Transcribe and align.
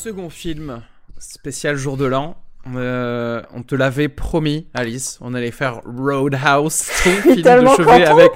Second 0.00 0.30
film 0.30 0.80
spécial 1.18 1.76
jour 1.76 1.98
de 1.98 2.06
l'an. 2.06 2.34
Euh, 2.74 3.42
on 3.54 3.62
te 3.62 3.74
l'avait 3.74 4.08
promis, 4.08 4.66
Alice. 4.72 5.18
On 5.20 5.34
allait 5.34 5.50
faire 5.50 5.82
Roadhouse, 5.84 6.86
ton 7.04 7.10
film 7.22 7.36
de 7.36 7.42
tellement 7.42 7.76
chevet 7.76 8.04
contente. 8.04 8.08
avec. 8.08 8.32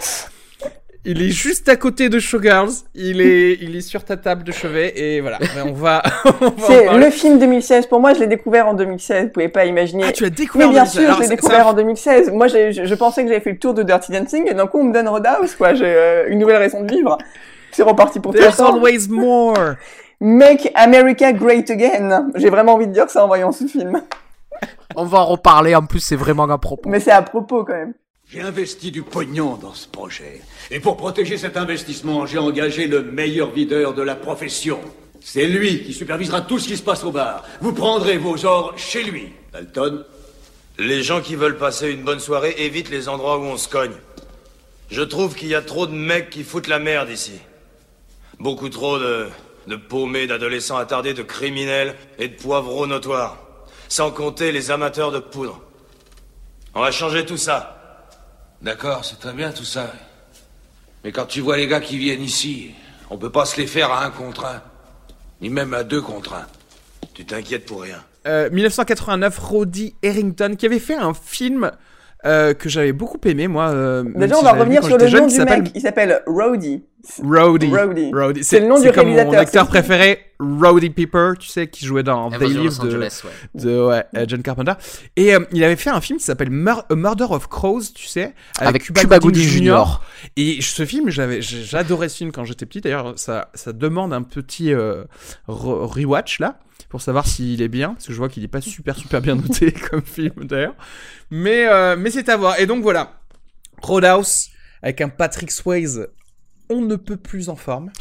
Il 1.07 1.23
est 1.23 1.31
juste 1.31 1.71
à 1.71 1.77
côté 1.77 2.11
de 2.11 2.19
Showgirls. 2.19 2.71
Il 2.95 3.23
est, 3.23 3.59
il 3.63 3.77
est 3.77 3.81
sur 3.81 4.05
ta 4.05 4.19
table 4.19 4.45
de 4.45 4.53
chevet 4.53 4.93
et 4.95 5.21
voilà. 5.23 5.39
Mais 5.55 5.63
on 5.63 5.73
va. 5.73 6.03
C'est 6.67 6.99
le 6.99 7.11
film 7.11 7.39
2016. 7.39 7.87
Pour 7.87 8.01
moi, 8.01 8.13
je 8.13 8.21
l'ai 8.21 8.27
découvert 8.27 8.69
en 8.69 8.75
2016. 8.75 9.25
Vous 9.25 9.31
pouvez 9.31 9.49
pas 9.49 9.65
imaginer. 9.65 10.05
Ah, 10.09 10.13
tu 10.13 10.23
l'as 10.23 10.31
découvert. 10.31 10.69
Mais 10.69 10.75
bien 10.75 10.83
en 10.83 10.87
sûr, 10.87 11.01
2016. 11.01 11.07
Alors, 11.07 11.17
je 11.17 11.23
l'ai 11.23 11.37
découvert 11.37 11.67
en 11.67 11.73
2016. 11.73 12.31
Moi, 12.31 12.49
je, 12.49 12.85
je 12.85 12.95
pensais 12.95 13.23
que 13.23 13.29
j'avais 13.29 13.41
fait 13.41 13.53
le 13.53 13.59
tour 13.59 13.73
de 13.73 13.83
Dirty 13.83 14.13
Dancing 14.13 14.51
et 14.51 14.55
d'un 14.55 14.67
coup, 14.67 14.81
on 14.81 14.85
me 14.85 14.93
donne 14.93 15.09
Roadhouse, 15.09 15.55
quoi. 15.55 15.73
J'ai 15.73 15.87
euh, 15.87 16.27
une 16.29 16.41
nouvelle 16.41 16.59
raison 16.59 16.83
de 16.83 16.91
vivre. 16.95 17.17
C'est 17.73 17.83
reparti 17.83 18.21
pour 18.21 18.35
There's 18.35 18.61
always 18.61 19.09
more. 19.09 19.77
Make 20.21 20.71
America 20.75 21.33
Great 21.33 21.71
Again. 21.71 22.31
J'ai 22.37 22.51
vraiment 22.51 22.75
envie 22.75 22.87
de 22.87 22.93
dire 22.93 23.11
ça 23.11 23.25
en 23.25 23.27
voyant 23.27 23.53
ce 23.53 23.67
film. 23.67 24.03
On 24.97 25.05
va 25.05 25.19
en 25.19 25.27
reparler, 25.27 25.75
en 25.75 25.85
plus 25.87 26.01
c'est 26.01 26.17
vraiment 26.17 26.45
à 26.45 26.59
propos. 26.59 26.89
Mais 26.89 27.01
c'est 27.01 27.11
à 27.11 27.23
propos, 27.23 27.65
quand 27.65 27.75
même. 27.75 27.95
J'ai 28.29 28.41
investi 28.41 28.91
du 28.91 29.03
pognon 29.03 29.57
dans 29.57 29.75
ce 29.75 29.87
projet. 29.87 30.41
Et 30.71 30.81
pour 30.81 30.97
protéger 30.97 31.37
cet 31.37 31.57
investissement, 31.57 32.27
j'ai 32.27 32.39
engagé 32.39 32.87
le 32.87 33.03
meilleur 33.03 33.51
videur 33.51 33.95
de 33.95 34.03
la 34.03 34.15
profession. 34.15 34.81
C'est 35.21 35.47
lui 35.47 35.85
qui 35.85 35.93
supervisera 35.93 36.41
tout 36.41 36.59
ce 36.59 36.69
qui 36.69 36.77
se 36.77 36.83
passe 36.83 37.05
au 37.05 37.13
bar. 37.13 37.45
Vous 37.61 37.73
prendrez 37.73 38.17
vos 38.19 38.45
ordres 38.45 38.75
chez 38.77 39.03
lui. 39.03 39.33
Dalton? 39.53 40.05
Les 40.79 41.03
gens 41.03 41.21
qui 41.21 41.37
veulent 41.37 41.59
passer 41.59 41.91
une 41.91 42.03
bonne 42.03 42.19
soirée 42.19 42.55
évitent 42.59 42.91
les 42.91 43.09
endroits 43.09 43.39
où 43.39 43.43
on 43.43 43.57
se 43.57 43.69
cogne. 43.69 43.95
Je 44.91 45.03
trouve 45.03 45.35
qu'il 45.35 45.49
y 45.49 45.55
a 45.55 45.63
trop 45.63 45.87
de 45.87 45.95
mecs 45.95 46.31
qui 46.31 46.43
foutent 46.45 46.67
la 46.67 46.79
merde 46.79 47.11
ici. 47.11 47.41
Beaucoup 48.41 48.69
trop 48.69 48.99
de, 48.99 49.29
de 49.67 49.77
paumés, 49.77 50.27
d'adolescents 50.27 50.77
attardés, 50.77 51.15
de 51.15 51.23
criminels 51.23 51.95
et 52.19 52.29
de 52.29 52.35
poivreaux 52.35 52.87
notoires. 52.87 53.39
Sans 53.89 54.11
compter 54.11 54.53
les 54.53 54.71
amateurs 54.71 55.13
de 55.13 55.19
poudre. 55.19 55.61
On 56.75 56.81
va 56.81 56.91
changer 56.91 57.25
tout 57.25 57.37
ça. 57.37 58.05
D'accord, 58.63 59.05
c'est 59.05 59.19
très 59.21 59.33
bien 59.33 59.53
tout 59.53 59.65
ça. 59.65 59.93
Mais 61.05 61.13
quand 61.13 61.27
tu 61.27 61.41
vois 61.41 61.57
les 61.57 61.67
gars 61.69 61.81
qui 61.81 61.99
viennent 61.99 62.23
ici, 62.23 62.71
on 63.11 63.19
peut 63.19 63.31
pas 63.31 63.45
se 63.45 63.61
les 63.61 63.67
faire 63.67 63.91
à 63.93 64.05
un 64.05 64.11
contre 64.11 64.47
un. 64.47 64.63
Ni 65.41 65.51
même 65.51 65.75
à 65.75 65.85
deux 65.85 66.01
contre 66.01 66.35
un. 66.35 66.47
Tu 67.13 67.25
t'inquiètes 67.25 67.67
pour 67.67 67.83
rien. 67.83 68.03
Euh, 68.27 68.49
1989, 68.51 69.39
Roddy 69.39 69.95
Harrington 70.03 70.55
qui 70.59 70.65
avait 70.67 70.79
fait 70.79 70.95
un 70.95 71.13
film 71.13 71.71
euh, 72.25 72.55
que 72.55 72.71
j'avais 72.71 72.93
beaucoup 72.95 73.21
aimé 73.27 73.47
moi. 73.49 73.69
euh, 73.69 74.03
Déjà, 74.17 74.35
si 74.37 74.41
on 74.41 74.45
va 74.45 74.53
revenir 74.53 74.83
sur 74.83 74.97
le 74.97 75.05
nom 75.05 75.11
jeune, 75.11 75.27
du 75.29 75.39
mec. 75.41 75.71
Il 75.75 75.83
s'appelle 75.83 76.23
Rhodey. 76.27 76.81
Roddy. 77.23 77.71
C'est 78.43 78.61
le 78.61 78.67
nom 78.67 78.81
du 78.81 78.91
comme 78.93 79.09
mon 79.09 79.15
réalisateur, 79.15 79.41
acteur 79.41 79.65
c'est- 79.65 79.69
préféré, 79.71 80.19
Roddy 80.41 80.91
Piper, 80.91 81.33
tu 81.39 81.49
sais, 81.49 81.69
qui 81.69 81.85
jouait 81.87 82.03
dans 82.03 82.27
Invasion 82.33 82.63
Live 82.63 82.79
de, 82.81 82.87
Angeles, 82.89 83.23
ouais. 83.25 83.61
de 83.63 83.83
ouais, 83.87 84.05
euh, 84.17 84.25
John 84.29 84.43
Carpenter. 84.43 84.73
Et 85.17 85.35
euh, 85.35 85.41
il 85.53 85.63
avait 85.65 85.77
fait 85.77 85.91
un 85.91 86.01
film 86.01 86.19
qui 86.19 86.25
s'appelle 86.25 86.51
Mur- 86.51 86.85
A 86.91 86.95
Murder 86.95 87.27
of 87.31 87.49
Crows, 87.49 87.83
tu 87.95 88.07
sais, 88.07 88.35
avec, 88.59 88.69
Avec 88.69 88.83
Cuba, 88.85 89.01
Cuba 89.03 89.19
Gooding 89.19 89.43
Jr. 89.47 90.01
Et 90.37 90.59
ce 90.61 90.85
film, 90.85 91.11
j'avais, 91.11 91.41
j'adorais 91.43 92.09
ce 92.09 92.17
film 92.19 92.33
quand 92.33 92.45
j'étais 92.45 92.67
petit. 92.67 92.81
D'ailleurs, 92.81 93.15
ça, 93.19 93.51
ça 93.55 93.73
demande 93.73 94.13
un 94.13 94.23
petit 94.23 94.73
euh, 94.73 95.05
re- 95.49 95.87
rewatch 95.87 96.41
là 96.41 96.59
pour 96.89 97.01
savoir 97.03 97.27
s'il 97.27 97.61
est 97.63 97.69
bien, 97.69 97.95
parce 97.95 98.07
que 98.07 98.13
je 98.13 98.19
vois 98.19 98.29
qu'il 98.29 98.45
est 98.45 98.49
pas 98.49 98.61
super 98.61 98.97
super 98.97 99.21
bien 99.21 99.35
noté 99.35 99.73
comme 99.91 100.03
film 100.03 100.45
d'ailleurs. 100.45 100.75
Mais 101.31 101.67
euh, 101.69 101.97
mais 101.99 102.11
c'est 102.11 102.29
à 102.29 102.37
voir. 102.37 102.59
Et 102.61 102.67
donc 102.67 102.83
voilà, 102.83 103.15
Roadhouse 103.83 104.49
avec 104.83 105.01
un 105.01 105.09
Patrick 105.09 105.51
Swayze, 105.51 106.09
on 106.71 106.81
ne 106.81 106.97
peut 106.97 107.17
plus 107.17 107.49
en 107.49 107.57
forme. 107.57 107.91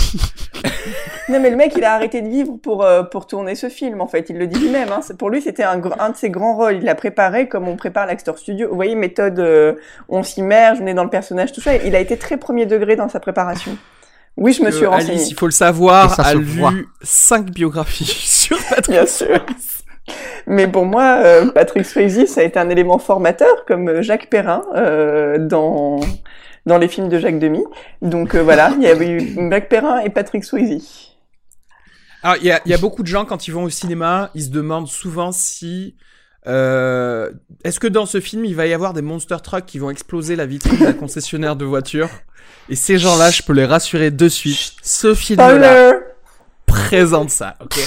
Non, 1.29 1.39
mais 1.39 1.49
le 1.49 1.55
mec, 1.55 1.73
il 1.77 1.83
a 1.85 1.93
arrêté 1.93 2.21
de 2.21 2.27
vivre 2.27 2.57
pour, 2.61 2.83
euh, 2.83 3.03
pour 3.03 3.27
tourner 3.27 3.55
ce 3.55 3.69
film, 3.69 4.01
en 4.01 4.07
fait. 4.07 4.29
Il 4.29 4.37
le 4.37 4.45
dit 4.45 4.59
lui-même. 4.59 4.89
Hein. 4.91 4.99
Pour 5.17 5.29
lui, 5.29 5.41
c'était 5.41 5.63
un, 5.63 5.77
de 5.77 6.15
ses 6.15 6.29
grands 6.29 6.55
rôles. 6.55 6.75
Il 6.75 6.83
l'a 6.83 6.95
préparé 6.95 7.47
comme 7.47 7.69
on 7.69 7.77
prépare 7.77 8.05
l'Actor 8.05 8.37
Studio. 8.37 8.67
Vous 8.67 8.75
voyez, 8.75 8.95
méthode, 8.95 9.39
euh, 9.39 9.75
on 10.09 10.21
s'immerge, 10.21 10.79
on 10.81 10.85
est 10.85 10.93
dans 10.93 11.05
le 11.05 11.09
personnage, 11.09 11.53
tout 11.53 11.61
ça. 11.61 11.75
Il 11.77 11.95
a 11.95 11.99
été 11.99 12.17
très 12.17 12.35
premier 12.35 12.65
degré 12.65 12.97
dans 12.97 13.07
sa 13.07 13.21
préparation. 13.21 13.77
Oui, 14.35 14.51
je 14.51 14.61
me 14.63 14.69
que 14.69 14.75
suis 14.75 14.85
renseigné. 14.85 15.11
Alice, 15.13 15.29
il 15.29 15.35
faut 15.35 15.45
le 15.45 15.51
savoir, 15.51 16.19
a 16.19 16.33
lu 16.33 16.43
voit. 16.43 16.73
5 17.01 17.51
biographies 17.51 18.05
sur 18.05 18.57
Patrick 18.69 18.89
Bien 18.89 19.05
sûr. 19.05 19.39
Mais 20.47 20.67
pour 20.67 20.85
moi, 20.85 21.19
euh, 21.23 21.51
Patrick 21.51 21.85
Swayze, 21.85 22.25
ça 22.25 22.41
a 22.41 22.43
été 22.43 22.59
un 22.59 22.69
élément 22.69 22.97
formateur, 22.97 23.65
comme 23.65 23.87
euh, 23.87 24.01
Jacques 24.01 24.29
Perrin 24.29 24.61
euh, 24.75 25.37
dans 25.37 25.99
dans 26.65 26.77
les 26.77 26.87
films 26.87 27.09
de 27.09 27.19
Jacques 27.19 27.39
Demy. 27.39 27.63
Donc 28.01 28.35
euh, 28.35 28.43
voilà, 28.43 28.71
il 28.77 28.83
y 28.83 28.87
avait 28.87 29.09
eu 29.09 29.35
Jacques 29.51 29.69
Perrin 29.69 29.99
et 29.99 30.09
Patrick 30.09 30.43
Swayze. 30.43 31.09
Alors, 32.21 32.37
il 32.37 32.45
y 32.45 32.51
a, 32.51 32.61
il 32.65 32.71
y 32.71 32.73
a 32.73 32.77
beaucoup 32.77 33.03
de 33.03 33.07
gens, 33.07 33.25
quand 33.25 33.47
ils 33.47 33.51
vont 33.51 33.63
au 33.63 33.69
cinéma, 33.69 34.29
ils 34.33 34.43
se 34.43 34.49
demandent 34.49 34.87
souvent 34.87 35.33
si... 35.33 35.95
euh, 36.47 37.29
Est-ce 37.65 37.81
que 37.81 37.87
dans 37.87 38.05
ce 38.05 38.21
film, 38.21 38.45
il 38.45 38.55
va 38.55 38.65
y 38.65 38.73
avoir 38.73 38.93
des 38.93 39.01
monster 39.01 39.35
trucks 39.43 39.65
qui 39.65 39.77
vont 39.77 39.89
exploser 39.89 40.37
la 40.37 40.45
vitrine 40.45 40.79
d'un 40.79 40.93
concessionnaire 40.93 41.57
de 41.57 41.65
voitures 41.65 42.09
Et 42.69 42.77
ces 42.77 42.97
gens-là, 42.97 43.29
je 43.29 43.43
peux 43.43 43.51
les 43.51 43.65
rassurer 43.65 44.09
de 44.09 44.29
suite. 44.29 44.75
Ce 44.83 45.13
film-là 45.13 45.95
présente 46.65 47.29
ça, 47.29 47.55
ok? 47.61 47.77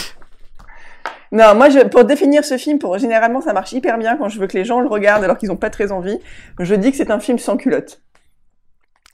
Non, 1.33 1.55
moi, 1.55 1.71
je, 1.71 1.81
pour 1.81 2.05
définir 2.05 2.45
ce 2.45 2.57
film, 2.59 2.79
pour 2.79 2.99
généralement, 2.99 3.41
ça 3.41 3.53
marche 3.55 3.73
hyper 3.73 3.99
bien 3.99 4.17
quand 4.17 4.29
je 4.29 4.39
veux 4.39 4.47
que 4.47 4.57
les 4.57 4.65
gens 4.65 4.81
le 4.81 4.87
regardent 4.89 5.25
alors 5.25 5.39
qu'ils 5.39 5.49
n'ont 5.49 5.57
pas 5.57 5.71
très 5.71 5.93
envie. 5.93 6.19
Je 6.61 6.75
dis 6.75 6.91
que 6.91 6.97
c'est 6.99 7.11
un 7.11 7.21
film 7.21 7.39
sans 7.39 7.57
culotte. 7.57 8.03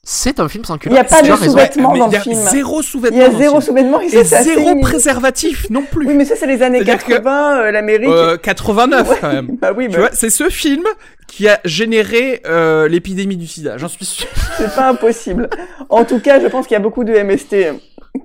C'est 0.04 0.40
un 0.40 0.48
film 0.48 0.64
sans 0.64 0.74
Il 0.76 0.78
culotte. 0.80 0.94
n'y 0.98 1.00
a 1.00 1.04
pas 1.04 1.22
de 1.22 1.26
sous-vêtements 1.44 1.96
dans 1.96 2.08
il 2.08 2.10
y 2.10 2.14
le 2.14 2.18
a 2.18 2.20
film. 2.22 2.34
zéro 2.50 2.80
Il 2.80 2.84
sous-vêtement 2.84 3.18
y 3.20 3.22
a 3.22 3.28
le 3.28 3.38
zéro 3.38 3.60
film. 3.60 3.62
sous-vêtements 3.76 4.00
et 4.00 4.06
Et 4.06 4.08
ça, 4.08 4.24
c'est 4.24 4.34
assez 4.34 4.54
zéro 4.56 4.80
préservatif 4.80 5.70
non 5.70 5.82
plus. 5.88 6.08
Oui, 6.08 6.14
mais 6.14 6.24
ça, 6.24 6.34
c'est 6.34 6.48
les 6.48 6.60
années 6.62 6.78
C'est-à-dire 6.82 7.04
que- 7.04 7.12
80, 7.12 7.56
euh, 7.60 7.70
l'Amérique. 7.70 8.08
Euh, 8.10 8.36
89 8.36 9.20
quand 9.20 9.32
même. 9.32 9.56
Bah 9.60 9.72
oui, 9.76 9.84
Tu 9.86 9.92
bah, 9.92 9.98
vois, 10.00 10.10
c'est 10.12 10.30
ce 10.30 10.48
film 10.50 10.82
qui 11.28 11.46
a 11.48 11.60
généré 11.64 12.42
euh, 12.46 12.88
l'épidémie 12.88 13.36
du 13.36 13.46
sida, 13.46 13.78
j'en 13.78 13.86
suis 13.86 14.04
sûr. 14.04 14.26
c'est 14.58 14.74
pas 14.74 14.88
impossible. 14.88 15.48
En 15.88 16.04
tout 16.04 16.18
cas, 16.18 16.40
je 16.40 16.48
pense 16.48 16.66
qu'il 16.66 16.74
y 16.74 16.76
a 16.76 16.80
beaucoup 16.82 17.04
de 17.04 17.12
MST. 17.12 17.68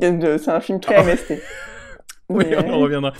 C'est 0.02 0.50
un 0.50 0.60
film 0.60 0.80
très 0.80 1.04
MST. 1.04 1.34
Oui, 2.30 2.44
Mais- 2.50 2.58
on 2.58 2.74
en 2.74 2.80
reviendra. 2.80 3.14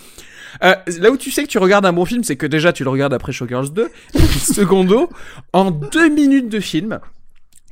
Euh, 0.66 0.74
là 1.00 1.12
où 1.12 1.16
tu 1.18 1.30
sais 1.32 1.44
que 1.44 1.48
tu 1.48 1.60
regardes 1.60 1.86
un 1.86 1.94
bon 1.94 2.04
film, 2.04 2.24
c'est 2.26 2.36
que 2.36 2.46
déjà 2.48 2.74
tu 2.74 2.84
le 2.84 2.90
regardes 2.90 3.14
après 3.14 3.32
Showgirls 3.32 3.70
2. 3.72 3.84
Et 3.84 3.90
puis, 4.20 4.40
secondo, 4.40 5.10
en 5.54 5.72
deux 5.72 6.10
minutes 6.10 6.50
de 6.50 6.60
film, 6.60 7.00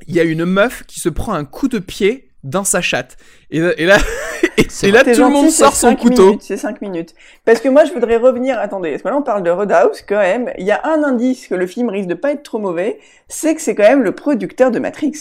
il 0.06 0.14
y 0.14 0.20
a 0.20 0.24
une 0.24 0.44
meuf 0.44 0.84
qui 0.86 1.00
se 1.00 1.08
prend 1.08 1.32
un 1.32 1.44
coup 1.44 1.68
de 1.68 1.78
pied 1.78 2.30
dans 2.44 2.64
sa 2.64 2.80
chatte. 2.80 3.16
Et, 3.50 3.58
et 3.58 3.86
là, 3.86 3.98
et, 4.56 4.90
là 4.90 5.02
tout 5.02 5.10
le 5.10 5.28
monde 5.28 5.50
sort 5.50 5.74
son 5.74 5.88
cinq 5.88 5.98
couteau. 5.98 6.26
minutes, 6.26 6.42
C'est 6.42 6.56
5 6.56 6.80
minutes. 6.80 7.14
Parce 7.44 7.60
que 7.60 7.68
moi, 7.68 7.84
je 7.84 7.92
voudrais 7.92 8.16
revenir. 8.16 8.58
Attendez, 8.58 8.90
parce 8.92 9.02
que 9.02 9.08
là, 9.08 9.16
on 9.16 9.22
parle 9.22 9.42
de 9.42 9.50
Roadhouse 9.50 10.02
quand 10.08 10.18
même. 10.18 10.52
Il 10.58 10.64
y 10.64 10.70
a 10.70 10.80
un 10.84 11.02
indice 11.02 11.48
que 11.48 11.54
le 11.54 11.66
film 11.66 11.88
risque 11.88 12.08
de 12.08 12.14
pas 12.14 12.32
être 12.32 12.42
trop 12.42 12.58
mauvais, 12.58 12.98
c'est 13.28 13.54
que 13.54 13.60
c'est 13.60 13.74
quand 13.74 13.82
même 13.82 14.02
le 14.02 14.12
producteur 14.12 14.70
de 14.70 14.78
Matrix. 14.78 15.14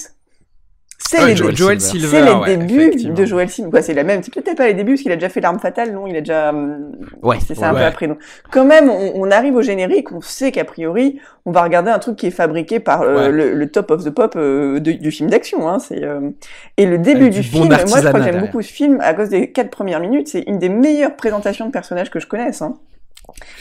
C'est 0.97 1.18
Ah, 1.19 1.27
les, 1.27 1.36
Joel 1.36 1.56
Joel 1.56 1.80
Silver. 1.81 2.07
Silver. 2.07 2.18
c'est 2.18 2.25
les 2.25 2.39
ouais, 2.39 2.57
débuts 2.57 3.09
de 3.13 3.25
Joel 3.25 3.50
Silver. 3.50 3.69
Quoi, 3.69 3.81
c'est 3.83 3.94
la 3.94 4.03
même. 4.03 4.24
C'est 4.24 4.33
peut-être 4.33 4.57
pas 4.57 4.65
les 4.68 4.74
débuts 4.74 4.94
parce 4.94 5.03
qu'il 5.03 5.12
a 5.12 5.15
déjà 5.15 5.30
fait 5.30 5.39
l'arme 5.42 5.59
fatale, 5.59 5.92
non 5.94 6.07
Il 6.07 6.15
a 6.15 6.19
déjà. 6.21 6.50
hum, 6.50 6.94
Ouais. 7.21 7.38
C'est 7.45 7.53
ça 7.56 7.69
un 7.69 7.74
peu 7.74 7.81
après. 7.81 8.07
Donc, 8.07 8.18
quand 8.51 8.65
même, 8.65 8.89
on, 8.89 9.12
on 9.15 9.30
arrive 9.30 9.56
au 9.56 9.62
générique, 9.62 10.12
on 10.12 10.21
sait 10.21 10.51
qu'a 10.51 10.63
priori, 10.65 11.19
on 11.45 11.51
va 11.51 11.62
regarder 11.63 11.92
un 11.92 12.00
truc 12.00 12.15
qui 12.15 12.27
est 12.27 12.31
fabriqué 12.31 12.80
par 12.80 13.01
euh, 13.03 13.25
Ouais. 13.25 13.31
le, 13.31 13.53
le 13.53 13.68
top 13.69 13.92
of 13.92 14.03
the 14.03 14.09
pop 14.09 14.33
euh, 14.36 14.80
de- 14.80 14.94
du 14.94 15.12
film 15.12 15.30
d'action. 15.30 15.69
Hein, 15.69 15.80
c'est 15.80 16.03
euh, 16.03 16.31
et 16.77 16.86
le 16.88 16.98
début 16.98 17.21
Avec 17.24 17.33
du 17.33 17.41
du 17.41 17.50
bon 17.50 17.57
film. 17.63 17.68
Moi, 17.68 17.77
je 18.01 18.07
crois 18.07 18.19
que 18.19 18.24
j'aime 18.24 18.39
beaucoup 18.41 18.62
ce 18.62 18.71
film 18.74 18.98
à 19.01 19.13
cause 19.13 19.30
des 19.30 19.51
quatre 19.51 19.69
premières 19.69 20.00
minutes. 20.00 20.27
C'est 20.30 20.41
une 20.48 20.57
des 20.59 20.69
meilleures 20.69 21.15
présentations 21.15 21.68
de 21.68 21.71
personnages 21.71 22.09
que 22.09 22.19
je 22.19 22.27
connaisse. 22.27 22.62
Hein. 22.62 22.75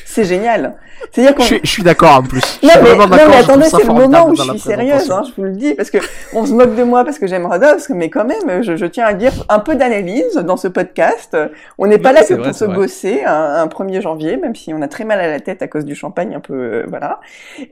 C'est 0.07 0.25
génial. 0.25 0.75
C'est-à-dire 1.13 1.35
qu'on 1.35 1.43
Je, 1.43 1.49
suis- 1.49 1.61
je 1.65 1.69
suis 1.71 1.83
d'accord 1.83 2.17
en 2.19 2.23
plus. 2.23 2.41
Non 2.63 2.71
mais, 2.83 2.95
non, 2.97 3.07
mais 3.09 3.37
attendez, 3.37 3.67
c'est 3.69 3.85
le 3.85 3.93
moment 3.93 4.29
où 4.29 4.35
je 4.37 4.43
suis 4.43 4.59
sérieuse, 4.59 5.11
hein, 5.11 5.23
je 5.27 5.33
vous 5.37 5.43
le 5.43 5.53
dis, 5.53 5.75
parce 5.75 5.91
que 5.91 5.99
on 6.33 6.47
se 6.47 6.53
moque 6.53 6.75
de 6.77 6.83
moi 6.85 7.05
parce 7.05 7.19
que 7.19 7.27
j'aime 7.27 7.45
Rodolphe, 7.47 7.89
mais 7.91 8.09
quand 8.11 8.25
même, 8.25 8.63
je, 8.63 8.77
je 8.77 8.87
tiens 8.87 9.05
à 9.07 9.13
dire 9.13 9.33
un 9.49 9.59
peu 9.59 9.75
d'analyse 9.75 10.35
dans 10.37 10.57
ce 10.57 10.69
podcast. 10.69 11.37
On 11.79 11.87
n'est 11.87 11.99
pas 11.99 12.13
là 12.13 12.23
que 12.23 12.35
vrai, 12.35 12.45
pour 12.51 12.55
se 12.55 12.65
vrai. 12.65 12.75
bosser 12.75 13.23
un, 13.25 13.33
un 13.33 13.67
1er 13.67 14.01
janvier, 14.01 14.37
même 14.37 14.55
si 14.55 14.73
on 14.73 14.81
a 14.83 14.89
très 14.89 15.05
mal 15.05 15.21
à 15.21 15.29
la 15.29 15.41
tête 15.41 15.63
à 15.63 15.69
cause 15.69 15.85
du 15.85 15.95
champagne, 15.95 16.35
un 16.35 16.41
peu, 16.41 16.55
euh, 16.55 16.85
voilà, 16.89 17.21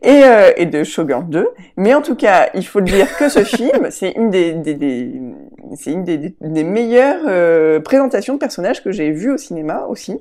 et, 0.03 0.23
euh, 0.25 0.51
et 0.57 0.67
de 0.67 0.83
Showgirl 0.85 1.25
2. 1.29 1.49
Mais 1.77 1.95
en 1.95 2.03
tout 2.03 2.17
cas, 2.17 2.49
il 2.55 2.67
faut 2.67 2.81
le 2.81 2.87
dire 2.87 3.17
que 3.17 3.29
ce 3.29 3.45
film, 3.45 3.89
c'est 3.91 4.11
une 4.11 4.31
des, 4.31 4.53
des, 4.53 4.75
des- 4.75 5.13
c'est 5.77 5.93
une 5.93 6.05
des, 6.05 6.35
des- 6.41 6.65
meilleures 6.65 7.25
euh, 7.27 7.81
présentations 7.81 8.35
de 8.35 8.39
personnages 8.39 8.83
que 8.83 8.93
j'ai 8.93 9.11
vues 9.11 9.33
au 9.33 9.39
cinéma 9.39 9.87
aussi. 9.89 10.19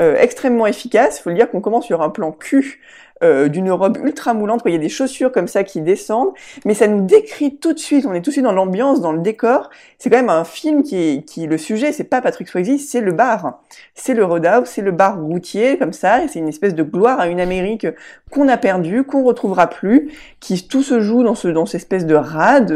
Euh, 0.00 0.16
extrêmement 0.18 0.66
efficace. 0.66 1.20
Faut 1.20 1.30
le 1.30 1.36
dire 1.36 1.50
qu'on 1.50 1.60
commence 1.60 1.86
sur 1.86 2.02
un 2.02 2.10
plan 2.10 2.32
cul 2.32 2.80
euh, 3.22 3.48
d'une 3.48 3.70
robe 3.70 3.98
ultra 4.02 4.32
moulante, 4.32 4.62
il 4.64 4.72
y 4.72 4.76
a 4.76 4.78
des 4.78 4.88
chaussures 4.88 5.30
comme 5.30 5.46
ça 5.46 5.62
qui 5.62 5.82
descendent, 5.82 6.30
mais 6.64 6.72
ça 6.72 6.86
nous 6.86 7.04
décrit 7.04 7.58
tout 7.58 7.74
de 7.74 7.78
suite, 7.78 8.06
on 8.06 8.14
est 8.14 8.22
tout 8.22 8.30
de 8.30 8.32
suite 8.32 8.44
dans 8.44 8.52
l'ambiance, 8.52 9.02
dans 9.02 9.12
le 9.12 9.18
décor. 9.18 9.68
C'est 9.98 10.08
quand 10.08 10.16
même 10.16 10.30
un 10.30 10.44
film 10.44 10.82
qui 10.82 10.96
est, 10.96 11.24
qui 11.26 11.46
le 11.46 11.58
sujet, 11.58 11.92
c'est 11.92 12.04
pas 12.04 12.22
Patrick 12.22 12.48
Swayze, 12.48 12.88
c'est 12.88 13.02
le 13.02 13.12
bar, 13.12 13.60
c'est 13.94 14.14
le 14.14 14.24
roadhouse, 14.24 14.68
c'est 14.68 14.80
le 14.80 14.92
bar 14.92 15.20
routier 15.20 15.76
comme 15.76 15.92
ça, 15.92 16.24
et 16.24 16.28
c'est 16.28 16.38
une 16.38 16.48
espèce 16.48 16.74
de 16.74 16.82
gloire 16.82 17.20
à 17.20 17.26
une 17.28 17.40
Amérique 17.40 17.86
qu'on 18.30 18.48
a 18.48 18.56
perdue, 18.56 19.04
qu'on 19.04 19.22
retrouvera 19.22 19.66
plus, 19.66 20.10
qui 20.40 20.66
tout 20.66 20.82
se 20.82 21.00
joue 21.00 21.22
dans 21.22 21.34
ce 21.34 21.48
dans 21.48 21.66
cette 21.66 21.82
espèce 21.82 22.06
de 22.06 22.14
rade. 22.14 22.72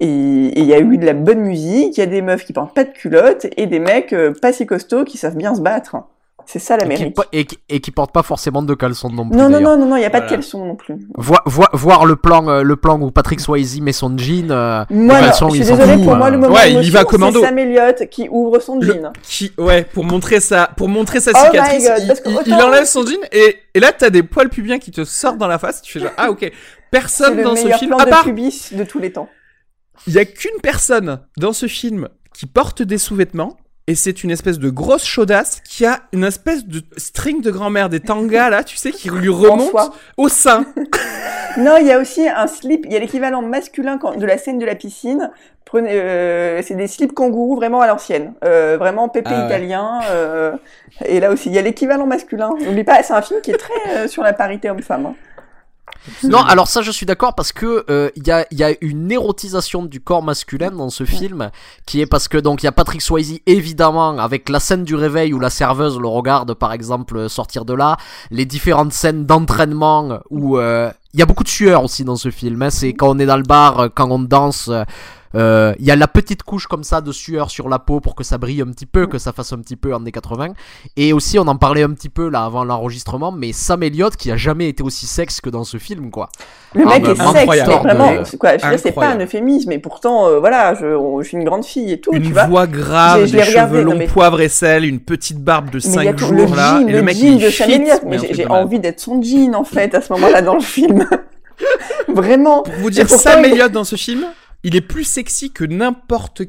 Et 0.00 0.06
et 0.06 0.60
il 0.60 0.66
y 0.66 0.74
a 0.74 0.80
eu 0.80 0.96
de 0.98 1.06
la 1.06 1.14
bonne 1.14 1.40
musique, 1.40 1.96
il 1.96 2.00
y 2.00 2.02
a 2.02 2.06
des 2.06 2.22
meufs 2.22 2.44
qui 2.44 2.52
portent 2.52 2.74
pas 2.74 2.84
de 2.84 2.90
culottes 2.90 3.46
et 3.56 3.66
des 3.66 3.78
mecs 3.78 4.12
euh, 4.12 4.32
pas 4.40 4.52
si 4.52 4.66
costauds 4.66 5.04
qui 5.04 5.18
savent 5.18 5.36
bien 5.36 5.54
se 5.54 5.60
battre. 5.60 5.96
C'est 6.46 6.58
ça 6.58 6.74
Et 6.74 6.78
qui, 6.78 6.82
l'Amérique. 6.84 7.16
et, 7.32 7.44
qui- 7.44 7.58
et 7.68 7.80
qui 7.80 7.90
porte 7.92 8.12
pas 8.12 8.24
forcément 8.24 8.62
de 8.62 8.74
caleçon 8.74 9.08
non 9.10 9.28
plus. 9.28 9.38
Non, 9.38 9.48
non, 9.48 9.60
non, 9.60 9.76
non, 9.76 9.86
non, 9.86 9.96
il 9.96 10.00
n'y 10.00 10.04
a 10.06 10.10
pas 10.10 10.22
de 10.22 10.28
caleçon 10.28 10.64
non 10.64 10.74
plus. 10.74 10.96
Voir, 11.16 11.42
voir, 11.46 11.68
voir 11.74 12.06
le 12.06 12.16
plan, 12.16 12.48
euh, 12.48 12.62
le 12.62 12.74
plan 12.74 13.00
où 13.00 13.12
Patrick 13.12 13.38
Swayze 13.38 13.80
met 13.80 13.92
son 13.92 14.16
jean. 14.18 14.50
euh, 14.50 14.82
Moi, 14.90 15.16
je 15.20 15.32
suis 15.32 15.62
fout, 15.62 15.78
pour 16.02 16.16
moi, 16.16 16.30
le 16.30 16.38
moment 16.38 16.52
Ouais, 16.54 16.72
il 16.72 16.82
y 16.82 16.90
va 16.90 17.04
commando. 17.04 17.38
c'est 17.40 17.46
Sam 17.46 17.58
Elliott 17.58 18.08
qui 18.10 18.26
ouvre 18.30 18.58
son 18.58 18.80
Le- 18.80 18.86
jean. 18.86 19.12
Qui, 19.22 19.52
ouais, 19.58 19.84
pour 19.84 20.02
montrer 20.04 20.40
sa, 20.40 20.66
pour 20.76 20.88
montrer 20.88 21.20
sa 21.20 21.30
Oh 21.34 21.38
my 21.40 21.50
cicatrice, 21.50 21.84
God, 21.88 21.98
il, 22.00 22.06
parce 22.08 22.20
que 22.20 22.28
il- 22.30 22.34
autant- 22.36 22.44
il 22.46 22.54
enlève 22.54 22.84
son 22.86 23.06
jean 23.06 23.20
et, 23.30 23.56
et 23.74 23.78
là 23.78 23.92
t'as 23.96 24.10
des 24.10 24.24
poils 24.24 24.48
pubiens 24.48 24.78
qui 24.80 24.90
te 24.90 25.04
sortent 25.04 25.38
dans 25.38 25.46
la 25.46 25.58
face. 25.58 25.82
Tu 25.82 25.92
fais 25.92 26.00
genre 26.00 26.14
ah 26.16 26.30
ok. 26.30 26.50
Personne 26.90 27.40
dans 27.42 27.54
ce 27.54 27.62
meilleur 27.64 27.78
film, 27.78 27.90
plan 27.90 27.98
à 27.98 28.06
de 28.06 28.10
part 28.10 28.24
pubis 28.24 28.70
de 28.72 28.82
tous 28.82 28.98
les 28.98 29.12
temps. 29.12 29.28
Il 30.06 30.14
y 30.14 30.18
a 30.18 30.24
qu'une 30.24 30.60
personne 30.62 31.20
dans 31.36 31.52
ce 31.52 31.66
film 31.66 32.08
qui 32.34 32.46
porte 32.46 32.82
des 32.82 32.98
sous-vêtements. 32.98 33.56
Et 33.86 33.96
c'est 33.96 34.22
une 34.22 34.30
espèce 34.30 34.60
de 34.60 34.70
grosse 34.70 35.04
chaudasse 35.04 35.60
qui 35.68 35.84
a 35.84 36.00
une 36.12 36.22
espèce 36.22 36.64
de 36.64 36.80
string 36.96 37.42
de 37.42 37.50
grand-mère, 37.50 37.88
des 37.88 37.98
tangas 37.98 38.48
là, 38.48 38.62
tu 38.62 38.76
sais, 38.76 38.92
qui 38.92 39.08
lui 39.10 39.28
remonte 39.28 39.72
au 40.16 40.28
sein. 40.28 40.64
Non, 41.58 41.76
il 41.80 41.86
y 41.88 41.90
a 41.92 41.98
aussi 41.98 42.28
un 42.28 42.46
slip, 42.46 42.86
il 42.86 42.92
y 42.92 42.96
a 42.96 43.00
l'équivalent 43.00 43.42
masculin 43.42 43.98
de 44.16 44.24
la 44.24 44.38
scène 44.38 44.60
de 44.60 44.64
la 44.64 44.76
piscine. 44.76 45.32
Prenez, 45.64 45.90
euh, 45.94 46.62
c'est 46.62 46.76
des 46.76 46.86
slips 46.86 47.12
kangourous 47.12 47.56
vraiment 47.56 47.80
à 47.80 47.88
l'ancienne, 47.88 48.34
euh, 48.44 48.76
vraiment 48.78 49.08
pépé 49.08 49.30
Ah 49.32 49.40
ouais. 49.40 49.46
italien. 49.46 50.00
euh, 50.10 50.52
et 51.04 51.18
là 51.18 51.32
aussi, 51.32 51.48
il 51.48 51.54
y 51.56 51.58
a 51.58 51.62
l'équivalent 51.62 52.06
masculin. 52.06 52.50
N'oublie 52.64 52.84
pas, 52.84 53.02
c'est 53.02 53.14
un 53.14 53.22
film 53.22 53.40
qui 53.40 53.50
est 53.50 53.56
très 53.56 53.74
euh, 53.96 54.06
sur 54.06 54.22
la 54.22 54.32
parité 54.32 54.70
homme-femme. 54.70 55.06
hein. 55.06 55.14
Non, 56.24 56.42
alors 56.42 56.68
ça, 56.68 56.82
je 56.82 56.90
suis 56.90 57.06
d'accord 57.06 57.34
parce 57.34 57.52
que 57.52 57.84
euh, 57.90 58.10
il 58.16 58.26
y, 58.26 58.30
a, 58.30 58.46
y 58.50 58.62
a 58.62 58.74
une 58.80 59.10
érotisation 59.10 59.84
du 59.84 60.00
corps 60.00 60.22
masculin 60.22 60.70
dans 60.70 60.90
ce 60.90 61.04
film 61.04 61.50
qui 61.86 62.00
est 62.00 62.06
parce 62.06 62.28
que 62.28 62.38
donc 62.38 62.62
il 62.62 62.66
y 62.66 62.68
a 62.68 62.72
Patrick 62.72 63.02
Swayze 63.02 63.38
évidemment 63.46 64.18
avec 64.18 64.48
la 64.48 64.60
scène 64.60 64.84
du 64.84 64.94
réveil 64.94 65.32
où 65.32 65.40
la 65.40 65.50
serveuse 65.50 65.98
le 65.98 66.08
regarde 66.08 66.54
par 66.54 66.72
exemple 66.72 67.28
sortir 67.28 67.64
de 67.64 67.74
là, 67.74 67.96
les 68.30 68.46
différentes 68.46 68.92
scènes 68.92 69.26
d'entraînement 69.26 70.20
où 70.30 70.58
euh, 70.58 70.90
il 71.12 71.20
y 71.20 71.22
a 71.22 71.26
beaucoup 71.26 71.44
de 71.44 71.48
sueur 71.48 71.84
aussi 71.84 72.04
dans 72.04 72.16
ce 72.16 72.30
film. 72.30 72.62
Hein, 72.62 72.70
c'est 72.70 72.92
quand 72.92 73.08
on 73.08 73.18
est 73.18 73.26
dans 73.26 73.36
le 73.36 73.42
bar, 73.42 73.80
euh, 73.80 73.88
quand 73.92 74.10
on 74.10 74.18
danse. 74.18 74.70
Euh, 75.34 75.38
euh, 75.70 75.74
Il 75.78 75.84
y 75.86 75.90
a 75.90 75.96
la 75.96 76.08
petite 76.08 76.42
couche 76.42 76.66
comme 76.66 76.82
ça 76.84 77.00
de 77.00 77.12
sueur 77.12 77.50
sur 77.50 77.68
la 77.68 77.78
peau 77.78 78.00
pour 78.00 78.14
que 78.14 78.24
ça 78.24 78.38
brille 78.38 78.62
un 78.62 78.66
petit 78.70 78.86
peu, 78.86 79.06
que 79.06 79.18
ça 79.18 79.32
fasse 79.32 79.52
un 79.52 79.58
petit 79.58 79.76
peu 79.76 79.94
années 79.94 80.12
80. 80.12 80.48
Et 80.96 81.12
aussi, 81.12 81.38
on 81.38 81.46
en 81.46 81.56
parlait 81.56 81.82
un 81.82 81.90
petit 81.90 82.08
peu 82.08 82.28
là 82.28 82.44
avant 82.44 82.64
l'enregistrement, 82.64 83.30
mais 83.32 83.52
Sam 83.52 83.82
Elliott 83.82 84.16
qui 84.16 84.30
a 84.30 84.36
jamais 84.36 84.68
été 84.68 84.82
aussi 84.82 85.06
sexe 85.06 85.40
que 85.40 85.50
dans 85.50 85.64
ce 85.64 85.76
film, 85.78 86.10
quoi. 86.10 86.28
Le 86.74 86.84
Ah, 86.86 86.98
mec 86.98 87.02
bah, 87.04 87.10
est 87.12 87.46
sexe, 87.46 87.68
vraiment, 87.68 88.12
De- 88.14 88.24
c'est 88.24 88.36
quoi, 88.38 88.56
je 88.58 88.64
veux 88.64 88.70
dire, 88.70 88.80
c'est 88.80 88.92
pas 88.92 89.08
un 89.08 89.18
euphémisme, 89.20 89.72
et 89.72 89.78
pourtant, 89.78 90.28
euh, 90.28 90.38
voilà, 90.38 90.74
je, 90.74 90.86
on- 90.86 91.20
je 91.22 91.28
suis 91.28 91.36
une 91.36 91.44
grande 91.44 91.64
fille 91.64 91.92
et 91.92 92.00
tout, 92.00 92.12
une 92.12 92.22
tu 92.22 92.32
vois. 92.32 92.46
voix 92.46 92.66
grave, 92.66 93.30
des 93.30 93.42
regardé, 93.42 93.74
cheveux 93.76 93.82
longs, 93.82 93.96
mais- 93.98 94.06
poivre 94.06 94.40
et 94.40 94.48
sel, 94.48 94.84
une 94.84 95.00
petite 95.00 95.38
barbe 95.42 95.70
de 95.70 95.78
Mais 95.84 95.92
il 95.94 96.04
y 96.04 96.08
a 96.08 96.10
5 96.12 96.16
tout, 96.16 96.26
jours 96.26 96.36
le 96.50 96.56
là, 96.56 96.78
jean, 96.80 96.86
et 96.88 96.92
le 96.92 96.98
le 96.98 97.02
mec 97.02 97.16
jean 97.16 97.38
de 97.38 97.50
Chanel, 97.50 98.00
mais 98.06 98.18
j'ai 98.30 98.46
envie 98.46 98.78
d'être 98.80 99.00
son 99.00 99.20
jean, 99.22 99.54
en 99.54 99.64
fait, 99.64 99.94
à 99.94 100.00
ce 100.00 100.12
moment-là 100.12 100.42
dans 100.42 100.54
le 100.54 100.60
film. 100.60 101.06
Vraiment. 102.08 102.62
Pour 102.62 102.74
vous 102.74 102.90
dire, 102.90 103.08
Sam 103.08 103.44
Elliott 103.44 103.70
dans 103.72 103.84
ce 103.84 103.96
film, 103.96 104.24
il 104.62 104.76
est 104.76 104.80
plus 104.80 105.04
sexy 105.04 105.52
que 105.52 105.64
n'importe 105.64 106.42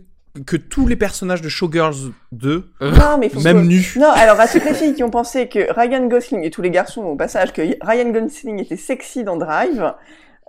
que 0.46 0.56
tous 0.56 0.88
les 0.88 0.96
personnages 0.96 1.42
de 1.42 1.50
Showgirls 1.50 2.12
2, 2.32 2.70
Non, 2.82 3.18
mais 3.20 3.28
faut 3.28 3.42
même 3.42 3.64
que- 3.64 3.68
nu. 3.68 3.94
Non, 3.98 4.10
alors 4.12 4.40
à 4.40 4.48
toutes 4.48 4.64
les 4.64 4.74
filles 4.74 4.94
qui 4.94 5.04
ont 5.04 5.10
pensé 5.10 5.50
que 5.50 5.60
Ryan 5.78 6.08
Gosling 6.08 6.44
et 6.44 6.50
tous 6.50 6.62
les 6.62 6.70
garçons 6.72 7.04
au 7.04 7.16
passage 7.18 7.52
que 7.52 7.62
Ryan 7.82 8.10
Gosling 8.12 8.60
était 8.62 8.78
sexy 8.78 9.26
dans 9.26 9.36
Drive, 9.36 9.94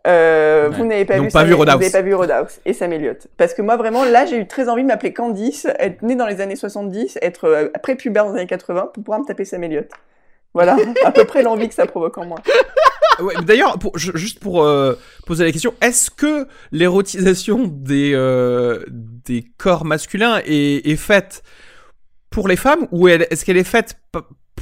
euh, 0.06 0.68
Ouais. 0.70 0.76
vous 0.76 0.84
n'avez 0.84 1.04
pas 1.04 1.18
vu 1.18 1.28
pas 1.28 1.40
Roadhouse. 1.42 1.56
Vous 1.56 1.64
n'avez 1.80 1.90
pas 1.90 2.02
vu 2.02 2.14
Roadhouse 2.14 2.60
et 2.64 2.72
Sam 2.74 2.92
Elliott. 2.92 3.26
Parce 3.36 3.54
que 3.54 3.62
moi 3.62 3.76
vraiment 3.76 4.04
là 4.04 4.24
j'ai 4.24 4.36
eu 4.38 4.46
très 4.46 4.68
envie 4.68 4.82
de 4.82 4.88
m'appeler 4.88 5.12
Candice, 5.12 5.66
être 5.80 6.02
née 6.02 6.14
dans 6.14 6.26
les 6.28 6.40
années 6.40 6.54
70, 6.56 7.18
être 7.20 7.44
euh, 7.46 7.68
prépubère 7.82 8.24
dans 8.26 8.32
les 8.32 8.38
années 8.38 8.46
80 8.48 8.90
pour 8.94 9.02
pouvoir 9.02 9.18
me 9.20 9.24
taper 9.24 9.44
Sam 9.44 9.64
Elliott. 9.64 9.88
Voilà, 10.54 10.76
à 11.04 11.10
peu 11.10 11.24
près 11.24 11.42
l'envie 11.42 11.68
que 11.68 11.74
ça 11.74 11.86
provoque 11.86 12.18
en 12.18 12.26
moi. 12.26 12.38
Ouais, 13.20 13.34
mais 13.38 13.44
D'ailleurs, 13.44 13.78
juste 13.94 14.38
pour 14.40 14.64
euh, 14.64 14.94
poser 15.26 15.44
la 15.44 15.52
question, 15.52 15.74
est-ce 15.80 16.10
que 16.10 16.46
l'érotisation 16.70 17.66
des, 17.66 18.12
euh, 18.14 18.84
des 18.88 19.44
corps 19.58 19.84
masculins 19.84 20.40
est, 20.44 20.86
est 20.88 20.96
faite 20.96 21.42
pour 22.30 22.48
les 22.48 22.56
femmes 22.56 22.88
ou 22.90 23.08
est-ce 23.08 23.44
qu'elle 23.44 23.58
est 23.58 23.64
faite 23.64 23.98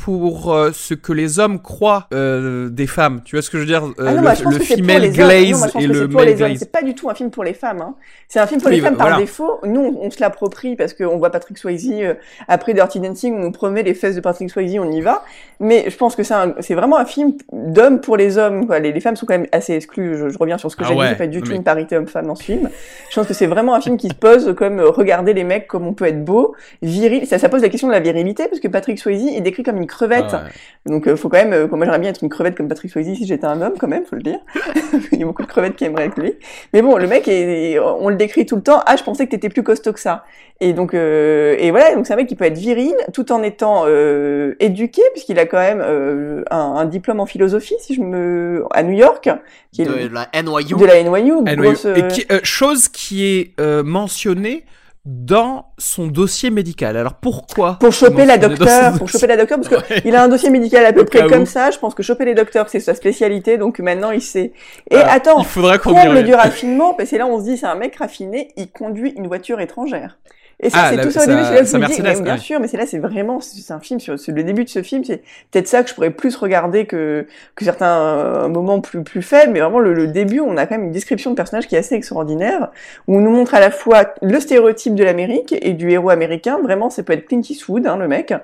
pour 0.05 0.53
euh, 0.53 0.71
ce 0.73 0.95
que 0.95 1.13
les 1.13 1.39
hommes 1.39 1.61
croient 1.61 2.07
euh, 2.15 2.69
des 2.69 2.87
femmes 2.87 3.21
Tu 3.25 3.37
vois 3.37 3.43
ce 3.43 3.51
que 3.51 3.59
je 3.59 3.63
veux 3.63 3.67
dire 3.67 3.85
Euh, 3.85 4.05
Ah 4.07 4.15
non, 4.15 4.23
Le, 4.23 4.27
pense 4.29 4.41
le 4.45 4.59
que 4.59 4.65
c'est 4.65 4.77
pour 4.77 4.87
female 4.87 5.11
glaze 5.13 5.51
Non, 5.75 5.81
et 5.81 5.87
le 5.87 6.09
male 6.09 6.25
les 6.27 6.33
hommes. 6.33 6.49
glaze. 6.49 6.59
C'est 6.59 6.73
pas 6.73 6.83
du 6.83 6.95
tout 6.95 7.11
un 7.11 7.15
film 7.15 7.31
pour 7.31 7.45
les 7.45 7.53
femmes. 7.55 7.81
Hein. 7.83 7.95
C'est 8.29 8.39
un 8.41 8.47
film 8.47 8.61
pour 8.61 8.71
Oui, 8.71 8.77
les 8.77 8.83
femmes 8.83 8.95
voilà. 8.95 9.11
par 9.13 9.19
défaut. 9.21 9.59
Nous, 9.65 9.81
on, 9.81 10.07
on 10.07 10.11
se 10.11 10.21
l'approprie 10.21 10.77
parce 10.77 10.95
qu'on 10.95 11.19
voit 11.19 11.31
Patrick 11.31 11.59
Swayze 11.59 11.91
euh, 11.93 12.15
après 12.49 12.75
Dirty 12.75 13.01
Dancing, 13.01 13.35
on 13.35 13.41
nous 13.41 13.53
promet 13.53 13.83
les 13.83 13.95
fesses 13.95 14.15
de 14.17 14.21
Patrick 14.21 14.51
Swayze, 14.51 14.79
on 14.79 14.91
y 14.91 15.01
va. 15.01 15.23
Mais 15.61 15.91
je 15.91 15.97
pense 15.97 16.17
que 16.17 16.23
c'est 16.23 16.35
un- 16.35 16.55
c'est 16.61 16.75
vraiment 16.75 16.97
un 16.99 17.05
film 17.05 17.33
d'hommes 17.53 18.01
pour 18.01 18.17
les 18.17 18.39
hommes. 18.39 18.67
Quoi. 18.67 18.79
Les, 18.79 18.93
les 18.93 19.01
femmes 19.01 19.17
sont 19.17 19.27
quand 19.27 19.37
même 19.37 19.49
assez 19.53 19.75
exclues. 19.75 20.17
Je, 20.17 20.29
je 20.31 20.39
reviens 20.39 20.57
sur 20.59 20.71
ce 20.71 20.77
que 20.77 20.85
Ah 20.85 20.89
j'ai 20.89 20.95
ouais, 20.95 21.05
dit. 21.07 21.11
C'est 21.13 21.19
pas 21.19 21.27
du 21.27 21.43
tout 21.43 21.51
mais- 21.51 21.57
une 21.57 21.65
parité 21.65 21.97
homme-femme 21.97 22.27
dans 22.27 22.35
ce 22.35 22.45
film. 22.45 22.71
Je 23.11 23.15
pense 23.15 23.27
que 23.27 23.35
c'est 23.35 23.47
vraiment 23.47 23.75
un 23.75 23.81
film 23.81 23.97
qui 23.97 24.09
se 24.09 24.15
pose 24.15 24.55
comme 24.57 24.79
euh, 24.81 24.89
regarder 24.91 25.35
les 25.35 25.45
mecs 25.45 25.67
comme 25.67 25.87
on 25.87 25.93
peut 25.93 26.07
être 26.07 26.25
beau, 26.25 26.55
viril. 26.83 27.27
Ça, 27.27 27.39
ça 27.39 27.49
pose 27.49 27.63
la 27.63 27.69
question 27.69 27.89
de 27.89 27.93
la 27.93 28.01
virilité 28.01 28.45
parce 28.49 28.61
que 28.61 28.69
Patrick 28.69 28.99
Swayze 28.99 29.27
est 29.37 29.41
décrit 29.41 29.63
comme 29.63 29.77
une 29.77 29.87
crevette. 29.91 30.25
Ah 30.33 30.45
ouais. 30.45 30.51
Donc, 30.91 31.07
euh, 31.07 31.15
faut 31.17 31.29
quand 31.29 31.37
même. 31.37 31.53
euh, 31.53 31.67
moi, 31.69 31.81
j'aimerais 31.85 31.99
bien 31.99 32.09
être 32.11 32.23
une 32.23 32.31
crevette 32.31 32.57
comme 32.57 32.69
Patrick 32.69 32.91
Swayze 32.91 33.15
si 33.15 33.27
j'étais 33.27 33.45
un 33.45 33.61
homme, 33.61 33.75
quand 33.79 33.87
même, 33.89 34.05
faut 34.07 34.17
le 34.17 34.23
dire. 34.23 34.39
Il 35.13 35.19
y 35.19 35.23
a 35.23 35.27
beaucoup 35.27 35.43
de 35.43 35.47
crevettes 35.47 35.77
qui 35.77 35.85
aimeraient 35.85 36.07
être 36.07 36.19
lui. 36.19 36.35
Mais 36.73 36.81
bon, 36.81 36.97
le 36.97 37.07
mec, 37.07 37.29
est, 37.29 37.79
on 37.79 38.09
le 38.09 38.17
décrit 38.17 38.47
tout 38.47 38.57
le 38.57 38.63
temps. 38.63 38.81
Ah, 38.87 38.97
je 38.97 39.03
pensais 39.03 39.27
que 39.27 39.31
t'étais 39.33 39.51
plus 39.51 39.63
costaud 39.63 39.93
que 39.93 40.01
ça. 40.01 40.25
Et 40.61 40.73
donc, 40.73 40.95
euh, 40.95 41.55
et 41.59 41.71
voilà. 41.71 41.95
Donc, 41.95 42.07
c'est 42.07 42.15
un 42.15 42.17
mec 42.17 42.29
qui 42.29 42.35
peut 42.37 42.47
être 42.47 42.57
viril, 42.57 42.95
tout 43.13 43.31
en 43.31 43.43
étant 43.43 43.83
euh, 43.87 44.55
éduqué, 44.59 45.03
puisqu'il 45.13 45.39
a 45.39 45.45
quand 45.45 45.59
même 45.59 45.83
euh, 45.85 46.43
un, 46.51 46.57
un 46.59 46.85
diplôme 46.87 47.21
en 47.21 47.27
philosophie, 47.27 47.77
si 47.81 47.95
je 47.95 48.01
me, 48.01 48.65
à 48.71 48.83
New 48.83 48.93
York, 48.97 49.29
qui 49.73 49.83
est 49.83 49.85
De 49.85 49.93
le- 49.93 50.09
la 50.09 50.29
NYU. 50.43 50.77
de 50.77 50.87
la 50.87 51.03
NYU. 51.03 51.43
NYU. 51.43 51.57
grosse, 51.57 51.85
Et 51.85 52.09
qui- 52.09 52.27
chose 52.43 52.89
qui 52.89 53.27
est 53.27 53.53
euh, 53.61 53.83
mentionnée 53.83 54.65
dans 55.07 55.73
son 55.79 56.07
dossier 56.09 56.51
médical. 56.51 56.97
Alors 56.97 57.15
pourquoi 57.15 57.79
Pour 57.81 57.93
choper 57.93 58.27
la 58.27 58.37
docteur, 58.37 58.99
pour 58.99 59.09
choper 59.09 59.27
la 59.27 59.37
docteur, 59.37 59.59
parce 59.59 59.69
que 59.69 59.77
Ouais. 59.95 60.03
il 60.05 60.15
a 60.15 60.23
un 60.23 60.29
dossier 60.29 60.51
médical 60.51 60.85
à 60.85 60.93
peu 60.93 61.05
près 61.05 61.27
comme 61.27 61.43
où. 61.43 61.47
ça. 61.47 61.71
Je 61.71 61.79
pense 61.79 61.95
que 61.95 62.03
choper 62.03 62.27
les 62.27 62.35
docteurs, 62.35 62.69
c'est 62.69 62.81
sa 62.81 62.95
spécialité, 62.95 63.57
donc 63.57 63.79
maintenant 63.79 64.11
il 64.11 64.21
sait. 64.21 64.53
Et 64.91 64.97
Voilà. 64.97 65.13
attends, 65.13 65.39
Il 65.41 65.47
faudra 65.47 65.79
qu'on 65.79 65.93
du 66.23 66.35
raffinement, 66.35 66.95
parce 66.95 67.11
que 67.11 67.17
là 67.17 67.27
on 67.27 67.39
se 67.39 67.45
dit 67.45 67.57
c'est 67.57 67.67
un 67.67 67.75
mec 67.77 67.97
raffiné, 67.97 68.49
il 68.57 68.71
conduit 68.71 69.11
une 69.17 69.27
voiture 69.27 69.61
étrangère. 69.61 70.19
Et 70.63 70.71
ça, 70.71 70.79
Ah, 70.83 70.91
c'est 70.91 71.01
tout 71.01 71.11
ça 71.11 71.25
au 71.25 71.27
début. 71.27 71.43
C'est 71.43 71.55
là 71.55 71.61
que 71.61 71.67
je 71.67 71.97
vous 71.97 72.15
dis, 72.15 72.23
bien 72.23 72.37
sûr, 72.37 72.61
mais 72.61 72.69
c'est 72.69 72.77
là, 72.77 72.87
c'est 72.87 72.99
vraiment, 72.99 73.41
c'est 73.41 73.73
un 73.73 73.81
film 73.81 73.99
sur 73.99 74.15
le 74.15 74.43
début 74.43 74.65
de 74.65 74.69
ce 74.69 74.83
film. 74.83 75.05
C'est 75.05 75.23
peut-être 75.51 75.69
ça 75.69 75.83
que 75.83 75.89
je 75.89 75.95
pourrais 75.95 76.11
plus 76.11 76.37
regarder 76.37 76.87
que 76.87 77.27
que 77.55 77.65
certains 77.65 77.99
euh, 77.99 78.49
moments 78.49 78.81
plus 78.81 79.03
plus 79.03 79.23
faibles. 79.23 79.53
Mais 79.53 79.61
vraiment, 79.61 79.79
le, 79.79 79.95
le 79.95 80.07
début, 80.07 80.41
on 80.41 80.57
a 80.57 80.67
quand 80.67 80.77
même 80.77 80.87
une 80.87 80.93
description 80.93 81.31
de 81.31 81.37
personnage 81.37 81.67
qui 81.67 81.77
est 81.77 81.79
assez 81.79 81.95
extraordinaire, 81.95 82.69
où 83.09 83.17
on 83.17 83.21
nous 83.21 83.31
montre 83.31 83.55
à 83.55 83.61
la 83.61 83.71
fois 83.71 84.13
le 84.21 84.39
stéréotype 84.39 84.95
de 84.95 85.05
l'Amérique 85.05 85.55
et 85.61 85.73
du 85.73 85.91
héros 85.91 86.11
américain. 86.11 86.59
Vraiment, 86.63 86.91
ça 86.91 87.03
peut 87.03 87.15
être 87.15 87.27
Clint 87.27 87.41
Eastwood, 87.49 87.87
hein, 87.87 87.97
le 87.97 88.09
mec. 88.09 88.35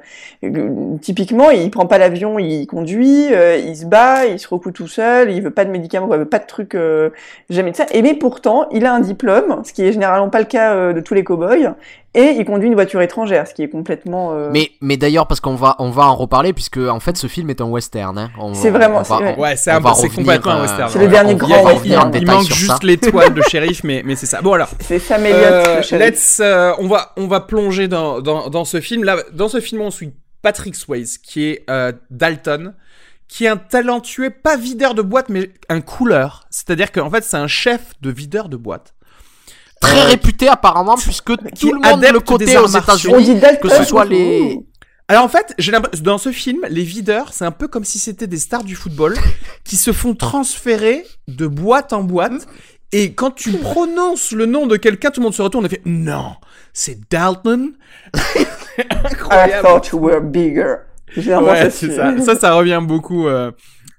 Typiquement, 1.03 1.51
il 1.51 1.71
prend 1.71 1.87
pas 1.87 1.99
l'avion, 1.99 2.39
il 2.39 2.67
conduit, 2.67 3.33
euh, 3.33 3.57
il 3.59 3.77
se 3.77 3.85
bat, 3.85 4.27
il 4.27 4.39
se 4.39 4.49
recoue 4.49 4.71
tout 4.71 4.89
seul, 4.89 5.31
il 5.31 5.43
veut 5.43 5.51
pas 5.51 5.65
de 5.65 5.71
médicaments, 5.71 6.09
il 6.13 6.19
veut 6.19 6.25
pas 6.25 6.39
de 6.39 6.47
trucs, 6.47 6.75
euh, 6.75 7.11
jamais 7.51 7.73
de 7.73 7.77
ça. 7.77 7.87
Et 7.93 8.03
mais 8.03 8.15
pourtant, 8.15 8.69
il 8.71 8.87
a 8.87 8.95
un 8.95 9.01
diplôme, 9.01 9.63
ce 9.65 9.73
qui 9.73 9.85
est 9.85 9.93
généralement 9.93 10.31
pas 10.31 10.39
le 10.39 10.45
cas 10.47 10.75
euh, 10.75 10.93
de 10.93 11.01
tous 11.01 11.15
les 11.15 11.25
cow-boys, 11.25 11.75
et 12.17 12.31
il 12.39 12.45
conduit 12.45 12.67
une 12.69 12.75
voiture 12.75 13.01
étrangère, 13.03 13.47
ce 13.47 13.55
qui 13.55 13.63
est 13.63 13.69
complètement. 13.69 14.33
euh, 14.33 14.51
Mais, 14.53 14.71
mais 14.81 14.97
d'ailleurs, 14.97 15.27
parce 15.29 15.41
qu'on 15.41 15.55
va, 15.55 15.77
on 15.79 15.91
va 15.91 16.05
en 16.07 16.17
reparler, 16.17 16.53
puisque 16.53 16.79
en 16.79 16.99
fait, 16.99 17.17
ce 17.17 17.27
film 17.29 17.51
est 17.51 17.61
un 17.61 17.67
western. 17.67 18.17
Hein. 18.19 18.31
On- 18.41 18.55
C'est 18.55 18.71
vraiment- 18.71 18.97
on 18.97 19.03
va- 19.03 19.05
c'est 19.05 19.15
vrai. 19.15 19.35
on- 19.37 19.41
Ouais, 19.41 19.57
c'est 19.57 20.09
complètement 20.09 20.53
un 20.53 20.59
euh, 20.59 20.63
western. 20.63 20.91
C'est 20.91 20.99
le 20.99 21.05
ouais. 21.05 21.11
dernier 21.11 21.35
on 21.35 21.37
grand 21.37 21.63
va 21.63 21.75
western. 21.75 22.11
Il 22.15 22.27
manque 22.27 22.47
juste 22.53 22.67
ça. 22.73 22.79
l'étoile 22.83 23.35
de 23.35 23.43
shérif, 23.49 23.85
mais, 23.85 24.03
mais 24.05 24.17
c'est 24.17 24.27
ça. 24.27 24.41
Bon 24.43 24.55
alors, 24.55 24.71
C'est 24.81 24.99
Sam 24.99 25.25
Elliott, 25.27 25.43
Euh, 25.43 25.77
le 25.77 25.83
shérif. 25.83 26.07
let's, 26.11 26.41
euh, 26.41 26.73
on 26.79 26.89
va 26.89 27.13
on 27.17 27.27
va 27.27 27.41
plonger 27.41 27.87
dans, 27.89 28.21
dans, 28.21 28.49
dans 28.49 28.65
ce 28.65 28.81
film. 28.81 29.05
Là, 29.05 29.17
dans 29.33 29.49
ce 29.49 29.61
film, 29.61 29.83
on 29.83 29.91
suit 29.91 30.13
Patrick 30.43 30.75
Swayze, 30.75 31.19
qui 31.19 31.45
est 31.49 31.65
euh, 31.71 31.93
Dalton, 32.11 32.75
qui 33.29 33.45
est 33.45 33.49
un 33.49 33.57
talentueux, 33.57 34.31
pas 34.31 34.57
videur 34.57 34.95
de 34.95 35.03
boîte, 35.03 35.29
mais 35.29 35.51
un 35.69 35.81
couleur. 35.81 36.47
C'est-à-dire 36.51 36.93
qu'en 36.93 37.11
fait, 37.11 37.25
c'est 37.25 37.37
un 37.37 37.49
chef 37.49 37.93
de 38.01 38.11
videur 38.11 38.49
de 38.49 38.57
boîte. 38.57 38.95
Très 39.81 40.01
Euh, 40.01 40.05
réputé 40.07 40.49
apparemment, 40.49 40.97
puisque 40.97 41.33
tout 41.59 41.73
le 41.73 41.81
monde 41.81 42.03
le 42.13 42.21
côté 42.21 42.57
aux 42.57 42.67
États-Unis. 42.67 43.25
dit 43.25 43.35
Dalton. 43.37 43.69
que 43.69 43.77
ce 43.77 43.85
soit 43.85 44.05
les- 44.05 44.59
Alors 45.09 45.23
en 45.25 45.29
fait, 45.29 45.55
j'ai 45.59 45.73
dans 46.03 46.19
ce 46.19 46.33
film, 46.33 46.61
les 46.69 46.83
videurs, 46.83 47.33
c'est 47.33 47.45
un 47.45 47.51
peu 47.53 47.69
comme 47.69 47.85
si 47.85 47.99
c'était 47.99 48.27
des 48.27 48.39
stars 48.39 48.65
du 48.65 48.75
football 48.75 49.15
qui 49.65 49.77
se 49.77 49.93
font 49.93 50.15
transférer 50.15 51.05
de 51.29 51.47
boîte 51.47 51.93
en 51.93 52.03
boîte. 52.03 52.47
Et 52.93 53.13
quand 53.15 53.33
tu 53.33 53.53
prononces 53.53 54.31
le 54.33 54.47
nom 54.47 54.67
de 54.67 54.77
quelqu'un, 54.77 55.11
tout 55.11 55.21
le 55.21 55.25
monde 55.25 55.35
se 55.35 55.43
retourne 55.43 55.67
et 55.67 55.69
fait 55.69 55.83
non, 55.85 56.35
c'est 56.73 56.99
Dalton. 57.11 57.73
I 58.15 58.47
Incroyable. 59.05 59.63
thought 59.63 59.89
you 59.93 59.99
were 59.99 60.21
bigger. 60.21 60.77
Ouais, 61.17 61.25
ça, 61.25 61.71
c'est 61.71 61.95
ça. 61.95 62.19
Ça, 62.25 62.35
ça 62.37 62.53
revient 62.55 62.81
beaucoup 62.83 63.27
euh, 63.27 63.51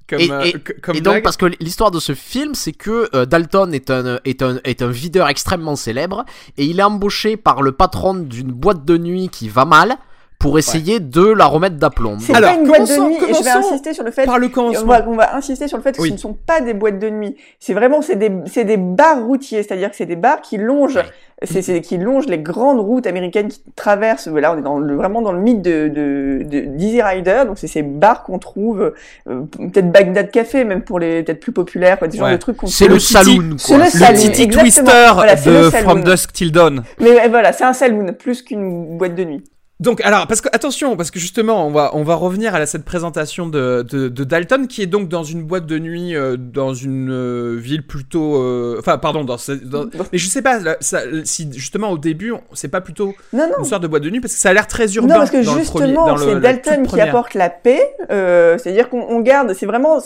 comme, 0.09 0.19
Et- 0.19 0.31
euh, 0.31 0.41
et- 0.43 0.51
c- 0.51 0.59
comme 0.81 0.95
Et 0.95 1.01
donc, 1.01 1.21
parce 1.23 1.37
que 1.37 1.45
l'histoire 1.59 1.91
de 1.91 1.99
ce 1.99 2.13
film, 2.15 2.55
c'est 2.55 2.71
que 2.73 3.09
euh, 3.13 3.25
Dalton 3.25 3.73
est 3.73 3.89
un, 3.91 4.19
est, 4.25 4.41
un, 4.41 4.59
est 4.63 4.81
un 4.81 4.89
videur 4.89 5.27
extrêmement 5.27 5.75
célèbre 5.75 6.25
et 6.57 6.65
il 6.65 6.79
est 6.79 6.83
embauché 6.83 7.37
par 7.37 7.61
le 7.61 7.71
patron 7.71 8.13
d'une 8.15 8.51
boîte 8.51 8.85
de 8.85 8.97
nuit 8.97 9.29
qui 9.29 9.49
va 9.49 9.65
mal 9.65 9.97
pour 10.39 10.59
essayer 10.59 10.99
de 10.99 11.25
la 11.25 11.45
remettre 11.45 11.77
d'aplomb. 11.77 12.17
C'est 12.19 12.35
Alors, 12.35 12.51
pas 12.53 12.59
une 12.59 12.67
boîte 12.67 12.87
de 12.87 13.07
nuit, 13.07 13.15
et 13.29 13.33
je 13.33 13.43
vais 13.43 13.49
insister 13.49 13.93
sur 13.93 14.03
le 14.03 14.11
fait 14.11 14.25
par 14.25 14.37
le. 14.39 14.49
On 14.57 14.85
va, 14.85 15.03
on 15.07 15.15
va 15.15 15.35
insister 15.35 15.67
sur 15.67 15.77
le 15.77 15.83
fait 15.83 15.95
que 15.95 16.01
Oui. 16.01 16.09
ce 16.09 16.13
ne 16.13 16.19
sont 16.19 16.33
pas 16.45 16.61
des 16.61 16.73
boîtes 16.73 16.99
de 16.99 17.09
nuit. 17.09 17.35
C'est 17.59 17.73
vraiment 17.73 18.01
c'est 18.01 18.15
des 18.15 18.31
c'est 18.45 18.63
des 18.63 18.77
bars 18.77 19.23
routiers, 19.25 19.63
c'est-à-dire 19.63 19.89
que 19.89 19.95
c'est 19.95 20.05
des 20.05 20.15
bars 20.15 20.41
qui 20.41 20.57
longent 20.57 20.99
c'est 21.43 21.61
c'est 21.61 21.81
qui 21.81 21.97
longent 21.97 22.25
les 22.25 22.39
grandes 22.39 22.79
routes 22.79 23.05
américaines 23.05 23.47
qui 23.47 23.61
traversent. 23.75 24.27
Là, 24.27 24.53
on 24.55 24.57
est 24.57 24.63
dans 24.63 24.79
le, 24.79 24.95
vraiment 24.95 25.21
dans 25.21 25.31
le 25.31 25.39
mythe 25.39 25.61
de 25.61 25.87
de 25.87 26.43
de 26.43 26.61
d'Easy 26.61 27.01
Rider. 27.01 27.43
Donc 27.45 27.57
c'est 27.59 27.67
ces 27.67 27.83
bars 27.83 28.23
qu'on 28.23 28.39
trouve 28.39 28.93
euh, 29.29 29.41
peut-être 29.57 29.91
Bagdad 29.91 30.31
Café 30.31 30.63
même 30.63 30.81
pour 30.83 30.99
les 30.99 31.23
peut-être 31.23 31.39
plus 31.39 31.51
populaires, 31.51 31.99
quoi, 31.99 32.07
des 32.07 32.17
genres 32.17 32.27
Ouais. 32.27 32.33
de 32.33 32.37
trucs 32.37 32.57
qu'on 32.57 32.67
C'est 32.67 32.87
le 32.87 32.99
saloon, 32.99 33.55
c'est 33.57 33.77
le 33.77 33.83
Le 33.83 33.89
saloon. 33.89 34.47
Twister 34.49 35.09
Voilà, 35.13 35.37
c'est 35.37 35.49
le 35.51 35.65
de 35.65 35.69
saloon. 35.69 35.89
From 35.89 36.03
Dusk 36.03 36.33
Till 36.33 36.51
Dawn. 36.51 36.83
Mais 36.99 37.27
voilà, 37.27 37.53
c'est 37.53 37.63
un 37.63 37.73
saloon 37.73 38.13
plus 38.13 38.41
qu'une 38.41 38.97
boîte 38.97 39.15
de 39.15 39.23
nuit. 39.23 39.43
Donc, 39.79 40.01
alors, 40.01 40.25
parce 40.25 40.41
que, 40.41 40.49
attention, 40.53 40.97
parce 40.97 41.11
que 41.11 41.19
justement, 41.19 41.67
on 41.67 41.71
va, 41.71 41.91
on 41.93 42.01
va 42.03 42.15
revenir 42.15 42.55
à 42.55 42.59
la- 42.59 42.65
cette 42.65 42.83
présentation 42.83 43.45
de, 43.47 43.85
de, 43.87 44.07
de 44.07 44.23
Dalton, 44.23 44.65
qui 44.67 44.81
est 44.81 44.87
donc 44.87 45.07
dans 45.07 45.23
une 45.23 45.43
boîte 45.43 45.67
de 45.67 45.77
nuit, 45.77 46.15
euh, 46.15 46.35
dans 46.35 46.73
une 46.73 47.11
euh, 47.11 47.55
ville 47.59 47.85
plutôt. 47.85 48.37
euh, 48.41 48.77
Enfin, 48.79 48.97
pardon, 48.97 49.23
dans, 49.23 49.37
dans- 49.65 49.85
Mais 50.11 50.17
je 50.17 50.27
sais 50.29 50.41
pas, 50.41 50.57
là, 50.57 50.77
ça, 50.79 51.01
si 51.25 51.47
justement 51.53 51.91
au 51.91 51.99
début, 51.99 52.33
c'est 52.53 52.69
pas 52.69 52.81
plutôt 52.81 53.13
Non 53.33 53.47
non. 53.47 53.59
une 53.59 53.65
sorte 53.65 53.83
de 53.83 53.87
boîte 53.87 54.01
de 54.01 54.09
nuit, 54.09 54.19
parce 54.19 54.33
que 54.33 54.39
ça 54.39 54.49
a 54.49 54.53
l'air 54.53 54.65
très 54.65 54.91
urbain. 54.95 55.13
Non, 55.13 55.19
parce 55.19 55.29
que 55.31 55.45
dans 55.45 55.57
justement, 55.59 56.17
c'est 56.17 56.39
Dalton 56.39 56.87
qui 56.87 56.99
apporte 56.99 57.35
la 57.35 57.51
paix. 57.51 57.87
Euh, 58.09 58.57
C'est-à-dire 58.57 58.89
qu'on 58.89 59.01
on 59.07 59.19
garde, 59.19 59.53
c'est 59.53 59.67
vraiment... 59.67 59.99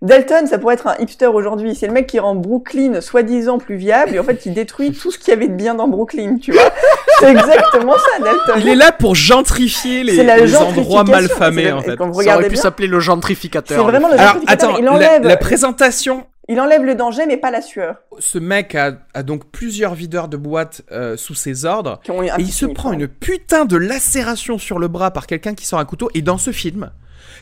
Dalton, 0.00 0.46
ça 0.46 0.58
pourrait 0.58 0.74
être 0.74 0.86
un 0.86 0.96
hipster 0.98 1.26
aujourd'hui. 1.26 1.74
C'est 1.74 1.88
le 1.88 1.92
mec 1.92 2.06
qui 2.06 2.20
rend 2.20 2.36
Brooklyn 2.36 3.00
soi-disant 3.00 3.58
plus 3.58 3.74
viable 3.76 4.14
et 4.14 4.18
en 4.20 4.22
fait 4.24 4.36
qui 4.36 4.50
détruit 4.50 4.92
tout 4.92 5.10
ce 5.10 5.18
qu'il 5.18 5.30
y 5.30 5.36
avait 5.36 5.48
de 5.48 5.54
bien 5.54 5.74
dans 5.74 5.88
Brooklyn, 5.88 6.36
tu 6.40 6.52
vois. 6.52 6.70
C'est 7.18 7.30
exactement 7.32 7.94
ça, 7.94 8.22
Dalton. 8.22 8.54
Il 8.60 8.68
est 8.68 8.76
là 8.76 8.92
pour 8.92 9.16
gentrifier 9.16 10.04
les, 10.04 10.20
endroits 10.20 10.46
gentrification. 10.46 11.04
mal 11.04 11.22
C'est 11.28 11.34
famés, 11.34 11.64
la- 11.64 11.76
en 11.76 11.82
fait. 11.82 11.96
Quand 11.96 12.10
vous 12.10 12.22
Ça 12.22 12.36
aurait 12.36 12.48
pu 12.48 12.54
s'appeler 12.56 12.86
le 12.86 13.00
gentrificateur. 13.00 13.76
c'est 13.78 13.84
vraiment 13.90 14.08
le 14.08 14.14
Alors, 14.14 14.34
gentrificateur. 14.34 14.68
attends, 14.70 14.78
il 14.78 14.84
la, 14.84 14.92
enlève, 14.92 15.22
la 15.24 15.36
présentation 15.36 16.26
il 16.50 16.58
enlève 16.60 16.82
le 16.82 16.94
danger, 16.94 17.26
mais 17.26 17.36
pas 17.36 17.50
la 17.50 17.60
sueur. 17.60 17.96
ce 18.20 18.38
mec 18.38 18.74
a, 18.74 18.92
a 19.12 19.22
donc 19.22 19.50
plusieurs 19.50 19.94
videurs 19.94 20.28
de 20.28 20.38
boîtes 20.38 20.80
euh, 20.92 21.14
sous 21.18 21.34
ses 21.34 21.66
ordres. 21.66 22.00
Qui 22.04 22.10
ont 22.10 22.20
un 22.22 22.24
Et 22.38 22.42
il 22.42 22.52
se 22.52 22.64
prend 22.64 22.92
une 22.92 23.06
putain 23.06 23.66
de 23.66 23.76
lacération 23.76 24.56
sur 24.56 24.78
le 24.78 24.88
bras 24.88 25.10
par 25.10 25.26
quelqu'un 25.26 25.54
qui 25.54 25.66
sort 25.66 25.78
un 25.78 25.84
couteau. 25.84 26.08
Et 26.14 26.22
dans 26.22 26.38
ce 26.38 26.50
film, 26.50 26.90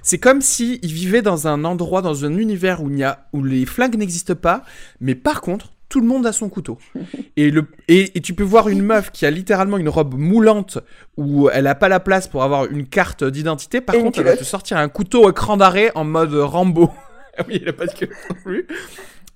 c'est 0.03 0.19
comme 0.19 0.41
si 0.41 0.79
il 0.83 0.93
vivait 0.93 1.23
dans 1.23 1.47
un 1.49 1.65
endroit, 1.65 2.03
dans 2.03 2.25
un 2.25 2.37
univers 2.39 2.83
où, 2.83 2.91
il 2.91 2.99
y 2.99 3.05
a, 3.05 3.27
où 3.33 3.43
les 3.43 3.67
flingues 3.67 3.97
n'existent 3.97 4.35
pas. 4.35 4.63
Mais 5.01 5.15
par 5.15 5.41
contre, 5.41 5.73
tout 5.89 6.01
le 6.01 6.07
monde 6.07 6.27
a 6.27 6.33
son 6.33 6.49
couteau. 6.49 6.79
Et, 7.37 7.51
le, 7.51 7.67
et, 7.89 8.17
et 8.17 8.21
tu 8.21 8.33
peux 8.35 8.43
voir 8.43 8.69
une 8.69 8.83
meuf 8.83 9.11
qui 9.13 9.27
a 9.27 9.31
littéralement 9.31 9.77
une 9.77 9.89
robe 9.91 10.15
moulante 10.15 10.79
où 11.19 11.49
elle 11.51 11.67
a 11.67 11.75
pas 11.75 11.89
la 11.89 12.01
place 12.01 12.29
pour 12.29 12.43
avoir 12.43 12.65
une 12.67 12.87
carte 12.87 13.23
d'identité. 13.25 13.81
Par 13.83 13.95
Et 13.95 14.01
contre, 14.01 14.19
elle 14.21 14.25
va 14.25 14.37
te 14.37 14.43
sortir 14.45 14.79
un 14.79 14.89
couteau 14.89 15.29
à 15.29 15.33
cran 15.33 15.57
d'arrêt 15.59 15.93
en 15.95 16.05
mode 16.05 16.35
Rambo. 16.35 16.91
Ah 17.39 17.43
oui, 17.47 17.59
il 17.61 17.69
a 17.69 17.75
pas 17.75 17.85
de 17.85 17.93
queue 17.93 18.09
non 18.31 18.37
plus. 18.43 18.67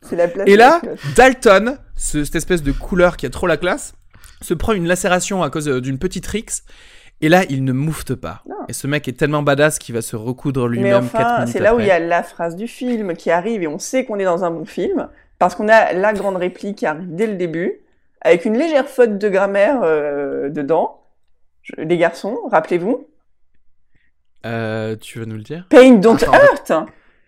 C'est 0.00 0.16
la 0.16 0.26
place 0.26 0.48
Et 0.48 0.56
là. 0.56 0.80
Dalton, 1.14 1.76
ce- 1.96 2.24
cette 2.24 2.34
espèce 2.36 2.62
de 2.62 2.72
couleur 2.72 3.18
qui 3.18 3.26
a 3.26 3.28
trop 3.30 3.46
la 3.46 3.58
classe, 3.58 3.92
se 4.40 4.54
prend 4.54 4.72
une 4.72 4.86
lacération 4.88 5.42
à 5.42 5.50
cause 5.50 5.68
euh, 5.68 5.82
d'une 5.82 5.98
petite 5.98 6.26
rixe. 6.26 6.64
Et 7.22 7.28
là, 7.28 7.42
il 7.50 7.64
ne 7.64 7.72
moufte 7.72 8.14
pas. 8.14 8.42
Non. 8.48 8.54
Et 8.68 8.72
ce 8.72 8.86
mec 8.86 9.06
est 9.08 9.12
tellement 9.18 9.42
badass 9.42 9.78
qu'il 9.78 9.94
va 9.94 10.00
se 10.02 10.16
recoudre 10.16 10.66
lui-même 10.68 11.04
enfin, 11.04 11.38
minutes 11.40 11.52
c'est 11.52 11.60
là 11.60 11.74
où 11.74 11.80
il 11.80 11.86
y 11.86 11.90
a 11.90 11.98
la 11.98 12.22
phrase 12.22 12.56
du 12.56 12.66
film 12.66 13.14
qui 13.14 13.30
arrive 13.30 13.62
et 13.62 13.66
on 13.66 13.78
sait 13.78 14.04
qu'on 14.04 14.18
est 14.18 14.24
dans 14.24 14.44
un 14.44 14.50
bon 14.50 14.64
film 14.64 15.08
parce 15.38 15.54
qu'on 15.54 15.68
a 15.68 15.92
la 15.92 16.12
grande 16.14 16.36
réplique 16.36 16.78
qui 16.78 16.86
arrive 16.86 17.14
dès 17.14 17.26
le 17.26 17.34
début 17.34 17.80
avec 18.22 18.44
une 18.44 18.56
légère 18.56 18.88
faute 18.88 19.18
de 19.18 19.28
grammaire 19.28 19.80
euh, 19.82 20.48
dedans. 20.50 21.00
Je- 21.62 21.74
les 21.82 21.96
garçons, 21.98 22.38
rappelez-vous, 22.50 23.06
Euh, 24.46 24.96
tu 24.96 25.18
veux 25.18 25.26
nous 25.26 25.36
le 25.36 25.42
dire? 25.42 25.66
Pain 25.68 25.92
don't 25.94 26.14
Attends. 26.16 26.32
hurt. 26.32 26.72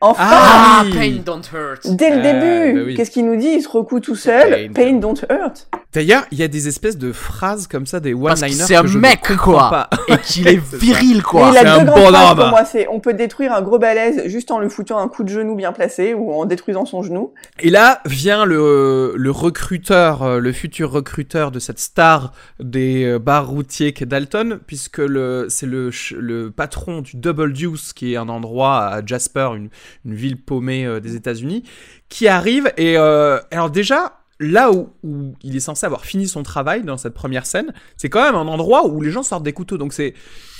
Enfin, 0.01 0.25
Ah, 0.25 0.81
Ah, 0.81 0.83
oui. 0.87 0.93
pain 1.19 1.23
don't 1.25 1.43
hurt. 1.53 1.87
dès 1.95 2.11
le 2.11 2.17
Euh, 2.19 2.23
début, 2.23 2.79
bah 2.81 2.85
oui. 2.87 2.95
qu'est-ce 2.97 3.11
qu'il 3.11 3.27
nous 3.27 3.37
dit? 3.37 3.49
Il 3.49 3.63
se 3.63 3.69
recoue 3.69 4.01
tout 4.01 4.17
seul. 4.17 4.69
Pain 4.69 4.73
Pain, 4.73 4.93
don't 4.95 5.15
hurt. 5.31 5.69
D'ailleurs, 5.93 6.25
il 6.31 6.39
y 6.39 6.43
a 6.43 6.49
des 6.49 6.69
espèces 6.69 6.97
de 6.97 7.13
phrases 7.13 7.67
comme 7.67 7.85
ça, 7.87 8.01
des 8.01 8.15
one-liners 8.15 8.53
c'est 8.67 8.75
un 8.77 8.83
que 8.83 8.89
je 8.89 8.99
mec, 8.99 9.23
ne 9.29 9.37
comprends 9.37 9.53
quoi. 9.69 9.71
pas. 9.71 9.91
Et 10.09 10.19
qu'il 10.19 10.49
est 10.49 10.57
viril, 10.77 11.17
Mais 11.17 11.23
quoi. 11.23 11.51
il 11.53 11.59
c'est 11.59 11.67
a 11.67 11.75
un 11.75 11.79
deux 11.81 11.85
grandes 11.91 12.01
bon 12.05 12.09
phrases 12.11 12.31
homme. 12.31 12.39
pour 12.39 12.49
moi. 12.49 12.65
C'est 12.65 12.89
on 12.89 13.01
peut 13.01 13.15
détruire 13.15 13.53
un 13.53 13.61
gros 13.63 13.79
balèze 13.79 14.27
juste 14.27 14.51
en 14.51 14.59
lui 14.61 14.71
foutant 14.71 14.99
un 14.99 15.09
coup 15.09 15.23
de 15.23 15.29
genou 15.29 15.55
bien 15.55 15.73
placé 15.73 16.15
ou 16.15 16.33
en 16.33 16.45
détruisant 16.47 16.87
son 16.87 17.03
genou. 17.03 17.35
Et 17.61 17.71
là 17.71 18.01
vient 18.07 18.45
le, 18.45 19.13
le 19.17 19.31
recruteur, 19.31 20.23
euh, 20.23 20.39
le 20.39 20.53
futur 20.53 20.91
recruteur 20.91 21.51
de 21.51 21.59
cette 21.59 21.79
star 21.79 22.33
des 22.59 23.05
euh, 23.05 23.19
bars 23.19 23.47
routiers 23.49 23.93
qu'est 23.93 24.07
Dalton, 24.07 24.61
puisque 24.67 24.99
le, 24.99 25.47
c'est 25.49 25.67
le, 25.67 25.91
le 26.19 26.51
patron 26.51 27.03
du 27.03 27.17
Double 27.17 27.53
Deuce, 27.53 27.93
qui 27.93 28.15
est 28.15 28.17
un 28.17 28.29
endroit 28.29 28.79
à 28.87 29.05
Jasper, 29.05 29.51
une, 29.57 29.69
une 30.05 30.15
ville 30.15 30.41
paumée 30.43 30.87
euh, 30.87 31.01
des 31.01 31.17
États-Unis, 31.17 31.65
qui 32.09 32.29
arrive. 32.29 32.73
Et 32.77 32.97
euh, 32.97 33.39
alors 33.51 33.71
déjà, 33.71 34.22
là 34.43 34.73
où, 34.73 34.91
où 35.05 35.35
il 35.43 35.57
est 35.57 35.61
censé 35.61 35.87
avoir 35.87 36.05
fini 36.05 36.27
son 36.29 36.43
travail 36.43 36.83
dans 36.83 36.97
cette 36.97 37.15
première 37.15 37.47
scène, 37.47 37.73
c'est 37.97 38.09
quand 38.09 38.23
même 38.23 38.35
un 38.35 38.49
endroit 38.49 38.87
où 38.87 39.01
les 39.01 39.11
gens 39.11 39.23
sortent 39.23 39.45
des 39.45 39.53
couteaux. 39.53 39.79
Donc 39.79 39.93
c'est, 39.93 40.15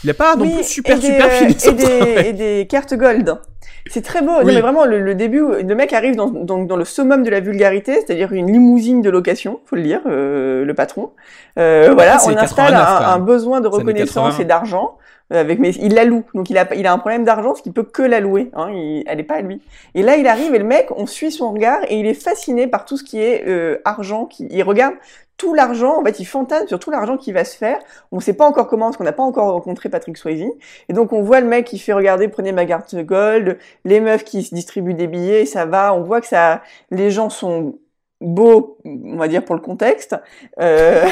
il 0.05 0.11
a 0.11 0.15
pas 0.15 0.37
non 0.37 0.45
Oui, 0.45 0.55
plus 0.55 0.65
super 0.65 0.97
et 0.97 1.01
des, 1.01 1.07
super 1.07 1.31
fini 1.31 1.55
son 1.59 1.71
et 1.71 1.75
des, 1.75 1.83
travail. 1.85 2.27
et 2.27 2.33
des 2.33 2.67
cartes 2.69 2.95
gold. 2.95 3.39
C'est 3.87 4.03
très 4.03 4.21
beau. 4.21 4.27
Non, 4.27 4.45
mais 4.45 4.61
vraiment, 4.61 4.85
le, 4.85 5.01
le 5.01 5.15
début, 5.15 5.41
le 5.41 5.75
mec 5.75 5.93
arrive 5.93 6.15
dans, 6.15 6.31
dans, 6.31 6.62
dans 6.62 6.77
le 6.77 6.85
summum 6.85 7.23
de 7.25 7.31
la 7.31 7.41
vulgarité, 7.41 7.95
c'est-à-dire 7.95 8.33
une 8.33 8.51
limousine 8.53 9.03
de 9.03 9.11
location, 9.11 9.61
faut 9.67 9.77
le 9.77 9.83
dire, 9.83 10.01
euh, 10.07 10.65
le 10.65 10.75
patron. 10.75 11.11
Euh, 11.59 11.91
voilà, 11.93 12.19
c'est 12.19 12.33
on 12.33 12.39
installe 12.39 12.73
89 12.73 13.03
un, 13.15 13.19
besoin 13.19 13.61
de 13.61 13.67
reconnaissance 13.69 14.37
80. 14.37 14.39
et 14.39 14.45
d'argent. 14.45 14.99
Avec, 15.33 15.59
mais 15.59 15.71
il 15.71 15.95
la 15.95 16.05
loue, 16.05 16.25
donc 16.35 16.51
il 16.51 16.59
a, 16.59 16.75
il 16.75 16.87
a 16.87 16.93
un 16.93 16.99
problème 16.99 17.25
d'argent, 17.25 17.55
ce 17.55 17.62
qui 17.62 17.71
peut 17.71 17.83
que 17.85 18.03
la 18.03 18.21
louer. 18.21 18.51
Hein, 18.55 18.71
il- 18.73 19.05
elle 19.07 19.21
est 19.21 19.25
pas 19.25 19.37
à 19.37 19.41
lui. 19.41 19.61
Et 19.95 20.03
là, 20.03 20.17
il 20.17 20.27
arrive 20.27 20.55
et 20.55 20.59
le 20.59 20.65
mec, 20.65 20.89
on 20.97 21.07
suit 21.07 21.33
son 21.33 21.53
regard 21.53 21.81
et 21.89 21.97
il 21.99 22.07
est 22.07 22.15
fasciné 22.15 22.67
par 22.67 22.85
tout 22.85 22.97
ce 22.97 23.05
qui 23.05 23.19
est 23.21 23.47
euh, 23.49 23.81
argent. 23.85 24.27
Qui, 24.27 24.47
il 24.51 24.62
regarde 24.62 24.95
tout 25.39 25.55
l'argent, 25.55 26.01
en 26.01 26.05
fait, 26.05 26.21
il 26.21 26.25
fantasme 26.25 26.69
sur 26.69 26.79
tout 26.79 26.91
l'argent 26.91 27.17
qui 27.17 27.33
va 27.33 27.45
se 27.45 27.57
faire. 27.57 27.79
On 28.12 28.21
sait 28.21 28.35
pas 28.35 28.47
encore 28.47 28.69
comment, 28.69 28.87
parce 28.87 28.97
qu'on 28.97 29.05
n'a 29.05 29.12
pas 29.12 29.23
encore 29.23 29.53
rencontré 29.53 29.89
Patrick 29.89 30.17
Swayze. 30.17 30.45
Et 30.89 30.93
donc, 30.93 31.12
on 31.12 31.23
voit 31.23 31.41
le 31.41 31.47
mec 31.47 31.67
qui 31.67 31.79
fait 31.79 31.93
regarder, 31.93 32.29
prenez 32.29 32.53
ma 32.53 32.65
carte 32.65 32.95
gold, 32.95 33.59
les 33.85 34.01
meufs 34.01 34.25
qui 34.25 34.43
se 34.45 34.55
distribuent 34.55 34.95
des 34.95 35.07
billets, 35.09 35.47
ça 35.47 35.67
va. 35.67 35.95
On 35.95 36.03
voit 36.03 36.21
que 36.21 36.29
ça, 36.29 36.62
les 36.91 37.11
gens 37.11 37.29
sont 37.31 37.77
beau, 38.23 38.79
on 38.85 39.17
va 39.17 39.29
dire 39.29 39.45
pour 39.45 39.55
le 39.55 39.61
contexte, 39.61 40.17
euh, 40.61 41.05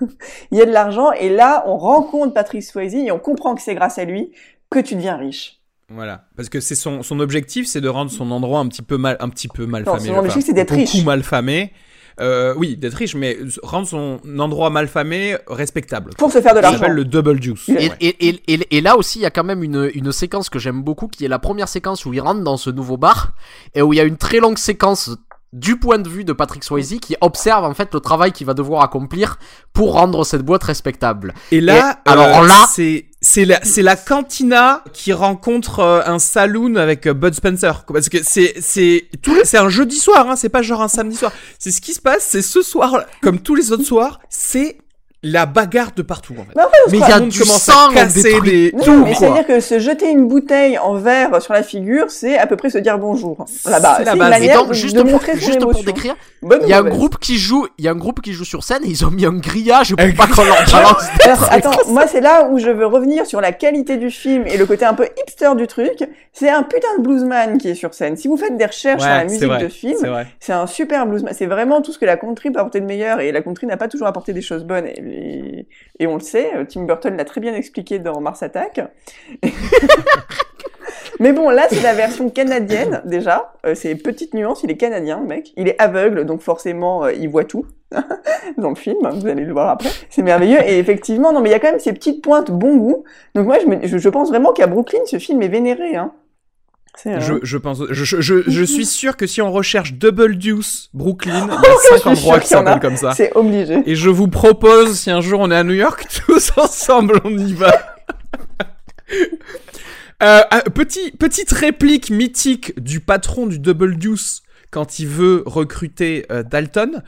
il 0.50 0.58
y 0.58 0.62
a 0.62 0.66
de 0.66 0.72
l'argent 0.72 1.12
et 1.12 1.28
là 1.30 1.64
on 1.66 1.76
rencontre 1.76 2.34
Patrick 2.34 2.62
Swayze 2.62 2.94
et 2.94 3.10
on 3.12 3.18
comprend 3.18 3.54
que 3.54 3.62
c'est 3.62 3.74
grâce 3.74 3.98
à 3.98 4.04
lui 4.04 4.32
que 4.70 4.78
tu 4.80 4.94
deviens 4.96 5.16
riche. 5.16 5.60
Voilà, 5.90 6.24
parce 6.36 6.48
que 6.48 6.60
c'est 6.60 6.74
son, 6.74 7.02
son 7.02 7.20
objectif, 7.20 7.66
c'est 7.66 7.80
de 7.82 7.88
rendre 7.88 8.10
son 8.10 8.30
endroit 8.30 8.58
un 8.60 8.68
petit 8.68 8.82
peu 8.82 8.96
mal, 8.96 9.16
un 9.20 9.28
petit 9.28 9.48
peu 9.48 9.66
mal 9.66 9.84
Non, 9.84 9.92
famé. 9.96 10.08
son 10.08 10.14
objectif, 10.16 10.36
enfin, 10.38 10.46
c'est 10.46 10.52
d'être 10.54 10.70
beaucoup 10.74 10.80
riche. 10.80 11.04
mal 11.04 11.22
famé. 11.22 11.72
Euh, 12.20 12.54
oui, 12.56 12.76
d'être 12.76 12.94
riche, 12.94 13.16
mais 13.16 13.36
rendre 13.62 13.86
son 13.88 14.20
endroit 14.38 14.70
mal 14.70 14.86
famé 14.88 15.36
respectable. 15.48 16.12
Pour 16.16 16.30
se 16.32 16.40
faire 16.40 16.52
de 16.52 16.58
Ça 16.58 16.62
l'argent. 16.62 16.78
s'appelle 16.78 16.94
le 16.94 17.04
double 17.04 17.42
juice. 17.42 17.64
Il- 17.68 17.76
Et, 17.76 17.88
Ouais. 17.90 17.96
et, 18.00 18.28
et, 18.28 18.40
et, 18.54 18.76
et 18.78 18.80
là 18.80 18.96
aussi, 18.96 19.18
il 19.18 19.22
y 19.22 19.26
a 19.26 19.30
quand 19.30 19.42
même 19.44 19.62
une, 19.64 19.90
une 19.94 20.12
séquence 20.12 20.48
que 20.48 20.58
j'aime 20.60 20.80
beaucoup, 20.82 21.08
qui 21.08 21.24
est 21.24 21.28
la 21.28 21.40
première 21.40 21.68
séquence 21.68 22.06
où 22.06 22.12
il 22.14 22.20
rentre 22.20 22.42
dans 22.42 22.56
ce 22.56 22.70
nouveau 22.70 22.96
bar, 22.96 23.32
et 23.74 23.82
où 23.82 23.92
il 23.92 23.96
y 23.96 24.00
a 24.00 24.04
une 24.04 24.16
très 24.16 24.38
longue 24.38 24.58
séquence 24.58 25.10
du 25.54 25.78
point 25.78 25.98
de 25.98 26.08
vue 26.08 26.24
de 26.24 26.32
Patrick 26.32 26.64
Swayze 26.64 26.98
qui 27.00 27.16
observe 27.20 27.64
en 27.64 27.72
fait 27.74 27.94
le 27.94 28.00
travail 28.00 28.32
qu'il 28.32 28.46
va 28.46 28.54
devoir 28.54 28.82
accomplir 28.82 29.38
pour 29.72 29.92
rendre 29.92 30.24
cette 30.24 30.42
boîte 30.42 30.64
respectable. 30.64 31.32
Et 31.52 31.60
là, 31.60 32.00
Et 32.04 32.10
alors 32.10 32.42
là- 32.42 32.66
c'est 32.72 33.06
c'est 33.20 33.44
la 33.46 33.64
c'est 33.64 33.80
la 33.82 33.96
cantina 33.96 34.82
qui 34.92 35.12
rencontre 35.12 35.78
euh, 35.78 36.02
un 36.04 36.18
saloon 36.18 36.74
avec 36.74 37.06
euh, 37.06 37.14
Bud 37.14 37.34
Spencer 37.34 37.84
parce 37.86 38.08
que 38.08 38.18
c'est 38.22 38.54
c'est 38.60 39.08
tout 39.22 39.34
c'est 39.44 39.56
un 39.56 39.68
jeudi 39.70 39.96
soir 39.98 40.28
hein, 40.28 40.36
c'est 40.36 40.48
pas 40.50 40.60
genre 40.62 40.82
un 40.82 40.88
samedi 40.88 41.16
soir. 41.16 41.32
C'est 41.58 41.70
ce 41.70 41.80
qui 41.80 41.94
se 41.94 42.00
passe, 42.00 42.26
c'est 42.28 42.42
ce 42.42 42.60
soir 42.60 43.04
comme 43.22 43.38
tous 43.38 43.54
les 43.54 43.70
autres 43.72 43.84
soirs, 43.84 44.18
c'est 44.28 44.76
la 45.24 45.46
bagarre 45.46 45.92
de 45.96 46.02
partout 46.02 46.34
en 46.38 46.44
fait. 46.44 46.52
Se 46.52 46.90
Mais 46.90 46.98
il 46.98 47.08
y 47.08 47.12
a 47.12 47.20
du 47.20 47.38
commence 47.38 47.62
sang, 47.62 47.72
à 47.72 47.90
on 47.90 47.94
casser 47.94 48.40
des 48.42 48.72
Non, 48.72 48.84
tout, 48.84 49.04
mais 49.04 49.14
c'est-à-dire 49.14 49.46
que 49.46 49.58
se 49.58 49.78
jeter 49.78 50.10
une 50.10 50.28
bouteille 50.28 50.78
en 50.78 50.94
verre 50.94 51.40
sur 51.40 51.54
la 51.54 51.62
figure, 51.62 52.10
c'est 52.10 52.38
à 52.38 52.46
peu 52.46 52.56
près 52.56 52.68
se 52.68 52.78
dire 52.78 52.98
bonjour. 52.98 53.46
Là-bas, 53.64 53.96
C'est 53.98 54.04
la 54.04 54.12
une 54.12 54.18
base. 54.18 54.28
Et 54.28 54.30
manière 54.30 54.64
donc, 54.64 54.72
juste 54.74 54.94
de 54.94 55.02
pour, 55.02 55.10
montrer 55.10 55.38
juste 55.38 55.60
pour 55.60 55.82
décrire, 55.82 56.14
il 56.42 56.68
y 56.68 56.74
a 56.74 56.78
un 56.78 56.82
groupe 56.82 57.18
qui 57.18 57.38
joue, 57.38 57.66
il 57.78 57.86
y 57.86 57.88
a 57.88 57.92
un 57.92 57.96
groupe 57.96 58.20
qui 58.20 58.32
joue 58.32 58.44
sur 58.44 58.62
scène 58.62 58.84
et 58.84 58.88
ils 58.88 59.04
ont 59.06 59.10
mis 59.10 59.24
un 59.24 59.38
grillage 59.38 59.94
pour 59.96 60.14
pas 60.14 60.26
qu'on 60.26 60.44
leur 60.44 60.62
balance 60.70 61.04
Alors, 61.24 61.48
attends, 61.50 61.88
moi 61.88 62.06
c'est 62.06 62.20
là 62.20 62.48
où 62.50 62.58
je 62.58 62.70
veux 62.70 62.86
revenir 62.86 63.26
sur 63.26 63.40
la 63.40 63.52
qualité 63.52 63.96
du 63.96 64.10
film 64.10 64.46
et 64.46 64.58
le 64.58 64.66
côté 64.66 64.84
un 64.84 64.94
peu 64.94 65.08
hipster 65.22 65.50
du 65.56 65.66
truc. 65.66 66.06
C'est 66.32 66.50
un 66.50 66.62
putain 66.62 66.98
de 66.98 67.02
bluesman 67.02 67.58
qui 67.58 67.68
est 67.68 67.74
sur 67.74 67.94
scène. 67.94 68.16
Si 68.16 68.28
vous 68.28 68.36
faites 68.36 68.56
des 68.56 68.66
recherches 68.66 69.02
sur 69.02 69.10
la 69.10 69.24
musique 69.24 69.44
vrai. 69.44 69.62
de 69.62 69.68
film, 69.68 69.98
c'est 70.38 70.52
un 70.52 70.66
super 70.66 71.06
bluesman. 71.06 71.32
C'est 71.32 71.46
vraiment 71.46 71.80
tout 71.80 71.92
ce 71.92 71.98
que 71.98 72.04
la 72.04 72.16
country 72.16 72.50
peut 72.50 72.58
apporter 72.58 72.80
de 72.80 72.86
meilleur 72.86 73.20
et 73.20 73.32
la 73.32 73.40
country 73.40 73.66
n'a 73.66 73.76
pas 73.76 73.88
toujours 73.88 74.06
apporté 74.06 74.32
des 74.32 74.42
choses 74.42 74.64
bonnes 74.64 74.86
et, 75.98 76.06
on 76.06 76.14
le 76.14 76.20
sait. 76.20 76.50
Tim 76.68 76.82
Burton 76.82 77.16
l'a 77.16 77.24
très 77.24 77.40
bien 77.40 77.54
expliqué 77.54 77.98
dans 77.98 78.20
Mars 78.20 78.42
Attack. 78.42 78.80
Mais 81.20 81.32
bon, 81.32 81.48
là, 81.48 81.66
c'est 81.70 81.82
la 81.82 81.94
version 81.94 82.28
canadienne, 82.28 83.00
déjà. 83.04 83.52
Euh, 83.64 83.74
c'est 83.74 83.94
petite 83.94 84.34
nuance, 84.34 84.62
il 84.64 84.70
est 84.70 84.76
canadien, 84.76 85.20
le 85.20 85.26
mec. 85.26 85.52
Il 85.56 85.68
est 85.68 85.80
aveugle, 85.80 86.24
donc 86.24 86.40
forcément, 86.40 87.04
euh, 87.04 87.12
il 87.12 87.28
voit 87.28 87.44
tout 87.44 87.66
dans 88.58 88.70
le 88.70 88.74
film. 88.74 88.98
Vous 89.12 89.26
allez 89.26 89.44
le 89.44 89.52
voir 89.52 89.68
après. 89.68 89.90
C'est 90.10 90.22
merveilleux. 90.22 90.58
Et 90.66 90.78
effectivement, 90.78 91.32
non, 91.32 91.40
mais 91.40 91.50
il 91.50 91.52
y 91.52 91.54
a 91.54 91.60
quand 91.60 91.70
même 91.70 91.78
ces 91.78 91.92
petites 91.92 92.22
pointes 92.22 92.50
bon 92.50 92.76
goût. 92.76 93.04
Donc 93.34 93.46
moi, 93.46 93.58
je, 93.60 93.66
me- 93.66 93.86
je, 93.86 93.96
je 93.98 94.08
pense 94.08 94.28
vraiment 94.30 94.52
qu'à 94.52 94.66
Brooklyn, 94.66 95.00
ce 95.06 95.18
film 95.18 95.40
est 95.42 95.48
vénéré. 95.48 95.94
Hein. 95.94 96.12
Je, 97.02 97.34
je 97.42 97.58
pense, 97.58 97.82
je, 97.90 98.04
je, 98.04 98.42
je, 98.46 98.64
suis 98.64 98.86
sûr 98.86 99.16
que 99.16 99.26
si 99.26 99.42
on 99.42 99.50
recherche 99.50 99.94
Double 99.94 100.36
Deuce 100.38 100.90
Brooklyn, 100.94 101.46
il 101.48 101.52
y 101.52 101.52
a 101.52 101.58
Je 101.58 101.88
cinq 101.88 101.98
suis 101.98 102.08
endroits 102.08 102.34
sûr 102.34 102.42
qui 102.42 102.48
s'appellent 102.48 102.80
comme 102.80 102.96
ça. 102.96 103.12
C'est 103.12 103.32
obligé. 103.34 103.82
Et 103.86 103.96
je 103.96 104.10
vous 104.10 104.28
propose, 104.28 104.98
si 104.98 105.10
un 105.10 105.20
jour 105.20 105.40
on 105.40 105.50
est 105.50 105.56
à 105.56 105.64
New 105.64 105.74
York, 105.74 106.06
tous 106.26 106.52
ensemble, 106.56 107.20
on 107.24 107.36
y 107.36 107.52
va. 107.52 107.72
Euh, 110.22 110.40
ah, 110.50 110.62
petit, 110.72 111.10
petite 111.10 111.50
réplique 111.50 112.10
mythique 112.10 112.80
du 112.80 113.00
patron 113.00 113.46
du 113.46 113.58
Double 113.58 113.96
Deuce 113.98 114.42
quand 114.70 114.98
il 114.98 115.08
veut 115.08 115.42
recruter 115.44 116.24
euh, 116.30 116.42
Dalton, 116.42 117.02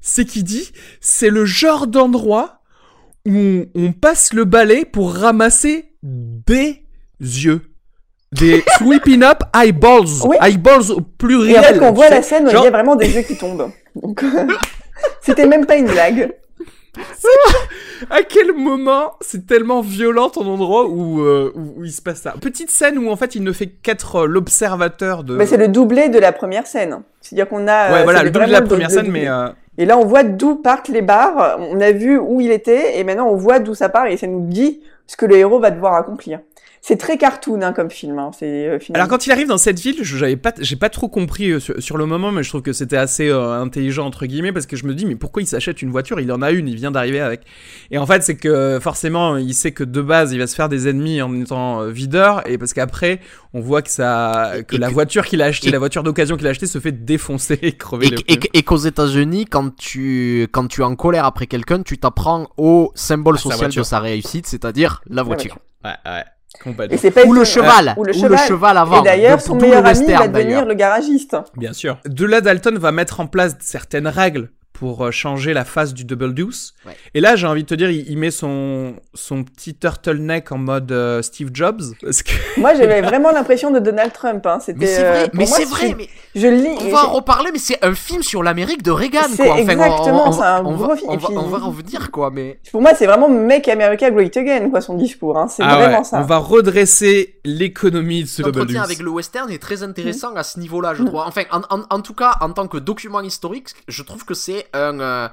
c'est 0.00 0.24
qu'il 0.24 0.44
dit 0.44 0.72
c'est 1.00 1.30
le 1.30 1.44
genre 1.44 1.86
d'endroit 1.86 2.60
où 3.24 3.32
on, 3.34 3.66
on 3.74 3.92
passe 3.92 4.32
le 4.32 4.44
balai 4.44 4.84
pour 4.84 5.14
ramasser 5.14 5.92
des 6.02 6.84
yeux. 7.20 7.67
Des 8.32 8.62
sweeping 8.78 9.22
up 9.22 9.42
eyeballs. 9.56 10.26
Oui. 10.26 10.36
Eyeballs 10.42 10.90
au 10.90 11.00
Et 11.00 11.04
pluriel. 11.18 11.58
en 11.58 11.62
fait, 11.62 11.80
on 11.80 11.88
tu 11.90 11.94
voit 11.96 12.08
la 12.10 12.22
scène 12.22 12.46
où 12.46 12.50
il 12.50 12.54
y 12.62 12.66
a 12.66 12.70
vraiment 12.70 12.96
des 12.96 13.10
yeux 13.14 13.22
qui 13.22 13.36
tombent. 13.36 13.70
Donc, 13.94 14.22
c'était 15.22 15.46
même 15.46 15.66
pas 15.66 15.76
une 15.76 15.86
blague. 15.86 16.32
À 18.10 18.22
quel 18.22 18.52
moment 18.54 19.12
c'est 19.20 19.46
tellement 19.46 19.80
violent 19.82 20.30
ton 20.30 20.46
endroit 20.46 20.86
où, 20.88 21.20
euh, 21.22 21.52
où, 21.54 21.80
où 21.80 21.84
il 21.84 21.92
se 21.92 22.00
passe 22.02 22.22
ça? 22.22 22.34
Petite 22.40 22.70
scène 22.70 22.96
où 22.98 23.10
en 23.10 23.16
fait 23.16 23.34
il 23.34 23.42
ne 23.42 23.52
fait 23.52 23.66
qu'être 23.66 24.16
euh, 24.22 24.26
l'observateur 24.26 25.24
de. 25.24 25.36
Mais 25.36 25.46
c'est 25.46 25.56
le 25.56 25.68
doublé 25.68 26.08
de 26.08 26.18
la 26.18 26.32
première 26.32 26.66
scène. 26.66 27.02
C'est-à-dire 27.20 27.48
qu'on 27.48 27.66
a. 27.68 27.92
Ouais, 27.92 28.00
euh, 28.00 28.04
voilà, 28.04 28.22
le 28.22 28.30
double 28.30 28.46
de 28.46 28.52
la 28.52 28.62
première 28.62 28.90
scène, 28.90 29.06
doublé. 29.06 29.22
mais. 29.22 29.28
euh, 29.28 29.48
Et 29.78 29.84
là, 29.84 29.98
on 29.98 30.04
voit 30.04 30.22
d'où 30.22 30.56
partent 30.56 30.88
les 30.88 31.02
bars. 31.02 31.58
On 31.60 31.80
a 31.80 31.90
vu 31.92 32.18
où 32.18 32.40
il 32.40 32.50
était, 32.52 32.98
et 32.98 33.04
maintenant 33.04 33.28
on 33.28 33.36
voit 33.36 33.58
d'où 33.58 33.74
ça 33.74 33.88
part, 33.88 34.06
et 34.06 34.16
ça 34.16 34.26
nous 34.28 34.46
dit 34.46 34.80
ce 35.06 35.16
que 35.16 35.26
le 35.26 35.36
héros 35.36 35.58
va 35.58 35.70
devoir 35.70 35.94
accomplir. 35.94 36.40
C'est 36.80 36.96
très 36.96 37.18
cartoon 37.18 37.60
hein, 37.62 37.72
comme 37.72 37.90
film. 37.90 38.18
Hein. 38.18 38.30
C'est 38.38 38.68
euh, 38.68 38.78
Alors 38.94 39.08
quand 39.08 39.26
il 39.26 39.32
arrive 39.32 39.48
dans 39.48 39.58
cette 39.58 39.78
ville, 39.80 39.96
je- 40.02 40.16
j'avais 40.16 40.36
pas, 40.36 40.52
j'ai 40.60 40.76
pas 40.76 40.88
trop 40.88 41.08
compris 41.08 41.50
euh, 41.50 41.60
sur, 41.60 41.74
sur 41.82 41.96
le 41.96 42.06
moment, 42.06 42.30
mais 42.32 42.42
je 42.42 42.48
trouve 42.48 42.62
que 42.62 42.72
c'était 42.72 42.96
assez 42.96 43.28
euh, 43.28 43.60
intelligent 43.60 44.06
entre 44.06 44.26
guillemets 44.26 44.52
parce 44.52 44.66
que 44.66 44.76
je 44.76 44.86
me 44.86 44.94
dis 44.94 45.04
mais 45.06 45.16
pourquoi 45.16 45.42
il 45.42 45.46
s'achète 45.46 45.82
une 45.82 45.90
voiture? 45.90 46.20
Il 46.20 46.30
en 46.32 46.40
a 46.42 46.50
une, 46.52 46.68
il 46.68 46.76
vient 46.76 46.90
d'arriver 46.90 47.20
avec. 47.20 47.42
Et 47.90 47.98
en 47.98 48.06
fait 48.06 48.22
c'est 48.22 48.36
que 48.36 48.78
forcément 48.80 49.36
il 49.36 49.54
sait 49.54 49.72
que 49.72 49.84
de 49.84 50.00
base 50.02 50.32
il 50.32 50.38
va 50.38 50.46
se 50.46 50.54
faire 50.54 50.68
des 50.68 50.88
ennemis 50.88 51.20
en 51.20 51.34
étant 51.40 51.82
euh, 51.82 51.90
videur 51.90 52.48
et 52.48 52.58
parce 52.58 52.72
qu'après 52.74 53.20
on 53.54 53.60
voit 53.60 53.82
que 53.82 53.90
ça, 53.90 54.52
que 54.66 54.76
Et 54.76 54.78
la 54.78 54.88
que- 54.88 54.92
voiture 54.94 55.26
qu'il 55.26 55.42
a 55.42 55.46
acheté, 55.46 55.68
et- 55.68 55.72
la 55.72 55.78
voiture 55.78 56.02
d'occasion 56.02 56.36
qu'il 56.36 56.46
a 56.46 56.50
acheté 56.50 56.66
se 56.66 56.78
fait 56.78 56.92
défoncer 56.92 57.58
et 57.62 57.72
crever 57.72 58.08
Et, 58.28 58.34
et, 58.34 58.58
et 58.58 58.62
qu'aux 58.62 58.76
États-Unis, 58.76 59.46
quand 59.46 59.74
tu, 59.76 60.46
quand 60.52 60.66
tu 60.68 60.82
es 60.82 60.84
en 60.84 60.96
colère 60.96 61.24
après 61.24 61.46
quelqu'un, 61.46 61.82
tu 61.82 61.98
t'apprends 61.98 62.48
au 62.56 62.92
symbole 62.94 63.36
sa 63.36 63.42
social 63.44 63.58
voiture. 63.58 63.82
de 63.82 63.86
sa 63.86 64.00
réussite, 64.00 64.46
c'est-à-dire 64.46 65.00
la 65.08 65.22
voiture. 65.22 65.58
Ouais, 65.84 65.92
ouais, 66.06 66.24
complètement. 66.62 66.94
Et 66.94 66.98
c'est 66.98 67.10
pas 67.10 67.24
Ou 67.24 67.32
le 67.32 67.44
cheval, 67.44 67.94
ou 67.96 68.04
le 68.04 68.10
ou 68.10 68.14
cheval. 68.14 68.30
le 68.32 68.36
cheval 68.48 68.76
avant. 68.78 69.00
Et 69.00 69.04
d'ailleurs, 69.04 69.40
son 69.40 69.56
meilleur 69.56 69.84
ami 69.86 69.98
western, 69.98 70.22
va 70.22 70.28
devenir 70.28 70.64
le 70.64 70.74
garagiste. 70.74 71.36
Bien 71.56 71.72
sûr. 71.72 71.98
De 72.06 72.24
là, 72.24 72.40
Dalton 72.40 72.76
va 72.78 72.92
mettre 72.92 73.20
en 73.20 73.26
place 73.26 73.56
certaines 73.60 74.08
règles 74.08 74.50
pour 74.78 75.04
euh, 75.06 75.10
changer 75.10 75.52
la 75.54 75.64
face 75.64 75.92
du 75.94 76.04
Double 76.04 76.34
Deuce. 76.34 76.74
Ouais. 76.86 76.96
Et 77.14 77.20
là, 77.20 77.34
j'ai 77.36 77.46
envie 77.46 77.62
de 77.64 77.68
te 77.68 77.74
dire, 77.74 77.90
il, 77.90 78.08
il 78.08 78.16
met 78.16 78.30
son, 78.30 78.94
son 79.14 79.42
petit 79.42 79.74
turtleneck 79.74 80.52
en 80.52 80.58
mode 80.58 80.92
euh, 80.92 81.20
Steve 81.22 81.50
Jobs. 81.52 81.80
Parce 82.02 82.22
que... 82.22 82.30
Moi, 82.60 82.74
j'avais 82.74 83.00
vraiment 83.00 83.32
l'impression 83.32 83.70
de 83.70 83.78
Donald 83.80 84.12
Trump. 84.12 84.46
Hein. 84.46 84.58
C'était. 84.60 84.78
Mais 84.78 84.86
c'est 84.86 85.04
euh, 85.04 85.10
vrai, 85.10 85.28
pour 85.30 85.38
mais 85.40 85.46
moi, 85.46 85.56
c'est 85.58 85.64
vrai, 85.64 85.88
je- 85.90 85.96
mais 85.96 86.08
Je 86.34 86.46
lis. 86.46 86.76
on 86.86 86.90
va 86.90 87.06
en 87.06 87.12
reparler, 87.12 87.50
mais 87.52 87.58
c'est 87.58 87.84
un 87.84 87.94
film 87.94 88.22
sur 88.22 88.42
l'Amérique 88.42 88.82
de 88.82 88.90
Reagan, 88.90 89.22
C'est 89.30 89.44
quoi. 89.44 89.54
Enfin, 89.54 89.60
exactement, 89.72 90.28
on, 90.28 90.32
c'est 90.32 90.42
un 90.42 90.64
on 90.64 90.74
gros 90.74 90.86
va, 90.88 90.96
film. 90.96 91.10
on, 91.10 91.16
va, 91.16 91.28
puis- 91.28 91.36
on 91.36 91.46
va 91.48 91.58
revenir, 91.58 92.10
quoi, 92.10 92.30
mais. 92.30 92.60
Pour 92.70 92.80
moi, 92.80 92.92
c'est 92.94 93.06
vraiment 93.06 93.28
Make 93.28 93.66
America 93.68 94.10
Great 94.10 94.36
Again, 94.36 94.70
quoi, 94.70 94.80
son 94.80 94.94
discours. 94.94 95.36
Hein. 95.38 95.48
C'est 95.48 95.62
Ah 95.64 95.74
vraiment 95.76 95.98
ouais, 95.98 96.04
ça. 96.04 96.18
On 96.20 96.24
va 96.24 96.38
redresser 96.38 97.40
l'économie 97.44 98.22
de 98.22 98.28
ce 98.28 98.42
Double 98.42 98.66
Deuce. 98.66 98.76
avec 98.76 99.00
le 99.00 99.10
western 99.10 99.50
est 99.50 99.58
très 99.60 99.82
intéressant 99.82 100.34
à 100.36 100.42
ce 100.44 100.60
niveau-là, 100.60 100.94
je 100.94 101.02
trouve. 101.02 101.20
Enfin, 101.20 101.42
en, 101.50 101.62
en, 101.70 101.82
en 101.90 102.00
tout 102.00 102.14
cas, 102.14 102.36
en 102.40 102.50
tant 102.52 102.68
que 102.68 102.78
document 102.78 103.20
historique, 103.20 103.70
je 103.88 104.02
trouve 104.02 104.24
que 104.24 104.34
c'est 104.34 104.66
un. 104.74 105.00
euh, 105.00 105.28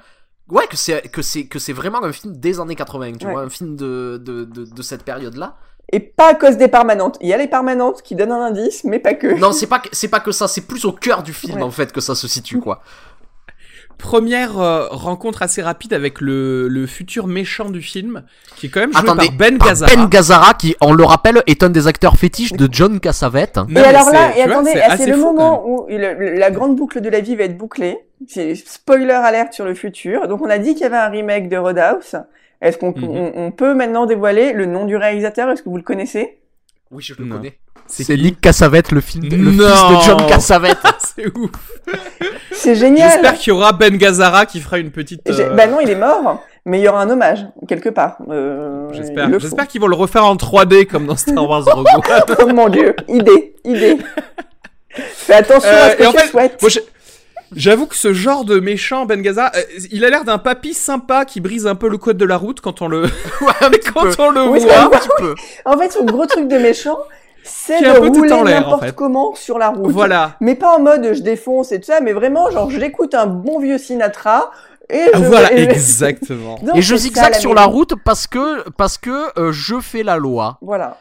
Ouais, 0.50 0.68
que 0.70 0.78
c'est 0.78 1.02
que 1.10 1.24
c'est 1.24 1.46
que 1.48 1.58
c'est 1.58 1.74
vraiment 1.74 2.04
un 2.04 2.12
film 2.12 2.38
des 2.38 2.60
années 2.60 2.76
80, 2.76 3.14
tu 3.14 3.26
Ouais. 3.26 3.32
vois, 3.32 3.42
un 3.42 3.50
film 3.50 3.76
de 3.76 4.22
de, 4.24 4.44
de, 4.44 4.66
de 4.66 4.82
cette 4.84 5.04
période-là. 5.04 5.56
Et 5.92 6.00
pas 6.00 6.30
à 6.30 6.34
cause 6.36 6.58
des 6.58 6.68
permanentes. 6.68 7.18
Il 7.22 7.28
y 7.30 7.34
a 7.34 7.38
les 7.38 7.48
permanentes 7.48 8.02
qui 8.04 8.16
donnent 8.16 8.32
un 8.32 8.42
indice, 8.42 8.84
mais 8.84 9.00
pas 9.00 9.14
que. 9.16 9.28
Non, 9.40 9.52
c'est 9.52 9.68
pas 9.68 9.80
que 9.80 9.90
c'est 9.92 10.08
pas 10.08 10.20
que 10.20 10.32
ça, 10.32 10.48
c'est 10.48 10.62
plus 10.68 10.86
au 10.86 10.92
cœur 10.92 11.24
du 11.24 11.34
film 11.34 11.58
Ouais. 11.58 11.64
en 11.64 11.72
fait 11.72 11.92
que 11.92 12.02
ça 12.02 12.14
se 12.16 12.28
situe, 12.28 12.60
quoi. 12.60 12.82
Première 13.98 14.60
euh, 14.60 14.88
rencontre 14.90 15.42
assez 15.42 15.62
rapide 15.62 15.94
avec 15.94 16.20
le, 16.20 16.68
le 16.68 16.86
futur 16.86 17.28
méchant 17.28 17.70
du 17.70 17.82
film, 17.82 18.24
qui 18.58 18.66
est 18.66 18.70
quand 18.70 18.82
même 18.82 18.92
joué 18.92 19.00
Attendez, 19.02 19.28
par 19.28 19.38
Ben 19.38 19.58
par 19.58 19.70
Gazzara. 19.70 19.96
Ben 19.96 20.10
Gazzara, 20.10 20.54
qui, 20.56 20.76
on 20.82 20.92
le 20.92 21.06
rappelle, 21.06 21.42
est 21.48 21.64
un 21.64 21.70
des 21.70 21.88
acteurs 21.88 22.18
fétiches 22.18 22.52
de 22.52 22.68
John 22.70 23.00
Cassavetes. 23.00 23.56
Non, 23.56 23.68
Et 23.70 23.74
mais 23.74 23.84
alors 23.86 24.12
là, 24.12 24.36
et 24.38 24.42
attendez, 24.42 24.72
c'est 24.98 25.06
le 25.10 25.16
moment 25.18 25.64
où 25.66 25.86
le- 25.88 26.38
la 26.38 26.52
grande 26.52 26.76
boucle 26.76 27.00
de 27.00 27.10
la 27.10 27.22
vie 27.22 27.38
va 27.38 27.46
être 27.46 27.58
bouclée. 27.58 27.98
C'est 28.28 28.56
spoiler 28.56 29.12
alerte 29.14 29.54
sur 29.54 29.66
le 29.66 29.74
futur. 29.76 30.28
Donc 30.28 30.42
on 30.42 30.50
a 30.50 30.58
dit 30.58 30.74
qu'il 30.74 30.84
y 30.84 30.86
avait 30.86 30.96
un 30.98 31.10
remake 31.10 31.50
de 31.50 31.58
Roadhouse. 31.58 32.16
Est-ce 32.62 32.78
qu'on 32.78 32.92
Mhm. 32.96 33.04
on, 33.10 33.32
on 33.48 33.52
peut 33.52 33.74
maintenant 33.74 34.06
dévoiler 34.06 34.54
le 34.54 34.66
nom 34.66 34.86
du 34.86 34.96
réalisateur? 34.96 35.50
Est-ce 35.50 35.62
que 35.64 35.70
vous 35.70 35.78
le 35.78 35.84
connaissez? 35.84 36.38
Oui, 36.92 37.04
je 37.04 37.14
le 37.20 37.26
Non. 37.26 37.38
connais. 37.38 37.58
C'est 37.88 38.16
Nick 38.18 38.42
Cassavetes, 38.42 38.92
le, 38.92 39.02
film 39.02 39.28
de- 39.28 39.36
le 39.36 39.52
fils 39.52 39.58
de 39.60 40.02
John 40.06 40.26
Cassavetes. 40.28 40.78
C'est 41.00 41.28
ouf. 41.38 41.52
C'est 42.52 42.74
génial. 42.74 43.12
J'espère 43.12 43.36
qu'il 43.36 43.50
y 43.50 43.56
aura 43.56 43.74
Ben 43.74 43.96
Gazzara 43.96 44.46
qui 44.48 44.60
fera 44.60 44.80
une 44.80 44.90
petite. 44.90 45.22
Euh, 45.30 45.50
Bah 45.54 45.68
non, 45.68 45.80
il 45.82 45.90
est 45.92 45.96
mort, 45.96 46.42
mais 46.66 46.80
il 46.80 46.84
y 46.84 46.88
aura 46.88 47.02
un 47.02 47.10
hommage 47.12 47.46
quelque 47.68 47.90
part. 47.90 48.18
Euh, 48.30 48.88
J'espère. 48.92 49.40
J'espère 49.40 49.68
qu'ils 49.68 49.82
vont 49.82 49.88
le 49.88 49.96
refaire 49.96 50.26
en 50.26 50.36
3D 50.36 50.88
comme 50.88 51.06
dans 51.06 51.16
Star 51.16 51.48
Wars 51.48 51.64
Rogue 51.66 51.86
One. 51.96 52.36
Oh 52.42 52.48
mon 52.48 52.70
dieu, 52.70 52.96
idée, 53.08 53.56
idée. 53.66 53.98
Fais 54.90 55.34
attention 55.34 55.70
Euh, 55.70 55.88
à 55.88 55.92
ce 55.92 55.96
que 55.98 56.04
et 56.04 56.08
en 56.08 56.12
tu 56.14 56.18
fait, 56.20 56.28
souhaites. 56.28 56.62
Moi, 56.62 56.70
J'avoue 57.56 57.86
que 57.88 57.96
ce 57.96 58.14
genre 58.14 58.46
de 58.46 58.60
méchant 58.60 59.06
Ben 59.06 59.22
Gazzara, 59.22 59.52
euh, 59.56 59.62
il 59.92 60.04
a 60.06 60.10
l'air 60.10 60.24
d'un 60.26 60.38
papy 60.38 60.74
sympa 60.74 61.26
qui 61.26 61.40
brise 61.42 61.68
un 61.68 61.76
peu 61.76 61.88
le 61.90 61.98
code 61.98 62.18
de 62.18 62.26
la 62.26 62.38
route 62.38 62.62
quand 62.62 62.82
on 62.82 62.88
le 62.88 63.04
Ouais, 63.42 63.80
quand 63.94 64.20
on 64.20 64.30
le 64.32 64.44
Oui, 64.50 64.60
voit. 64.60 64.78
Un 64.78 64.90
petit 64.90 65.10
peu. 65.18 65.36
En 65.66 65.78
fait, 65.78 65.92
son 65.92 66.04
gros 66.06 66.26
truc 66.26 66.48
de 66.48 66.58
méchant, 66.58 66.98
c'est 67.44 67.82
de 67.82 67.90
rouler 68.00 68.32
en 68.34 68.44
n'importe 68.44 68.86
fait. 68.86 68.96
comment 68.96 69.36
sur 69.36 69.58
la 69.58 69.70
route. 69.70 69.92
Voilà. 69.92 70.36
Mais 70.42 70.56
pas 70.56 70.76
en 70.76 70.80
mode 70.80 71.14
je 71.14 71.22
défonce 71.22 71.72
et 71.72 71.80
tout 71.80 71.86
ça, 71.88 72.02
mais 72.02 72.12
vraiment 72.14 72.50
genre 72.52 72.70
j'écoute 72.70 73.14
un 73.16 73.28
bon 73.28 73.60
vieux 73.60 73.78
Sinatra 73.78 74.52
et 74.90 75.06
je 75.14 75.20
Voilà, 75.20 75.54
et- 75.54 75.64
exactement. 75.64 76.60
Donc, 76.62 76.76
Et 76.76 76.82
je 76.82 76.96
zigzague 76.96 77.36
sur 77.36 77.54
la 77.54 77.64
route 77.66 77.94
parce 78.04 78.28
que 78.28 78.68
parce 78.72 78.98
que 78.98 79.40
euh, 79.40 79.52
je 79.52 79.80
fais 79.80 80.04
la 80.04 80.18
loi. 80.18 80.58
Voilà. 80.62 80.98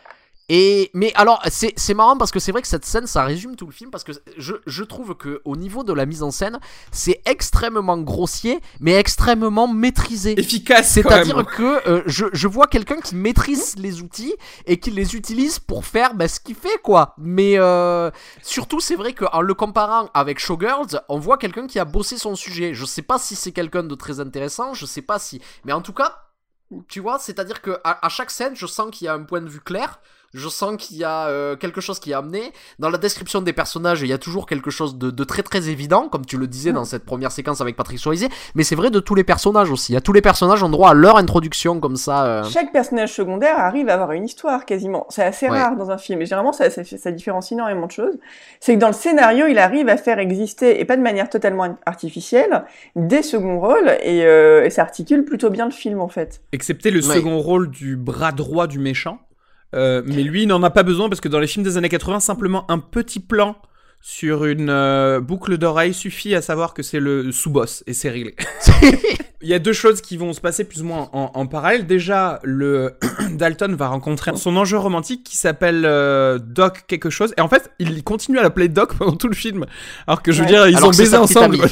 Et 0.50 0.90
mais 0.92 1.10
alors 1.14 1.42
c'est 1.48 1.94
marrant 1.94 2.18
parce 2.18 2.30
que 2.30 2.38
c'est 2.38 2.52
vrai 2.52 2.60
que 2.60 2.68
cette 2.68 2.84
scène 2.84 3.06
ça 3.06 3.24
résume 3.24 3.56
tout 3.56 3.64
le 3.64 3.72
film 3.72 3.90
parce 3.90 4.04
que 4.04 4.12
je, 4.36 4.54
je 4.66 4.84
trouve 4.84 5.14
que 5.14 5.40
au 5.46 5.56
niveau 5.56 5.84
de 5.84 5.92
la 5.94 6.04
mise 6.04 6.22
en 6.22 6.30
scène 6.30 6.60
c'est 6.92 7.22
extrêmement 7.24 7.96
grossier 7.96 8.60
mais 8.78 8.92
extrêmement 8.92 9.66
maîtrisé. 9.66 10.38
Efficace, 10.38 10.90
C'est-à-dire 10.90 11.46
que 11.46 11.88
euh, 11.88 12.02
je, 12.04 12.26
je 12.34 12.46
vois 12.46 12.66
quelqu'un 12.66 13.00
qui 13.00 13.14
maîtrise 13.14 13.76
les 13.78 14.02
outils 14.02 14.34
et 14.66 14.78
qui 14.78 14.90
les 14.90 15.16
utilise 15.16 15.58
pour 15.58 15.86
faire 15.86 16.14
bah, 16.14 16.28
ce 16.28 16.40
qu'il 16.40 16.56
fait 16.56 16.78
quoi. 16.82 17.14
Mais 17.16 17.54
euh, 17.56 18.10
surtout 18.42 18.80
c'est 18.80 18.96
vrai 18.96 19.14
qu'en 19.14 19.40
le 19.40 19.54
comparant 19.54 20.10
avec 20.12 20.38
Showgirls, 20.38 21.00
on 21.08 21.18
voit 21.18 21.38
quelqu'un 21.38 21.66
qui 21.66 21.78
a 21.78 21.86
bossé 21.86 22.18
son 22.18 22.34
sujet. 22.36 22.74
Je 22.74 22.84
sais 22.84 23.02
pas 23.02 23.18
si 23.18 23.34
c'est 23.34 23.52
quelqu'un 23.52 23.82
de 23.82 23.94
très 23.94 24.20
intéressant, 24.20 24.74
je 24.74 24.84
sais 24.84 25.02
pas 25.02 25.18
si, 25.18 25.40
mais 25.64 25.72
en 25.72 25.80
tout 25.80 25.94
cas, 25.94 26.18
tu 26.88 27.00
vois, 27.00 27.18
c'est-à-dire 27.18 27.62
que 27.62 27.78
à, 27.84 28.04
à 28.04 28.08
chaque 28.10 28.30
scène, 28.30 28.54
je 28.56 28.66
sens 28.66 28.90
qu'il 28.90 29.06
y 29.06 29.08
a 29.08 29.14
un 29.14 29.22
point 29.22 29.40
de 29.40 29.48
vue 29.48 29.60
clair. 29.60 30.00
Je 30.34 30.48
sens 30.48 30.76
qu'il 30.78 30.96
y 30.96 31.04
a 31.04 31.28
euh, 31.28 31.54
quelque 31.56 31.80
chose 31.80 32.00
qui 32.00 32.10
est 32.10 32.14
amené. 32.14 32.52
Dans 32.80 32.90
la 32.90 32.98
description 32.98 33.40
des 33.40 33.52
personnages, 33.52 34.02
il 34.02 34.08
y 34.08 34.12
a 34.12 34.18
toujours 34.18 34.46
quelque 34.46 34.70
chose 34.70 34.98
de, 34.98 35.10
de 35.10 35.24
très 35.24 35.42
très 35.44 35.68
évident, 35.68 36.08
comme 36.08 36.26
tu 36.26 36.36
le 36.36 36.46
disais 36.48 36.72
dans 36.72 36.84
cette 36.84 37.04
première 37.04 37.30
séquence 37.30 37.60
avec 37.60 37.76
Patrick 37.76 37.98
Swayze. 38.00 38.26
Mais 38.56 38.64
c'est 38.64 38.74
vrai 38.74 38.90
de 38.90 38.98
tous 39.00 39.14
les 39.14 39.22
personnages 39.24 39.70
aussi. 39.70 39.92
Il 39.92 39.94
y 39.94 39.98
a 39.98 40.00
tous 40.00 40.12
les 40.12 40.20
personnages 40.22 40.62
ont 40.64 40.68
droit 40.68 40.90
à 40.90 40.94
leur 40.94 41.16
introduction 41.18 41.78
comme 41.78 41.94
ça. 41.96 42.26
euh. 42.26 42.44
Chaque 42.44 42.72
personnage 42.72 43.12
secondaire 43.12 43.58
arrive 43.60 43.88
à 43.88 43.94
avoir 43.94 44.10
une 44.12 44.24
histoire 44.24 44.66
quasiment. 44.66 45.06
C'est 45.08 45.22
assez 45.22 45.48
Ouais. 45.48 45.56
rare 45.60 45.76
dans 45.76 45.90
un 45.92 45.98
film. 45.98 46.20
Et 46.20 46.26
généralement, 46.26 46.52
ça, 46.52 46.68
ça, 46.68 46.82
ça 46.84 47.12
différencie 47.12 47.52
énormément 47.52 47.86
de 47.86 47.92
choses. 47.92 48.18
C'est 48.58 48.74
que 48.74 48.80
dans 48.80 48.88
le 48.88 48.92
scénario, 48.92 49.46
il 49.46 49.58
arrive 49.58 49.88
à 49.88 49.96
faire 49.96 50.18
exister, 50.18 50.80
et 50.80 50.84
pas 50.84 50.96
de 50.96 51.02
manière 51.02 51.30
totalement 51.30 51.78
artificielle, 51.86 52.64
des 52.96 53.22
seconds 53.22 53.60
rôles, 53.60 53.88
et, 54.02 54.24
euh, 54.26 54.64
et 54.64 54.70
ça 54.70 54.82
articule 54.82 55.24
plutôt 55.24 55.50
bien 55.50 55.66
le 55.66 55.70
film 55.70 56.00
en 56.00 56.08
fait. 56.08 56.40
Excepté 56.52 56.90
le 56.90 57.06
Ouais. 57.06 57.14
second 57.14 57.38
rôle 57.38 57.70
du 57.70 57.96
bras 57.96 58.32
droit 58.32 58.66
du 58.66 58.78
méchant. 58.80 59.18
Euh, 59.74 60.02
mais 60.06 60.22
lui, 60.22 60.42
il 60.42 60.48
n'en 60.48 60.62
a 60.62 60.70
pas 60.70 60.82
besoin 60.82 61.08
parce 61.08 61.20
que 61.20 61.28
dans 61.28 61.38
les 61.40 61.46
films 61.46 61.64
des 61.64 61.76
années 61.76 61.88
80, 61.88 62.20
simplement 62.20 62.70
un 62.70 62.78
petit 62.78 63.20
plan 63.20 63.56
sur 64.00 64.44
une 64.44 64.68
euh, 64.70 65.20
boucle 65.20 65.56
d'oreille 65.56 65.94
suffit 65.94 66.34
à 66.34 66.42
savoir 66.42 66.74
que 66.74 66.82
c'est 66.82 67.00
le 67.00 67.32
sous-boss 67.32 67.82
et 67.86 67.94
c'est 67.94 68.10
réglé. 68.10 68.34
Il 69.40 69.48
y 69.48 69.54
a 69.54 69.58
deux 69.58 69.72
choses 69.74 70.00
qui 70.00 70.16
vont 70.16 70.32
se 70.32 70.40
passer 70.40 70.64
plus 70.64 70.80
ou 70.80 70.86
moins 70.86 71.10
en, 71.12 71.30
en 71.34 71.46
parallèle. 71.46 71.86
Déjà, 71.86 72.38
le 72.44 72.92
Dalton 73.32 73.74
va 73.74 73.88
rencontrer 73.88 74.32
son 74.36 74.56
enjeu 74.56 74.78
romantique 74.78 75.22
qui 75.24 75.36
s'appelle 75.36 75.84
euh, 75.86 76.38
Doc 76.38 76.84
quelque 76.86 77.10
chose. 77.10 77.34
Et 77.36 77.42
en 77.42 77.48
fait, 77.48 77.70
il 77.78 78.02
continue 78.04 78.38
à 78.38 78.42
l'appeler 78.42 78.68
Doc 78.68 78.94
pendant 78.96 79.16
tout 79.16 79.28
le 79.28 79.34
film. 79.34 79.66
Alors 80.06 80.22
que 80.22 80.32
je 80.32 80.38
veux 80.38 80.44
Ouais. 80.46 80.52
dire, 80.52 80.66
ils 80.68 80.76
Alors 80.76 80.88
ont 80.88 80.92
baisé 80.96 81.16
ensemble. 81.16 81.58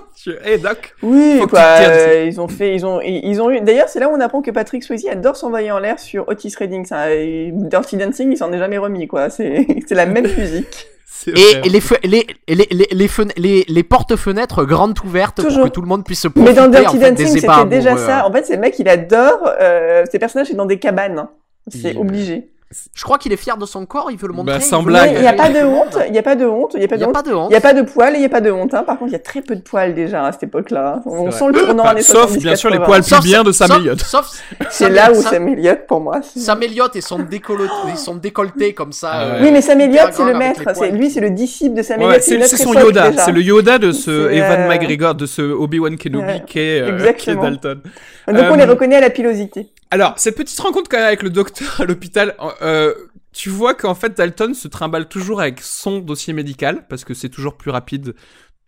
Je- 0.24 0.30
Hey 0.44 0.58
Doc. 0.58 0.94
Oui, 1.02 1.40
quoi. 1.48 1.60
euh, 1.80 2.24
ils 2.26 2.40
ont 2.40 2.48
fait, 2.48 2.74
ils 2.74 2.84
ont, 2.86 3.00
ils 3.00 3.24
ils 3.24 3.40
ont 3.42 3.50
eu. 3.50 3.60
D'ailleurs, 3.60 3.88
c'est 3.88 4.00
là 4.00 4.08
où 4.08 4.12
on 4.12 4.20
apprend 4.20 4.42
que 4.42 4.50
Patrick 4.50 4.82
Swayze 4.84 5.06
adore 5.08 5.36
s'envoyer 5.36 5.70
en 5.72 5.78
l'air 5.78 5.98
sur 5.98 6.28
Otis 6.28 6.54
Redding. 6.58 6.84
Ça, 6.86 7.12
et 7.12 7.50
Dirty 7.52 7.96
Dancing, 7.96 8.30
il 8.32 8.36
s'en 8.36 8.52
est 8.52 8.58
jamais 8.58 8.78
remis, 8.78 9.06
quoi. 9.08 9.30
C'est, 9.30 9.66
c'est 9.86 9.94
la 9.94 10.06
même 10.06 10.26
musique. 10.38 10.86
C'est 11.14 11.30
Et, 11.38 11.68
les, 11.68 11.80
les, 12.04 12.26
les, 12.48 12.66
les, 12.70 12.88
les, 12.90 13.06
fen- 13.08 13.32
les, 13.36 13.64
les 13.68 13.82
portes-fenêtres 13.84 14.64
grandes 14.64 14.98
ouvertes 15.04 15.40
pour 15.42 15.64
que 15.64 15.68
tout 15.68 15.80
le 15.80 15.86
monde 15.86 16.04
puisse 16.04 16.20
se 16.22 16.28
profiter 16.28 16.52
Mais 16.52 16.56
dans 16.60 16.68
Dirty 16.68 16.96
en 16.96 17.00
fait, 17.00 17.10
Dancing, 17.12 17.26
c'était 17.40 17.64
déjà 17.68 17.96
ça. 17.96 18.26
En 18.26 18.32
fait, 18.32 18.44
c'est 18.44 18.54
le 18.54 18.60
mec, 18.60 18.76
il 18.78 18.88
adore 18.88 19.38
euh, 19.60 20.04
ses 20.10 20.18
personnages 20.18 20.48
sont 20.48 20.56
dans 20.56 20.66
des 20.66 20.78
cabanes. 20.80 21.28
C'est 21.68 21.92
Il- 21.92 21.98
obligé. 21.98 22.50
Je 22.94 23.04
crois 23.04 23.18
qu'il 23.18 23.32
est 23.32 23.36
fier 23.36 23.56
de 23.56 23.66
son 23.66 23.86
corps, 23.86 24.10
il 24.10 24.16
veut 24.18 24.28
le 24.28 24.34
montrer. 24.34 24.54
Bah, 24.54 24.60
sans 24.60 24.82
blague. 24.82 25.12
Mais 25.12 25.18
il 25.18 25.22
n'y 25.22 25.26
a 25.28 25.32
pas 25.32 25.48
de 25.48 25.64
honte. 25.64 25.98
Il 26.06 26.12
n'y 26.12 26.18
a 26.18 26.22
pas 26.22 26.36
de 26.36 26.44
honte. 26.46 26.72
Il 26.74 26.78
n'y 26.80 26.84
a 26.84 26.88
pas 26.88 26.96
de 26.96 27.04
honte. 27.34 27.46
Il 27.48 27.50
n'y 27.50 27.56
a 27.56 27.60
pas 27.60 27.74
de 27.74 27.82
poils 27.82 28.12
et 28.14 28.16
il 28.16 28.20
n'y 28.20 28.26
a 28.26 28.28
pas 28.28 28.40
de 28.40 28.50
honte. 28.50 28.74
Hein. 28.74 28.82
Par 28.84 28.98
contre, 28.98 29.10
il 29.10 29.12
y 29.12 29.16
a 29.16 29.20
très 29.20 29.42
peu 29.42 29.56
de 29.56 29.60
poils 29.60 29.94
déjà 29.94 30.24
à 30.26 30.32
cette 30.32 30.44
époque-là. 30.44 31.02
On 31.06 31.30
sent 31.30 31.44
le 31.48 31.52
tournant 31.54 31.82
Enfin, 31.82 31.92
années 31.92 32.02
sauf, 32.02 32.22
70, 32.22 32.42
bien 32.44 32.56
sûr, 32.56 32.70
les 32.70 32.78
80. 32.78 32.86
poils 32.86 33.02
plus 33.20 33.28
bien 33.28 33.44
de 33.44 33.52
Sam 33.52 33.68
sauf- 33.68 33.76
Elliott. 33.78 34.00
Sauf, 34.00 34.30
C'est 34.70 34.88
là 34.90 35.10
où 35.12 35.14
Sam- 35.14 35.48
Elliott, 35.48 35.86
pour 35.86 36.00
moi. 36.00 36.20
Sam 36.22 36.62
Elliott 36.62 36.94
et 36.96 37.00
son, 37.00 37.18
décolleté, 37.20 37.72
son 37.96 38.16
décolleté 38.16 38.74
comme 38.74 38.92
ça. 38.92 39.10
Ah 39.12 39.22
euh, 39.24 39.38
Oui, 39.42 39.50
mais 39.52 39.60
Sam 39.62 39.80
Elliott, 39.80 40.10
c'est 40.12 40.24
le 40.24 40.34
maître. 40.34 40.62
lui, 40.92 41.10
c'est 41.10 41.20
le 41.20 41.30
disciple 41.30 41.76
de 41.76 41.82
Sam 41.82 42.00
Elliott. 42.00 42.20
c'est 42.22 42.56
son 42.56 42.74
Yoda, 42.74 43.12
c'est 43.16 43.32
le 43.32 43.42
Yoda 43.42 43.78
de 43.78 43.92
ce 43.92 44.30
Evan 44.30 44.60
euh, 44.60 44.68
McGregor, 44.68 45.14
de 45.14 45.26
ce 45.26 45.42
Obi-Wan 45.42 45.96
Kenobi 45.96 46.42
qui, 46.46 46.58
est, 46.58 46.80
euh. 46.80 47.34
Dalton. 47.34 47.80
Donc 48.28 48.44
on 48.50 48.54
les 48.54 48.64
reconnaît 48.64 48.96
à 48.96 49.00
la 49.00 49.10
pilosité. 49.10 49.70
Alors, 49.92 50.14
cette 50.16 50.36
petite 50.36 50.58
rencontre 50.58 50.88
quand 50.88 50.96
même 50.96 51.06
avec 51.06 51.22
le 51.22 51.28
docteur 51.30 51.80
à 51.82 51.84
l'hôpital, 51.84 52.34
euh, 52.62 52.94
tu 53.32 53.50
vois 53.50 53.74
qu'en 53.74 53.94
fait 53.94 54.16
Dalton 54.16 54.54
se 54.54 54.66
trimballe 54.66 55.06
toujours 55.06 55.40
avec 55.42 55.60
son 55.60 55.98
dossier 55.98 56.32
médical, 56.32 56.86
parce 56.88 57.04
que 57.04 57.12
c'est 57.12 57.28
toujours 57.28 57.56
plus 57.58 57.70
rapide. 57.70 58.14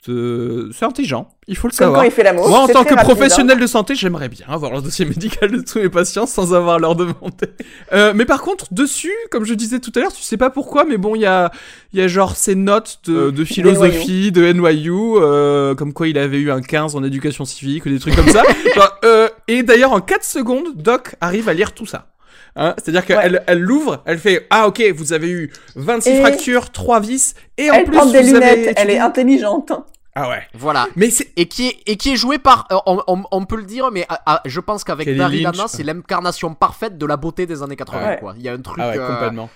de- 0.07 0.69
C'est 0.75 0.85
intelligent, 0.85 1.31
il 1.49 1.57
faut 1.57 1.67
le 1.67 1.71
Comme 1.71 1.79
savoir. 1.79 2.01
quand 2.03 2.07
il 2.07 2.11
fait 2.13 2.23
l'amour. 2.25 2.47
Moi, 2.47 2.59
en 2.59 2.67
tant 2.67 2.85
que 2.85 2.91
rapide, 2.91 2.99
hein. 2.99 3.03
professionnel 3.05 3.59
de 3.59 3.67
santé, 3.67 3.95
j'aimerais 3.95 4.29
bien 4.29 4.45
avoir 4.51 4.75
le 4.75 4.83
dossier 4.83 5.07
médical 5.07 5.51
de 5.51 5.63
tous 5.63 5.79
mes 5.79 5.89
patients 5.89 6.27
sans 6.27 6.53
avoir 6.53 6.75
à 6.75 6.79
leur 6.79 6.95
demander. 6.95 7.49
Euh, 7.95 8.13
mais 8.15 8.27
par 8.27 8.43
contre, 8.43 8.67
dessus, 8.75 9.15
comme 9.31 9.47
je 9.47 9.55
disais 9.55 9.79
tout 9.81 9.93
à 9.97 10.01
l'heure, 10.01 10.13
tu 10.13 10.23
sais 10.23 10.37
pas 10.37 10.51
pourquoi, 10.51 10.85
mais 10.85 10.99
bon, 10.99 11.15
il 11.15 11.23
y 11.23 11.27
a, 11.27 11.51
il 11.95 12.01
y 12.01 12.03
a 12.03 12.09
genre 12.09 12.37
ces 12.37 12.55
notes 12.55 12.99
de, 13.07 13.31
de 13.31 13.45
philosophie, 13.47 14.31
de 14.31 14.53
NYU, 14.53 14.91
euh, 15.17 15.75
comme 15.75 15.95
quoi 15.95 16.07
il 16.07 16.19
avait 16.19 16.37
eu 16.39 16.51
un 16.51 16.61
15 16.61 16.97
en 16.97 17.03
éducation 17.03 17.47
civique 17.47 17.87
ou 17.87 17.89
des 17.89 17.99
trucs 17.99 18.15
comme 18.15 18.29
ça. 18.29 18.43
Genre, 18.75 18.99
euh, 19.07 19.29
et 19.49 19.63
d'ailleurs, 19.63 19.93
en 19.93 20.01
4 20.01 20.25
secondes, 20.25 20.75
Doc 20.77 21.17
arrive 21.21 21.49
à 21.49 21.55
lire 21.55 21.73
tout 21.73 21.87
ça. 21.87 22.09
Hein, 22.57 22.75
C'est-à-dire 22.79 23.05
qu'elle 23.05 23.43
elle 23.49 23.61
l'ouvre, 23.61 24.03
elle 24.07 24.19
fait 24.19 24.47
Ah, 24.51 24.69
ok, 24.69 24.81
vous 24.95 25.13
avez 25.13 25.29
eu 25.29 25.53
26 25.75 26.11
Et- 26.11 26.21
fractures, 26.21 26.71
3 26.71 27.01
vis, 27.01 27.35
et 27.59 27.71
en 27.71 27.75
Elle 27.75 27.85
plus, 27.85 27.97
porte 27.97 28.13
des 28.13 28.23
vous 28.23 28.35
lunettes, 28.35 28.59
avez. 28.69 28.73
elle 28.77 28.91
est 28.91 28.99
intelligente. 29.01 29.73
Ah 30.15 30.29
ouais. 30.29 30.43
Voilà. 30.55 30.87
Mais 30.95 31.11
c'est. 31.11 31.33
Et 31.37 31.49
qui 31.49 31.67
est, 31.67 31.77
et 31.87 31.97
qui 31.97 32.13
est 32.13 32.17
joué 32.17 32.39
par. 32.39 32.69
euh, 32.71 32.77
On, 32.87 33.03
on- 33.09 33.25
on 33.33 33.45
peut 33.45 33.57
le 33.57 33.65
dire, 33.65 33.91
mais 33.91 34.07
ah, 34.09 34.21
ah, 34.27 34.41
je 34.45 34.61
pense 34.61 34.85
qu'avec 34.85 35.07
Kelly 35.07 35.43
Lynch, 35.43 35.59
ouais. 35.59 35.65
c'est 35.67 35.83
l'incarnation 35.83 36.55
parfaite 36.55 36.97
de 36.99 37.07
la 37.07 37.17
beauté 37.17 37.47
des 37.47 37.65
années 37.65 37.75
80. 37.75 38.07
Ouais. 38.07 38.17
Quoi. 38.21 38.35
Il 38.37 38.43
y 38.45 38.49
a 38.49 38.53
un 38.53 38.61
truc. 38.61 38.79
Ah 38.81 38.91
ouais, 38.91 38.99
euh, 38.99 39.09
complètement. 39.09 39.51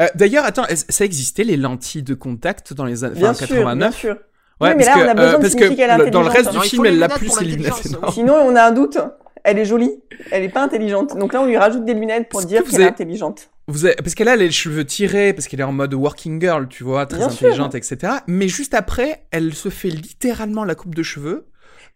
Euh, 0.00 0.06
D'ailleurs, 0.14 0.44
attends, 0.44 0.66
ça 0.88 1.04
existait 1.04 1.42
les 1.42 1.56
lentilles 1.56 2.04
de 2.04 2.14
contact 2.14 2.72
dans 2.72 2.84
les 2.84 3.02
années 3.02 3.16
Bien 3.18 3.30
enfin, 3.30 3.46
sûr, 3.46 3.56
bien 3.56 3.64
89 3.64 3.96
sûr. 3.98 4.16
Ouais, 4.60 4.68
Oui, 4.70 4.74
mais 4.76 4.84
là, 4.84 4.94
que, 4.94 4.98
on 5.00 5.08
a 5.08 5.14
besoin 5.14 5.28
euh, 5.30 5.36
de 5.36 5.40
parce 5.40 5.52
signifier 5.52 5.76
qu'elle 5.76 5.90
est 5.90 6.04
le- 6.04 6.10
dans 6.10 6.22
le 6.22 6.28
reste 6.28 6.52
du 6.52 6.60
film, 6.60 6.84
elle 6.86 6.98
l'a 6.98 7.08
plus 7.08 7.28
ses 7.30 7.44
lunettes. 7.44 7.72
Sinon, 8.12 8.34
on 8.34 8.54
a 8.56 8.62
un 8.64 8.72
doute. 8.72 8.98
Elle 9.42 9.58
est 9.58 9.64
jolie. 9.64 9.92
Elle 10.30 10.42
est 10.44 10.48
pas 10.50 10.62
intelligente. 10.62 11.16
Donc 11.16 11.32
là, 11.32 11.40
on 11.40 11.46
lui 11.46 11.56
rajoute 11.56 11.84
des 11.86 11.94
lunettes 11.94 12.28
pour 12.28 12.42
dire 12.42 12.62
qu'elle 12.64 12.82
est 12.82 12.86
intelligente. 12.88 13.48
Vous 13.68 13.86
avez- 13.86 13.94
Parce 13.94 14.14
qu'elle 14.14 14.28
a 14.28 14.36
les 14.36 14.50
cheveux 14.50 14.84
tirés, 14.84 15.32
parce 15.32 15.46
qu'elle 15.48 15.60
est 15.60 15.64
en 15.64 15.72
mode 15.72 15.94
working 15.94 16.40
girl, 16.40 16.68
tu 16.68 16.84
vois, 16.84 17.06
très 17.06 17.18
Bien 17.18 17.30
sûr. 17.30 17.46
intelligente, 17.46 17.74
etc. 17.74 18.14
Mais 18.26 18.48
juste 18.48 18.74
après, 18.74 19.22
elle 19.30 19.54
se 19.54 19.68
fait 19.70 19.88
littéralement 19.88 20.64
la 20.64 20.74
coupe 20.74 20.94
de 20.94 21.02
cheveux 21.02 21.46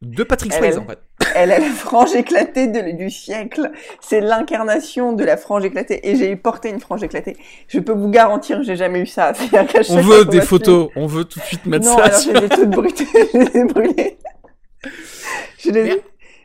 de 0.02 0.22
Patrick 0.22 0.52
Swayze, 0.52 0.78
en 0.78 0.84
fait. 0.86 0.98
Elle 1.34 1.50
a 1.52 1.58
la 1.58 1.70
frange 1.70 2.14
éclatée 2.14 2.66
de- 2.66 2.92
du 2.96 3.10
siècle. 3.10 3.70
C'est 4.00 4.20
l'incarnation 4.20 5.12
de 5.12 5.24
la 5.24 5.36
frange 5.36 5.64
éclatée. 5.64 6.00
Et 6.08 6.16
j'ai 6.16 6.36
porté 6.36 6.68
une 6.68 6.80
frange 6.80 7.02
éclatée. 7.02 7.36
Je 7.68 7.78
peux 7.80 7.92
vous 7.92 8.10
garantir 8.10 8.58
que 8.58 8.62
j'ai 8.64 8.76
jamais 8.76 9.00
eu 9.00 9.06
ça. 9.06 9.32
On 9.90 10.00
veut 10.02 10.24
des 10.26 10.40
photos, 10.42 10.90
on 10.96 11.06
veut 11.06 11.24
tout 11.24 11.38
de 11.40 11.44
suite 11.44 11.64
mettre 11.66 11.86
Non, 11.86 11.96
ça 11.96 12.04
alors 12.04 12.18
sur... 12.18 12.34
je 12.34 12.38
les 12.40 12.46
ai 12.46 12.48
toutes 12.50 12.70
brûlées. 12.70 12.94
je 13.32 13.38
les 13.38 13.56
ai 13.60 13.64
brûlées. 13.64 14.18
Je 15.58 15.70
les 15.70 15.86
ai- 15.92 16.02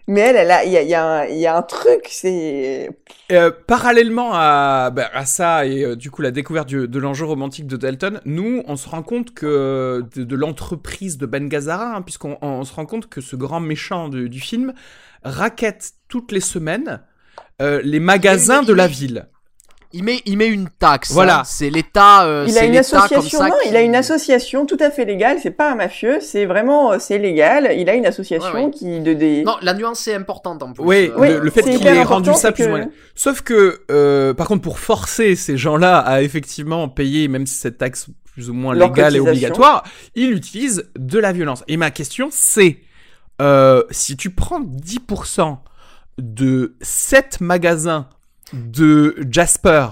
Mais- 0.09 0.21
elle, 0.21 0.51
il 0.65 0.71
y 0.71 0.77
a, 0.77 0.81
il 0.81 0.89
y, 0.89 0.93
a 0.95 1.05
un- 1.05 1.25
il 1.25 1.37
y 1.37 1.45
a 1.47 1.55
un 1.55 1.61
truc, 1.61 2.07
c'est. 2.09 2.89
Euh, 3.31 3.51
parallèlement 3.67 4.31
à, 4.33 4.89
bah, 4.91 5.09
à 5.13 5.25
ça 5.25 5.65
et 5.67 5.83
euh, 5.85 5.95
du 5.95 6.09
coup 6.09 6.21
la 6.23 6.31
découverte 6.31 6.67
du- 6.67 6.87
de 6.87 6.99
l'enjeu 6.99 7.25
romantique 7.25 7.67
de 7.67 7.77
Dalton, 7.77 8.19
nous 8.25 8.63
on 8.67 8.75
se 8.75 8.89
rend 8.89 9.03
compte 9.03 9.33
que 9.35 10.03
de, 10.15 10.23
de 10.23 10.35
l'entreprise 10.35 11.17
de 11.19 11.25
Ben 11.27 11.47
Gazzara, 11.47 11.95
hein, 11.95 12.01
puisqu'on 12.01 12.37
on 12.41 12.63
se 12.63 12.73
rend 12.73 12.85
compte 12.87 13.07
que 13.07 13.21
ce 13.21 13.35
grand 13.35 13.59
méchant 13.59 14.09
du, 14.09 14.29
du 14.29 14.39
film 14.39 14.73
raquette 15.23 15.91
toutes 16.07 16.31
les 16.31 16.39
semaines 16.39 17.01
euh, 17.61 17.81
les 17.83 17.99
magasins 17.99 18.63
de 18.63 18.73
la 18.73 18.87
ville. 18.87 19.27
Il 19.91 20.04
met, 20.04 20.21
il 20.28 20.38
met 20.38 20.47
une 20.47 20.69
taxe. 20.69 21.12
Voilà. 21.12 21.39
hein. 21.39 21.43
C'est 21.45 21.71
l'État. 21.71 22.23
euh, 22.25 22.45
Il 22.47 22.56
a 22.60 22.63
une 22.65 22.78
association, 22.78 23.21
ça 23.39 23.47
non, 23.47 23.56
qui- 23.63 23.69
il 23.69 23.75
a 23.75 23.82
une 23.82 23.95
association 23.95 24.67
tout 24.67 24.78
à 24.80 24.91
fait 24.91 25.04
légale. 25.04 25.38
C'est 25.41 25.49
pas 25.49 25.71
un 25.71 25.75
mafieux, 25.75 26.19
c'est 26.21 26.45
vraiment, 26.45 26.91
euh, 26.91 26.97
c'est 26.99 27.17
légal. 27.17 27.71
Il 27.75 27.89
a 27.89 27.95
une 27.95 28.06
association 28.06 28.54
Ouais, 28.54 28.65
ouais. 28.65 28.71
qui 28.71 28.99
de 28.99 29.13
des. 29.13 29.41
Non, 29.43 29.56
la 29.63 29.73
nuance 29.73 30.08
est 30.08 30.13
importante 30.13 30.62
en 30.62 30.73
plus. 30.73 30.84
Oui, 30.84 31.10
Euh, 31.10 31.15
Oui, 31.17 31.28
le, 31.30 31.39
le 31.39 31.49
fait 31.49 31.63
qu'il 31.63 31.88
ait 31.88 32.04
rendu 32.04 32.30
important, 32.30 32.34
ça 32.36 32.52
plus 32.52 32.65
ou 32.65 32.67
que- 32.67 32.71
moins. 32.71 32.89
Sauf 33.15 33.41
que, 33.41 33.82
euh, 33.89 34.36
par 34.36 34.47
contre, 34.47 34.62
pour 34.62 34.78
forcer 34.78 35.36
ces 35.36 35.58
gens-là 35.58 35.97
à 35.97 36.21
effectivement 36.21 36.88
payer, 36.88 37.28
même 37.28 37.47
si 37.47 37.56
cette 37.56 37.80
taxe 37.80 38.08
plus 38.32 38.52
ou 38.52 38.54
moins 38.54 38.75
légale 38.75 39.15
et 39.15 39.19
obligatoire, 39.19 39.84
il 40.13 40.32
utilise 40.34 40.88
de 40.99 41.17
la 41.17 41.32
violence. 41.32 41.63
Et 41.67 41.78
ma 41.78 41.89
question, 41.89 42.30
c'est 42.32 42.78
euh, 43.41 43.82
si 43.89 44.17
tu 44.17 44.30
prends 44.30 44.60
10% 44.62 45.58
de 46.19 46.75
7 46.82 47.41
magasins 47.41 48.08
de 48.53 49.15
Jasper, 49.29 49.88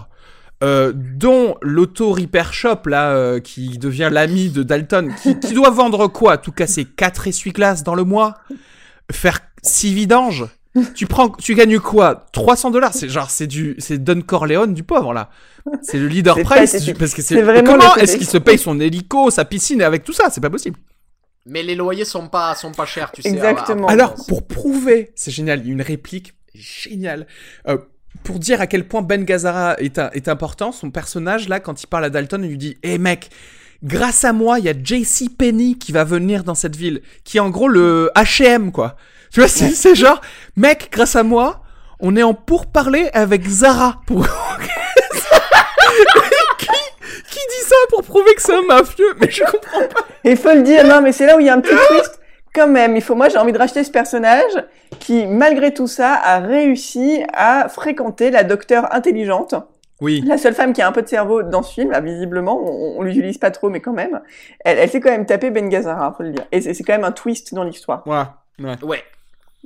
euh, 0.63 0.91
dont 0.95 1.55
l'auto 1.61 2.11
repair 2.13 2.53
shop 2.53 2.81
là 2.87 3.11
euh, 3.11 3.39
qui 3.39 3.77
devient 3.77 4.09
l'ami 4.11 4.49
de 4.49 4.63
Dalton, 4.63 5.13
qui, 5.21 5.39
qui 5.39 5.53
doit 5.53 5.69
vendre 5.69 6.07
quoi? 6.07 6.37
Tout 6.37 6.51
casser 6.51 6.85
4 6.85 7.27
essuie-glaces 7.27 7.83
dans 7.83 7.95
le 7.95 8.03
mois, 8.03 8.35
faire 9.11 9.39
6 9.63 9.93
vidanges? 9.93 10.45
tu 10.95 11.07
prends, 11.07 11.29
tu 11.29 11.55
gagnes 11.55 11.79
quoi? 11.79 12.27
300 12.33 12.71
dollars? 12.71 12.93
C'est 12.93 13.09
genre, 13.09 13.29
c'est 13.31 13.47
du, 13.47 13.75
c'est 13.79 13.97
Don 14.03 14.21
Corleone 14.21 14.73
du 14.73 14.83
pauvre 14.83 15.13
là. 15.13 15.29
C'est 15.81 15.97
le 15.97 16.07
leader 16.07 16.39
price 16.43 16.81
du- 16.83 16.93
parce 16.93 17.13
que 17.13 17.21
C'est 17.21 17.41
Comment 17.63 17.95
est-ce 17.95 18.17
qu'il 18.17 18.27
se 18.27 18.37
paye 18.37 18.57
son 18.57 18.79
hélico, 18.79 19.29
sa 19.31 19.43
piscine 19.43 19.81
avec 19.81 20.03
tout 20.03 20.13
ça? 20.13 20.29
C'est 20.31 20.39
pas 20.41 20.49
possible. 20.49 20.77
Mais 21.45 21.63
les 21.63 21.75
loyers 21.75 22.05
sont 22.05 22.27
pas, 22.27 22.53
sont 22.55 22.71
pas 22.73 22.85
chers, 22.85 23.11
tu 23.11 23.21
sais. 23.21 23.29
Exactement. 23.29 23.87
Alors, 23.87 24.15
pour 24.27 24.45
prouver, 24.45 25.11
c'est 25.15 25.31
génial, 25.31 25.61
il 25.61 25.67
y 25.67 25.69
a 25.69 25.73
une 25.73 25.81
réplique 25.81 26.33
géniale. 26.53 27.25
Euh, 27.67 27.77
pour 28.23 28.39
dire 28.39 28.61
à 28.61 28.67
quel 28.67 28.87
point 28.87 29.01
Ben 29.01 29.23
Gazzara 29.23 29.75
est, 29.79 29.99
un- 29.99 30.09
est 30.13 30.27
important, 30.27 30.71
son 30.71 30.91
personnage, 30.91 31.47
là, 31.49 31.59
quand 31.59 31.81
il 31.81 31.87
parle 31.87 32.05
à 32.05 32.09
Dalton, 32.09 32.43
il 32.43 32.49
lui 32.49 32.57
dit 32.57 32.77
Hé 32.83 32.97
mec, 32.97 33.29
grâce 33.83 34.25
à 34.25 34.33
moi, 34.33 34.59
il 34.59 34.65
y 34.65 34.69
a 34.69 34.73
JC 34.73 35.29
Penny 35.37 35.77
qui 35.77 35.91
va 35.91 36.03
venir 36.03 36.43
dans 36.43 36.55
cette 36.55 36.75
ville, 36.75 37.01
qui 37.23 37.37
est 37.37 37.41
en 37.41 37.49
gros 37.49 37.67
le 37.67 38.11
HM, 38.15 38.71
quoi. 38.71 38.95
Tu 39.31 39.41
vois, 39.41 39.49
c'est 39.49 39.71
c'est 39.71 39.93
genre, 39.95 40.21
mec, 40.55 40.87
grâce 40.91 41.15
à 41.17 41.23
moi, 41.23 41.61
on 41.99 42.15
est 42.15 42.23
en 42.23 42.33
pourparler 42.33 43.09
avec 43.13 43.45
Zara. 43.47 43.99
Pour... 44.07 44.25
qui, 46.57 46.67
qui 47.29 47.39
dit 47.39 47.67
ça 47.67 47.75
pour 47.89 48.03
prouver 48.03 48.33
que 48.35 48.41
c'est 48.41 48.55
un 48.55 48.61
mafieux? 48.63 49.15
Mais 49.19 49.29
je 49.29 49.43
comprends 49.43 49.87
pas. 49.87 50.05
Et 50.23 50.35
faut 50.35 50.53
le 50.53 50.63
dire, 50.63 50.85
non, 50.85 51.01
mais 51.01 51.11
c'est 51.11 51.25
là 51.25 51.35
où 51.35 51.39
il 51.39 51.45
y 51.45 51.49
a 51.49 51.53
un 51.55 51.59
petit 51.61 51.75
twist. 51.89 52.19
Quand 52.57 52.67
même, 52.67 52.95
il 52.95 53.03
faut, 53.03 53.13
moi, 53.13 53.29
j'ai 53.29 53.37
envie 53.37 53.51
de 53.51 53.57
racheter 53.59 53.83
ce 53.83 53.91
personnage 53.91 54.65
qui, 54.99 55.27
malgré 55.27 55.75
tout 55.75 55.85
ça, 55.85 56.15
a 56.15 56.39
réussi 56.39 57.23
à 57.31 57.69
fréquenter 57.69 58.31
la 58.31 58.43
docteure 58.43 58.91
intelligente. 58.95 59.53
Oui. 60.01 60.23
La 60.25 60.39
seule 60.39 60.55
femme 60.55 60.73
qui 60.73 60.81
a 60.81 60.87
un 60.87 60.91
peu 60.91 61.03
de 61.03 61.07
cerveau 61.07 61.43
dans 61.43 61.61
ce 61.61 61.71
film, 61.75 61.91
là, 61.91 62.01
visiblement, 62.01 62.59
on, 62.59 62.97
on 62.97 63.01
l'utilise 63.03 63.37
pas 63.37 63.51
trop, 63.51 63.69
mais 63.69 63.79
quand 63.79 63.93
même, 63.93 64.21
elle, 64.65 64.79
elle 64.79 64.89
s'est 64.89 64.99
quand 64.99 65.11
même 65.11 65.27
tapé 65.27 65.51
Ben 65.51 65.69
Gazzara, 65.69 66.15
faut 66.17 66.23
le 66.23 66.31
dire. 66.31 66.45
Et 66.51 66.61
c'est 66.61 66.83
quand 66.83 66.93
même 66.93 67.03
un 67.03 67.11
twist 67.11 67.53
dans 67.53 67.63
l'histoire. 67.63 68.01
Ouais. 68.07 68.23
Ouais. 68.81 69.03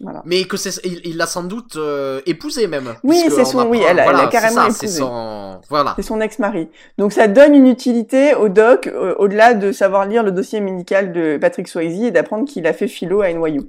Voilà. 0.02 0.22
Mais 0.26 0.44
que 0.46 0.58
c'est, 0.58 0.84
il 0.86 1.02
il 1.06 1.18
l'a 1.18 1.26
sans 1.28 1.44
doute 1.44 1.76
euh, 1.76 2.22
épousé 2.26 2.66
même. 2.68 2.96
Oui, 3.04 3.22
c'est 3.28 3.42
on 3.42 3.46
son- 3.46 3.60
apprend- 3.60 3.70
oui, 3.72 3.80
elle 3.88 4.00
a- 4.00 4.04
elle 4.04 4.10
a 4.10 4.14
voilà, 4.14 4.28
carrément 4.30 4.62
ça, 4.62 4.68
épousé. 4.68 4.88
C'est 4.88 5.00
son, 5.00 5.60
voilà. 5.70 5.94
C'est 5.96 6.02
son 6.02 6.20
ex-mari. 6.22 6.70
Donc 6.98 7.12
ça 7.14 7.28
donne 7.28 7.54
une 7.54 7.68
utilité 7.68 8.34
au 8.34 8.50
doc, 8.50 8.88
euh, 8.88 9.14
au-delà 9.20 9.54
de 9.54 9.72
savoir 9.72 10.06
lire 10.06 10.24
le 10.24 10.32
dossier 10.32 10.60
médical 10.62 11.12
de 11.14 11.38
Patrick 11.38 11.68
Swayze 11.68 12.02
et 12.04 12.12
d'apprendre 12.12 12.46
qu'il 12.48 12.66
a 12.68 12.74
fait 12.74 12.88
philo 12.88 13.22
à 13.22 13.28
NYU. 13.32 13.62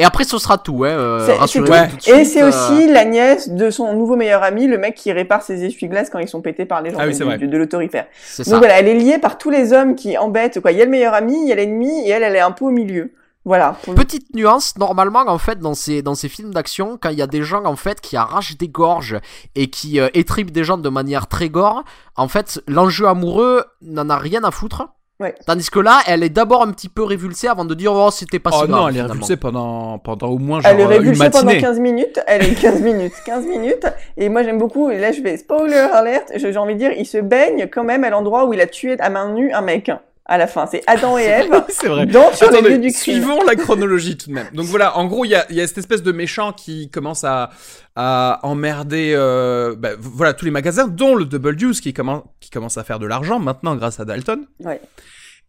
Et 0.00 0.04
après, 0.04 0.22
ce 0.22 0.38
sera 0.38 0.58
tout, 0.58 0.84
hein. 0.84 0.90
euh, 0.90 1.18
C'est- 1.26 1.32
c'est 1.32 1.38
rassurez-vous 1.38 1.90
tout. 1.90 1.96
tout 2.06 2.12
de 2.12 2.16
Et 2.20 2.24
c'est 2.24 2.42
euh, 2.44 2.48
aussi 2.48 2.86
la 2.86 3.04
nièce 3.04 3.48
de 3.50 3.68
son 3.68 3.92
nouveau 3.94 4.14
meilleur 4.14 4.44
ami, 4.44 4.68
le 4.68 4.78
mec 4.78 4.94
qui 4.94 5.10
répare 5.12 5.42
ses 5.42 5.64
essuie-glaces 5.64 6.08
quand 6.08 6.20
ils 6.20 6.28
sont 6.28 6.40
pétés 6.40 6.66
par 6.66 6.82
les 6.82 6.90
gens 6.92 6.98
Ah 7.00 7.06
oui, 7.08 7.18
de 7.18 7.56
l'autoritaire. 7.58 8.06
C'est 8.24 8.44
Donc 8.44 8.52
ça. 8.54 8.58
voilà, 8.58 8.78
elle 8.78 8.86
est 8.86 8.94
liée 8.94 9.18
par 9.18 9.38
tous 9.38 9.50
les 9.50 9.72
hommes 9.72 9.96
qui 9.96 10.16
embêtent. 10.16 10.60
Quoi. 10.60 10.70
Il 10.70 10.78
y 10.78 10.82
a 10.82 10.84
le 10.84 10.90
meilleur 10.92 11.14
ami, 11.14 11.36
il 11.42 11.48
y 11.48 11.52
a 11.52 11.56
l'ennemi, 11.56 12.06
et 12.06 12.10
elle, 12.10 12.22
elle 12.22 12.36
est 12.36 12.40
un 12.40 12.52
peu 12.52 12.64
au 12.66 12.70
milieu. 12.70 13.12
Voilà. 13.44 13.76
Petite 13.96 14.34
nuance, 14.34 14.76
normalement, 14.76 15.24
en 15.26 15.38
fait, 15.38 15.58
dans 15.58 15.74
ces, 15.74 16.02
dans 16.02 16.14
ces 16.14 16.28
films 16.28 16.52
d'action, 16.52 16.98
quand 17.00 17.08
il 17.10 17.18
y 17.18 17.22
a 17.22 17.26
des 17.26 17.42
gens, 17.42 17.64
en 17.64 17.76
fait, 17.76 18.00
qui 18.00 18.16
arrachent 18.16 18.58
des 18.58 18.68
gorges 18.68 19.18
et 19.54 19.70
qui 19.70 20.00
euh, 20.00 20.08
étripent 20.12 20.50
des 20.50 20.64
gens 20.64 20.76
de 20.76 20.88
manière 20.88 21.28
très 21.28 21.48
gore, 21.48 21.82
en 22.16 22.28
fait, 22.28 22.60
l'enjeu 22.68 23.06
amoureux 23.06 23.64
n'en 23.80 24.10
a 24.10 24.18
rien 24.18 24.44
à 24.44 24.50
foutre. 24.50 24.88
Ouais. 25.20 25.34
Tandis 25.46 25.68
que 25.68 25.80
là, 25.80 25.98
elle 26.06 26.22
est 26.22 26.28
d'abord 26.28 26.62
un 26.62 26.70
petit 26.70 26.88
peu 26.88 27.02
révulsée 27.02 27.48
avant 27.48 27.64
de 27.64 27.74
dire, 27.74 27.92
oh, 27.92 28.10
c'était 28.12 28.38
pas 28.38 28.52
si 28.52 28.58
Oh 28.62 28.66
grave. 28.68 28.80
non, 28.82 28.88
elle 28.88 28.98
est 28.98 29.02
révulsée 29.02 29.36
pendant, 29.36 29.98
pendant 29.98 30.28
au 30.28 30.38
moins 30.38 30.60
genre, 30.60 30.70
Elle 30.70 30.78
est 30.78 30.84
une 30.84 30.88
révulsée 30.90 31.30
pendant 31.30 31.46
matinée. 31.46 31.60
15 31.60 31.80
minutes. 31.80 32.20
Elle 32.28 32.44
est 32.44 32.54
15 32.54 32.82
minutes. 32.82 33.14
15 33.26 33.46
minutes. 33.46 33.86
Et 34.16 34.28
moi, 34.28 34.44
j'aime 34.44 34.58
beaucoup. 34.58 34.90
Et 34.90 34.98
là, 34.98 35.10
je 35.10 35.20
vais 35.20 35.36
spoiler 35.36 35.74
alert. 35.74 36.30
J'ai 36.36 36.52
j'ai 36.52 36.58
envie 36.58 36.74
de 36.74 36.78
dire, 36.78 36.92
il 36.92 37.04
se 37.06 37.18
baigne 37.18 37.66
quand 37.72 37.82
même 37.82 38.04
à 38.04 38.10
l'endroit 38.10 38.44
où 38.46 38.52
il 38.52 38.60
a 38.60 38.68
tué 38.68 38.96
à 39.00 39.10
main 39.10 39.32
nue 39.32 39.52
un 39.52 39.60
mec. 39.62 39.90
À 40.30 40.36
la 40.36 40.46
fin, 40.46 40.66
c'est 40.70 40.82
Adam 40.86 41.16
et 41.16 41.22
Ève 41.22 41.64
c'est 41.70 41.88
vrai. 41.88 42.04
dans 42.04 42.30
sur 42.34 42.50
les 42.50 42.58
Attendez, 42.58 42.70
lieux 42.74 42.78
du 42.78 42.92
crime. 42.92 43.14
suivons 43.14 43.42
la 43.44 43.54
chronologie 43.56 44.16
tout 44.18 44.28
de 44.28 44.34
même. 44.34 44.46
Donc 44.52 44.66
voilà, 44.66 44.96
en 44.98 45.06
gros, 45.06 45.24
il 45.24 45.30
y 45.30 45.34
a, 45.34 45.46
il 45.48 45.56
y 45.56 45.60
a 45.62 45.66
cette 45.66 45.78
espèce 45.78 46.02
de 46.02 46.12
méchant 46.12 46.52
qui 46.52 46.90
commence 46.90 47.24
à, 47.24 47.48
à 47.96 48.38
emmerder 48.42 49.14
euh, 49.16 49.74
bah, 49.76 49.90
voilà, 49.98 50.34
tous 50.34 50.44
les 50.44 50.50
magasins, 50.50 50.86
dont 50.86 51.14
le 51.14 51.24
Double 51.24 51.56
Deuce 51.56 51.80
qui 51.80 51.94
commence, 51.94 52.24
qui 52.40 52.50
commence 52.50 52.76
à 52.76 52.84
faire 52.84 52.98
de 52.98 53.06
l'argent 53.06 53.38
maintenant 53.38 53.74
grâce 53.74 54.00
à 54.00 54.04
Dalton. 54.04 54.44
Ouais. 54.60 54.80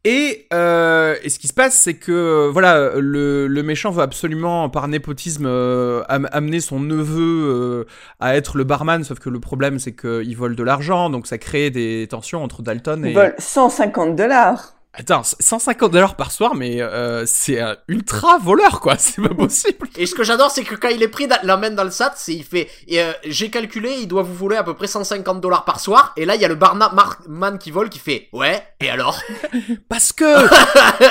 Et, 0.05 0.47
euh, 0.53 1.15
et 1.23 1.29
ce 1.29 1.39
qui 1.39 1.47
se 1.47 1.53
passe, 1.53 1.77
c'est 1.77 1.95
que 1.95 2.47
voilà, 2.51 2.93
le, 2.95 3.47
le 3.47 3.63
méchant 3.63 3.91
veut 3.91 4.01
absolument, 4.01 4.69
par 4.69 4.87
népotisme, 4.87 5.45
euh, 5.45 6.03
am- 6.07 6.29
amener 6.31 6.61
son 6.61 6.79
neveu 6.79 7.83
euh, 7.83 7.85
à 8.21 8.35
être 8.37 8.57
le 8.57 8.63
barman, 8.63 9.03
sauf 9.03 9.19
que 9.19 9.29
le 9.29 9.41
problème, 9.41 9.77
c'est 9.77 9.93
qu'il 9.93 10.37
vole 10.37 10.55
de 10.55 10.63
l'argent, 10.63 11.09
donc 11.09 11.27
ça 11.27 11.37
crée 11.37 11.69
des 11.69 12.07
tensions 12.09 12.41
entre 12.41 12.61
Dalton 12.61 13.03
et... 13.05 13.09
Ils 13.09 13.13
volent 13.13 13.33
150 13.37 14.15
dollars. 14.15 14.78
Attends, 14.91 15.21
150 15.23 15.91
dollars 15.91 16.15
par 16.15 16.31
soir, 16.31 16.55
mais 16.55 16.81
euh, 16.81 17.23
c'est 17.27 17.59
un 17.59 17.77
ultra 17.87 18.39
voleur, 18.39 18.79
quoi. 18.79 18.95
C'est 18.97 19.21
pas 19.21 19.35
possible. 19.35 19.87
Et 19.95 20.07
ce 20.07 20.15
que 20.15 20.23
j'adore, 20.23 20.49
c'est 20.49 20.63
que 20.63 20.73
quand 20.73 20.89
il 20.89 21.03
est 21.03 21.07
pris 21.07 21.27
main 21.27 21.69
dans 21.69 21.83
le 21.83 21.91
SAT, 21.91 22.13
c'est 22.15 22.33
il 22.33 22.43
fait, 22.43 22.67
et, 22.87 23.01
euh, 23.01 23.11
j'ai 23.23 23.51
calculé, 23.51 23.97
il 24.01 24.07
doit 24.07 24.23
vous 24.23 24.33
voler 24.33 24.57
à 24.57 24.63
peu 24.63 24.73
près 24.73 24.87
150 24.87 25.41
dollars 25.41 25.63
par 25.63 25.79
soir. 25.79 26.13
Et 26.17 26.25
là, 26.25 26.35
il 26.35 26.41
y 26.41 26.45
a 26.45 26.47
le 26.47 26.55
barman 26.55 27.59
qui 27.59 27.69
vole 27.69 27.89
qui 27.89 27.99
fait, 27.99 28.29
ouais. 28.33 28.63
Et 28.79 28.89
alors? 28.89 29.21
Parce 29.89 30.11
que, 30.11 30.47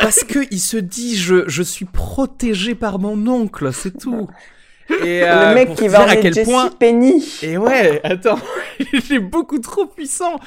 parce 0.03 0.25
que 0.25 0.41
il 0.51 0.61
se 0.61 0.77
dit, 0.77 1.17
je, 1.17 1.49
je 1.49 1.63
suis 1.63 1.85
protégé 1.85 2.75
par 2.75 2.99
mon 2.99 3.27
oncle, 3.29 3.73
c'est 3.73 3.97
tout. 3.97 4.29
Et 5.05 5.23
euh, 5.25 5.49
le 5.51 5.55
mec 5.55 5.67
pour 5.69 5.77
qui 5.77 5.89
va 5.89 6.09
à 6.09 6.17
quel 6.17 6.33
Jesse 6.35 6.47
point. 6.49 6.71
Penny. 6.79 7.25
Et 7.43 7.57
ouais, 7.59 8.01
attends, 8.05 8.39
il 8.93 9.15
est 9.15 9.19
beaucoup 9.19 9.59
trop 9.59 9.87
puissant. 9.87 10.39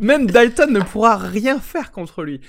Même 0.00 0.26
Dalton 0.30 0.70
ne 0.72 0.80
pourra 0.80 1.16
rien 1.16 1.58
faire 1.58 1.90
contre 1.92 2.22
lui. 2.22 2.40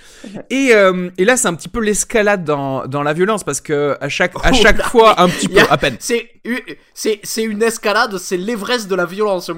Et, 0.50 0.70
euh, 0.74 1.10
et 1.18 1.26
là, 1.26 1.38
c'est 1.38 1.48
un 1.48 1.54
petit 1.56 1.70
peu 1.70 1.80
l'escalade 1.82 2.44
dans, 2.44 2.86
dans 2.86 3.04
la 3.04 3.14
violence 3.14 3.44
parce 3.44 3.62
que 3.62 3.98
à 4.00 4.10
chaque, 4.10 4.36
à 4.44 4.50
Oh 4.52 4.54
chaque 4.54 4.78
là, 4.78 4.84
fois, 4.86 5.22
un 5.22 5.28
petit 5.28 5.48
peu, 5.48 5.60
a- 5.60 5.72
à 5.74 5.78
peine. 5.78 5.96
C'est, 6.00 6.30
c'est, 6.94 7.20
c'est 7.24 7.44
une 7.44 7.62
escalade, 7.64 8.18
c'est 8.18 8.38
l'Everest 8.38 8.88
de 8.90 8.96
la 8.96 9.06
violence. 9.06 9.52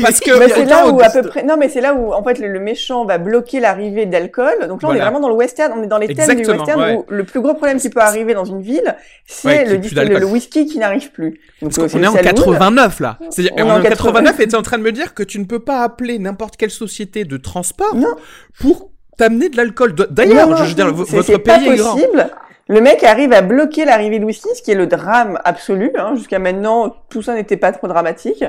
Parce 0.00 0.20
que- 0.20 0.48
c'est 0.48 0.64
là 0.64 0.88
où 0.88 1.00
à 1.00 1.10
peu 1.10 1.22
près. 1.22 1.42
Non, 1.42 1.56
mais 1.58 1.68
c'est 1.68 1.80
là 1.80 1.94
où 1.94 2.12
en 2.12 2.22
fait 2.22 2.38
le, 2.38 2.48
le 2.48 2.60
méchant 2.60 3.04
va 3.04 3.18
bloquer 3.18 3.60
l'arrivée 3.60 4.06
d'alcool. 4.06 4.68
Donc 4.68 4.82
là, 4.82 4.88
on 4.90 4.94
est 4.94 5.00
vraiment 5.00 5.20
dans 5.20 5.28
le 5.28 5.34
western. 5.34 5.72
On 5.76 5.82
est 5.82 5.86
dans 5.88 5.98
les 5.98 6.14
thèmes 6.14 6.40
du 6.40 6.46
western 6.48 6.80
ouais. 6.80 6.94
où 6.96 7.04
le 7.08 7.24
plus 7.24 7.40
gros 7.40 7.54
problème 7.54 7.78
qui 7.78 7.90
peut 7.90 8.00
arriver 8.00 8.34
dans 8.34 8.44
une 8.44 8.62
ville, 8.62 8.96
c'est 9.26 9.48
Ouais, 9.48 9.64
le 9.64 10.24
whisky 10.26 10.66
qui 10.66 10.78
n'arrive 10.78 11.10
plus. 11.10 11.31
Donc, 11.60 11.72
c'est 11.72 11.90
qu'on 11.92 12.02
est 12.02 12.06
en 12.06 12.12
saloon. 12.12 12.22
89 12.30 13.00
là. 13.00 13.18
C'est-à-dire, 13.30 13.52
On 13.54 13.58
est 13.58 13.62
on 13.62 13.66
en 13.70 13.76
est 13.76 13.80
en 13.80 13.82
89 13.90 14.24
80. 14.32 14.44
et 14.44 14.48
t'es 14.48 14.56
en 14.56 14.62
train 14.62 14.78
de 14.78 14.82
me 14.82 14.92
dire 14.92 15.14
que 15.14 15.22
tu 15.22 15.38
ne 15.38 15.44
peux 15.44 15.60
pas 15.60 15.82
appeler 15.82 16.18
n'importe 16.18 16.56
quelle 16.56 16.70
société 16.70 17.24
de 17.24 17.36
transport 17.36 17.94
Non. 17.94 18.14
pour 18.60 18.90
t'amener 19.18 19.48
de 19.48 19.56
l'alcool. 19.56 19.94
D'ailleurs, 20.10 20.56
je 20.64 20.68
veux 20.70 20.74
dire, 20.74 20.92
vo- 20.94 21.04
c'est- 21.04 21.16
votre 21.16 21.26
c'est 21.26 21.38
pays 21.38 21.68
est 21.68 21.76
grand. 21.76 21.98
Le 22.68 22.80
mec 22.80 23.02
arrive 23.02 23.32
à 23.32 23.42
bloquer 23.42 23.84
l'arrivée 23.84 24.18
de 24.20 24.24
whisky, 24.24 24.48
ce 24.54 24.62
qui 24.62 24.70
est 24.70 24.76
le 24.76 24.86
drame 24.86 25.38
absolu. 25.44 25.90
Hein. 25.98 26.14
Jusqu'à 26.14 26.38
maintenant, 26.38 26.94
tout 27.10 27.20
ça 27.20 27.34
n'était 27.34 27.56
pas 27.56 27.72
trop 27.72 27.88
dramatique. 27.88 28.44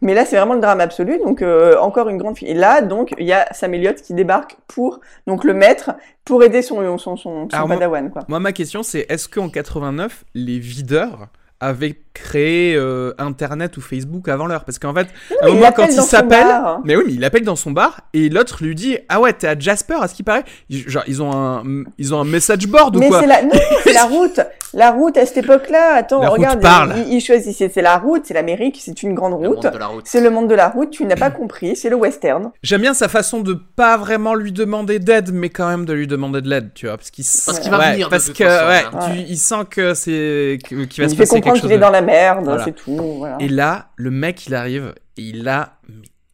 Mais 0.00 0.14
là, 0.14 0.24
c'est 0.24 0.36
vraiment 0.36 0.54
le 0.54 0.60
drame 0.60 0.80
absolu. 0.80 1.18
Donc, 1.18 1.42
euh, 1.42 1.76
encore 1.80 2.08
une 2.08 2.16
grande. 2.16 2.36
Et 2.42 2.54
là, 2.54 2.80
donc, 2.80 3.12
il 3.18 3.26
y 3.26 3.32
a 3.32 3.46
Sam 3.52 3.74
Elliott 3.74 4.00
qui 4.00 4.14
débarque 4.14 4.56
pour, 4.68 5.00
donc, 5.26 5.42
le 5.42 5.52
maître, 5.52 5.90
pour 6.24 6.44
aider 6.44 6.62
son, 6.62 6.96
son, 6.96 7.16
son, 7.16 7.48
son 7.50 7.68
padawan, 7.68 8.08
quoi. 8.10 8.22
Moi, 8.28 8.38
ma 8.38 8.52
question, 8.52 8.82
c'est 8.82 9.04
est-ce 9.08 9.28
qu'en 9.28 9.48
89, 9.48 10.24
les 10.34 10.58
videurs 10.60 11.26
avaient 11.60 11.96
créé 12.12 12.74
euh, 12.76 13.12
Internet 13.18 13.76
ou 13.76 13.80
Facebook 13.82 14.28
avant 14.28 14.46
l'heure 14.46 14.64
Parce 14.64 14.78
qu'en 14.78 14.94
fait, 14.94 15.06
à 15.42 15.46
un 15.46 15.48
il 15.48 15.54
moment, 15.54 15.72
quand 15.74 15.84
il 15.86 15.92
s'appelle. 15.92 16.44
bar, 16.46 16.66
hein. 16.66 16.82
Mais 16.84 16.96
oui, 16.96 17.04
mais 17.06 17.12
il 17.14 17.24
appelle 17.24 17.44
dans 17.44 17.56
son 17.56 17.70
bar 17.72 18.00
et 18.14 18.28
l'autre 18.30 18.62
lui 18.64 18.74
dit 18.74 18.96
Ah 19.08 19.20
ouais, 19.20 19.32
t'es 19.34 19.46
à 19.48 19.58
Jasper, 19.58 19.96
à 20.00 20.08
ce 20.08 20.14
qui 20.14 20.22
paraît. 20.22 20.44
Ils- 20.70 20.88
Genre, 20.88 21.02
ils 21.06 21.22
ont 21.22 21.32
un, 21.32 21.62
ils 21.98 22.14
ont 22.14 22.20
un 22.20 22.24
message 22.24 22.66
board 22.66 22.96
ou 22.96 23.00
Mais 23.00 23.08
quoi 23.08 23.20
c'est 23.20 23.26
la, 23.26 23.42
non, 23.42 23.50
c'est 23.84 23.92
la 23.92 24.04
route. 24.04 24.40
La 24.74 24.90
route 24.90 25.16
à 25.16 25.24
cette 25.24 25.38
époque-là. 25.38 25.94
Attends, 25.94 26.20
La 26.20 26.28
regarde. 26.28 26.60
parle. 26.60 26.94
Il, 27.06 27.14
il 27.14 27.20
choisit. 27.20 27.54
C'est 27.72 27.82
la 27.82 27.96
route, 27.98 28.22
c'est 28.26 28.34
l'Amérique, 28.34 28.78
c'est 28.82 29.02
une 29.02 29.14
grande 29.14 29.34
route. 29.34 29.66
C'est 30.04 30.20
le 30.20 30.28
monde 30.30 30.48
de 30.48 30.54
la 30.54 30.68
route. 30.68 30.90
Tu 30.90 31.04
n'as 31.06 31.16
pas 31.16 31.30
compris. 31.30 31.76
C'est 31.76 31.88
le 31.88 31.96
western. 31.96 32.50
J'aime 32.62 32.82
bien 32.82 32.92
sa 32.94 33.08
façon 33.08 33.40
de 33.40 33.54
pas 33.54 33.96
vraiment 33.96 34.34
lui 34.34 34.52
demander 34.52 34.98
d'aide, 34.98 35.30
mais 35.32 35.48
quand 35.50 35.68
même 35.68 35.84
de 35.86 35.92
lui 35.92 36.06
demander 36.06 36.40
de 36.42 36.48
l'aide, 36.48 36.70
tu 36.74 36.86
vois, 36.86 36.96
parce 36.96 37.10
qu'il 37.10 37.24
s- 37.24 37.44
Parce 37.46 37.60
qu'il 37.60 37.70
va 37.70 37.78
ouais, 37.78 37.92
venir 37.92 38.08
parce 38.10 38.28
que 38.30 38.44
façon, 38.44 38.66
ouais, 38.68 38.82
hein. 38.92 39.10
tu- 39.14 39.20
il 39.28 39.36
sent 39.38 39.64
que 39.70 39.94
c'est 39.94 40.58
qu'il 40.68 40.78
va 40.78 40.84
Il 41.04 41.10
se 41.10 41.14
passer 41.16 41.40
comprendre 41.52 41.60
chose. 41.62 41.68
qu'il 41.70 41.76
est 41.76 41.80
dans 41.80 41.90
la 41.90 42.02
merde. 42.02 42.44
Voilà. 42.44 42.64
C'est 42.64 42.72
tout. 42.74 42.96
Voilà. 43.18 43.36
Et 43.40 43.48
là, 43.48 43.88
le 43.96 44.10
mec, 44.10 44.46
il 44.46 44.54
arrive, 44.54 44.94
et 45.16 45.22
il 45.22 45.48
a 45.48 45.78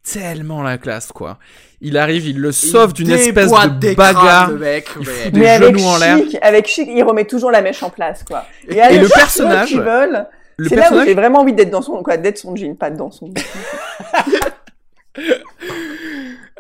tellement 0.03 0.63
la 0.63 0.79
classe, 0.79 1.13
quoi. 1.13 1.39
Il 1.81 1.97
arrive, 1.97 2.27
il 2.27 2.39
le 2.41 2.51
sauve 2.53 2.93
d'une 2.93 3.11
espèce 3.11 3.51
de 3.51 3.55
crânes, 3.55 3.79
bagarre. 3.97 4.51
le 4.51 4.59
mec, 4.59 4.89
Il 5.01 5.07
mais- 5.07 5.31
des 5.31 5.41
Mais 5.41 5.49
avec 5.51 5.77
genoux 5.77 5.89
en 5.89 5.97
l'air. 5.99 6.19
chic, 6.19 6.39
avec 6.43 6.67
chic, 6.67 6.89
il 6.93 7.03
remet 7.03 7.25
toujours 7.25 7.51
la 7.51 7.63
mèche 7.63 7.83
en 7.83 7.91
place, 7.91 8.23
quoi. 8.25 8.45
Et, 8.69 8.75
le 8.99 9.09
personnage- 9.09 9.75
veulent, 9.77 10.27
Le 10.57 10.69
c'est 10.69 10.75
là 10.77 10.83
où 10.83 10.85
personnage, 10.85 11.07
j'ai 11.09 11.15
vraiment 11.15 11.41
envie 11.41 11.53
d'être 11.55 11.71
dans 11.71 11.83
son, 11.83 12.03
quoi, 12.03 12.17
d'être 12.17 12.39
son 12.39 12.55
jean, 12.57 12.77
pas 12.77 12.91
dans 12.91 13.11
son. 13.11 13.33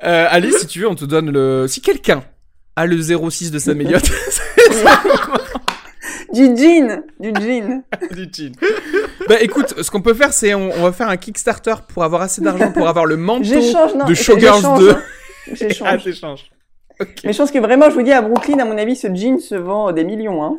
euh, 0.04 0.26
allez, 0.30 0.50
si 0.52 0.66
tu 0.66 0.80
veux, 0.80 0.88
on 0.88 0.94
te 0.94 1.04
donne 1.04 1.30
le. 1.30 1.66
Si 1.68 1.80
quelqu'un 1.80 2.22
a 2.76 2.86
le 2.86 2.96
06 3.00 3.50
de 3.50 3.58
Sam 3.58 3.80
Elliott, 3.80 4.02
du 6.32 6.56
jean, 6.56 7.02
du 7.20 7.32
jean. 7.40 7.82
du 8.12 8.28
jean. 8.32 8.52
Bah 9.28 9.40
écoute, 9.40 9.74
ce 9.82 9.90
qu'on 9.90 10.00
peut 10.02 10.14
faire, 10.14 10.32
c'est 10.32 10.54
on, 10.54 10.70
on 10.70 10.82
va 10.82 10.92
faire 10.92 11.08
un 11.08 11.16
Kickstarter 11.16 11.74
pour 11.88 12.04
avoir 12.04 12.22
assez 12.22 12.40
d'argent 12.40 12.72
pour 12.72 12.88
avoir 12.88 13.06
le 13.06 13.16
manteau 13.16 13.44
J'échange, 13.44 13.94
non. 13.94 14.04
de 14.06 14.14
Showgirls 14.14 14.56
j'échange, 14.56 14.80
2. 14.80 14.90
hein. 14.90 15.02
Ah, 15.50 15.54
J'échange. 15.54 16.04
t'échanges. 16.04 16.50
Ok. 17.00 17.08
Mais 17.24 17.32
je 17.32 17.38
pense 17.38 17.50
que 17.50 17.58
vraiment, 17.58 17.90
je 17.90 17.94
vous 17.94 18.02
dis, 18.02 18.12
à 18.12 18.22
Brooklyn, 18.22 18.58
à 18.60 18.64
mon 18.64 18.78
avis, 18.78 18.94
ce 18.96 19.08
jean 19.12 19.38
se 19.40 19.54
vend 19.56 19.90
des 19.92 20.04
millions, 20.04 20.42
hein. 20.44 20.58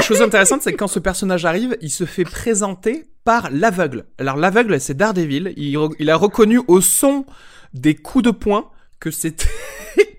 chose 0.00 0.22
intéressante, 0.22 0.62
c'est 0.62 0.72
que 0.72 0.76
quand 0.78 0.86
ce 0.88 0.98
personnage 1.00 1.44
arrive, 1.44 1.76
il 1.82 1.90
se 1.90 2.04
fait 2.04 2.24
présenter 2.24 3.04
par 3.24 3.50
l'aveugle. 3.50 4.04
Alors 4.18 4.36
l'aveugle, 4.36 4.80
c'est 4.80 4.94
Daredevil. 4.96 5.52
Il, 5.56 5.74
re- 5.76 5.94
il 5.98 6.08
a 6.10 6.16
reconnu 6.16 6.60
au 6.66 6.80
son 6.80 7.26
des 7.74 7.94
coups 7.94 8.24
de 8.24 8.30
poing 8.30 8.70
que 9.00 9.10
c'était 9.10 9.46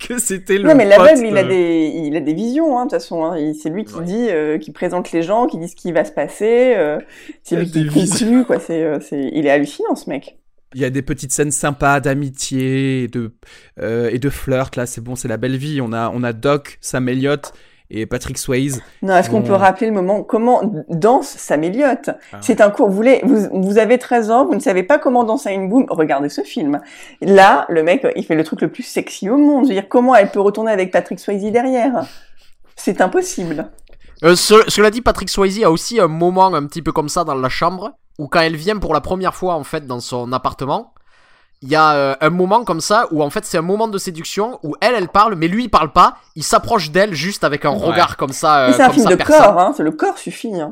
que 0.08 0.20
c'était 0.20 0.58
le. 0.58 0.68
Non, 0.70 0.76
mais 0.76 0.86
l'aveugle, 0.86 1.26
il 1.26 1.38
a 1.38 1.44
de- 1.44 1.50
des, 1.50 1.92
il 2.06 2.16
a 2.16 2.20
des 2.20 2.34
visions, 2.34 2.78
hein, 2.78 2.86
de 2.86 2.90
toute 2.92 3.00
façon. 3.00 3.24
Hein. 3.26 3.54
C'est 3.62 3.70
lui 3.70 3.84
qui 3.86 4.00
dit, 4.02 4.28
euh, 4.30 4.58
qui 4.58 4.72
présente 4.72 5.12
les 5.12 5.22
gens, 5.24 5.48
qui 5.48 5.58
dit 5.58 5.68
ce 5.68 5.76
qui 5.76 5.92
va 5.92 6.04
se 6.06 6.12
passer. 6.12 6.74
euh, 6.76 7.00
c'est 7.44 7.56
lui 7.56 7.70
qui 7.70 7.88
conclut, 7.88 8.46
quoi. 8.46 8.60
C'est, 8.60 8.84
euh, 8.84 9.00
c'est, 9.02 9.30
il 9.34 9.46
est 9.46 9.50
hallucinant, 9.50 9.96
ce 9.96 10.10
mec. 10.10 10.38
Il 10.74 10.82
y 10.82 10.86
a 10.86 10.90
des 10.90 11.02
petites 11.02 11.32
scènes 11.32 11.52
sympas 11.52 12.00
d'amitié 12.02 13.04
et 13.04 13.08
de 13.08 13.32
euh, 13.80 14.10
et 14.12 14.20
de 14.20 14.30
flirt. 14.30 14.76
Là, 14.76 14.86
c'est 14.86 15.02
bon, 15.02 15.16
c'est 15.16 15.28
la 15.30 15.38
belle 15.38 15.56
vie. 15.58 15.80
On 15.82 15.94
a 15.94 16.12
on 16.14 16.22
a 16.24 16.34
Doc, 16.34 16.78
Sam 16.82 17.08
Elliott 17.08 17.54
et 17.90 18.06
Patrick 18.06 18.38
Swayze. 18.38 18.82
Non, 19.02 19.16
est-ce 19.16 19.30
qu'on 19.30 19.42
peut 19.44 19.54
rappeler 19.54 19.88
le 19.88 19.94
moment 19.94 20.24
comment 20.24 20.62
danse 20.90 21.28
Sam 21.28 21.64
Elliott 21.64 22.10
Ah. 22.34 22.38
C'est 22.42 22.62
un 22.62 22.70
cours. 22.72 22.90
Vous, 22.90 22.96
voulez, 22.96 23.22
vous, 23.24 23.48
vous 23.62 23.78
avez 23.78 23.98
13 24.00 24.32
ans, 24.32 24.46
vous 24.46 24.56
ne 24.56 24.60
savez 24.60 24.84
pas 24.84 24.98
comment 24.98 25.24
danser 25.24 25.52
une 25.52 25.70
boom. 25.70 25.86
Regardez 25.90 26.30
ce 26.30 26.42
film. 26.42 26.82
Là, 27.22 27.66
le 27.70 27.84
mec, 27.84 28.06
il 28.16 28.26
fait 28.26 28.36
le 28.36 28.44
truc 28.44 28.62
le 28.62 28.70
plus 28.72 28.84
sexy 28.84 29.30
au 29.30 29.38
monde. 29.38 29.66
Je 29.66 29.70
veux 29.70 29.76
dire, 29.76 29.88
comment 29.90 30.16
elle 30.16 30.32
peut 30.32 30.42
retourner 30.42 30.72
avec 30.72 30.92
Patrick 30.92 31.20
Swayze 31.20 31.44
derrière? 31.52 32.06
C'est 32.76 33.02
impossible. 33.02 33.70
Euh, 34.24 34.36
ce- 34.36 34.64
cela 34.70 34.90
dit, 34.92 35.02
Patrick 35.02 35.30
Swayze 35.30 35.64
a 35.64 35.70
aussi 35.72 36.00
un 36.00 36.08
moment 36.08 36.54
un 36.54 36.66
petit 36.66 36.82
peu 36.82 36.92
comme 36.92 37.10
ça 37.10 37.24
dans 37.24 37.36
la 37.36 37.50
chambre, 37.50 37.92
où 38.18 38.28
quand 38.28 38.40
elle 38.40 38.56
vient 38.56 38.78
pour 38.78 38.94
la 38.94 39.02
première 39.02 39.36
fois 39.36 39.56
en 39.56 39.64
fait 39.64 39.86
dans 39.86 40.00
son 40.00 40.32
appartement, 40.34 40.94
il 41.62 41.70
y 41.70 41.76
a 41.76 41.94
euh, 41.94 42.16
un 42.22 42.30
moment 42.30 42.64
comme 42.64 42.82
ça 42.82 43.08
où 43.12 43.24
en 43.24 43.30
fait 43.30 43.46
c'est 43.46 43.58
un 43.58 43.62
moment 43.64 43.88
de 43.88 43.98
séduction 43.98 44.60
où 44.64 44.76
elle 44.82 44.94
elle 44.96 45.08
parle, 45.10 45.36
mais 45.36 45.48
lui 45.48 45.64
il 45.66 45.70
parle 45.70 45.92
pas, 45.92 46.16
il 46.36 46.44
s'approche 46.44 46.92
d'elle 46.92 47.14
juste 47.14 47.44
avec 47.44 47.66
un 47.66 47.72
Ouais. 47.72 47.78
regard 47.86 48.18
comme 48.18 48.32
ça. 48.34 48.60
euh, 48.66 48.68
Mais 48.68 48.74
c'est 48.74 48.82
un 48.84 48.86
comme 48.88 48.94
film 48.96 49.06
ça, 49.06 49.12
de 49.12 49.16
personne. 49.16 49.38
corps, 49.42 49.60
hein. 49.60 49.74
C'est 49.76 49.84
le 49.84 49.92
corps 49.92 50.18
suffit. 50.18 50.60
Hein. 50.60 50.70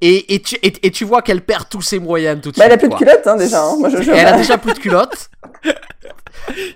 Et, 0.00 0.34
et, 0.34 0.42
tu, 0.42 0.56
et, 0.56 0.86
et 0.86 0.90
tu 0.90 1.04
vois 1.04 1.22
qu'elle 1.22 1.40
perd 1.44 1.68
tous 1.68 1.80
ses 1.82 1.98
moyens 1.98 2.40
tout 2.40 2.50
de 2.50 2.56
Bah, 2.58 2.64
elle 2.66 2.72
a 2.72 2.78
suite. 2.78 2.80
plus 2.80 2.88
de 2.88 3.04
quoi. 3.04 3.06
culotte, 3.14 3.26
hein, 3.26 3.36
déjà. 3.36 3.62
Hein. 3.62 3.76
Moi, 3.78 3.88
je, 3.90 4.02
je- 4.02 4.10
Et 4.10 4.16
elle 4.16 4.26
a 4.26 4.36
déjà 4.36 4.58
plus 4.58 4.72
de 4.74 4.78
culotte. 4.78 5.30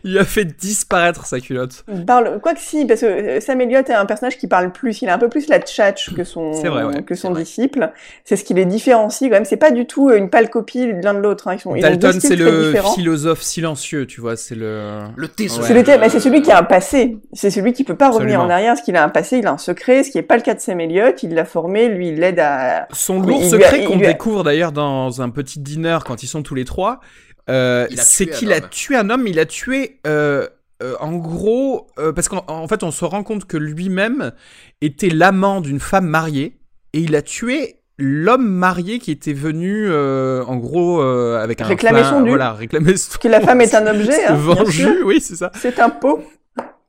Il 0.03 0.17
a 0.17 0.25
fait 0.25 0.45
disparaître 0.45 1.27
sa 1.27 1.41
culotte. 1.41 1.85
Il 1.93 2.07
parle, 2.07 2.41
quoi 2.41 2.55
que 2.55 2.61
si, 2.61 2.87
parce 2.87 3.01
que 3.03 3.07
euh, 3.07 3.41
Sam 3.41 3.61
Elliott 3.61 3.89
est 3.91 3.95
un 3.95 4.07
personnage 4.07 4.39
qui 4.39 4.47
parle 4.47 4.73
plus. 4.73 5.03
Il 5.03 5.09
a 5.11 5.15
un 5.15 5.19
peu 5.19 5.29
plus 5.29 5.49
la 5.49 5.59
tchatch 5.61 6.15
que 6.15 6.25
son, 6.25 6.55
C'est 6.55 6.69
vrai, 6.69 6.85
ouais, 6.85 7.03
que 7.03 7.15
son 7.15 7.33
vrai. 7.33 7.43
disciple. 7.43 7.91
C'est 8.25 8.37
ce 8.37 8.45
qui 8.45 8.55
les 8.55 8.65
différencie 8.65 9.29
quand 9.29 9.37
même. 9.37 9.45
C'est 9.45 9.59
pas 9.59 9.71
du 9.71 9.85
tout 9.87 10.11
une 10.11 10.31
pâle 10.31 10.49
copie 10.49 10.87
de 10.87 11.03
l'un 11.03 11.13
de 11.13 11.19
l'autre. 11.19 11.49
Hein. 11.49 11.55
Ils 11.57 11.61
sont, 11.61 11.75
Dalton, 11.77 12.19
c'est 12.19 12.37
le 12.37 12.69
différents. 12.69 12.95
philosophe 12.95 13.43
silencieux, 13.43 14.07
tu 14.07 14.21
vois. 14.23 14.37
C'est 14.37 14.55
le. 14.55 15.01
Le 15.17 15.29
thé 15.29 15.45
Ouais. 15.51 15.63
C'est 15.63 15.75
le 15.75 15.83
thème, 15.85 16.01
mais 16.01 16.09
c'est 16.09 16.21
celui 16.21 16.41
qui 16.41 16.51
a 16.51 16.59
un 16.61 16.63
passé. 16.65 17.19
C'est 17.35 17.51
celui 17.51 17.73
qui 17.75 17.85
peut 17.85 17.97
pas 17.97 18.09
revenir 18.09 18.37
Absolument. 18.41 18.45
en 18.45 18.51
arrière, 18.51 18.73
parce 18.75 18.83
qu'il 18.83 18.97
a 18.97 19.05
un 19.05 19.09
passé, 19.11 19.39
il 19.39 19.47
a 19.47 19.53
un 19.53 19.59
secret, 19.59 20.03
ce 20.03 20.11
qui 20.11 20.19
est 20.19 20.23
pas 20.23 20.37
le 20.37 20.43
cas 20.43 20.55
de 20.55 20.61
Sam 20.61 20.81
Elliott. 20.81 21.23
Il 21.23 21.35
l'a 21.35 21.45
formé, 21.45 21.89
lui, 21.89 22.09
il 22.09 22.15
l'aide 22.21 22.39
à. 22.41 22.87
Son 22.93 23.21
lourd 23.21 23.43
a- 23.43 23.49
secret 23.49 23.85
qu'on 23.85 23.99
a- 23.99 24.07
découvre 24.07 24.45
d'ailleurs 24.45 24.73
dans 24.73 25.21
un 25.21 25.29
petit 25.31 25.59
dîner 25.61 25.99
quand 26.07 26.23
ils 26.23 26.27
sont 26.29 26.43
tous 26.43 26.55
les 26.55 26.65
trois, 26.65 27.01
euh, 27.03 27.28
c'est 27.49 28.27
tué 28.27 28.35
un 28.35 28.37
qu'il 28.39 28.53
a 28.53 28.57
homme. 28.57 28.69
tué 28.71 28.97
un 28.97 29.11
homme. 29.11 29.27
Il 29.27 29.39
a 29.39 29.47
tué, 29.47 29.99
euh, 30.07 30.47
euh, 30.83 30.95
en 31.01 31.17
gros, 31.17 31.89
euh, 31.99 32.13
parce 32.13 32.29
qu'en 32.29 32.45
en 32.47 32.69
fait, 32.69 32.83
on 32.83 32.91
se 32.91 33.05
rend 33.05 33.23
compte 33.23 33.47
que 33.47 33.57
lui-même 33.57 34.33
était 34.81 35.11
l'amant 35.11 35.61
d'une 35.61 35.81
femme 35.81 36.07
mariée 36.07 36.57
et 36.93 37.01
il 37.01 37.17
a 37.17 37.23
tué 37.23 37.77
l'homme 37.99 38.49
marié 38.49 38.99
qui 39.01 39.11
était 39.11 39.33
venu, 39.33 39.89
euh, 39.89 40.45
en 40.45 40.57
gros, 40.57 41.03
euh, 41.03 41.43
avec 41.43 41.61
un 41.61 41.65
Réclamer 41.67 42.05
son 42.05 42.23
dû. 42.23 42.29
Voilà, 42.29 42.53
réclamer 42.53 42.97
son. 42.97 43.19
Que 43.19 43.29
la 43.29 43.41
femme 43.41 43.61
est 43.61 43.75
un 43.75 43.87
objet, 43.95 44.25
hein, 44.27 44.39
sûr. 44.71 44.95
oui, 45.05 45.21
c'est 45.21 45.37
ça. 45.37 45.51
C'est 45.61 45.81
un 45.81 45.91
pot 45.91 46.23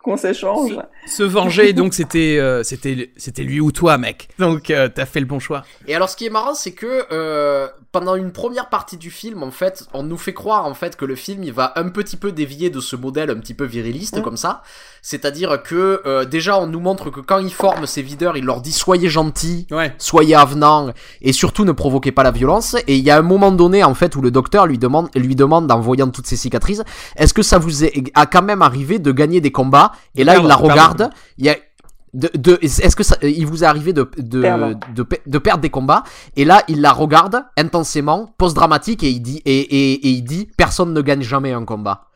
qu'on 0.09 0.17
s'échange. 0.17 0.71
Se 1.07 1.23
venger, 1.23 1.73
donc 1.79 1.93
c'était, 1.93 2.37
euh, 2.39 2.63
c'était, 2.63 3.11
c'était 3.17 3.43
lui 3.43 3.59
ou 3.59 3.71
toi, 3.71 3.97
mec. 3.97 4.29
Donc 4.39 4.69
euh, 4.71 4.89
t'as 4.93 5.05
fait 5.05 5.19
le 5.19 5.25
bon 5.25 5.39
choix. 5.39 5.63
Et 5.87 5.95
alors, 5.95 6.09
ce 6.09 6.15
qui 6.15 6.25
est 6.25 6.29
marrant, 6.29 6.53
c'est 6.55 6.71
que 6.71 7.05
euh, 7.11 7.67
pendant 7.91 8.15
une 8.15 8.31
première 8.31 8.69
partie 8.69 8.97
du 8.97 9.11
film, 9.11 9.43
en 9.43 9.51
fait, 9.51 9.85
on 9.93 10.03
nous 10.03 10.17
fait 10.17 10.33
croire 10.33 10.65
en 10.65 10.73
fait 10.73 10.95
que 10.95 11.05
le 11.05 11.15
film 11.15 11.43
il 11.43 11.53
va 11.53 11.73
un 11.75 11.89
petit 11.89 12.17
peu 12.17 12.31
dévier 12.31 12.69
de 12.69 12.79
ce 12.79 12.95
modèle 12.95 13.29
un 13.29 13.35
petit 13.39 13.53
peu 13.53 13.65
viriliste 13.65 14.17
Mm. 14.17 14.21
comme 14.21 14.37
ça. 14.37 14.63
C'est-à-dire 15.01 15.61
que 15.63 16.01
euh, 16.05 16.25
déjà, 16.25 16.59
on 16.59 16.67
nous 16.67 16.79
montre 16.79 17.09
que 17.09 17.19
quand 17.19 17.37
il 17.39 17.51
forme 17.53 17.85
ses 17.85 18.01
videurs, 18.01 18.35
il 18.37 18.45
leur 18.45 18.61
dit 18.61 18.71
soyez 18.71 19.09
gentils, 19.09 19.65
Ouais. 19.71 19.93
soyez 19.97 20.35
avenants 20.35 20.91
et 21.21 21.31
surtout 21.33 21.63
ne 21.65 21.71
provoquez 21.71 22.11
pas 22.11 22.23
la 22.23 22.31
violence. 22.31 22.75
Et 22.87 22.95
il 22.97 23.03
y 23.03 23.09
a 23.11 23.17
un 23.17 23.21
moment 23.21 23.51
donné 23.51 23.83
en 23.83 23.93
fait 23.93 24.15
où 24.15 24.21
le 24.21 24.31
docteur 24.31 24.65
lui 24.67 24.77
demande, 24.77 25.09
lui 25.15 25.35
demande 25.35 25.71
en 25.71 25.79
voyant 25.79 26.09
toutes 26.09 26.27
ces 26.27 26.35
cicatrices, 26.35 26.81
est-ce 27.15 27.33
que 27.33 27.41
ça 27.43 27.57
vous 27.59 27.83
est, 27.85 28.11
a 28.15 28.25
quand 28.25 28.41
même 28.41 28.61
arrivé 28.61 28.99
de 28.99 29.11
gagner 29.11 29.41
des 29.41 29.51
combats 29.51 29.91
Et 30.15 30.23
là, 30.23 30.37
il 30.37 30.45
la 30.45 30.55
regarde. 30.55 31.09
Il 31.37 31.45
y 31.45 31.49
a 31.49 31.55
de, 32.15 32.27
de- 32.33 32.57
est-ce 32.61 32.95
que 32.95 33.03
ça, 33.03 33.17
il 33.21 33.45
vous 33.45 33.63
est 33.63 33.67
arrivé 33.67 33.93
de 33.93 34.09
de, 34.17 34.41
Perdre. 34.41 34.79
de, 34.95 35.05
de 35.27 35.37
perdre 35.37 35.61
des 35.61 35.69
combats? 35.69 36.03
Et 36.35 36.43
là 36.43 36.63
il 36.67 36.81
la 36.81 36.91
regarde 36.91 37.43
intensément 37.55 38.33
post 38.39 38.55
dramatique 38.55 39.03
et 39.03 39.09
il 39.11 39.19
dit 39.19 39.43
et, 39.45 39.59
et, 39.59 39.93
et 40.07 40.09
il 40.09 40.23
dit 40.23 40.49
personne 40.57 40.91
ne 40.91 41.01
gagne 41.01 41.21
jamais 41.21 41.53
un 41.53 41.65
combat 41.65 42.07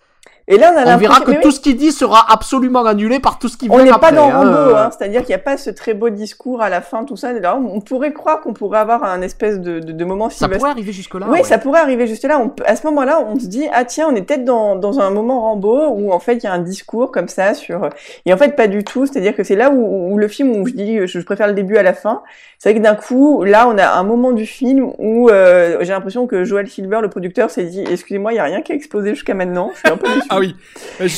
Et 0.49 0.57
là, 0.57 0.73
on 0.75 0.77
a 0.77 0.95
on 0.95 0.97
verra 0.97 1.21
que 1.21 1.31
oui, 1.31 1.37
tout 1.41 1.51
ce 1.51 1.61
qu'il 1.61 1.77
dit 1.77 1.93
sera 1.93 2.25
absolument 2.29 2.85
annulé 2.85 3.21
par 3.21 3.39
tout 3.39 3.47
ce 3.47 3.55
qui 3.55 3.69
on 3.69 3.77
vient 3.77 3.85
n'est 3.85 3.91
après 3.91 4.09
pas 4.09 4.15
dans 4.15 4.29
hein. 4.29 4.39
Rambo, 4.39 4.75
hein. 4.75 4.89
c'est-à-dire 4.91 5.21
qu'il 5.21 5.29
n'y 5.29 5.35
a 5.35 5.39
pas 5.39 5.55
ce 5.55 5.69
très 5.69 5.93
beau 5.93 6.09
discours 6.09 6.61
à 6.61 6.67
la 6.67 6.81
fin, 6.81 7.05
tout 7.05 7.15
ça. 7.15 7.31
Là, 7.31 7.55
on 7.55 7.79
pourrait 7.79 8.11
croire 8.11 8.41
qu'on 8.41 8.51
pourrait 8.51 8.79
avoir 8.79 9.05
un 9.05 9.21
espèce 9.21 9.61
de, 9.61 9.79
de, 9.79 9.93
de 9.93 10.05
moment 10.05 10.29
ça 10.29 10.49
pourrait 10.49 10.71
arriver 10.71 10.91
jusque 10.91 11.13
là 11.13 11.27
oui, 11.29 11.45
ça 11.45 11.57
pourrait 11.57 11.79
arriver 11.79 12.07
juste 12.07 12.25
là. 12.25 12.39
On 12.39 12.51
à 12.65 12.75
ce 12.75 12.85
moment-là, 12.87 13.25
on 13.25 13.39
se 13.39 13.45
dit 13.45 13.67
ah 13.71 13.85
tiens, 13.85 14.09
on 14.11 14.15
est 14.15 14.21
peut-être 14.21 14.43
dans, 14.43 14.75
dans 14.75 14.99
un 14.99 15.09
moment 15.11 15.41
Rambo 15.41 15.87
où 15.87 16.11
en 16.11 16.19
fait 16.19 16.35
il 16.35 16.43
y 16.43 16.47
a 16.47 16.53
un 16.53 16.59
discours 16.59 17.11
comme 17.11 17.29
ça 17.29 17.53
sur 17.53 17.89
et 18.25 18.33
en 18.33 18.37
fait 18.37 18.55
pas 18.57 18.67
du 18.67 18.83
tout. 18.83 19.05
C'est-à-dire 19.05 19.35
que 19.35 19.43
c'est 19.43 19.55
là 19.55 19.69
où, 19.69 20.13
où 20.13 20.17
le 20.17 20.27
film 20.27 20.51
où 20.57 20.67
je 20.67 20.73
dis 20.73 20.99
je, 21.07 21.19
je 21.19 21.25
préfère 21.25 21.47
le 21.47 21.53
début 21.53 21.77
à 21.77 21.83
la 21.83 21.93
fin. 21.93 22.21
C'est 22.59 22.69
vrai 22.69 22.79
que 22.79 22.83
d'un 22.83 22.95
coup 22.95 23.43
là 23.43 23.69
on 23.69 23.77
a 23.77 23.93
un 23.93 24.03
moment 24.03 24.33
du 24.33 24.45
film 24.45 24.91
où 24.97 25.29
euh, 25.29 25.77
j'ai 25.81 25.93
l'impression 25.93 26.27
que 26.27 26.43
Joel 26.43 26.67
Silver, 26.67 26.99
le 27.01 27.09
producteur, 27.09 27.49
s'est 27.49 27.63
dit 27.63 27.83
excusez-moi, 27.89 28.33
il 28.33 28.35
y 28.35 28.39
a 28.39 28.43
rien 28.43 28.61
qui 28.61 28.73
a 28.73 28.75
explosé 28.75 29.11
jusqu'à 29.11 29.33
maintenant. 29.33 29.71
Je 29.73 29.79
suis 29.79 29.89
un 29.89 29.97
peu 29.97 30.07
déçu. 30.07 30.27
Ah 30.35 30.39
oui. 30.39 30.55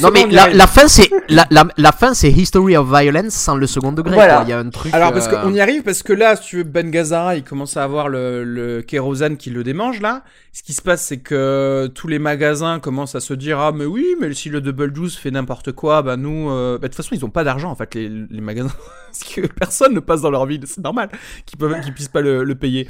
Non 0.01 0.09
mais 0.11 0.25
la, 0.27 0.49
la 0.49 0.67
fin 0.67 0.87
c'est 0.87 1.09
la, 1.29 1.45
la, 1.51 1.65
la 1.77 1.91
fin 1.91 2.13
c'est 2.13 2.31
History 2.31 2.77
of 2.77 2.87
Violence 2.89 3.33
sans 3.33 3.55
le 3.55 3.67
second 3.67 3.91
degré 3.91 4.13
Voilà. 4.13 4.35
quoi. 4.35 4.43
il 4.45 4.49
y 4.49 4.53
a 4.53 4.59
un 4.59 4.69
truc 4.69 4.93
Alors 4.93 5.11
parce 5.13 5.27
euh, 5.27 5.41
qu'on 5.41 5.53
y 5.53 5.59
arrive 5.59 5.83
parce 5.83 6.03
que 6.03 6.13
là, 6.13 6.35
si 6.35 6.43
tu 6.49 6.57
veux, 6.57 6.63
Ben 6.63 6.89
Gazzara, 6.89 7.35
il 7.35 7.43
commence 7.43 7.77
à 7.77 7.83
avoir 7.83 8.09
le, 8.09 8.43
le 8.43 8.81
kérosène 8.81 9.37
qui 9.37 9.49
le 9.49 9.63
démange 9.63 10.01
là. 10.01 10.23
Ce 10.53 10.63
qui 10.63 10.71
se 10.73 10.81
passe, 10.81 11.03
c'est 11.03 11.17
que 11.17 11.87
tous 11.93 12.07
les 12.07 12.19
magasins 12.19 12.79
commencent 12.79 13.15
à 13.15 13.19
se 13.19 13.33
dire 13.33 13.59
ah 13.59 13.71
mais 13.73 13.85
oui, 13.85 14.05
mais 14.21 14.33
si 14.33 14.49
le 14.49 14.61
Double 14.61 14.95
Juice 14.95 15.15
fait 15.17 15.31
n'importe 15.31 15.73
quoi, 15.73 16.01
bah 16.01 16.15
nous, 16.15 16.49
euh, 16.49 16.77
bah, 16.77 16.87
de 16.87 16.93
toute 16.93 16.95
façon 16.95 17.13
ils 17.15 17.25
ont 17.25 17.29
pas 17.29 17.43
d'argent 17.43 17.69
en 17.71 17.75
fait 17.75 17.93
les, 17.95 18.07
les 18.07 18.41
magasins 18.41 18.71
parce 19.07 19.23
que 19.33 19.41
personne 19.47 19.93
ne 19.93 19.99
passe 19.99 20.21
dans 20.21 20.31
leur 20.31 20.45
ville, 20.45 20.61
c'est 20.65 20.81
normal 20.83 21.09
qu'ils 21.45 21.59
peuvent 21.59 21.79
qu'ils 21.81 21.93
puissent 21.93 22.07
pas 22.07 22.21
le, 22.21 22.43
le 22.43 22.55
payer. 22.55 22.89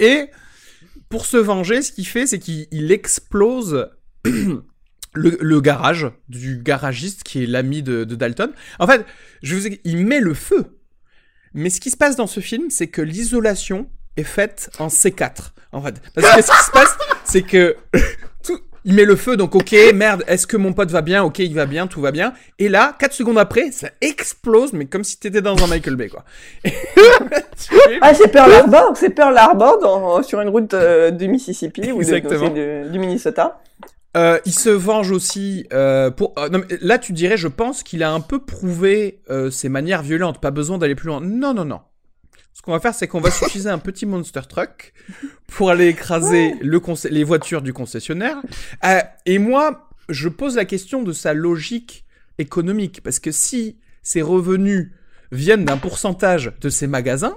Et 0.00 0.26
pour 1.10 1.26
se 1.26 1.36
venger, 1.36 1.82
ce 1.82 1.92
qu'il 1.92 2.06
fait, 2.06 2.26
c'est 2.26 2.38
qu'il 2.38 2.66
il 2.70 2.90
explose. 2.90 3.90
Le, 5.14 5.36
le 5.40 5.60
garage 5.60 6.06
du 6.28 6.58
garagiste 6.62 7.22
qui 7.22 7.42
est 7.42 7.46
l'ami 7.46 7.82
de, 7.82 8.04
de 8.04 8.14
Dalton. 8.14 8.50
En 8.78 8.86
fait, 8.86 9.04
je 9.42 9.54
vous 9.54 9.66
ai... 9.66 9.80
il 9.84 9.98
met 9.98 10.20
le 10.20 10.34
feu 10.34 10.78
mais 11.54 11.68
ce 11.68 11.80
qui 11.82 11.90
se 11.90 11.98
passe 11.98 12.16
dans 12.16 12.26
ce 12.26 12.40
film, 12.40 12.70
c'est 12.70 12.86
que 12.86 13.02
l'isolation 13.02 13.86
est 14.16 14.22
faite 14.22 14.70
en 14.78 14.86
C4. 14.86 15.50
En 15.72 15.82
fait, 15.82 16.00
parce 16.14 16.34
que 16.36 16.40
ce 16.42 16.50
qui 16.50 16.64
se 16.64 16.70
passe, 16.70 16.96
c'est 17.24 17.42
que 17.42 17.76
tout- 18.42 18.58
il 18.86 18.94
met 18.94 19.04
le 19.04 19.16
feu, 19.16 19.36
donc 19.36 19.54
ok, 19.54 19.74
merde, 19.94 20.24
est-ce 20.28 20.46
que 20.46 20.56
mon 20.56 20.72
pote 20.72 20.90
va 20.90 21.02
bien? 21.02 21.22
Ok, 21.22 21.40
il 21.40 21.52
va 21.54 21.66
bien, 21.66 21.86
tout 21.88 22.00
va 22.00 22.10
bien. 22.10 22.32
Et 22.58 22.70
là, 22.70 22.96
4 22.98 23.12
secondes 23.12 23.36
après, 23.38 23.70
ça 23.70 23.90
explose, 24.00 24.72
mais 24.72 24.86
comme 24.86 25.04
si 25.04 25.18
t'étais 25.20 25.42
dans 25.42 25.62
un 25.62 25.66
Michael 25.66 25.96
Bay, 25.96 26.08
quoi. 26.08 26.24
Ah, 28.00 28.14
c'est 28.14 28.28
Pearl 28.28 28.50
Harbor, 28.52 28.92
c'est 28.96 29.10
Pearl 29.10 29.36
Harbor 29.36 29.78
dans, 29.78 30.22
sur 30.22 30.40
une 30.40 30.48
route 30.48 30.72
euh, 30.74 31.10
du 31.10 31.28
Mississippi 31.28 31.92
ou 31.92 31.96
de- 31.98 32.00
Exactement. 32.02 32.48
de- 32.50 32.88
du 32.90 32.98
Minnesota. 32.98 33.60
Euh, 34.16 34.38
il 34.44 34.52
se 34.52 34.68
venge 34.68 35.10
aussi 35.10 35.66
euh, 35.72 36.10
pour. 36.10 36.34
euh, 36.38 36.48
non, 36.48 36.60
mais 36.60 36.78
là, 36.80 36.98
tu 36.98 37.12
dirais, 37.12 37.36
je 37.36 37.48
pense 37.48 37.82
qu'il 37.82 38.02
a 38.02 38.12
un 38.12 38.20
peu 38.20 38.44
prouvé 38.44 39.22
euh, 39.30 39.50
ses 39.50 39.68
manières 39.68 40.02
violentes. 40.02 40.40
Pas 40.40 40.50
besoin 40.50 40.78
d'aller 40.78 40.94
plus 40.94 41.06
loin. 41.08 41.20
Non, 41.20 41.54
non, 41.54 41.64
non. 41.64 41.80
Ce 42.52 42.60
qu'on 42.60 42.72
va 42.72 42.80
faire, 42.80 42.94
c'est 42.94 43.08
qu'on 43.08 43.20
va 43.20 43.30
s'utiliser 43.32 43.70
un 43.70 43.78
petit 43.78 44.04
monster 44.04 44.42
truck 44.48 44.92
pour 45.48 45.70
aller 45.70 45.88
écraser 45.88 46.54
le 46.60 46.80
les 47.10 47.24
voitures 47.24 47.62
du 47.62 47.72
concessionnaire. 47.72 48.36
Euh, 48.84 49.00
et 49.24 49.38
moi, 49.38 49.88
je 50.08 50.28
pose 50.28 50.56
la 50.56 50.64
question 50.66 51.02
de 51.02 51.12
sa 51.12 51.32
logique 51.32 52.04
économique, 52.38 53.02
parce 53.02 53.18
que 53.18 53.30
si 53.30 53.78
ses 54.02 54.20
revenus 54.22 54.90
viennent 55.30 55.64
d'un 55.64 55.78
pourcentage 55.78 56.52
de 56.60 56.68
ses 56.68 56.86
magasins, 56.86 57.36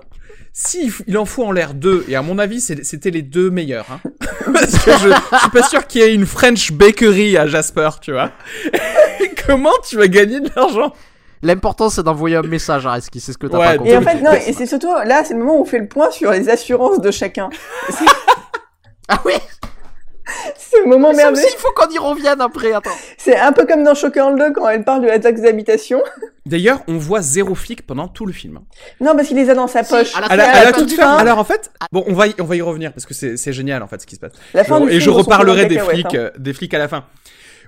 si 0.58 0.90
il 1.06 1.18
en 1.18 1.26
faut 1.26 1.44
en 1.44 1.52
l'air 1.52 1.74
deux, 1.74 2.06
et 2.08 2.16
à 2.16 2.22
mon 2.22 2.40
avis, 2.40 2.62
c'était 2.62 3.12
les 3.12 3.22
deux 3.22 3.50
meilleurs, 3.50 3.88
hein. 3.92 4.00
parce 4.54 4.80
que 4.80 4.92
je, 4.92 5.10
je 5.10 5.38
suis 5.40 5.50
pas 5.52 5.64
sûr 5.64 5.86
qu'il 5.86 6.00
y 6.00 6.06
ait 6.06 6.14
une 6.14 6.26
French 6.26 6.72
bakery 6.72 7.36
à 7.36 7.46
Jasper, 7.46 7.90
tu 8.02 8.14
vois. 8.14 8.32
Comment 9.46 9.74
tu 9.86 9.98
vas 9.98 10.08
gagner 10.08 10.40
de 10.40 10.50
l'argent? 10.56 10.94
L'important 11.44 11.90
c'est 11.90 12.04
d'envoyer 12.04 12.38
un 12.38 12.42
message 12.42 12.86
à 12.88 12.94
Reski 12.94 13.20
c'est 13.20 13.34
ce 13.34 13.38
que 13.38 13.48
t'as 13.48 13.58
Ouais, 13.58 13.66
pas 13.66 13.74
Et 13.74 13.78
compris 13.78 13.98
en 13.98 14.02
fait, 14.02 14.22
non, 14.22 14.32
et 14.32 14.54
c'est 14.54 14.66
surtout 14.66 14.94
là, 15.04 15.26
c'est 15.26 15.34
le 15.34 15.42
moment 15.42 15.58
où 15.58 15.62
on 15.64 15.66
fait 15.66 15.80
le 15.80 15.90
point 15.90 16.10
sur 16.10 16.32
les 16.32 16.48
assurances 16.48 17.02
de 17.02 17.12
chacun. 17.12 17.50
ah 19.10 19.22
oui 19.26 19.34
Ce 20.58 20.86
moment 20.88 21.12
Ça 21.12 21.18
merveilleux. 21.18 21.46
aussi, 21.46 21.56
il 21.56 21.60
faut 21.60 21.72
qu'on 21.74 21.90
y 21.90 21.98
revienne 21.98 22.42
après. 22.42 22.74
Attends. 22.74 22.90
C'est 23.18 23.38
un 23.38 23.52
peu 23.52 23.66
comme 23.66 23.84
dans 23.84 23.94
Shocker 23.96 24.32
le 24.32 24.52
quand 24.54 24.68
elle 24.70 24.84
parle 24.84 25.02
de 25.04 25.08
la 25.08 25.20
taxe 25.20 25.42
d'habitation. 25.42 26.02
D'ailleurs, 26.46 26.82
on 26.88 26.98
voit 26.98 27.22
zéro 27.22 27.56
flic 27.56 27.86
pendant 27.86 28.08
tout 28.08 28.26
le 28.26 28.34
film. 28.34 28.60
Non, 29.02 29.16
parce 29.16 29.28
qu'il 29.28 29.38
les 29.38 29.50
a 29.50 29.56
dans 29.56 29.68
sa 29.68 29.84
Si, 29.84 29.94
poche. 29.94 30.16
à 30.16 30.22
la 30.22 30.28
À 30.28 30.36
la, 30.36 30.58
à 30.58 30.64
la 30.66 30.74
toute 30.74 30.92
fin. 30.94 31.18
Alors 31.18 31.40
en 31.40 31.44
fait, 31.44 31.72
bon, 31.92 32.04
on 32.08 32.14
va 32.14 32.28
y, 32.28 32.36
on 32.40 32.44
va 32.44 32.56
y 32.56 32.62
revenir 32.62 32.92
parce 32.94 33.06
que 33.06 33.14
c'est 33.14 33.38
c'est 33.38 33.54
génial 33.54 33.82
en 33.84 33.88
fait 33.88 34.02
ce 34.02 34.06
qui 34.08 34.16
se 34.16 34.20
passe. 34.20 34.34
la 34.54 34.64
fin 34.64 34.80
Je- 34.80 34.84
du 34.84 34.88
et 34.90 34.92
film, 34.92 35.02
je 35.02 35.10
reparlerai 35.10 35.66
des 35.66 35.80
flics, 35.80 36.06
hein. 36.14 36.18
euh, 36.20 36.32
des 36.38 36.54
flics 36.54 36.74
à 36.74 36.80
la 36.80 36.88
fin. 36.88 37.06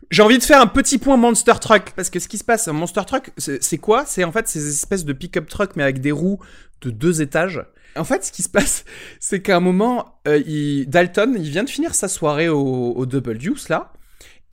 J'ai 0.10 0.22
envie 0.22 0.38
de 0.38 0.44
faire 0.44 0.62
un 0.62 0.68
petit 0.68 1.00
point 1.00 1.18
Monster 1.18 1.54
Truck 1.60 1.92
parce 1.96 2.10
que 2.10 2.20
ce 2.20 2.28
qui 2.28 2.38
se 2.38 2.44
passe, 2.44 2.68
un 2.68 2.74
Monster 2.74 3.02
Truck, 3.06 3.32
c'est 3.38 3.62
c'est 3.64 3.78
quoi? 3.78 4.04
C'est 4.06 4.24
en 4.24 4.32
fait 4.32 4.48
ces 4.48 4.70
espèces 4.70 5.06
de 5.06 5.12
pick-up 5.14 5.48
truck 5.50 5.72
mais 5.76 5.84
avec 5.84 6.00
des 6.00 6.12
roues 6.12 6.40
de 6.82 6.92
deux 6.92 7.22
étages. 7.22 7.62
En 7.98 8.04
fait, 8.04 8.24
ce 8.26 8.32
qui 8.32 8.44
se 8.44 8.50
passe, 8.50 8.86
c'est 9.20 9.42
qu'à 9.42 9.58
un 9.58 9.60
moment, 9.60 10.20
euh, 10.28 10.42
il- 10.46 10.88
Dalton, 10.90 11.36
il 11.38 11.50
vient 11.50 11.64
de 11.64 11.70
finir 11.70 11.96
sa 11.96 12.08
soirée 12.08 12.50
au, 12.50 12.92
au 12.96 13.06
Double 13.06 13.38
Deuce 13.38 13.70
là, 13.70 13.94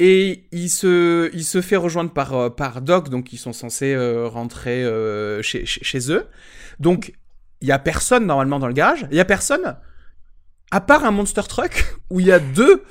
et 0.01 0.45
il 0.53 0.68
se, 0.70 1.30
il 1.34 1.45
se 1.45 1.61
fait 1.61 1.76
rejoindre 1.76 2.12
par 2.12 2.34
euh, 2.34 2.51
par 2.51 2.82
Doc, 2.82 3.09
donc 3.11 3.32
ils 3.32 3.38
sont 3.38 3.53
censés 3.53 3.95
euh, 3.95 4.26
rentrer 4.28 4.82
euh, 4.84 5.40
chez, 5.42 5.64
chez 5.66 5.84
chez 5.84 6.11
eux. 6.12 6.26
Donc 6.80 7.12
il 7.61 7.68
y 7.68 7.72
a 7.72 7.78
personne 7.78 8.26
normalement 8.26 8.59
dans 8.59 8.66
le 8.66 8.72
garage. 8.74 9.07
Il 9.11 9.16
y 9.16 9.20
a 9.20 9.24
personne 9.24 9.76
à 10.72 10.80
part 10.80 11.05
un 11.05 11.12
monster 11.12 11.42
truck 11.49 11.97
où 12.11 12.18
il 12.18 12.26
y 12.26 12.32
a 12.32 12.40
deux 12.40 12.82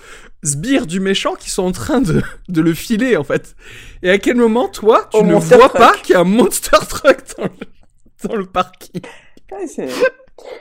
sbires 0.43 0.88
du 0.88 0.99
méchant 1.01 1.36
qui 1.36 1.49
sont 1.49 1.64
en 1.64 1.72
train 1.74 1.99
de, 2.01 2.22
de 2.47 2.62
le 2.62 2.74
filer 2.74 3.18
en 3.18 3.24
fait. 3.26 3.56
Et 4.01 4.10
à 4.10 4.18
quel 4.18 4.38
moment 4.38 4.70
toi 4.70 5.10
tu 5.12 5.18
ne 5.24 5.34
vois 5.58 5.68
truck. 5.70 5.78
pas 5.82 5.93
qu'il 6.01 6.14
y 6.14 6.16
a 6.18 6.22
un 6.22 6.24
monster 6.24 6.78
truck 6.88 7.18
dans 7.38 7.43
le, 7.43 8.30
dans 8.30 8.36
le 8.38 8.45
parking? 8.45 9.01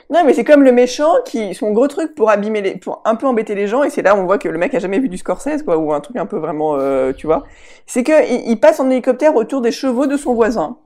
Non, 0.09 0.23
mais 0.23 0.33
c'est 0.33 0.43
comme 0.43 0.63
le 0.63 0.71
méchant 0.71 1.11
qui, 1.25 1.55
son 1.55 1.71
gros 1.71 1.87
truc 1.87 2.13
pour 2.13 2.29
abîmer 2.29 2.61
les, 2.61 2.77
pour 2.77 3.01
un 3.05 3.15
peu 3.15 3.25
embêter 3.25 3.55
les 3.55 3.67
gens, 3.67 3.83
et 3.83 3.89
c'est 3.89 4.03
là 4.03 4.15
où 4.15 4.19
on 4.19 4.25
voit 4.25 4.37
que 4.37 4.47
le 4.47 4.57
mec 4.57 4.73
a 4.75 4.79
jamais 4.79 4.99
vu 4.99 5.09
du 5.09 5.17
Scorsese, 5.17 5.63
quoi, 5.63 5.77
ou 5.77 5.93
un 5.93 5.99
truc 5.99 6.17
un 6.17 6.25
peu 6.25 6.37
vraiment, 6.37 6.75
euh, 6.77 7.11
tu 7.11 7.25
vois. 7.25 7.43
C'est 7.87 8.03
que 8.03 8.29
il, 8.29 8.51
il 8.51 8.59
passe 8.59 8.79
en 8.79 8.89
hélicoptère 8.89 9.35
autour 9.35 9.61
des 9.61 9.71
chevaux 9.71 10.05
de 10.05 10.15
son 10.17 10.35
voisin. 10.35 10.77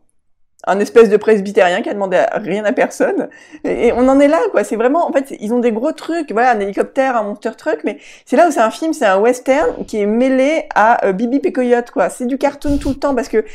Un 0.66 0.80
espèce 0.80 1.10
de 1.10 1.18
presbytérien 1.18 1.82
qui 1.82 1.90
a 1.90 1.94
demandé 1.94 2.22
rien 2.34 2.66
à 2.66 2.74
personne. 2.74 3.30
Et, 3.64 3.92
on 3.94 4.08
en 4.10 4.20
est 4.20 4.28
là, 4.28 4.40
quoi. 4.52 4.64
C'est 4.64 4.76
vraiment, 4.76 5.08
en 5.08 5.14
fait, 5.14 5.34
ils 5.40 5.54
ont 5.54 5.60
des 5.60 5.72
gros 5.72 5.92
trucs. 5.92 6.32
Voilà, 6.32 6.52
un 6.52 6.60
hélicoptère, 6.60 7.16
un 7.16 7.24
monster 7.24 7.52
truck, 7.56 7.80
mais 7.84 8.00
c'est 8.26 8.36
là 8.36 8.48
où 8.48 8.52
c'est 8.52 8.60
un 8.60 8.72
film, 8.72 8.92
c'est 8.94 9.06
un 9.06 9.20
western 9.20 9.86
qui 9.86 10.02
est 10.02 10.06
mêlé 10.06 10.64
à 10.74 11.06
euh, 11.06 11.14
Bibi 11.14 11.40
et 11.44 11.54
Coyote, 11.54 11.92
quoi. 11.92 12.10
C'est 12.10 12.26
du 12.26 12.38
cartoon 12.38 12.78
tout 12.80 12.90
le 12.90 12.96
temps 12.96 13.16
parce 13.16 13.30
que 13.30 13.46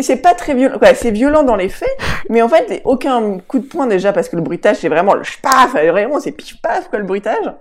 c'est 0.00 0.16
pas 0.22 0.34
très 0.34 0.54
violent. 0.54 0.78
C'est 0.94 1.10
violent 1.10 1.42
dans 1.42 1.56
les 1.56 1.68
faits, 1.68 1.96
mais 2.28 2.42
en 2.42 2.48
fait, 2.48 2.82
aucun 2.84 3.38
coup 3.48 3.58
de 3.58 3.66
poing 3.66 3.86
déjà 3.86 4.12
parce 4.12 4.28
que 4.28 4.36
le 4.36 4.42
bruitage 4.42 4.76
c'est 4.76 4.88
vraiment 4.88 5.14
le 5.14 5.22
paf, 5.42 5.72
vraiment 5.72 6.20
c'est 6.20 6.32
pif 6.32 6.60
paf 6.60 6.88
quoi 6.88 6.98
le 6.98 7.04
bruitage. 7.04 7.52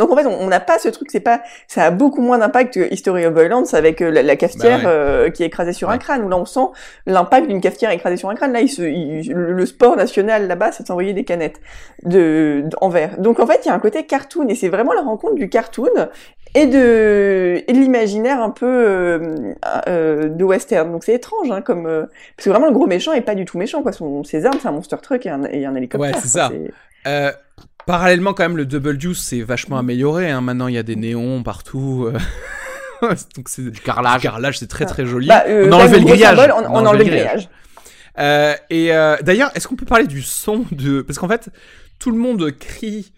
Donc 0.00 0.10
en 0.10 0.16
fait, 0.16 0.26
on 0.26 0.46
n'a 0.48 0.60
pas 0.60 0.78
ce 0.78 0.88
truc, 0.88 1.08
c'est 1.12 1.20
pas, 1.20 1.42
ça 1.68 1.84
a 1.84 1.90
beaucoup 1.90 2.22
moins 2.22 2.38
d'impact 2.38 2.74
que 2.74 2.92
History 2.92 3.26
of 3.26 3.34
Violence 3.34 3.74
avec 3.74 4.00
euh, 4.00 4.10
la, 4.10 4.22
la 4.22 4.34
cafetière 4.36 4.78
Bah 4.82 4.88
ouais. 4.88 4.94
euh, 4.94 5.30
qui 5.30 5.42
est 5.42 5.46
écrasée 5.46 5.72
sur 5.72 5.90
un 5.90 5.98
crâne. 5.98 6.22
Où 6.24 6.28
là, 6.28 6.36
on 6.38 6.46
sent 6.46 6.68
l'impact 7.06 7.46
d'une 7.48 7.60
cafetière 7.60 7.90
écrasée 7.90 8.16
sur 8.16 8.30
un 8.30 8.34
crâne. 8.34 8.52
Là, 8.52 8.60
il 8.62 8.68
se, 8.68 8.82
il- 8.82 9.30
le, 9.32 9.66
sport 9.66 9.96
national 9.96 10.48
là-bas, 10.48 10.72
c'est 10.72 10.82
de 10.84 10.88
s'envoyer 10.88 11.12
des 11.12 11.24
canettes 11.24 11.60
de, 12.04 12.64
en 12.80 12.88
verre. 12.88 13.18
Donc 13.18 13.38
en 13.40 13.46
fait, 13.46 13.60
il 13.64 13.68
y 13.68 13.70
a 13.70 13.74
un 13.74 13.78
côté 13.78 14.04
cartoon 14.06 14.48
et 14.48 14.54
c'est 14.54 14.68
vraiment 14.68 14.92
la 14.94 15.02
rencontre 15.02 15.34
du 15.34 15.48
cartoon 15.48 15.90
et 16.54 16.66
de, 16.66 17.62
et 17.68 17.72
de 17.72 17.78
l'imaginaire 17.78 18.40
un 18.42 18.50
peu 18.50 18.66
euh, 18.66 19.52
euh, 19.86 20.28
de 20.28 20.44
western. 20.44 20.90
Donc 20.90 21.04
c'est 21.04 21.14
étrange, 21.14 21.50
hein, 21.50 21.60
comme 21.60 21.86
euh, 21.86 22.06
parce 22.36 22.44
que 22.46 22.50
vraiment 22.50 22.66
le 22.66 22.72
gros 22.72 22.86
méchant 22.86 23.12
est 23.12 23.20
pas 23.20 23.34
du 23.34 23.44
tout 23.44 23.58
méchant 23.58 23.82
quoi. 23.82 23.92
Son, 23.92 24.24
ses 24.24 24.46
armes, 24.46 24.58
c'est 24.60 24.66
un 24.68 24.72
monster 24.72 24.96
truck 25.02 25.26
et 25.26 25.30
un, 25.30 25.44
et 25.44 25.66
un 25.66 25.74
hélicoptère. 25.74 26.14
Ouais, 26.14 26.20
c'est 26.20 26.28
ça. 26.28 26.50
Parallèlement, 27.86 28.34
quand 28.34 28.44
même, 28.44 28.56
le 28.56 28.66
Double 28.66 29.00
Juice 29.00 29.18
c'est 29.20 29.42
vachement 29.42 29.78
amélioré. 29.78 30.30
Hein. 30.30 30.40
Maintenant, 30.40 30.68
il 30.68 30.74
y 30.74 30.78
a 30.78 30.82
des 30.82 30.96
néons 30.96 31.42
partout. 31.42 32.10
euh. 32.12 32.18
Donc, 33.36 33.48
c'est 33.48 33.62
du 33.70 33.80
carrelage. 33.80 34.22
carrelage, 34.22 34.58
c'est 34.58 34.66
très 34.68 34.86
très 34.86 35.06
joli. 35.06 35.26
Bah, 35.26 35.44
euh, 35.46 35.68
on 35.68 35.72
a 35.72 35.76
enlevé 35.76 35.98
le 36.00 36.04
grillage. 36.06 36.36
symbole, 36.36 36.52
on, 36.66 36.70
on 36.72 36.86
a 36.86 36.88
enlevé 36.90 37.04
le 37.04 37.10
grillage. 37.10 37.48
Euh, 38.18 38.54
et 38.68 38.92
euh, 38.94 39.16
d'ailleurs, 39.22 39.50
est-ce 39.54 39.66
qu'on 39.68 39.76
peut 39.76 39.86
parler 39.86 40.06
du 40.06 40.22
son 40.22 40.64
de 40.72 41.00
Parce 41.00 41.18
qu'en 41.18 41.28
fait, 41.28 41.48
tout 41.98 42.10
le 42.10 42.18
monde 42.18 42.50
crie 42.58 43.12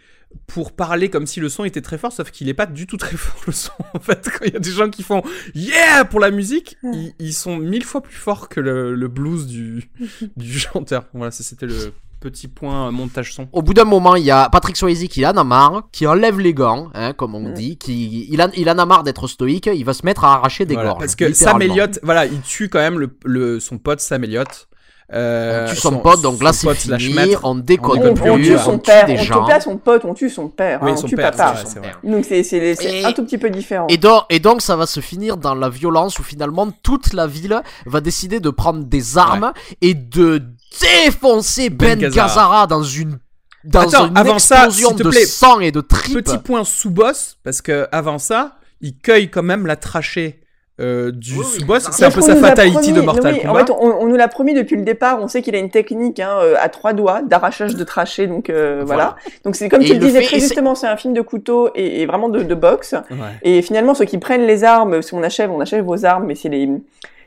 pour 0.46 0.72
parler 0.72 1.10
comme 1.10 1.26
si 1.26 1.40
le 1.40 1.48
son 1.48 1.64
était 1.64 1.82
très 1.82 1.98
fort, 1.98 2.12
sauf 2.12 2.30
qu'il 2.30 2.48
est 2.48 2.54
pas 2.54 2.66
du 2.66 2.86
tout 2.86 2.96
très 2.96 3.16
fort 3.16 3.40
le 3.46 3.52
son. 3.52 3.72
En 3.94 3.98
fait, 3.98 4.28
quand 4.30 4.44
il 4.46 4.52
y 4.52 4.56
a 4.56 4.60
des 4.60 4.70
gens 4.70 4.88
qui 4.88 5.02
font 5.02 5.22
yeah 5.54 6.04
pour 6.04 6.20
la 6.20 6.30
musique, 6.30 6.76
ils, 6.84 7.12
ils 7.18 7.34
sont 7.34 7.56
mille 7.56 7.84
fois 7.84 8.02
plus 8.02 8.14
forts 8.16 8.48
que 8.48 8.60
le, 8.60 8.94
le 8.94 9.08
blues 9.08 9.46
du, 9.46 9.90
du 10.36 10.58
chanteur. 10.58 11.06
Voilà, 11.12 11.30
c'était 11.32 11.66
le 11.66 11.92
petit 12.22 12.48
point 12.48 12.88
euh, 12.88 12.90
montage 12.90 13.34
son. 13.34 13.48
Au 13.52 13.60
bout 13.62 13.74
d'un 13.74 13.84
moment, 13.84 14.14
il 14.16 14.24
y 14.24 14.30
a 14.30 14.48
Patrick 14.48 14.76
Swayze 14.76 15.06
qui 15.08 15.26
en 15.26 15.36
a 15.36 15.44
marre, 15.44 15.82
qui 15.92 16.06
enlève 16.06 16.38
les 16.40 16.54
gants, 16.54 16.88
hein, 16.94 17.12
comme 17.12 17.34
on 17.34 17.40
Mm. 17.50 17.54
dit, 17.54 17.76
qui 17.76 18.28
il, 18.30 18.40
en, 18.40 18.48
il 18.56 18.70
en 18.70 18.78
a 18.78 18.86
marre 18.86 19.02
d'être 19.02 19.26
stoïque, 19.26 19.68
il 19.72 19.84
va 19.84 19.92
se 19.92 20.06
mettre 20.06 20.24
à 20.24 20.34
arracher 20.34 20.64
des 20.64 20.74
Voilà, 20.74 20.90
gorges. 20.90 21.00
parce 21.00 21.16
que. 21.16 21.32
Sam 21.34 21.60
Elliott, 21.60 21.98
voilà, 22.02 22.26
il 22.26 22.40
tue 22.40 22.68
quand 22.68 22.78
même 22.78 22.98
le, 22.98 23.10
le- 23.24 23.60
son 23.60 23.78
pote 23.78 24.00
Sam 24.00 24.24
Elliott. 24.24 24.68
Euh, 25.14 25.66
On 25.66 25.70
tue 25.70 25.76
son, 25.76 25.98
pote, 25.98 26.22
donc 26.22 26.42
là 26.42 26.54
son 26.54 26.72
c'est 26.74 26.96
fini, 26.98 27.12
maître. 27.12 27.40
on 27.42 27.54
déconne 27.56 28.00
On, 28.02 28.14
plus, 28.14 28.30
on 28.30 28.36
tue 28.38 28.44
tue- 28.44 28.58
son 28.58 28.70
on 28.74 28.78
père, 28.78 29.04
des 29.04 29.18
on 29.18 29.22
gens. 29.22 29.44
tue 29.44 29.50
pas 29.50 29.60
son 29.60 29.76
pote, 29.76 30.04
on 30.06 30.14
tue 30.14 30.30
son 30.30 30.48
père. 30.48 30.78
Oui, 30.82 30.92
hein, 30.92 30.96
son 30.96 31.04
on 31.04 31.08
tue 31.08 31.16
père, 31.16 31.32
papa. 31.32 31.52
vrai, 31.52 31.80
vrai. 31.80 31.92
Donc 32.10 32.24
c'est 32.24 33.04
un 33.04 33.12
tout 33.12 33.22
petit 33.24 33.36
peu 33.36 33.50
différent. 33.50 33.86
Et 33.90 33.98
donc, 33.98 34.22
et 34.30 34.38
donc 34.38 34.62
ça 34.62 34.74
va 34.74 34.86
se 34.86 35.00
finir 35.00 35.36
dans 35.36 35.54
la 35.54 35.68
violence 35.68 36.18
où 36.18 36.22
finalement 36.22 36.70
toute 36.82 37.12
la 37.12 37.26
ville 37.26 37.60
va 37.84 38.00
décider 38.00 38.40
de 38.40 38.48
prendre 38.48 38.84
des 38.84 39.18
armes 39.18 39.52
et 39.82 39.92
de 39.92 40.42
défoncer 40.80 41.70
Ben, 41.70 41.98
Ben 41.98 42.10
Gazzara. 42.10 42.66
Dans 42.66 42.82
une 42.82 43.18
dans 43.64 43.80
Attends, 43.82 44.08
une 44.08 44.16
avant 44.16 44.38
ça, 44.40 44.56
explosion 44.66 44.88
s'il 44.88 44.96
te 44.98 45.02
de 45.04 45.08
plaît, 45.10 45.24
sang 45.26 45.60
et 45.60 45.70
de 45.70 45.80
tripes. 45.80 46.14
Petit 46.24 46.38
point 46.38 46.64
sous-boss, 46.64 47.36
parce 47.44 47.62
que 47.62 47.86
avant 47.92 48.18
ça, 48.18 48.56
il 48.80 48.98
cueille 48.98 49.30
quand 49.30 49.44
même 49.44 49.66
la 49.68 49.76
trachée 49.76 50.40
euh, 50.80 51.12
du 51.12 51.38
Oui, 51.38 51.44
sous-boss. 51.44 51.86
C'est 51.92 52.04
un 52.06 52.10
peu 52.10 52.22
sa 52.22 52.34
fatality 52.34 52.76
promis- 52.76 52.92
de 52.92 53.00
Mortal 53.02 53.34
oui, 53.34 53.40
Kombat. 53.42 53.52
En 53.52 53.66
fait, 53.66 53.70
on, 53.70 54.00
on 54.02 54.08
nous 54.08 54.16
l'a 54.16 54.26
promis 54.26 54.52
depuis 54.54 54.74
le 54.74 54.82
départ. 54.82 55.20
On 55.22 55.28
sait 55.28 55.42
qu'il 55.42 55.54
a 55.54 55.58
une 55.58 55.70
technique 55.70 56.18
hein, 56.18 56.38
euh, 56.40 56.56
à 56.58 56.68
trois 56.70 56.92
doigts 56.92 57.22
d'arrachage 57.22 57.76
de 57.76 57.84
trachée. 57.84 58.26
Donc 58.26 58.50
euh, 58.50 58.82
voilà. 58.84 59.14
Donc 59.44 59.54
c'est 59.54 59.68
comme 59.68 59.82
Et 59.82 59.84
tu 59.84 59.92
le 59.92 60.00
disais 60.00 60.22
très 60.22 60.40
justement, 60.40 60.74
c'est 60.74 60.88
un 60.88 60.96
film 60.96 61.14
de 61.14 61.20
couteau 61.20 61.70
et, 61.76 62.00
et 62.00 62.06
vraiment 62.06 62.30
de, 62.30 62.42
de 62.42 62.54
boxe. 62.56 62.94
Ouais. 63.12 63.16
Et 63.42 63.62
finalement, 63.62 63.94
ceux 63.94 64.06
qui 64.06 64.18
prennent 64.18 64.46
les 64.46 64.64
armes, 64.64 65.02
si 65.02 65.14
on 65.14 65.22
achève, 65.22 65.52
on 65.52 65.60
achève 65.60 65.84
vos 65.84 66.04
armes, 66.04 66.24
mais 66.26 66.34
c'est 66.34 66.48
les 66.48 66.68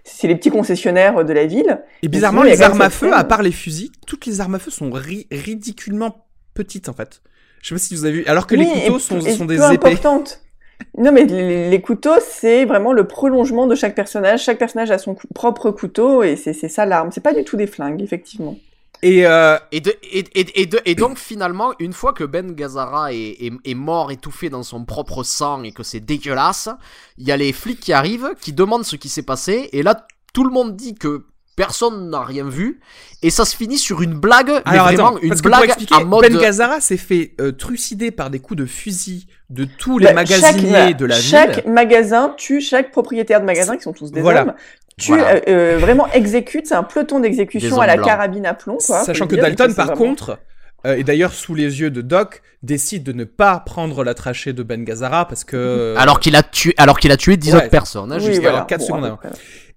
c'est 0.06 0.28
les 0.30 0.36
petits 0.36 0.52
concessionnaires 0.52 1.26
de 1.26 1.34
la 1.34 1.46
ville. 1.46 1.82
Et 2.04 2.08
bizarrement, 2.08 2.42
sinon, 2.44 2.52
les 2.54 2.62
armes 2.62 2.82
à 2.82 2.90
feu, 2.90 3.12
à 3.14 3.24
part 3.26 3.42
les 3.42 3.52
fusils, 3.52 3.92
toutes 4.08 4.26
les 4.26 4.40
armes 4.40 4.56
à 4.56 4.60
feu 4.60 4.72
sont 4.72 4.90
ri- 4.92 5.28
ridiculement 5.32 6.26
petites 6.54 6.88
en 6.88 6.94
fait. 6.94 7.22
Je 7.62 7.70
sais 7.70 7.76
pas 7.76 7.80
si 7.80 7.96
vous 7.96 8.06
avez 8.06 8.14
vu. 8.20 8.26
Alors 8.28 8.48
que 8.48 8.56
Oui, 8.56 8.66
les 8.74 8.82
couteaux 8.84 8.98
et- 8.98 9.02
sont, 9.02 9.20
et 9.20 9.32
sont 9.34 9.46
des 9.46 9.56
épées. 9.56 9.88
importantes. 9.90 10.42
Non, 10.98 11.12
mais 11.12 11.24
les, 11.26 11.70
les 11.70 11.82
couteaux, 11.82 12.20
c'est 12.22 12.66
vraiment 12.66 12.94
le 12.94 13.08
prolongement 13.08 13.66
de 13.66 13.76
chaque 13.76 13.96
personnage. 13.96 14.44
Chaque 14.44 14.60
personnage 14.60 14.92
a 14.92 14.98
son 14.98 15.16
propre 15.34 15.72
couteau 15.72 16.22
et 16.22 16.36
c'est 16.36 16.54
c'est 16.54 16.68
ça 16.70 16.86
l'arme. 16.86 17.10
C'est 17.12 17.22
pas 17.24 17.34
du 17.34 17.44
tout 17.44 17.58
des 17.58 17.66
flingues, 17.68 18.02
effectivement. 18.02 18.56
Et 19.02 19.26
euh, 19.26 19.58
Et, 19.72 19.82
de, 19.82 19.94
et, 20.04 20.20
et, 20.34 20.62
et, 20.62 20.66
de- 20.66 20.80
et 20.86 20.96
donc 20.96 21.18
finalement, 21.18 21.74
une 21.80 21.94
fois 21.94 22.14
que 22.14 22.24
Ben 22.24 22.52
Gazzara 22.54 23.14
est, 23.14 23.18
est, 23.40 23.52
est 23.66 23.74
mort 23.76 24.12
étouffé 24.12 24.50
dans 24.50 24.64
son 24.64 24.86
propre 24.86 25.24
sang 25.24 25.64
et 25.64 25.72
que 25.72 25.84
c'est 25.84 26.00
dégueulasse, 26.00 26.70
il 27.18 27.28
y 27.28 27.32
a 27.32 27.38
les 27.38 27.54
flics 27.54 27.80
qui 27.80 27.94
arrivent, 27.94 28.30
qui 28.42 28.54
demandent 28.54 28.86
ce 28.86 28.96
qui 28.96 29.10
s'est 29.10 29.22
passé, 29.24 29.70
et 29.74 29.84
là 29.84 30.06
tout 30.34 30.44
le 30.44 30.50
monde 30.52 30.76
dit 30.76 30.96
que 30.96 31.26
personne 31.56 32.10
n'a 32.10 32.22
rien 32.24 32.50
vu, 32.50 32.82
et 33.22 33.30
ça 33.30 33.46
se 33.46 33.56
finit 33.56 33.78
sur 33.78 34.02
une 34.02 34.16
blague, 34.16 34.50
mais 34.50 34.62
alors 34.74 34.88
vraiment 34.88 35.08
attends, 35.10 35.18
une 35.20 35.30
parce 35.30 35.42
que 35.42 35.48
pour 35.50 35.58
blague 35.58 35.70
expliquer, 35.70 35.96
en 35.96 36.06
mode... 36.06 36.22
Ben 36.24 36.38
Gazzara 36.38 36.82
s'est 36.82 36.98
fait 36.98 37.34
euh, 37.40 37.54
trucider 37.54 38.12
par 38.12 38.30
des 38.30 38.40
coups 38.40 38.58
de 38.60 38.66
fusil 38.66 39.28
de 39.50 39.64
tous 39.64 39.98
les 40.00 40.08
Bah, 40.08 40.14
magasiniers 40.14 40.72
chaque, 40.72 40.98
de 40.98 41.06
la 41.06 41.16
chaque 41.16 41.64
ville. 41.64 41.72
magasin 41.74 42.34
tue 42.38 42.60
chaque 42.60 42.92
propriétaire 42.92 43.40
de 43.40 43.46
magasin, 43.46 43.78
qui 43.78 43.84
sont 43.84 43.94
tous 43.94 44.12
des 44.12 44.20
Voilà. 44.22 44.42
hommes, 44.42 44.54
Voilà. 45.08 45.36
euh, 45.36 45.40
euh, 45.48 45.78
vraiment 45.78 46.08
exécute. 46.14 46.68
C'est 46.68 46.76
un 46.76 46.84
peloton 46.84 47.20
d'exécution 47.20 47.80
à 47.82 47.88
la 47.88 47.96
blancs. 47.96 48.08
carabine 48.08 48.46
à 48.46 48.54
plomb, 48.54 48.78
quoi. 48.86 49.04
Sachant 49.04 49.28
que 49.28 49.36
dire. 49.36 49.44
Dalton, 49.44 49.74
par 49.76 49.88
vraiment- 49.88 49.98
contre, 50.00 50.40
euh, 50.86 50.96
et 50.96 51.04
d'ailleurs 51.04 51.34
sous 51.34 51.54
les 51.56 51.82
yeux 51.82 51.90
de 51.92 52.02
Doc, 52.02 52.42
décide 52.64 53.04
de 53.04 53.12
ne 53.12 53.24
pas 53.26 53.60
prendre 53.60 54.04
la 54.04 54.14
trachée 54.14 54.54
de 54.54 54.64
Ben 54.64 54.84
Gazzara 54.84 55.28
parce 55.28 55.44
que. 55.44 55.58
euh, 55.58 55.96
Alors 55.98 56.20
qu'il 56.20 56.36
a 56.36 56.44
tué, 56.44 56.74
alors 56.78 56.98
qu'il 57.00 57.12
a 57.12 57.18
tué 57.18 57.36
10 57.38 57.52
Ouais. 57.52 57.58
autres 57.58 57.70
personnes, 57.70 58.12
hein, 58.12 58.18
Oui, 58.20 58.26
juste 58.26 58.42
voilà. 58.42 58.58
alors, 58.58 58.68
quatre 58.68 58.80
Bon, 58.82 58.88
secondes 58.88 59.06
avant. 59.06 59.20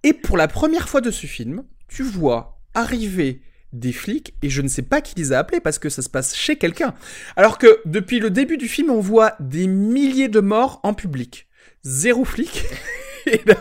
Et 0.04 0.12
pour 0.12 0.36
la 0.36 0.46
première 0.48 0.88
fois 0.88 1.00
de 1.00 1.10
ce 1.10 1.26
film, 1.26 1.64
tu 1.88 2.02
vois 2.04 2.58
arriver 2.74 3.42
des 3.72 3.92
flics 3.92 4.34
et 4.42 4.48
je 4.48 4.62
ne 4.62 4.68
sais 4.68 4.82
pas 4.82 5.00
qui 5.00 5.14
les 5.16 5.32
a 5.32 5.38
appelés 5.40 5.60
parce 5.60 5.78
que 5.78 5.88
ça 5.90 6.00
se 6.00 6.08
passe 6.08 6.34
chez 6.36 6.56
quelqu'un. 6.56 6.94
Alors 7.36 7.58
que 7.58 7.80
depuis 7.84 8.20
le 8.20 8.30
début 8.30 8.56
du 8.56 8.68
film, 8.68 8.88
on 8.90 9.00
voit 9.00 9.34
des 9.40 9.66
milliers 9.66 10.28
de 10.28 10.40
morts 10.40 10.80
en 10.84 10.94
public. 10.94 11.48
Zéro 11.82 12.24
flic. 12.24 12.64
Et 13.26 13.42
là, 13.44 13.56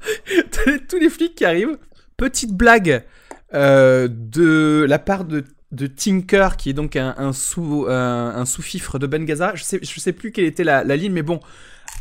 tous 0.88 0.98
les 0.98 1.10
flics 1.10 1.34
qui 1.34 1.44
arrivent. 1.44 1.78
Petite 2.16 2.52
blague 2.52 3.04
euh, 3.54 4.08
de 4.10 4.84
la 4.88 4.98
part 4.98 5.24
de, 5.24 5.44
Tinker, 5.86 6.56
qui 6.58 6.70
est 6.70 6.74
donc 6.74 6.96
un, 6.96 7.14
un 7.16 7.32
sous 7.32 7.86
un, 7.88 8.34
un 8.36 8.44
sous-fifre 8.44 8.98
de 8.98 9.06
Ben 9.06 9.24
Gaza. 9.24 9.52
Je 9.54 9.64
sais, 9.64 9.80
je 9.82 10.00
sais 10.00 10.12
plus 10.12 10.32
quelle 10.32 10.44
était 10.44 10.64
la, 10.64 10.84
la 10.84 10.96
ligne, 10.96 11.12
mais 11.12 11.22
bon. 11.22 11.40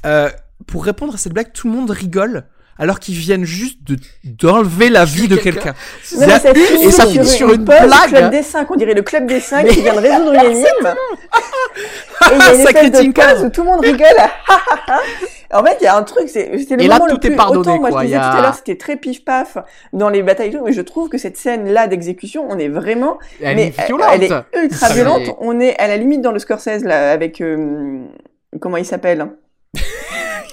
Euh, 0.06 0.30
pour 0.68 0.86
répondre 0.86 1.14
à 1.14 1.18
cette 1.18 1.34
blague, 1.34 1.54
tout 1.54 1.68
le 1.68 1.74
monde 1.74 1.89
rigole. 1.89 2.45
Alors 2.80 3.00
qu'ils 3.00 3.16
viennent 3.16 3.44
juste 3.46 3.78
de 3.84 3.98
d'enlever 4.24 4.90
la 4.90 5.06
vie 5.06 5.28
de 5.28 5.36
quelqu'un. 5.36 5.74
Non, 6.16 6.26
mais 6.28 6.40
ça 6.40 6.54
finit 6.54 6.84
et 6.86 6.92
ça 6.92 7.06
finit 7.06 7.28
sur 7.28 7.52
une 7.54 7.66
pause 7.66 7.76
du 7.80 7.86
blague. 7.88 8.08
club 8.10 8.32
des 8.32 8.42
5, 8.44 8.72
on 8.72 8.76
dirait 8.76 8.94
le 8.94 9.02
club 9.02 9.28
des 9.28 9.40
5 9.40 9.68
qui 9.68 9.82
vient 9.82 9.94
de 9.96 10.00
résoudre 10.00 10.34
une 10.34 10.40
énigme. 10.52 10.66
Et 10.88 12.34
il 12.34 12.38
y 12.38 12.42
a 12.42 12.54
une 12.56 12.60
espèce 12.62 12.92
de 12.92 13.12
pause 13.12 13.44
où 13.46 13.50
tout 13.50 13.62
le 13.64 13.68
monde 13.68 13.82
rigole. 13.82 14.08
en 15.52 15.64
fait, 15.64 15.78
il 15.82 15.84
y 15.84 15.88
a 15.88 15.96
un 15.98 16.04
truc, 16.04 16.30
c'est 16.30 16.58
c'était 16.58 16.78
le 16.78 16.84
Et 16.84 16.88
là, 16.88 16.96
moment 16.96 17.06
le 17.08 17.12
tout 17.20 17.26
est 17.28 17.30
plus 17.30 17.36
pardonné, 17.36 17.60
autant, 17.60 17.80
moi 17.80 17.90
quoi, 17.90 18.02
je 18.02 18.06
disais 18.08 18.18
a- 18.18 18.32
tout 18.32 18.38
à 18.38 18.42
l'heure, 18.42 18.56
c'était 18.56 18.78
très 18.78 18.96
pif-paf 18.96 19.58
dans 19.94 20.10
les 20.10 20.24
batailles, 20.24 20.58
mais 20.64 20.72
je 20.74 20.82
trouve 20.82 21.10
que 21.10 21.18
cette 21.18 21.38
scène-là 21.38 21.88
d'exécution, 21.88 22.46
on 22.50 22.58
est 22.58 22.70
vraiment 22.70 23.18
Elle 23.42 23.56
mais 23.58 23.68
est 23.78 23.86
violente. 23.88 24.10
elle 24.14 24.24
est 24.24 24.64
ultra 24.64 24.90
violente. 24.94 25.22
mais- 25.26 25.36
On 25.40 25.60
est 25.60 25.78
à 25.80 25.88
la 25.88 25.98
limite 25.98 26.22
dans 26.22 26.32
le 26.32 26.40
Scorsese 26.40 26.84
là 26.84 27.12
avec 27.12 27.42
euh, 27.42 28.00
comment 28.62 28.78
il 28.78 28.86
s'appelle? 28.86 29.28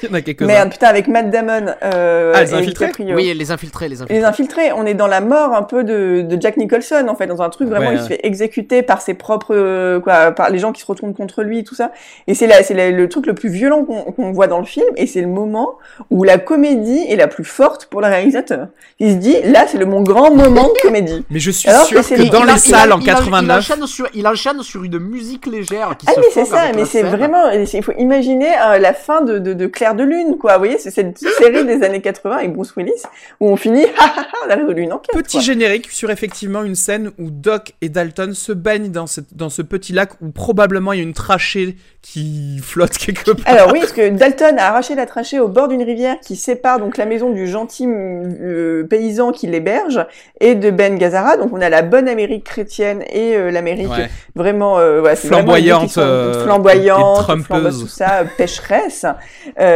Il 0.03 0.09
y 0.09 0.12
en 0.12 0.14
a 0.14 0.20
quelques-uns. 0.20 0.47
Merde, 0.47 0.70
putain, 0.70 0.86
avec 0.88 1.09
Matt 1.09 1.30
Damon. 1.30 1.66
Euh, 1.82 2.32
Ah, 2.34 2.42
les 2.44 2.55
infiltrés. 2.55 2.90
Oui, 3.14 3.32
les 3.34 3.51
infiltrés, 3.51 3.88
les 3.88 3.97
infiltrés. 4.03 4.18
Les 4.18 4.24
infiltrés, 4.24 4.72
on 4.72 4.84
est 4.86 4.94
dans 4.94 5.07
la 5.07 5.20
mort 5.20 5.55
un 5.55 5.62
peu 5.62 5.84
de, 5.84 6.22
de 6.22 6.40
Jack 6.40 6.57
Nicholson 6.57 7.07
en 7.09 7.14
fait, 7.14 7.26
dans 7.26 7.42
un 7.42 7.49
truc 7.51 7.68
vraiment 7.68 7.90
Ouais, 7.90 7.97
il 7.97 8.01
se 8.03 8.09
fait 8.09 8.20
exécuter 8.24 8.82
par 8.82 9.01
ses 9.01 9.14
propres 9.14 9.55
euh, 9.55 10.01
quoi, 10.01 10.32
par 10.32 10.51
les 10.51 10.59
gens 10.59 10.72
qui 10.72 10.80
se 10.80 10.86
retournent 10.86 11.14
contre 11.14 11.42
lui, 11.42 11.64
tout 11.64 11.74
ça. 11.74 11.92
Et 12.26 12.34
c'est 12.34 12.47
là, 12.47 12.62
c'est 12.62 12.90
le 12.90 13.09
truc 13.09 13.26
le 13.26 13.34
plus 13.34 13.49
violent 13.49 13.84
qu'on 13.84 14.32
voit 14.32 14.47
dans 14.47 14.59
le 14.59 14.64
film, 14.64 14.86
et 14.97 15.07
c'est 15.07 15.20
le 15.20 15.26
moment 15.28 15.76
où 16.11 16.24
la 16.24 16.38
comédie 16.38 17.05
est 17.09 17.16
la 17.16 17.28
plus 17.28 17.44
forte 17.44 17.86
pour 17.86 18.01
le 18.01 18.07
réalisateur. 18.09 18.68
Il 18.99 19.12
se 19.12 19.16
dit 19.16 19.36
là, 19.44 19.66
c'est 19.68 19.78
le 19.78 19.86
mon 19.86 20.03
grand 20.03 20.34
moment 20.34 20.64
de 20.68 20.80
comédie. 20.82 21.24
Mais 21.30 21.38
je 21.38 21.51
suis 21.51 21.68
Alors 21.68 21.84
sûr 21.86 21.99
que 21.99 22.05
c'est 22.05 22.16
que 22.16 22.30
dans 22.30 22.44
Il 22.44 22.53
les 22.53 22.59
salles 22.59 22.92
en 22.92 22.99
il 23.01 23.09
a- 23.11 23.12
Il 23.12 23.16
89, 23.16 23.59
enchaîne 23.59 23.86
sur, 23.86 24.09
il 24.14 24.26
enchaîne 24.26 24.62
sur 24.62 24.84
une 24.84 24.99
musique 24.99 25.47
légère 25.47 25.94
qui 25.99 26.07
Ah 26.09 26.12
se 26.14 26.20
mais 26.20 26.26
c'est 26.32 26.44
ça, 26.44 26.62
mais 26.74 26.84
c'est 26.84 27.03
vraiment, 27.03 27.51
il 27.51 27.82
faut 27.82 27.92
imaginer 27.99 28.49
euh, 28.59 28.78
la 28.78 28.92
fin 28.94 29.20
de, 29.22 29.38
de, 29.38 29.53
de 29.53 29.66
Claire 29.66 29.86
de 29.95 30.05
Lune, 30.05 30.37
quoi. 30.39 30.55
Vous 30.55 30.59
voyez, 30.59 30.78
c'est 30.78 30.91
cette 30.91 31.18
série 31.18 31.64
des 31.64 31.82
années 31.82 32.01
80 32.01 32.37
avec 32.37 32.53
Bruce 32.53 32.74
Willis 32.76 33.03
où 33.41 33.49
on 33.49 33.57
finit, 33.57 33.87
ah, 33.99 34.12
ah, 34.16 34.26
ah, 34.32 34.37
on 34.47 34.51
a 34.51 34.55
résolu 34.55 34.82
une 34.82 34.93
enquête. 34.93 35.14
Petit 35.14 35.39
quoi. 35.39 35.41
générique 35.41 35.91
sur 35.91 36.11
effectivement 36.11 36.62
une 36.62 36.74
scène 36.74 37.11
où 37.18 37.30
Doc 37.30 37.74
et 37.80 37.89
Dalton 37.89 38.34
se 38.34 38.53
baignent 38.53 38.91
dans, 38.91 39.07
cette, 39.07 39.34
dans 39.34 39.49
ce 39.49 39.62
petit 39.62 39.93
lac 39.93 40.11
où 40.20 40.30
probablement 40.30 40.93
il 40.93 40.99
y 40.99 41.01
a 41.01 41.05
une 41.05 41.14
trachée 41.14 41.76
qui 42.03 42.59
flotte 42.62 42.97
quelque 42.99 43.30
part. 43.32 43.53
Alors 43.53 43.72
oui, 43.72 43.80
parce 43.80 43.93
que 43.93 44.09
Dalton 44.11 44.59
a 44.59 44.68
arraché 44.68 44.95
la 44.95 45.07
trachée 45.07 45.41
au 45.41 45.49
bord 45.49 45.68
d'une 45.68 45.82
rivière 45.82 46.16
qui 46.20 46.37
sépare 46.37 46.78
donc 46.78 46.97
la 46.97 47.07
maison 47.07 47.30
du 47.30 47.47
gentil 47.47 47.87
euh, 47.89 48.84
paysan 48.84 49.32
qui 49.32 49.47
l'héberge 49.47 50.05
et 50.41 50.55
de 50.55 50.70
Ben 50.70 50.97
Gazzara. 50.97 51.37
Donc 51.37 51.53
on 51.53 51.61
a 51.61 51.68
la 51.68 51.82
bonne 51.82 52.09
Amérique 52.09 52.45
chrétienne 52.45 53.03
et 53.11 53.37
euh, 53.37 53.51
l'Amérique 53.51 53.87
Ouais. 53.87 54.11
vraiment 54.34 54.78
euh, 54.78 55.01
vraiment 55.01 55.16
Flamboyante, 55.16 55.91
sont 55.91 56.01
euh, 56.01 56.45
flamboyante, 56.45 57.26
tout 57.80 57.87
ça, 57.87 58.20
euh, 58.20 58.24
pécheresse. 58.37 59.07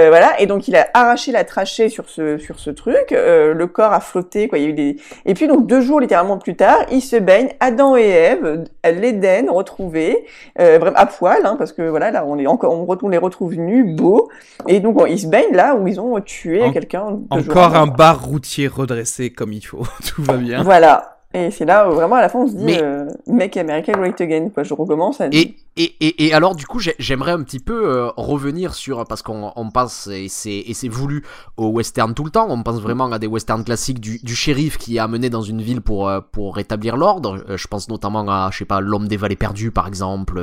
Euh, 0.01 0.09
voilà, 0.09 0.41
et 0.41 0.47
donc 0.47 0.67
il 0.69 0.77
a 0.77 0.89
arraché 0.95 1.31
la 1.33 1.45
trachée 1.45 1.89
sur 1.89 2.09
ce 2.09 2.39
sur 2.39 2.59
ce 2.59 2.71
truc. 2.71 3.13
euh, 3.13 3.53
le 3.55 3.67
corps 3.67 3.93
a 3.93 4.01
flotté, 4.01 4.49
quoi. 4.49 4.59
Il 4.59 4.63
y 4.65 4.67
a 4.67 4.71
eu 4.71 4.73
des 4.73 4.97
et 5.27 5.35
puis 5.35 5.47
donc 5.47 5.67
deux 5.67 5.81
jours 5.81 6.01
littéralement 6.01 6.39
plus 6.39 6.57
tard, 6.57 6.79
ils 6.91 7.01
se 7.03 7.17
baignent 7.17 7.51
Adam 7.61 7.97
et 7.97 8.09
Ève 8.09 8.65
à 8.83 8.91
l'Éden 8.93 9.51
retrouvés 9.51 10.25
euh, 10.59 10.79
à 10.95 11.07
poil, 11.07 11.45
hein, 11.45 11.57
parce 11.59 11.73
que 11.73 11.83
voilà 11.83 12.11
là 12.11 12.25
on 12.27 12.39
est 12.39 12.47
encore 12.47 12.73
on, 12.73 13.09
les 13.09 13.19
retrouve 13.19 13.55
nus, 13.57 13.85
beaux, 13.95 14.29
et 14.69 14.81
donc 14.81 15.01
on- 15.01 15.07
ils 15.07 15.19
se 15.21 15.27
baignent 15.27 15.55
là 15.55 15.75
où 15.75 15.87
ils 15.87 16.01
ont 16.01 16.19
tué 16.21 16.63
En- 16.63 16.73
quelqu'un. 16.73 17.19
Encore 17.31 17.77
un 17.77 17.87
bar 17.87 18.25
routier 18.25 18.69
redressé 18.69 19.31
comme 19.31 19.53
il 19.53 19.61
faut. 19.65 19.83
Tout 20.15 20.23
va 20.23 20.35
bien. 20.35 20.63
Voilà. 20.63 21.20
Et 21.33 21.53
c'est 21.53 21.65
là 21.65 21.89
où 21.89 21.93
vraiment 21.95 22.17
à 22.17 22.21
la 22.21 22.29
fin 22.29 22.41
on 22.41 22.49
se 22.49 22.55
dit 22.57 22.65
Mais- 22.65 22.83
euh, 22.83 23.07
Make 23.29 23.57
America 23.57 23.93
Great 23.93 24.21
Again. 24.21 24.49
Quoi. 24.53 24.65
Je 24.65 24.75
recommence 24.75 25.21
à 25.21 25.29
Et, 25.31 25.55
et, 25.77 25.95
et, 26.01 26.27
et 26.27 26.35
alors 26.35 26.57
du 26.57 26.67
coup 26.67 26.81
j'ai- 26.81 26.97
j'aimerais 26.99 27.31
un 27.31 27.43
petit 27.45 27.61
peu 27.61 27.89
euh, 27.89 28.09
revenir 28.17 28.75
sur 28.75 29.05
parce 29.07 29.23
qu'on 29.23 29.53
on 29.55 29.71
pense 29.71 30.09
et 30.09 30.27
c'est 30.29 30.51
et 30.67 30.75
c'est 30.75 30.89
voulu 30.89 31.25
au 31.57 31.69
western 31.69 32.15
tout 32.15 32.25
le 32.25 32.31
temps 32.31 32.49
on 32.51 32.63
pense 32.65 32.81
vraiment 32.81 33.11
à 33.13 33.21
des 33.21 33.29
westerns 33.29 33.63
classiques 33.63 34.01
du, 34.01 34.19
du 34.25 34.35
shérif 34.35 34.77
qui 34.77 34.97
est 34.97 34.99
amené 34.99 35.31
dans 35.31 35.43
une 35.43 35.63
ville 35.63 35.81
pour 35.83 36.09
euh, 36.09 36.21
pour 36.33 36.57
rétablir 36.57 36.97
l'ordre 36.97 37.45
Euh, 37.49 37.57
je 37.57 37.69
pense 37.69 37.89
notamment 37.89 38.27
à 38.29 38.51
je 38.53 38.59
sais 38.59 38.65
pas 38.65 38.81
l'homme 38.81 39.07
des 39.07 39.17
vallées 39.17 39.37
perdues 39.37 39.71
par 39.71 39.87
exemple 39.87 40.43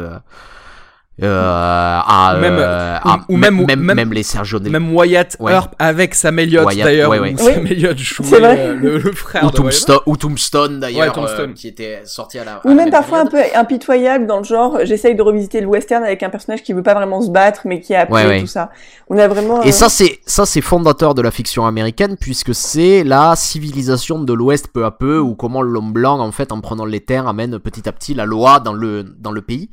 euh, 1.21 1.25
euh, 1.25 1.99
à, 2.05 2.35
Ou 2.37 2.41
même- 2.41 2.57
euh, 2.59 2.97
ou- 3.03 3.07
à- 3.09 3.19
ou 3.29 3.37
même- 3.37 3.65
même, 3.65 3.79
même- 3.79 3.95
même 3.95 4.13
les 4.13 4.23
Sergio 4.23 4.59
Del 4.59 4.71
Même 4.71 4.93
Wyatt 4.95 5.35
Ouais. 5.39 5.51
Earp 5.51 5.73
avec 5.79 6.13
Sam 6.13 6.37
Elliott 6.39 6.67
d'ailleurs. 6.75 7.09
ouais, 7.09 7.19
ouais. 7.19 7.35
Sam 7.37 7.65
Elliott 7.65 7.97
jouait 7.97 8.27
C'est 8.27 8.39
vrai. 8.39 8.57
euh, 8.59 8.73
le, 8.75 8.97
le 8.99 9.11
frère 9.13 9.43
ou 9.43 9.47
de 9.47 9.51
Wyatt. 9.51 9.63
Tombstone, 9.63 9.99
ou 10.05 10.17
Tombstone 10.17 10.79
d'ailleurs 10.79 11.07
Ouais, 11.07 11.11
Tombstone. 11.13 11.49
euh, 11.51 11.53
qui 11.53 11.67
était 11.69 12.01
sorti 12.05 12.37
à 12.39 12.43
la 12.45 12.61
Ou 12.65 12.73
même 12.73 12.91
parfois 12.91 13.19
un 13.21 13.25
peu 13.25 13.39
impitoyable 13.55 14.27
dans 14.27 14.37
le 14.37 14.43
genre, 14.43 14.79
j'essaye 14.83 15.15
de 15.15 15.21
revisiter 15.21 15.59
le 15.61 15.67
western 15.67 16.03
avec 16.03 16.21
un 16.23 16.29
personnage 16.29 16.61
qui 16.63 16.73
veut 16.73 16.83
pas 16.83 16.93
vraiment 16.93 17.21
se 17.21 17.29
battre, 17.31 17.61
mais 17.65 17.79
qui 17.81 17.95
a 17.95 18.01
appris 18.01 18.13
Ouais, 18.13 18.27
ouais. 18.27 18.41
tout 18.41 18.47
ça. 18.47 18.69
On 19.09 19.17
a 19.17 19.27
vraiment. 19.27 19.63
Et 19.63 19.69
euh, 19.69 19.71
ça, 19.71 19.89
c'est 19.89 20.19
ça, 20.25 20.45
c'est 20.45 20.61
fondateur 20.61 21.15
de 21.15 21.21
la 21.21 21.31
fiction 21.31 21.65
américaine 21.65 22.15
puisque 22.19 22.53
c'est 22.53 23.03
la 23.03 23.35
civilisation 23.35 24.19
de 24.19 24.33
l'Ouest 24.33 24.67
peu 24.73 24.85
à 24.85 24.91
peu, 24.91 25.19
ou 25.19 25.33
comment 25.35 25.61
l'homme 25.61 25.93
blanc, 25.93 26.19
en 26.19 26.31
fait, 26.31 26.51
en 26.51 26.61
prenant 26.61 26.85
les 26.85 26.99
terres, 26.99 27.27
amène 27.27 27.57
petit 27.59 27.87
à 27.89 27.91
petit 27.91 28.13
la 28.13 28.25
loi 28.25 28.59
dans 28.59 28.73
le 28.73 29.03
dans 29.03 29.31
le 29.31 29.41
pays. 29.41 29.69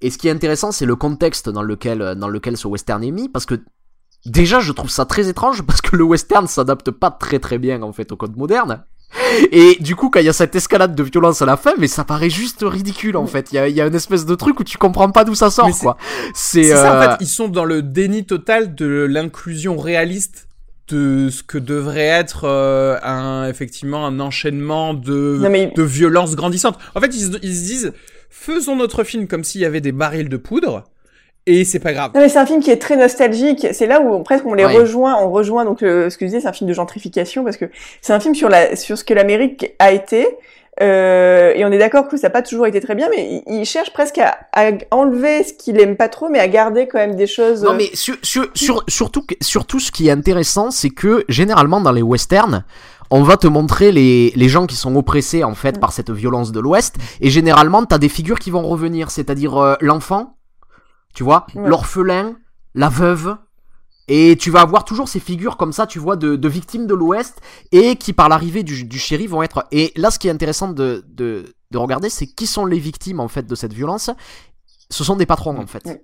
Et 0.00 0.10
ce 0.10 0.18
qui 0.18 0.28
est 0.28 0.30
intéressant, 0.30 0.72
c'est 0.72 0.86
le 0.86 0.96
contexte 0.96 1.48
dans 1.48 1.62
lequel 1.62 2.14
dans 2.16 2.28
lequel 2.28 2.56
ce 2.56 2.66
western 2.68 3.02
est 3.04 3.10
mis, 3.10 3.28
parce 3.28 3.46
que 3.46 3.54
déjà, 4.26 4.60
je 4.60 4.72
trouve 4.72 4.90
ça 4.90 5.04
très 5.04 5.28
étrange 5.28 5.62
parce 5.62 5.80
que 5.80 5.96
le 5.96 6.04
western 6.04 6.46
s'adapte 6.46 6.90
pas 6.90 7.10
très 7.10 7.38
très 7.38 7.58
bien 7.58 7.82
en 7.82 7.92
fait 7.92 8.10
au 8.12 8.16
code 8.16 8.36
moderne. 8.36 8.84
Et 9.52 9.76
du 9.80 9.94
coup, 9.94 10.10
quand 10.10 10.18
il 10.20 10.26
y 10.26 10.28
a 10.28 10.32
cette 10.32 10.56
escalade 10.56 10.94
de 10.94 11.02
violence 11.04 11.40
à 11.40 11.46
la 11.46 11.56
fin, 11.56 11.72
mais 11.78 11.86
ça 11.86 12.04
paraît 12.04 12.30
juste 12.30 12.64
ridicule 12.66 13.16
en 13.16 13.26
fait. 13.26 13.52
Il 13.52 13.54
y 13.56 13.58
a, 13.58 13.68
il 13.68 13.74
y 13.76 13.80
a 13.80 13.86
une 13.86 13.94
espèce 13.94 14.26
de 14.26 14.34
truc 14.34 14.58
où 14.58 14.64
tu 14.64 14.76
comprends 14.76 15.10
pas 15.10 15.24
d'où 15.24 15.34
ça 15.34 15.50
sort 15.50 15.66
Mais 15.66 15.72
quoi. 15.72 15.96
C'est 16.34 16.64
C'est 16.64 16.70
ça 16.74 16.92
en 16.92 16.96
euh, 16.96 17.10
fait, 17.10 17.16
ils 17.20 17.28
sont 17.28 17.48
dans 17.48 17.64
le 17.64 17.80
déni 17.82 18.24
total 18.26 18.74
de 18.74 18.86
l'inclusion 19.08 19.76
réaliste 19.76 20.48
de 20.88 21.28
ce 21.30 21.42
que 21.42 21.58
devrait 21.58 22.00
être 22.04 22.44
euh, 22.44 22.98
un 23.02 23.46
effectivement 23.48 24.04
un 24.04 24.18
enchaînement 24.20 24.94
de 24.94 25.38
Non, 25.40 25.48
mais- 25.50 25.72
de 25.74 25.82
violences 25.82 26.34
grandissantes. 26.34 26.78
En 26.94 27.00
fait, 27.00 27.14
ils 27.14 27.22
se 27.22 27.38
disent 27.38 27.92
faisons 28.36 28.74
notre 28.76 29.04
film 29.04 29.26
comme 29.28 29.44
s'il 29.44 29.60
y 29.60 29.64
avait 29.64 29.80
des 29.80 29.92
barils 29.92 30.28
de 30.28 30.36
poudre 30.36 30.84
et 31.46 31.64
c'est 31.64 31.78
pas 31.78 31.92
grave. 31.92 32.10
Non 32.14 32.20
mais 32.20 32.28
c'est 32.28 32.38
un 32.38 32.46
film 32.46 32.60
qui 32.60 32.70
est 32.70 32.78
très 32.78 32.96
nostalgique. 32.96 33.66
C'est 33.72 33.86
là 33.86 34.00
où 34.00 34.12
on- 34.12 34.22
presque 34.22 34.44
on 34.46 34.54
les 34.54 34.64
Ouais. 34.64 34.74
rejoint. 34.76 35.16
On 35.22 35.30
rejoint 35.30 35.64
donc 35.64 35.82
euh, 35.82 36.10
ce 36.10 36.16
que 36.18 36.24
je 36.24 36.30
disais, 36.30 36.40
c'est 36.40 36.48
un 36.48 36.52
film 36.52 36.68
de 36.68 36.74
gentrification 36.74 37.44
parce 37.44 37.56
que 37.56 37.66
c'est 38.02 38.12
un 38.12 38.20
film 38.20 38.34
sur 38.34 38.48
la 38.48 38.76
sur 38.76 38.98
ce 38.98 39.04
que 39.04 39.14
l'Amérique 39.14 39.72
a 39.78 39.92
été. 39.92 40.26
Euh, 40.82 41.52
et 41.54 41.64
on 41.64 41.70
est 41.70 41.78
d'accord 41.78 42.08
que 42.08 42.16
ça 42.16 42.26
n'a 42.26 42.30
pas 42.32 42.42
toujours 42.42 42.66
été 42.66 42.80
très 42.80 42.96
bien, 42.96 43.08
mais 43.08 43.42
il, 43.46 43.60
il 43.60 43.64
cherche 43.64 43.92
presque 43.92 44.18
à, 44.18 44.36
à 44.52 44.70
enlever 44.90 45.44
ce 45.44 45.52
qu'il 45.52 45.80
aime 45.80 45.96
pas 45.96 46.08
trop, 46.08 46.28
mais 46.28 46.40
à 46.40 46.48
garder 46.48 46.88
quand 46.88 46.98
même 46.98 47.14
des 47.14 47.28
choses. 47.28 47.62
Non 47.62 47.70
euh, 47.72 47.76
mais 47.76 47.90
sur, 47.94 48.16
sur, 48.24 48.48
sur- 48.54 48.82
surtout, 48.88 49.24
surtout 49.40 49.78
ce 49.78 49.92
qui 49.92 50.08
est 50.08 50.10
intéressant, 50.10 50.72
c'est 50.72 50.90
que 50.90 51.24
généralement 51.28 51.80
dans 51.80 51.92
les 51.92 52.02
westerns, 52.02 52.64
on 53.16 53.22
va 53.22 53.36
te 53.36 53.46
montrer 53.46 53.92
les, 53.92 54.32
les 54.34 54.48
gens 54.48 54.66
qui 54.66 54.76
sont 54.76 54.94
oppressés 54.96 55.44
en 55.44 55.54
fait 55.54 55.78
par 55.78 55.92
cette 55.92 56.10
violence 56.10 56.50
de 56.52 56.60
l'Ouest, 56.60 56.96
et 57.20 57.30
généralement 57.30 57.84
t'as 57.86 57.98
des 57.98 58.08
figures 58.08 58.38
qui 58.38 58.50
vont 58.50 58.66
revenir, 58.74 59.10
c'est-à-dire 59.10 59.56
euh, 59.56 59.74
l'enfant, 59.80 60.36
tu 61.14 61.22
vois, 61.22 61.46
Ouais. 61.54 61.68
l'orphelin, 61.68 62.36
la 62.74 62.88
veuve, 62.88 63.36
et 64.08 64.36
tu 64.36 64.50
vas 64.50 64.60
avoir 64.60 64.84
toujours 64.84 65.08
ces 65.08 65.20
figures 65.20 65.56
comme 65.56 65.72
ça, 65.72 65.86
tu 65.86 65.98
vois, 65.98 66.16
de, 66.16 66.36
de 66.36 66.48
victimes 66.48 66.86
de 66.86 66.94
l'Ouest, 66.94 67.40
et 67.72 67.96
qui 67.96 68.12
par 68.12 68.28
l'arrivée 68.28 68.62
du, 68.64 68.84
du 68.84 68.98
shérif 68.98 69.30
vont 69.30 69.42
être... 69.42 69.64
Et 69.70 69.92
là 69.96 70.10
ce 70.10 70.18
qui 70.18 70.28
est 70.28 70.32
intéressant 70.32 70.68
de, 70.72 71.04
de, 71.08 71.54
de 71.70 71.78
regarder, 71.78 72.10
c'est 72.10 72.26
qui 72.26 72.46
sont 72.46 72.66
les 72.66 72.78
victimes 72.78 73.20
en 73.20 73.28
fait 73.28 73.46
de 73.46 73.54
cette 73.54 73.72
violence. 73.72 74.10
Ce 74.90 75.04
sont 75.04 75.16
des 75.16 75.24
patrons 75.26 75.56
en 75.58 75.66
fait. 75.66 75.84
Ouais. 75.86 76.02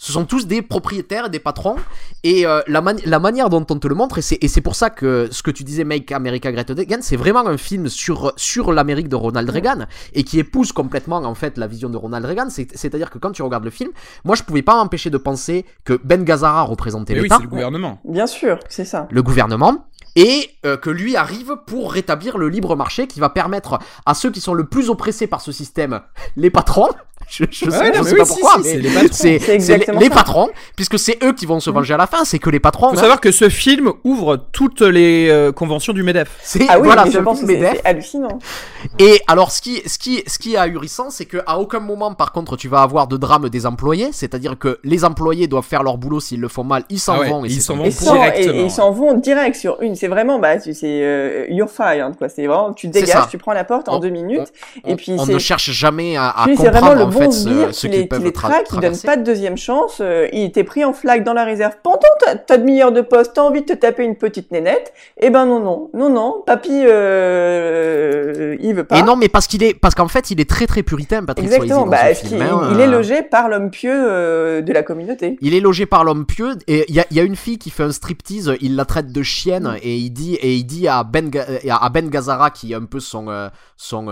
Ce 0.00 0.12
sont 0.12 0.24
tous 0.24 0.46
des 0.46 0.62
propriétaires 0.62 1.26
et 1.26 1.28
des 1.28 1.40
patrons. 1.40 1.76
Et 2.22 2.46
euh, 2.46 2.60
la, 2.68 2.80
mani- 2.80 3.02
la 3.04 3.18
manière 3.18 3.50
dont 3.50 3.66
on 3.68 3.78
te 3.78 3.88
le 3.88 3.96
montre, 3.96 4.18
et 4.18 4.22
c'est, 4.22 4.38
et 4.40 4.48
c'est 4.48 4.60
pour 4.60 4.76
ça 4.76 4.90
que 4.90 5.28
ce 5.30 5.42
que 5.42 5.50
tu 5.50 5.64
disais, 5.64 5.82
Make 5.84 6.10
America 6.12 6.50
Great 6.52 6.70
Again, 6.70 6.98
c'est 7.00 7.16
vraiment 7.16 7.46
un 7.46 7.56
film 7.56 7.88
sur, 7.88 8.32
sur 8.36 8.72
l'Amérique 8.72 9.08
de 9.08 9.16
Ronald 9.16 9.50
Reagan 9.50 9.86
et 10.14 10.22
qui 10.22 10.38
épouse 10.38 10.70
complètement 10.72 11.16
en 11.18 11.34
fait 11.34 11.58
la 11.58 11.66
vision 11.66 11.90
de 11.90 11.96
Ronald 11.96 12.24
Reagan. 12.24 12.48
C'est, 12.48 12.68
c'est-à-dire 12.76 13.10
que 13.10 13.18
quand 13.18 13.32
tu 13.32 13.42
regardes 13.42 13.64
le 13.64 13.70
film, 13.70 13.90
moi 14.24 14.36
je 14.36 14.44
pouvais 14.44 14.62
pas 14.62 14.76
m'empêcher 14.76 15.10
de 15.10 15.18
penser 15.18 15.66
que 15.84 16.00
Ben 16.04 16.22
Gazzara 16.22 16.62
représentait 16.62 17.14
oui, 17.14 17.22
l'État, 17.22 17.36
c'est 17.38 17.42
le 17.42 17.48
gouvernement. 17.48 18.00
Bien 18.04 18.26
sûr, 18.28 18.60
c'est 18.68 18.84
ça. 18.84 19.08
le 19.10 19.22
gouvernement, 19.22 19.84
et 20.14 20.50
euh, 20.64 20.76
que 20.76 20.90
lui 20.90 21.16
arrive 21.16 21.56
pour 21.66 21.92
rétablir 21.92 22.38
le 22.38 22.48
libre 22.48 22.76
marché 22.76 23.06
qui 23.08 23.18
va 23.20 23.30
permettre 23.30 23.78
à 24.06 24.14
ceux 24.14 24.30
qui 24.30 24.40
sont 24.40 24.54
le 24.54 24.64
plus 24.64 24.90
oppressés 24.90 25.26
par 25.26 25.40
ce 25.40 25.50
système, 25.52 26.00
les 26.36 26.50
patrons, 26.50 26.88
je, 27.28 27.44
je 27.50 27.70
sais, 27.70 27.92
je 27.92 28.16
pas 28.16 28.24
si, 28.24 28.40
pourquoi, 28.40 28.62
si, 28.62 28.78
mais 28.78 29.08
c'est 29.10 29.78
les 29.92 30.08
patrons. 30.08 30.46
les, 30.46 30.52
les 30.52 30.54
puisque 30.76 30.98
c'est 30.98 31.22
eux 31.22 31.32
qui 31.32 31.46
vont 31.46 31.60
se 31.60 31.70
venger 31.70 31.94
à 31.94 31.96
la 31.96 32.06
fin, 32.06 32.24
c'est 32.24 32.38
que 32.38 32.48
les 32.50 32.60
patrons. 32.60 32.88
Faut 32.88 32.94
hein, 32.96 33.00
savoir 33.00 33.20
que 33.20 33.32
ce 33.32 33.48
film 33.48 33.92
ouvre 34.04 34.38
toutes 34.52 34.80
les 34.80 35.28
euh, 35.28 35.52
conventions 35.52 35.92
du 35.92 36.02
Medef. 36.02 36.38
c'est 36.42 36.66
Ah 36.68 36.78
oui, 36.78 36.86
voilà, 36.86 37.04
je 37.10 37.18
pense 37.18 37.40
c'est 37.40 37.86
hallucinant. 37.86 38.38
Et 38.98 39.20
alors, 39.26 39.50
ce 39.50 39.60
qui, 39.60 39.82
ce 39.86 39.98
qui, 39.98 40.22
ce 40.26 40.38
qui 40.38 40.54
est 40.54 40.58
ahurissant, 40.58 41.10
c'est 41.10 41.26
que 41.26 41.38
à 41.46 41.58
aucun 41.58 41.80
moment, 41.80 42.14
par 42.14 42.32
contre, 42.32 42.56
tu 42.56 42.68
vas 42.68 42.80
avoir 42.80 43.08
de 43.08 43.16
drame 43.16 43.48
des 43.48 43.66
employés. 43.66 44.08
C'est-à-dire 44.12 44.58
que 44.58 44.78
les 44.84 45.04
employés 45.04 45.46
doivent 45.46 45.64
faire 45.64 45.82
leur 45.82 45.98
boulot. 45.98 46.20
S'ils 46.20 46.40
le 46.40 46.48
font 46.48 46.64
mal, 46.64 46.84
ils 46.88 46.98
s'en 46.98 47.14
Ah 47.16 47.20
ouais, 47.20 47.28
vont. 47.28 47.44
Et 47.44 47.48
ils 47.48 47.62
s'en 47.62 47.76
vont 47.76 47.82
directement, 47.84 48.54
et 48.54 48.62
ils 48.64 48.70
s'en 48.70 48.90
vont 48.90 49.14
direct 49.14 49.56
sur 49.56 49.80
une. 49.82 49.94
C'est 49.94 50.08
vraiment, 50.08 50.38
bah, 50.38 50.58
tu- 50.58 50.74
c'est 50.74 51.02
euh, 51.02 51.46
you're 51.50 51.70
fired, 51.70 52.16
quoi. 52.16 52.28
C'est 52.28 52.46
vraiment, 52.46 52.72
tu 52.72 52.88
dégages, 52.88 53.28
tu 53.28 53.38
prends 53.38 53.52
la 53.52 53.64
porte 53.64 53.88
en 53.88 53.98
deux 53.98 54.10
minutes. 54.10 54.52
Et 54.86 54.96
puis 54.96 55.12
on 55.18 55.26
ne 55.26 55.38
cherche 55.38 55.70
jamais 55.70 56.16
à, 56.16 56.34
comprendre 56.56 57.08
fait 57.18 57.30
ce, 57.30 57.40
sbire 57.40 57.74
ce 57.74 57.86
qui 57.86 57.92
qui 57.92 58.06
peuvent 58.06 58.24
les 58.24 58.32
qui 58.32 59.06
pas 59.06 59.16
de 59.16 59.22
deuxième 59.22 59.56
chance. 59.56 59.98
euh, 60.00 60.28
il 60.32 60.44
était 60.44 60.64
pris 60.64 60.84
en 60.84 60.92
flag 60.92 61.24
dans 61.24 61.32
la 61.34 61.44
réserve. 61.44 61.74
Pendant 61.82 61.98
ta, 62.20 62.36
ta 62.36 62.56
demi-heure 62.58 62.92
de 62.92 63.00
poste, 63.00 63.32
t'as 63.34 63.42
envie 63.42 63.62
de 63.62 63.66
te 63.66 63.72
taper 63.72 64.04
une 64.04 64.16
petite 64.16 64.50
nénette? 64.50 64.92
Eh 65.18 65.30
ben 65.30 65.46
non, 65.46 65.60
non, 65.60 65.90
non, 65.94 66.10
non, 66.10 66.42
papy, 66.46 66.70
euh, 66.72 68.56
il 68.60 68.74
veut 68.74 68.84
pas. 68.84 68.98
Et 68.98 69.02
non, 69.02 69.16
mais 69.16 69.28
parce 69.28 69.46
qu'il 69.46 69.62
est, 69.62 69.74
parce 69.74 69.94
qu'en 69.94 70.08
fait, 70.08 70.30
il 70.30 70.40
est 70.40 70.48
très 70.48 70.66
très 70.66 70.82
puritain, 70.82 71.24
Patrick 71.24 71.46
Exactement, 71.46 71.86
bah, 71.86 72.14
film. 72.14 72.42
hein, 72.42 72.70
il 72.72 72.80
est 72.80 72.86
logé 72.86 73.22
par 73.22 73.48
l'homme 73.48 73.70
pieux 73.70 73.92
euh, 73.94 74.60
de 74.60 74.72
la 74.72 74.82
communauté. 74.82 75.36
Il 75.40 75.54
est 75.54 75.60
logé 75.60 75.86
par 75.86 76.04
l'homme 76.04 76.26
pieux 76.26 76.52
et 76.66 76.84
il 76.88 76.94
y 76.94 77.00
a, 77.00 77.06
il 77.10 77.16
y 77.16 77.20
a 77.20 77.22
une 77.22 77.36
fille 77.36 77.58
qui 77.58 77.70
fait 77.70 77.82
un 77.82 77.92
striptease, 77.92 78.54
il 78.60 78.76
la 78.76 78.84
traite 78.84 79.12
de 79.12 79.22
chienne 79.22 79.76
et 79.82 79.96
il 79.96 80.10
dit 80.10 80.34
et 80.36 80.54
il 80.54 80.64
dit 80.64 80.88
à 80.88 81.04
Ben 81.04 81.30
à 81.68 81.88
Ben 81.90 82.08
Gazzara 82.08 82.50
qui 82.50 82.72
est 82.72 82.76
un 82.76 82.84
peu 82.84 83.00
son 83.00 83.50
son 83.76 84.08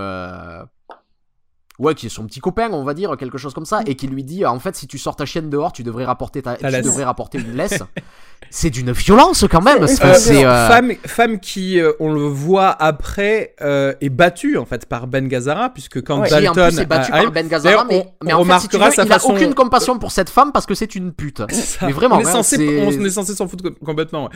ouais 1.79 1.95
qui 1.95 2.07
est 2.07 2.11
son 2.11 2.27
petit 2.27 2.41
copain 2.41 2.69
on 2.73 2.85
va 2.85 2.95
dire 2.95 3.17
quelque 3.17 3.39
chose 3.39 3.53
comme 3.55 3.67
ça 3.67 3.81
et 3.87 3.95
qui 3.97 4.07
lui 4.07 4.25
dit 4.25 4.45
en 4.47 4.59
fait 4.59 4.75
si 4.77 4.87
tu 4.87 4.99
sors 4.99 5.17
ta 5.17 5.25
chienne 5.27 5.51
dehors 5.51 5.73
tu 5.73 5.83
devrais 5.83 6.05
rapporter 6.05 6.43
ta, 6.43 6.57
tu 6.57 6.65
devrais 6.65 7.05
rapporter 7.05 7.39
une 7.39 7.55
laisse. 7.57 7.83
c'est 8.51 8.71
d'une 8.71 8.93
violence 8.93 9.45
quand 9.51 9.63
même. 9.63 9.87
C'est- 9.87 9.95
Enfin, 10.03 10.09
Euh, 10.11 10.15
c'est 10.19 10.45
euh, 10.45 10.69
femme, 10.69 10.93
femme 11.07 11.41
qui, 11.41 11.81
euh, 11.81 11.93
on 12.01 12.13
le 12.13 12.21
voit 12.23 12.71
après, 12.71 13.55
euh, 13.63 13.95
est 14.01 14.09
battue 14.11 14.57
en 14.59 14.65
fait 14.67 14.87
par 14.87 15.07
Ben 15.07 15.27
Gazzara, 15.27 15.71
puisque 15.71 16.03
quand 16.03 16.21
Ouais. 16.21 16.29
qui 16.29 16.35
en 16.35 16.53
Dalton 16.53 16.69
plus 16.69 16.81
est 16.83 16.87
par 16.87 17.33
Ben 17.33 17.49
Gazzara, 17.49 17.85
mais, 17.89 18.07
on- 18.21 18.25
mais 18.27 18.35
on 18.35 18.41
en 18.41 18.45
fait, 18.45 18.61
si 18.61 18.69
tu 18.69 18.77
veux, 18.77 18.85
il 18.95 19.01
a 19.01 19.07
façon- 19.07 19.33
aucune 19.35 19.55
compassion 19.55 19.99
pour 19.99 20.13
cette 20.13 20.29
femme 20.31 20.53
parce 20.53 20.67
que 20.67 20.75
c'est 20.75 20.95
une 20.95 21.13
pute. 21.13 21.43
Mais 21.83 21.93
vraiment, 21.93 22.17
on 22.17 22.21
est 22.21 22.27
hein, 22.27 22.33
censé, 22.33 22.85
on 22.87 23.05
est 23.05 23.11
censé 23.11 23.35
s'en 23.35 23.49
foutre 23.49 23.65
com- 23.65 23.75
complètement. 23.85 24.25
ouais. 24.25 24.31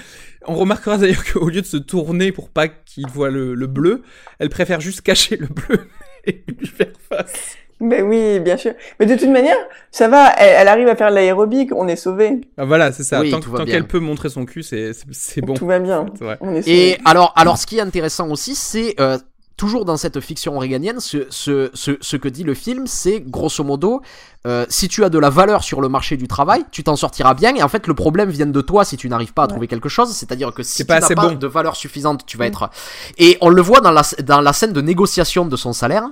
On 0.47 0.55
remarquera 0.55 0.97
d'ailleurs 0.97 1.23
qu'au 1.33 1.49
lieu 1.49 1.61
de 1.61 1.67
se 1.67 1.77
tourner 1.77 2.33
pour 2.33 2.49
pas 2.49 2.69
qu'il 2.69 3.07
voit 3.07 3.31
le, 3.31 3.55
le 3.55 3.67
bleu, 3.67 4.03
elle 4.39 4.49
préfère 4.49 4.81
juste 4.81 5.03
cacher 5.03 5.37
le 5.37 5.47
bleu 5.47 5.87
et 6.25 6.43
lui 6.59 6.67
faire 6.67 6.93
face. 7.09 7.57
Mais 7.83 8.03
oui, 8.03 8.41
bien 8.41 8.59
sûr. 8.59 8.75
Mais 8.99 9.07
de 9.07 9.15
toute 9.17 9.31
manière, 9.31 9.57
ça 9.91 10.07
va, 10.07 10.35
elle, 10.37 10.57
elle 10.61 10.69
arrive 10.69 10.89
à 10.89 10.97
faire 10.97 11.11
l'aérobic, 11.11 11.71
on 11.75 11.89
est 11.89 11.97
sauvé. 11.97 12.43
Ah, 12.59 12.67
voilà, 12.67 12.93
c'est 12.93 13.05
ça. 13.05 13.21
Oui, 13.21 13.31
tant 13.31 13.65
qu'elle 13.65 13.87
peut 13.87 14.01
montrer 14.01 14.29
son 14.29 14.45
cul, 14.45 14.63
c'est 14.63 15.41
bon. 15.41 15.55
Tout 15.55 15.67
va 15.67 15.79
bien. 15.79 16.07
On 16.41 16.55
est. 16.55 16.69
Et 16.69 16.99
alors, 17.07 17.33
alors, 17.37 17.57
ce 17.57 17.67
qui 17.67 17.79
est 17.79 17.81
intéressant 17.81 18.29
aussi, 18.31 18.55
c'est 18.55 19.01
euh, 19.01 19.17
toujours 19.61 19.85
dans 19.85 19.99
cette 19.99 20.21
fiction 20.21 20.59
réganienne, 20.59 21.01
ce, 21.01 21.27
ce, 21.29 21.71
ce, 21.75 21.99
ce 22.01 22.17
que 22.17 22.29
dit 22.29 22.45
le 22.45 22.55
film, 22.55 22.87
c'est 22.87 23.21
grosso 23.21 23.63
modo, 23.63 24.01
euh, 24.47 24.65
si 24.71 24.89
tu 24.89 25.05
as 25.05 25.11
de 25.11 25.19
la 25.19 25.29
valeur 25.29 25.63
sur 25.63 25.83
le 25.83 25.91
marché 25.91 26.17
du 26.17 26.27
travail, 26.29 26.65
tu 26.73 26.83
t'en 26.83 26.97
sortiras 26.97 27.35
bien. 27.35 27.55
Et 27.55 27.63
en 27.63 27.69
fait, 27.69 27.87
le 27.87 27.93
problème 27.93 28.31
vient 28.31 28.47
de 28.47 28.61
toi 28.63 28.87
si 28.87 28.97
tu 28.97 29.07
n'arrives 29.11 29.35
pas 29.35 29.43
à 29.43 29.45
Ouais. 29.45 29.51
trouver 29.51 29.67
quelque 29.69 29.91
chose. 29.91 30.13
C'est-à-dire 30.13 30.55
que 30.55 30.63
si 30.63 30.87
tu 30.87 30.91
n'as 30.91 31.01
pas 31.01 31.15
bon. 31.29 31.33
de 31.35 31.47
valeur 31.47 31.77
suffisante, 31.77 32.25
tu 32.25 32.39
vas 32.39 32.47
être. 32.47 32.71
Et 33.19 33.37
on 33.43 33.51
le 33.51 33.61
voit 33.61 33.83
dans 33.83 33.91
la, 33.91 34.01
dans 34.25 34.41
la 34.41 34.55
scène 34.55 34.73
de 34.73 34.81
négociation 34.81 35.45
de 35.45 35.57
son 35.57 35.75
salaire. 35.75 36.05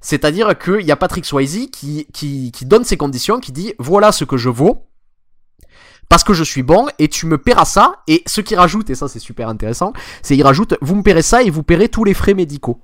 C'est-à-dire 0.00 0.56
qu'il 0.56 0.82
y 0.86 0.92
a 0.92 0.96
Patrick 0.96 1.24
Swayze 1.24 1.70
qui, 1.72 2.06
qui, 2.12 2.52
qui 2.52 2.64
donne 2.66 2.84
ses 2.84 2.96
conditions, 2.96 3.40
qui 3.40 3.50
dit 3.50 3.74
voilà 3.80 4.12
ce 4.12 4.24
que 4.24 4.36
je 4.36 4.48
vaux 4.48 4.86
parce 6.08 6.24
que 6.24 6.34
je 6.34 6.44
suis 6.44 6.62
bon 6.62 6.88
et 6.98 7.08
tu 7.08 7.26
me 7.26 7.38
paieras 7.38 7.64
ça. 7.64 7.94
Et 8.06 8.22
ce 8.26 8.40
qu'il 8.42 8.58
rajoute, 8.58 8.90
et 8.90 8.94
ça 8.94 9.08
c'est 9.08 9.18
super 9.18 9.48
intéressant, 9.48 9.92
c'est 10.22 10.36
il 10.36 10.42
rajoute 10.44 10.76
vous 10.82 10.94
me 10.94 11.02
paierez 11.02 11.22
ça 11.22 11.42
et 11.42 11.50
vous 11.50 11.62
paierez 11.64 11.88
tous 11.88 12.04
les 12.04 12.14
frais 12.14 12.34
médicaux. 12.34 12.80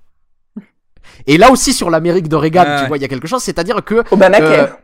Et 1.26 1.38
là 1.38 1.50
aussi 1.50 1.72
sur 1.72 1.90
l'Amérique 1.90 2.28
de 2.28 2.36
Reagan, 2.36 2.64
Ah 2.66 2.76
tu 2.76 2.82
ouais. 2.82 2.88
vois, 2.88 2.96
il 2.98 3.02
y 3.02 3.04
a 3.04 3.08
quelque 3.08 3.26
chose, 3.28 3.42
c'est-à-dire 3.42 3.82
que 3.84 4.02
Obamacare. 4.10 4.78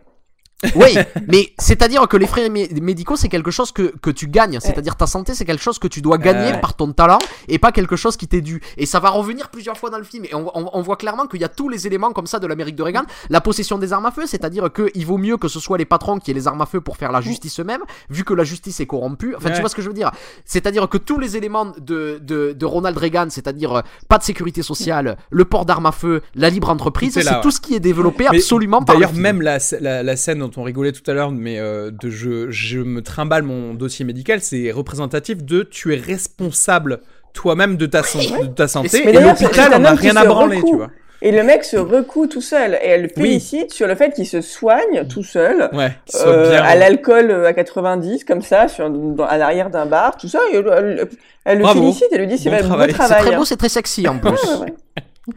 Oui, 0.76 0.96
mais 1.28 1.52
c'est-à-dire 1.58 2.06
que 2.08 2.16
les 2.16 2.26
frais 2.26 2.48
mé- 2.48 2.80
médicaux, 2.80 3.16
c'est 3.16 3.28
quelque 3.28 3.50
chose 3.50 3.72
que, 3.72 3.92
que 4.00 4.10
tu 4.10 4.26
gagnes. 4.28 4.58
C'est-à-dire 4.60 4.96
ta 4.96 5.06
santé, 5.06 5.34
c'est 5.34 5.44
quelque 5.44 5.62
chose 5.62 5.78
que 5.78 5.88
tu 5.88 6.00
dois 6.00 6.18
gagner 6.18 6.52
Ouais. 6.52 6.60
par 6.60 6.74
ton 6.74 6.92
talent 6.92 7.18
et 7.48 7.58
pas 7.58 7.72
quelque 7.72 7.96
chose 7.96 8.16
qui 8.16 8.26
t'est 8.28 8.40
dû. 8.40 8.60
Et 8.76 8.86
ça 8.86 9.00
va 9.00 9.10
revenir 9.10 9.48
plusieurs 9.50 9.76
fois 9.76 9.90
dans 9.90 9.98
le 9.98 10.04
film. 10.04 10.24
Et 10.24 10.34
on, 10.34 10.50
on- 10.56 10.70
on 10.72 10.82
voit 10.82 10.96
clairement 10.96 11.26
qu'il 11.26 11.40
y 11.40 11.44
a 11.44 11.48
tous 11.48 11.68
les 11.68 11.86
éléments 11.86 12.12
comme 12.12 12.26
ça 12.26 12.38
de 12.38 12.46
l'Amérique 12.46 12.76
de 12.76 12.82
Reagan. 12.82 13.02
La 13.30 13.40
possession 13.40 13.78
des 13.78 13.92
armes 13.92 14.06
à 14.06 14.10
feu, 14.10 14.24
c'est-à-dire 14.26 14.70
qu'il 14.72 15.06
vaut 15.06 15.18
mieux 15.18 15.36
que 15.36 15.48
ce 15.48 15.60
soit 15.60 15.78
les 15.78 15.84
patrons 15.84 16.18
qui 16.18 16.30
aient 16.30 16.34
les 16.34 16.46
armes 16.48 16.60
à 16.60 16.66
feu 16.66 16.80
pour 16.80 16.96
faire 16.96 17.12
la 17.12 17.20
justice 17.20 17.60
eux-mêmes, 17.60 17.82
vu 18.10 18.24
que 18.24 18.34
la 18.34 18.44
justice 18.44 18.80
est 18.80 18.86
corrompue. 18.86 19.34
Enfin, 19.36 19.48
Ouais. 19.48 19.54
tu 19.54 19.60
vois 19.60 19.68
ce 19.70 19.74
que 19.74 19.82
je 19.82 19.88
veux 19.88 19.94
dire? 19.94 20.10
C'est-à-dire 20.44 20.88
que 20.88 20.98
tous 20.98 21.18
les 21.18 21.36
éléments 21.36 21.66
de, 21.78 22.18
de, 22.22 22.52
de 22.52 22.66
Ronald 22.66 22.96
Reagan, 22.96 23.26
c'est-à-dire 23.30 23.72
euh, 23.72 23.82
pas 24.08 24.18
de 24.18 24.22
sécurité 24.24 24.62
sociale, 24.62 25.16
le 25.30 25.44
port 25.44 25.64
d'armes 25.64 25.86
à 25.86 25.92
feu, 25.92 26.22
la 26.34 26.50
libre 26.50 26.70
entreprise, 26.70 27.14
Tout 27.14 27.20
c'est 27.20 27.28
ouais. 27.30 27.40
tout 27.40 27.50
ce 27.50 27.60
qui 27.60 27.74
est 27.74 27.80
développé 27.80 28.26
Mais 28.30 28.38
absolument 28.38 28.82
par 28.82 28.96
le 28.96 29.00
D'ailleurs, 29.02 29.18
même 29.18 29.42
la, 29.42 29.58
la, 29.80 30.02
la 30.02 30.16
scène 30.16 30.38
dont 30.40 30.50
on 30.58 30.62
rigolait 30.62 30.92
tout 30.92 31.08
à 31.10 31.14
l'heure, 31.14 31.30
mais 31.30 31.58
euh, 31.58 31.90
de 31.90 32.10
je, 32.10 32.50
je 32.50 32.78
me 32.80 33.02
trimballe 33.02 33.42
mon 33.42 33.74
dossier 33.74 34.04
médical, 34.04 34.40
c'est 34.40 34.70
représentatif 34.70 35.42
de 35.44 35.62
tu 35.62 35.94
es 35.94 35.98
responsable 35.98 37.00
toi-même 37.32 37.76
de 37.76 37.86
ta, 37.86 38.02
san- 38.02 38.40
de 38.42 38.46
ta 38.46 38.68
santé 38.68 39.02
Mais 39.04 39.12
et 39.12 39.20
l'hôpital 39.20 39.50
c'est 39.52 39.74
un 39.74 39.80
en 39.80 39.84
a 39.84 39.90
homme 39.92 39.96
qui 39.98 40.02
rien 40.10 40.16
à 40.16 40.24
branler, 40.24 40.56
recoue. 40.58 40.68
tu 40.70 40.76
vois. 40.76 40.90
Et 41.22 41.32
le 41.32 41.42
mec 41.42 41.64
se 41.64 41.76
recoue 41.78 42.26
tout 42.26 42.42
seul. 42.42 42.74
Et 42.82 42.88
elle 42.88 43.02
le 43.02 43.08
Oui. 43.16 43.22
félicite 43.22 43.72
sur 43.72 43.86
le 43.86 43.94
fait 43.94 44.12
qu'il 44.12 44.26
se 44.26 44.40
soigne 44.42 45.06
tout 45.08 45.22
seul. 45.24 45.70
Ouais, 45.72 45.96
euh, 46.26 46.50
bien. 46.50 46.62
à 46.62 46.74
l'alcool 46.74 47.30
euh, 47.30 47.46
à 47.46 47.52
90 47.54 48.24
comme 48.24 48.42
ça 48.42 48.68
sur, 48.68 48.90
dans- 48.90 49.24
à 49.24 49.38
l'arrière 49.38 49.70
d'un 49.70 49.86
bar 49.86 50.16
tout 50.18 50.28
ça 50.28 50.38
elle, 50.52 50.64
elle- 50.76 51.08
elle 51.46 51.58
le 51.58 51.66
félicite 51.66 52.08
elle 52.12 52.20
lui 52.20 52.26
dit 52.26 52.36
c'est 52.36 52.50
Bon 52.50 52.56
vraiment 52.56 52.86
travail. 52.88 52.94
C'est 53.18 53.24
très 53.26 53.34
hein. 53.34 53.38
beau, 53.38 53.44
c'est 53.46 53.56
très 53.56 53.68
sexy 53.70 54.06
en 54.06 54.18
plus. 54.18 54.30
Ouais, 54.30 54.36
ouais, 54.36 54.60
ouais. 54.66 55.34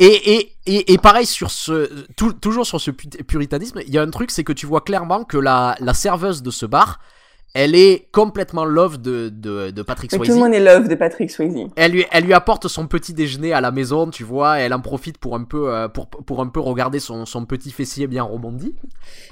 Et, 0.00 0.32
et, 0.34 0.52
et, 0.66 0.92
et 0.94 0.98
pareil 0.98 1.26
sur 1.26 1.50
ce, 1.50 2.04
tout- 2.16 2.32
toujours 2.32 2.66
sur 2.66 2.80
ce 2.80 2.90
pu- 2.90 3.08
puritanisme, 3.08 3.80
il 3.86 3.92
y 3.92 3.98
a 3.98 4.02
un 4.02 4.10
truc, 4.10 4.30
c'est 4.30 4.44
que 4.44 4.52
tu 4.52 4.66
vois 4.66 4.80
clairement 4.80 5.24
que 5.24 5.36
la, 5.36 5.76
la 5.78 5.94
serveuse 5.94 6.42
de 6.42 6.50
ce 6.50 6.64
bar, 6.66 7.00
elle 7.52 7.74
est 7.74 8.08
complètement 8.12 8.64
love 8.64 8.98
de, 9.02 9.28
de, 9.28 9.72
de 9.72 9.82
Patrick 9.82 10.12
mais 10.12 10.18
tout 10.18 10.24
Swayze. 10.24 10.36
le 10.38 10.42
monde 10.44 10.54
est 10.54 10.60
love 10.60 10.86
de 10.88 10.94
Patrick 10.94 11.30
Swayze 11.30 11.66
Elle 11.76 11.90
lui, 11.92 12.06
elle 12.12 12.24
lui 12.24 12.32
apporte 12.32 12.68
son 12.68 12.86
petit 12.86 13.12
déjeuner 13.12 13.52
à 13.52 13.60
la 13.60 13.72
maison, 13.72 14.08
tu 14.08 14.22
vois, 14.24 14.60
et 14.60 14.62
elle 14.62 14.72
en 14.72 14.80
profite 14.80 15.18
pour 15.18 15.34
un 15.34 15.42
peu, 15.42 15.68
euh, 15.74 15.88
pour, 15.88 16.08
pour 16.08 16.40
un 16.40 16.46
peu 16.46 16.60
regarder 16.60 17.00
son, 17.00 17.26
son 17.26 17.44
petit 17.46 17.72
fessier 17.72 18.06
bien 18.06 18.22
rebondi. 18.22 18.74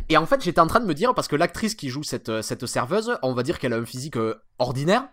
Et 0.09 0.17
en 0.17 0.27
fait, 0.27 0.43
j'étais 0.43 0.61
en 0.61 0.67
train 0.67 0.81
de 0.81 0.87
me 0.87 0.95
dire, 0.95 1.15
parce 1.15 1.29
que 1.29 1.37
l'actrice 1.37 1.77
qui 1.77 1.91
joue 1.91 2.03
cette, 2.03 2.29
euh, 2.29 2.43
cette 2.43 2.67
serveuse, 2.67 3.17
on 3.23 3.35
va 3.35 3.43
dire 3.45 3.61
qu'elle 3.61 3.73
a 3.73 3.77
un 3.77 3.87
physique 3.87 4.17
euh, 4.17 4.35
ordinaire, 4.59 5.05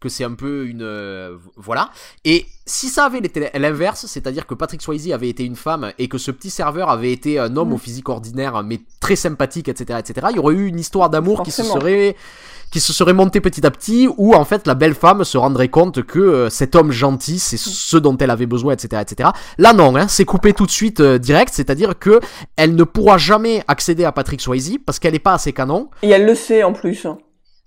que 0.00 0.08
c'est 0.08 0.24
un 0.24 0.34
peu 0.34 0.66
une... 0.66 0.82
euh, 0.82 1.36
voilà. 1.56 1.90
Et 2.24 2.46
si 2.66 2.88
ça 2.88 3.04
avait 3.06 3.18
été 3.18 3.50
l'inverse, 3.58 4.06
c'est-à-dire 4.06 4.46
que 4.46 4.54
Patrick 4.54 4.82
Swayze 4.82 5.12
avait 5.12 5.28
été 5.28 5.44
une 5.44 5.56
femme 5.56 5.92
et 5.98 6.08
que 6.08 6.18
ce 6.18 6.30
petit 6.30 6.50
serveur 6.50 6.90
avait 6.90 7.12
été 7.12 7.38
un 7.38 7.56
homme 7.56 7.70
Mm. 7.70 7.74
au 7.74 7.78
physique 7.78 8.08
ordinaire, 8.08 8.62
mais 8.62 8.80
très 9.00 9.16
sympathique, 9.16 9.68
etc., 9.68 9.98
etc., 9.98 10.26
il 10.30 10.36
y 10.36 10.38
aurait 10.38 10.54
eu 10.54 10.66
une 10.66 10.78
histoire 10.78 11.10
d'amour 11.10 11.42
qui 11.42 11.50
se 11.50 11.62
serait 11.62 12.16
qui 12.70 12.78
se 12.78 12.92
serait 12.92 13.12
montée 13.12 13.40
petit 13.40 13.66
à 13.66 13.70
petit, 13.72 14.08
où 14.16 14.32
en 14.32 14.44
fait 14.44 14.68
la 14.68 14.74
belle 14.76 14.94
femme 14.94 15.24
se 15.24 15.36
rendrait 15.36 15.68
compte 15.68 16.04
que 16.04 16.20
euh, 16.20 16.50
cet 16.50 16.76
homme 16.76 16.92
gentil, 16.92 17.40
c'est 17.40 17.56
ce 17.56 17.96
dont 17.96 18.16
elle 18.16 18.30
avait 18.30 18.46
besoin, 18.46 18.74
etc., 18.74 19.02
etc. 19.02 19.30
Là 19.58 19.72
non, 19.72 19.96
hein, 19.96 20.06
c'est 20.06 20.24
coupé 20.24 20.52
tout 20.52 20.66
de 20.66 20.70
suite 20.70 21.00
euh, 21.00 21.18
direct, 21.18 21.52
c'est-à-dire 21.52 21.98
que 21.98 22.20
elle 22.56 22.76
ne 22.76 22.84
pourra 22.84 23.18
jamais 23.18 23.64
accéder 23.66 24.04
à 24.04 24.12
Patrick 24.12 24.40
Swayze 24.40 24.78
parce 24.86 25.00
qu'elle 25.00 25.14
n'est 25.14 25.18
pas 25.18 25.34
assez 25.34 25.52
canon, 25.52 25.90
et 26.02 26.10
elle 26.10 26.26
le 26.26 26.36
sait 26.36 26.62
en 26.62 26.72
plus 26.72 27.06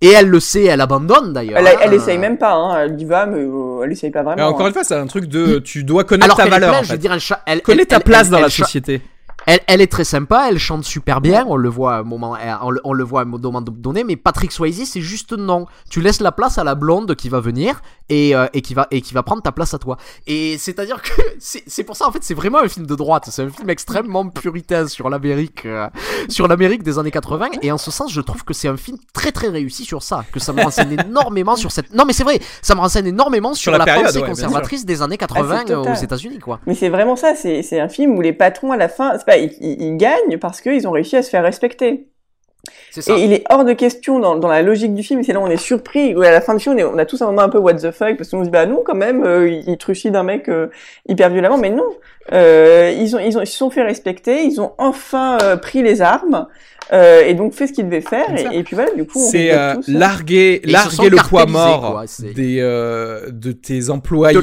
et 0.04 0.10
elle 0.12 0.28
le 0.28 0.39
sait, 0.39 0.66
elle 0.66 0.82
abandonne 0.82 1.34
d'ailleurs. 1.34 1.58
elle, 1.58 1.68
hein. 1.68 1.80
elle 1.82 1.93
essaye 1.93 2.18
même 2.18 2.38
pas 2.38 2.54
hein. 2.54 2.78
elle 2.86 2.99
y 3.01 3.06
va 3.06 3.26
mais 3.26 3.39
euh, 3.39 3.82
elle 3.84 3.91
essaye 3.91 4.12
pas 4.12 4.20
Mais 4.20 4.26
vraiment 4.34 4.47
encore 4.49 4.66
hein. 4.66 4.68
une 4.68 4.74
fois, 4.74 4.84
c'est 4.84 4.95
un 4.95 5.08
truc 5.08 5.26
de 5.26 5.60
tu 5.60 5.84
dois 5.84 6.04
connaître 6.04 6.26
Alors 6.26 6.38
ta 6.38 6.45
valeur. 6.47 6.76
en 6.76 6.84
je 6.84 6.91
veux 6.91 6.97
dire, 6.97 7.14
elle, 7.14 7.22
elle- 7.47 7.62
Connais 7.62 7.82
elle- 7.82 7.88
ta 7.88 7.99
place 7.99 8.26
elle- 8.28 8.32
dans 8.32 8.38
elle 8.38 8.43
la 8.43 8.49
société. 8.49 9.01
Elle, 9.46 9.60
elle 9.68 9.82
est 9.82 9.91
très 9.91 10.04
sympa, 10.04 10.48
elle 10.50 10.58
chante 10.58 10.84
super 10.84 11.22
bien, 11.22 11.46
on 11.48 11.56
le 11.56 11.70
voit 11.70 11.96
à 11.96 12.00
un 12.00 12.04
moment, 12.04 12.36
euh, 12.36 12.56
on 12.62 12.72
le, 12.72 12.82
on 12.84 12.94
le 12.94 13.04
voit 13.04 13.22
à 13.22 13.24
un 13.24 13.28
moment 13.28 13.62
donné, 13.62 14.04
mais 14.04 14.16
Patrick 14.16 14.52
Swayze, 14.52 14.89
c'est 14.89 15.02
juste 15.02 15.34
non. 15.34 15.66
Tu 15.89 16.02
laisses 16.02 16.22
la 16.22 16.32
place 16.32 16.58
à 16.58 16.64
la 16.64 16.76
blonde 16.76 17.16
qui 17.16 17.30
va 17.30 17.39
venir 17.39 17.82
et, 18.10 18.36
euh, 18.36 18.48
et, 18.54 18.62
qui, 18.62 18.74
va, 18.74 18.88
et 18.91 19.02
qui 19.02 19.14
va 19.14 19.24
prendre 19.24 19.41
ta 19.41 19.52
place 19.52 19.74
à 19.74 19.80
toi. 19.80 19.98
Et 20.28 20.58
c'est-à-dire 20.58 21.02
que 21.02 21.10
c'est 21.39 21.64
c'est 21.68 21.84
pour 21.84 21.96
ça, 21.96 22.08
en 22.08 22.12
fait, 22.12 22.24
c'est 22.24 22.34
vraiment 22.34 22.60
un 22.60 22.68
film 22.68 22.86
de 22.86 22.96
droite. 22.96 23.28
C'est 23.30 23.44
un 23.44 23.50
film 23.50 23.70
extrêmement 23.70 24.28
puritain 24.30 24.88
sur 24.88 25.10
l'Amérique, 25.10 25.66
euh, 25.66 25.88
sur 26.30 26.48
l'Amérique 26.48 26.84
des 26.84 27.00
années 27.00 27.12
80. 27.12 27.50
Et 27.62 27.72
en 27.72 27.78
ce 27.78 27.91
sens, 27.91 28.12
je 28.12 28.22
trouve 28.22 28.44
que 28.44 28.54
c'est 28.54 28.68
un 28.68 28.78
film 28.78 28.98
très 29.14 29.32
très 29.32 29.48
réussi 29.48 29.86
sur 29.86 30.04
ça. 30.04 30.26
Que 30.32 30.39
ça 30.39 30.54
me 30.54 30.62
renseigne 30.62 30.98
énormément 31.08 31.56
sur 31.56 31.72
cette. 31.72 31.94
Non, 31.94 32.06
mais 32.06 32.14
c'est 32.14 32.24
vrai, 32.24 32.39
ça 32.62 32.76
me 32.76 32.80
renseigne 32.80 33.08
énormément 33.08 33.54
sur, 33.54 33.72
la 33.72 33.80
la, 33.80 33.86
période, 33.86 34.06
pensée 34.06 34.22
ouais, 34.22 34.30
conservatrice 34.30 34.86
des 34.86 35.02
années 35.02 35.18
80 35.18 35.64
c'est 35.66 35.74
euh, 35.74 35.82
aux. 35.82 35.94
États-Unis, 35.96 36.39
quoi. 36.39 36.60
mais 36.66 36.76
c'est 36.76 36.89
vraiment 36.89 37.16
ça 37.16 37.34
c'est 37.36 37.62
c'est 37.62 37.80
un 37.80 37.88
film 37.88 38.18
où 38.18 38.22
les 38.22 38.34
patrons 38.34 38.72
à 38.72 38.78
la 38.78 38.89
fin 38.89 39.10
pas 39.34 39.38
ils, 39.38 39.51
ils- 39.61 39.81
ils 39.81 39.97
gagnent 39.97 40.38
parce 40.39 40.61
qu'ils 40.61 40.88
ont 40.88 40.91
réussi 40.91 41.15
à 41.17 41.23
se 41.23 41.29
faire 41.29 41.43
respecter 41.43 42.07
ça. 43.01 43.17
Et 43.17 43.23
il 43.25 43.34
est 43.34 43.43
hors 43.49 43.65
de 43.65 43.73
question 43.73 44.19
dans, 44.19 44.36
dans 44.38 44.47
la 44.47 44.61
logique 44.61 44.93
du 44.93 45.03
film, 45.03 45.21
c'est 45.23 45.34
là 45.34 45.39
où 45.39 45.43
on 45.43 45.49
est 45.49 45.57
surpris, 45.57 46.15
où 46.15 46.21
à 46.21 46.31
la 46.31 46.39
fin 46.39 46.53
du 46.53 46.61
film, 46.63 46.75
on, 46.75 46.77
est- 46.77 46.84
on 46.84 46.97
a 46.97 47.05
tous 47.05 47.21
un 47.21 47.25
moment 47.25 47.41
un 47.41 47.49
peu 47.49 47.57
what 47.57 47.73
the 47.73 47.91
fuck, 47.91 48.15
parce 48.17 48.29
qu'on 48.29 48.39
se 48.39 48.45
dit, 48.45 48.51
bah 48.51 48.65
non, 48.65 48.84
quand 48.86 48.95
même, 48.95 49.23
euh, 49.25 49.49
il, 49.49 49.67
il 49.67 49.77
trucide 49.77 50.15
un 50.15 50.23
mec 50.23 50.47
euh, 50.47 50.67
hyper 51.09 51.29
violemment, 51.29 51.57
mais 51.57 51.71
non. 51.71 51.89
Euh, 52.31 52.93
ils, 52.97 53.15
ont, 53.15 53.19
ils, 53.19 53.38
ont, 53.38 53.41
ils 53.41 53.47
se 53.47 53.57
sont 53.57 53.69
fait 53.69 53.81
respecter, 53.84 54.43
ils 54.43 54.61
ont 54.61 54.71
enfin 54.77 55.38
euh, 55.41 55.57
pris 55.57 55.81
les 55.81 56.01
armes, 56.01 56.47
euh, 56.93 57.23
et 57.25 57.34
donc 57.34 57.53
fait 57.53 57.67
ce 57.67 57.73
qu'ils 57.73 57.86
devaient 57.86 57.99
faire, 58.01 58.29
et, 58.53 58.59
et 58.59 58.63
puis 58.63 58.75
voilà, 58.75 58.91
du 58.93 59.05
coup, 59.05 59.19
on 59.19 59.29
C'est 59.29 59.51
larguer, 59.91 60.61
ils 60.63 60.71
le 61.09 61.17
poids 61.29 61.45
mort 61.51 61.81
des, 62.34 62.59
euh, 62.61 63.29
de 63.31 63.51
tes 63.51 63.89
employés. 63.89 64.38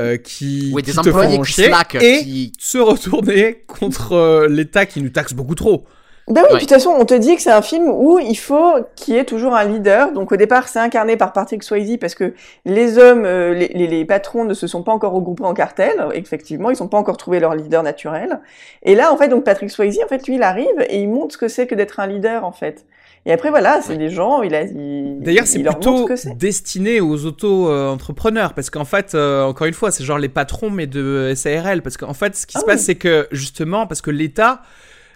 Euh, 0.00 0.16
qui, 0.16 0.70
Oui, 0.74 0.82
des 0.82 0.92
qui 0.92 0.98
te 0.98 1.10
font 1.10 1.42
qui 1.42 1.44
chier 1.52 1.64
slack, 1.66 1.94
et 1.96 2.18
qui- 2.22 2.52
se 2.58 2.78
retourner 2.78 3.64
contre 3.66 4.12
euh, 4.12 4.48
l'État 4.48 4.86
qui 4.86 5.00
nous 5.02 5.10
taxe 5.10 5.32
beaucoup 5.34 5.54
trop. 5.54 5.84
Ben 6.28 6.40
oui, 6.42 6.46
Ouais. 6.48 6.54
de 6.56 6.60
toute 6.62 6.70
façon, 6.70 6.90
on 6.98 7.04
te 7.04 7.14
dit 7.14 7.36
que 7.36 7.40
c'est 7.42 7.52
un 7.52 7.62
film 7.62 7.88
où 7.88 8.18
il 8.18 8.34
faut 8.34 8.72
qu'il 8.96 9.14
y 9.14 9.16
ait 9.16 9.24
toujours 9.24 9.54
un 9.54 9.62
leader. 9.62 10.10
Donc 10.12 10.32
au 10.32 10.36
départ, 10.36 10.66
c'est 10.66 10.80
incarné 10.80 11.16
par 11.16 11.32
Patrick 11.32 11.62
Swayze 11.62 11.98
parce 12.00 12.16
que 12.16 12.34
les 12.64 12.98
hommes, 12.98 13.24
euh, 13.24 13.54
les, 13.54 13.68
les, 13.68 13.86
les 13.86 14.04
patrons 14.04 14.44
ne 14.44 14.52
se 14.52 14.66
sont 14.66 14.82
pas 14.82 14.90
encore 14.90 15.12
regroupés 15.12 15.44
en 15.44 15.54
cartel. 15.54 15.92
Effectivement, 16.14 16.72
ils 16.72 16.82
n'ont 16.82 16.88
pas 16.88 16.98
encore 16.98 17.16
trouvé 17.16 17.38
leur 17.38 17.54
leader 17.54 17.84
naturel. 17.84 18.40
Et 18.82 18.96
là, 18.96 19.12
en 19.12 19.16
fait, 19.16 19.28
donc 19.28 19.44
Patrick 19.44 19.70
Swayze, 19.70 20.00
en 20.04 20.08
fait, 20.08 20.26
lui, 20.26 20.34
il 20.34 20.42
arrive 20.42 20.66
et 20.88 20.98
il 21.00 21.08
montre 21.08 21.34
ce 21.34 21.38
que 21.38 21.46
c'est 21.46 21.68
que 21.68 21.76
d'être 21.76 22.00
un 22.00 22.08
leader, 22.08 22.44
en 22.44 22.50
fait. 22.52 22.84
Et 23.28 23.32
après, 23.32 23.50
voilà, 23.50 23.80
c'est 23.82 23.96
des 23.96 24.08
gens, 24.08 24.42
il 24.42 24.54
a, 24.54 24.62
il, 24.62 25.18
D'ailleurs, 25.20 25.46
c'est 25.48 25.58
plutôt 25.60 26.08
ce 26.14 26.28
destiné 26.36 27.00
aux 27.00 27.24
auto-entrepreneurs 27.26 28.54
parce 28.54 28.70
qu'en 28.70 28.84
fait, 28.84 29.14
euh, 29.14 29.42
encore 29.42 29.66
une 29.66 29.74
fois, 29.74 29.90
c'est 29.90 30.04
genre 30.04 30.18
les 30.18 30.28
patrons 30.28 30.70
mais 30.70 30.86
de 30.86 31.32
SARL 31.34 31.82
parce 31.82 31.96
qu'en 31.96 32.14
fait, 32.14 32.36
ce 32.36 32.46
qui 32.46 32.56
Ah 32.56 32.60
se 32.60 32.64
oui. 32.64 32.72
passe, 32.72 32.82
c'est 32.84 32.94
que 32.94 33.26
justement, 33.32 33.86
parce 33.88 34.00
que 34.00 34.10
l'État, 34.12 34.62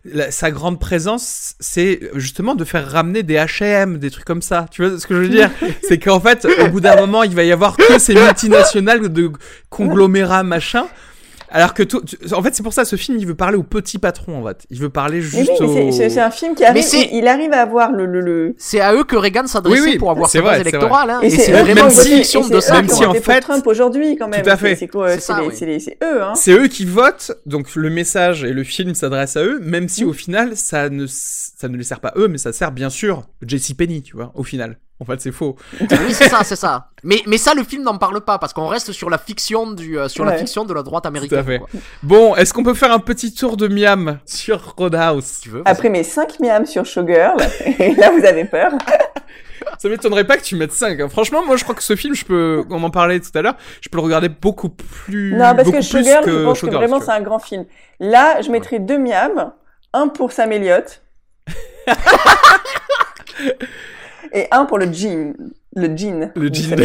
la- 0.04 0.30
sa 0.32 0.50
grande 0.50 0.80
présence, 0.80 1.54
c'est 1.60 2.00
justement 2.14 2.54
de 2.56 2.64
faire 2.64 2.90
ramener 2.90 3.22
des 3.22 3.34
H&M, 3.36 3.98
des 3.98 4.10
trucs 4.10 4.24
comme 4.24 4.42
ça. 4.42 4.66
Tu 4.70 4.84
vois 4.84 4.98
ce 4.98 5.06
que 5.06 5.14
je 5.14 5.20
veux 5.20 5.28
dire? 5.28 5.50
C'est 5.82 5.98
qu'en 5.98 6.18
fait, 6.20 6.46
au 6.64 6.68
bout 6.68 6.80
d'un 6.80 6.96
moment, 6.96 7.22
il 7.22 7.34
va 7.36 7.44
y 7.44 7.52
avoir 7.52 7.76
que 7.76 7.98
ces 7.98 8.14
multinationales 8.14 9.08
de 9.08 9.30
conglomérats 9.68 10.42
machin. 10.42 10.86
Alors 11.52 11.74
que 11.74 11.82
tout, 11.82 12.00
tu- 12.02 12.16
en 12.32 12.42
fait, 12.42 12.54
c'est 12.54 12.62
pour 12.62 12.72
ça 12.72 12.84
ce 12.84 12.94
film, 12.96 13.18
il 13.18 13.26
veut 13.26 13.34
parler 13.34 13.56
aux 13.56 13.62
petits 13.64 13.98
patrons 13.98 14.40
en 14.42 14.46
fait. 14.46 14.66
Il 14.70 14.78
veut 14.78 14.88
parler 14.88 15.20
juste 15.20 15.50
oui, 15.60 15.66
mais 15.74 15.82
aux. 15.88 15.92
c'est- 15.92 16.20
un 16.20 16.30
film 16.30 16.54
qui 16.54 16.64
arrive, 16.64 16.84
il, 16.92 17.08
il 17.18 17.26
arrive 17.26 17.52
à 17.52 17.62
avoir 17.62 17.90
le, 17.92 18.06
le, 18.06 18.20
le... 18.20 18.54
C'est 18.58 18.80
à 18.80 18.94
eux 18.94 19.02
que 19.04 19.16
Reagan 19.16 19.46
s'adressait 19.46 19.80
Oui, 19.82 19.90
oui, 19.92 19.98
pour 19.98 20.10
avoir 20.12 20.30
sa 20.30 20.40
vrai, 20.40 20.50
base 20.50 20.62
c'est 20.62 20.68
électorale. 20.68 21.10
hein, 21.10 21.20
Et 21.22 21.26
et 21.26 21.30
c'est 21.30 21.52
eux 21.52 21.56
qui 21.56 21.62
vraiment 21.72 21.84
une 21.88 21.90
fiction 21.90 22.40
de 22.48 22.56
eux 22.56 22.72
même 22.72 22.88
si 22.88 23.04
en 23.04 23.14
fait- 23.14 23.40
Trump 23.40 23.66
aujourd'hui 23.66 24.16
quand 24.16 24.28
même. 24.28 24.42
Tout 24.42 24.50
à 24.50 24.56
fait. 24.56 24.76
C'est- 24.76 25.20
ça, 25.20 25.40
eux, 25.42 26.22
hein. 26.22 26.34
C'est 26.36 26.52
eux 26.52 26.68
qui 26.68 26.84
votent, 26.84 27.32
donc 27.46 27.74
le 27.74 27.90
message 27.90 28.44
et 28.44 28.52
le 28.52 28.62
film 28.64 28.94
s'adressent 28.94 29.36
à 29.36 29.42
eux, 29.44 29.58
même 29.60 29.88
si 29.88 30.04
au 30.04 30.12
final 30.12 30.56
ça 30.56 30.88
ne 30.88 31.06
ça 31.08 31.68
ne 31.68 31.76
les 31.76 31.84
sert 31.84 32.00
pas 32.00 32.12
eux, 32.16 32.28
mais 32.28 32.38
ça 32.38 32.52
sert 32.52 32.70
bien 32.72 32.90
sûr 32.90 33.24
JC 33.46 33.74
Penny, 33.76 34.02
tu 34.02 34.14
vois, 34.16 34.30
au 34.34 34.44
final. 34.44 34.78
En 35.00 35.04
fait, 35.06 35.20
c'est 35.20 35.32
faux. 35.32 35.56
Oui, 35.80 36.12
c'est 36.12 36.28
ça, 36.28 36.44
c'est 36.44 36.56
ça. 36.56 36.88
Mais, 37.02 37.22
mais 37.26 37.38
ça, 37.38 37.54
le 37.54 37.64
film 37.64 37.82
n'en 37.82 37.96
parle 37.96 38.20
pas 38.20 38.38
parce 38.38 38.52
qu'on 38.52 38.66
reste 38.66 38.92
sur 38.92 39.08
la 39.08 39.16
fiction 39.16 39.72
du, 39.72 39.98
euh, 39.98 40.08
sur 40.08 40.24
la 40.26 40.32
Ouais. 40.32 40.38
fiction 40.38 40.64
de 40.66 40.74
la 40.74 40.82
droite 40.82 41.04
Tout 41.04 41.06
à 41.06 41.10
américaine. 41.10 41.42
fait. 41.44 41.58
quoi. 41.58 41.68
Bon, 42.02 42.36
est-ce 42.36 42.52
qu'on 42.52 42.62
peut 42.62 42.74
faire 42.74 42.92
un 42.92 42.98
petit 42.98 43.32
tour 43.32 43.56
de 43.56 43.66
Miam 43.66 44.18
sur 44.26 44.74
Roadhouse? 44.76 45.24
Si 45.24 45.40
tu 45.40 45.48
veux. 45.48 45.62
Après 45.64 45.88
mes 45.88 46.02
5 46.04 46.38
miams 46.40 46.66
sur 46.66 46.84
Showgirl, 46.84 47.38
et 47.78 47.94
là 47.94 48.10
vous 48.10 48.24
avez 48.26 48.44
peur. 48.44 48.72
Ça 49.78 49.88
m'étonnerait 49.88 50.26
pas 50.26 50.36
que 50.36 50.42
tu 50.42 50.56
mettes 50.56 50.72
5. 50.72 51.08
Franchement, 51.08 51.44
moi 51.46 51.56
je 51.56 51.62
crois 51.64 51.74
que 51.74 51.82
ce 51.82 51.96
film, 51.96 52.14
je 52.14 52.24
peux, 52.26 52.64
on 52.68 52.82
en 52.82 52.90
parlait 52.90 53.20
tout 53.20 53.30
à 53.34 53.40
l'heure, 53.40 53.56
je 53.80 53.88
peux 53.88 53.96
le 53.96 54.02
regarder 54.04 54.28
beaucoup 54.28 54.68
plus. 54.68 55.32
Non, 55.32 55.54
parce 55.54 55.64
beaucoup 55.64 55.78
que 55.78 55.82
Showgirl, 55.82 56.24
je 56.26 56.44
pense 56.44 56.60
que 56.60 56.66
vraiment 56.66 57.00
c'est 57.00 57.10
un 57.12 57.22
grand 57.22 57.38
film. 57.38 57.64
Là, 58.00 58.42
je 58.42 58.50
mettrais 58.50 58.78
deux 58.80 58.98
miams, 58.98 59.52
un 59.94 60.08
pour 60.08 60.32
Sam 60.32 60.52
Elliott 60.52 61.02
et 64.32 64.46
un 64.50 64.64
pour 64.64 64.78
le 64.78 64.92
jean, 64.92 65.34
le 65.76 65.96
jean. 65.96 66.30
Le 66.34 66.52
jean 66.52 66.76
de. 66.76 66.84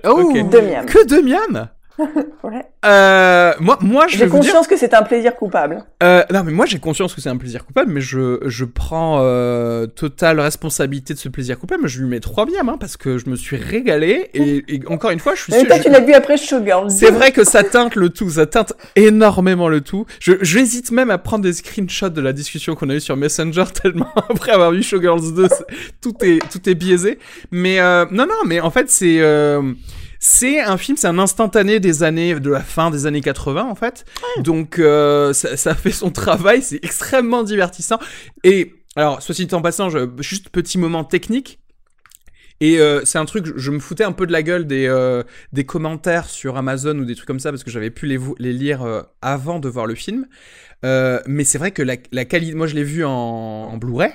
Oh, 0.04 0.22
Ok. 0.22 0.50
Deux 0.50 0.62
miams. 0.62 0.86
Que 0.86 1.06
de 1.06 1.20
Miam 1.20 1.68
Ouais. 2.42 2.62
euh, 2.86 3.52
Moi, 3.60 3.78
moi, 3.82 4.06
je 4.08 4.12
J'ai 4.16 4.24
dire. 4.24 4.30
conscience 4.34 4.66
que 4.66 4.76
c'est 4.76 4.94
un 4.94 5.02
plaisir 5.02 5.36
coupable. 5.36 5.84
Euh, 6.02 6.22
non, 6.32 6.42
mais 6.44 6.52
moi 6.52 6.64
j'ai 6.66 6.78
conscience 6.78 7.14
que 7.14 7.20
c'est 7.20 7.28
un 7.28 7.36
plaisir 7.36 7.66
coupable, 7.66 7.92
mais 7.92 8.00
je, 8.00 8.38
je 8.46 8.64
prends 8.64 9.18
euh, 9.20 9.86
totale 9.86 10.40
responsabilité 10.40 11.12
de 11.14 11.18
ce 11.18 11.28
plaisir 11.28 11.58
coupable. 11.58 11.86
Je 11.86 12.00
lui 12.00 12.08
mets 12.08 12.20
trois 12.20 12.46
biens, 12.46 12.66
hein, 12.66 12.76
parce 12.80 12.96
que 12.96 13.18
je 13.18 13.28
me 13.28 13.36
suis 13.36 13.56
régalé. 13.56 14.30
Et, 14.34 14.64
et 14.74 14.80
encore 14.88 15.10
une 15.10 15.20
fois, 15.20 15.34
je 15.34 15.42
suis 15.42 15.52
Mais 15.52 15.58
sûr. 15.60 15.68
toi, 15.68 15.76
je- 15.76 15.82
tu 15.82 15.90
l'as 15.90 16.00
vu 16.00 16.12
après 16.14 16.36
Showgirl. 16.38 16.90
C'est 16.90 17.10
vrai 17.10 17.32
que 17.32 17.44
ça 17.44 17.62
teinte 17.62 17.94
le 17.96 18.08
tout, 18.08 18.30
ça 18.30 18.46
teinte 18.46 18.72
énormément 18.96 19.68
le 19.68 19.82
tout. 19.82 20.06
J'hésite 20.20 20.90
même 20.92 21.10
à 21.10 21.18
prendre 21.18 21.44
des 21.44 21.52
screenshots 21.52 22.08
de 22.08 22.20
la 22.22 22.32
discussion 22.32 22.74
qu'on 22.74 22.88
a 22.88 22.94
eue 22.94 23.00
sur 23.00 23.16
Messenger 23.16 23.64
tellement 23.82 24.08
après 24.30 24.52
avoir 24.52 24.70
vu 24.72 24.82
Showgirls 24.82 25.34
2, 25.34 25.48
c'est- 25.48 25.66
tout 26.00 26.14
est 26.22 26.38
tout 26.50 26.68
est 26.68 26.74
biaisé. 26.74 27.18
Mais 27.50 27.80
euh, 27.80 28.06
non 28.10 28.24
non, 28.26 28.34
mais 28.46 28.60
en 28.60 28.70
fait 28.70 28.88
c'est 28.90 29.18
euh, 29.20 29.60
c'est 30.20 30.60
un 30.60 30.76
film, 30.76 30.96
c'est 30.96 31.08
un 31.08 31.18
instantané 31.18 31.80
des 31.80 32.02
années 32.02 32.38
de 32.38 32.50
la 32.50 32.60
fin 32.60 32.90
des 32.90 33.06
années 33.06 33.22
80 33.22 33.64
en 33.64 33.74
fait. 33.74 34.04
Donc 34.38 34.78
euh, 34.78 35.32
ça, 35.32 35.56
ça 35.56 35.74
fait 35.74 35.90
son 35.90 36.10
travail, 36.10 36.62
c'est 36.62 36.84
extrêmement 36.84 37.42
divertissant. 37.42 37.98
Et 38.44 38.74
alors, 38.96 39.22
soit 39.22 39.34
dit 39.34 39.48
en 39.52 39.62
passant, 39.62 39.88
je, 39.88 40.08
juste 40.18 40.50
petit 40.50 40.78
moment 40.78 41.04
technique. 41.04 41.58
Et 42.60 42.78
euh, 42.78 43.02
c'est 43.04 43.18
un 43.18 43.24
truc, 43.24 43.46
je, 43.56 43.70
me 43.70 43.78
foutais 43.78 44.04
un 44.04 44.12
peu 44.12 44.26
de 44.26 44.32
la 44.32 44.42
gueule 44.42 44.66
des, 44.66 44.86
euh, 44.86 45.22
des 45.52 45.64
commentaires 45.64 46.28
sur 46.28 46.58
Amazon 46.58 46.98
ou 46.98 47.06
des 47.06 47.14
trucs 47.14 47.26
comme 47.26 47.40
ça 47.40 47.50
parce 47.50 47.64
que 47.64 47.70
j'avais 47.70 47.90
pu 47.90 48.06
les, 48.06 48.52
lire 48.52 48.82
euh, 48.82 49.02
avant 49.22 49.58
de 49.60 49.68
voir 49.68 49.86
le 49.86 49.94
film. 49.94 50.26
Mais 50.82 51.44
c'est 51.44 51.58
vrai 51.58 51.70
que 51.70 51.82
la, 51.82 51.96
la 52.12 52.24
qualité, 52.26 52.54
moi 52.54 52.66
je 52.66 52.74
l'ai 52.74 52.84
vu 52.84 53.04
en, 53.04 53.10
en 53.10 53.76
Blu-ray 53.78 54.12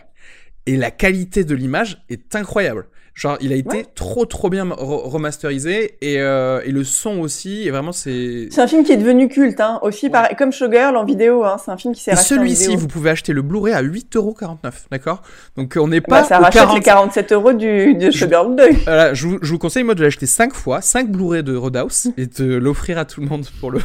et 0.68 0.78
la 0.78 0.92
qualité 0.92 1.44
de 1.44 1.56
l'image 1.56 2.04
est 2.10 2.36
incroyable. 2.36 2.88
Genre, 3.16 3.38
il 3.40 3.54
a 3.54 3.56
été 3.56 3.78
Ouais. 3.78 3.86
trop 3.96 4.26
trop 4.26 4.50
bien 4.50 4.66
re- 4.66 5.10
remasterisé 5.10 5.96
et, 6.02 6.20
euh, 6.20 6.60
et 6.66 6.72
le 6.72 6.84
son 6.84 7.20
aussi. 7.20 7.66
Et 7.66 7.72
vraiment, 7.72 7.94
c'est. 7.94 8.50
C'est 8.52 8.60
un 8.62 8.68
film 8.68 8.84
qui 8.84 8.92
est 8.92 8.98
devenu 8.98 9.30
culte, 9.30 9.62
hein. 9.62 9.80
Aussi, 9.84 10.10
pareil, 10.10 10.36
comme 10.36 10.52
Showgirl 10.52 10.98
en 10.98 11.06
vidéo, 11.06 11.46
hein. 11.46 11.56
C'est 11.64 11.72
un 11.72 11.78
film 11.78 11.94
qui 11.96 12.02
s'est 12.04 12.12
Et 12.12 12.16
racheté 12.16 12.36
celui-ci, 12.36 12.76
vous 12.76 12.90
pouvez 12.90 13.10
acheter 13.12 13.32
le 13.32 13.42
Blu-ray 13.42 13.74
à 13.74 13.82
8,49€, 13.82 14.88
d'accord? 14.92 15.22
Donc 15.56 15.78
on 15.80 15.88
n'est 15.88 16.02
Bah, 16.02 16.08
pas 16.10 16.24
ça 16.26 16.40
au 16.40 16.44
rachète 16.44 16.62
40 16.64 16.76
les 16.76 16.84
47 16.84 17.32
euros 17.32 17.54
du, 17.54 17.96
de 17.96 18.12
Showgirl 18.12 18.54
2. 18.56 18.64
Voilà, 18.84 19.14
je, 19.14 19.28
vous, 19.28 19.40
je 19.42 19.50
vous 19.50 19.60
conseille 19.60 19.84
moi 19.84 19.96
de 19.96 20.04
l'acheter 20.04 20.26
5 20.26 20.54
fois, 20.54 20.82
5 20.82 21.10
Blu-ray 21.10 21.42
de 21.42 21.56
Roadhouse 21.56 22.08
et 22.18 22.26
de 22.28 22.56
l'offrir 22.56 22.98
à 22.98 23.06
tout 23.06 23.22
le 23.22 23.28
monde 23.28 23.46
pour 23.62 23.72
le. 23.72 23.80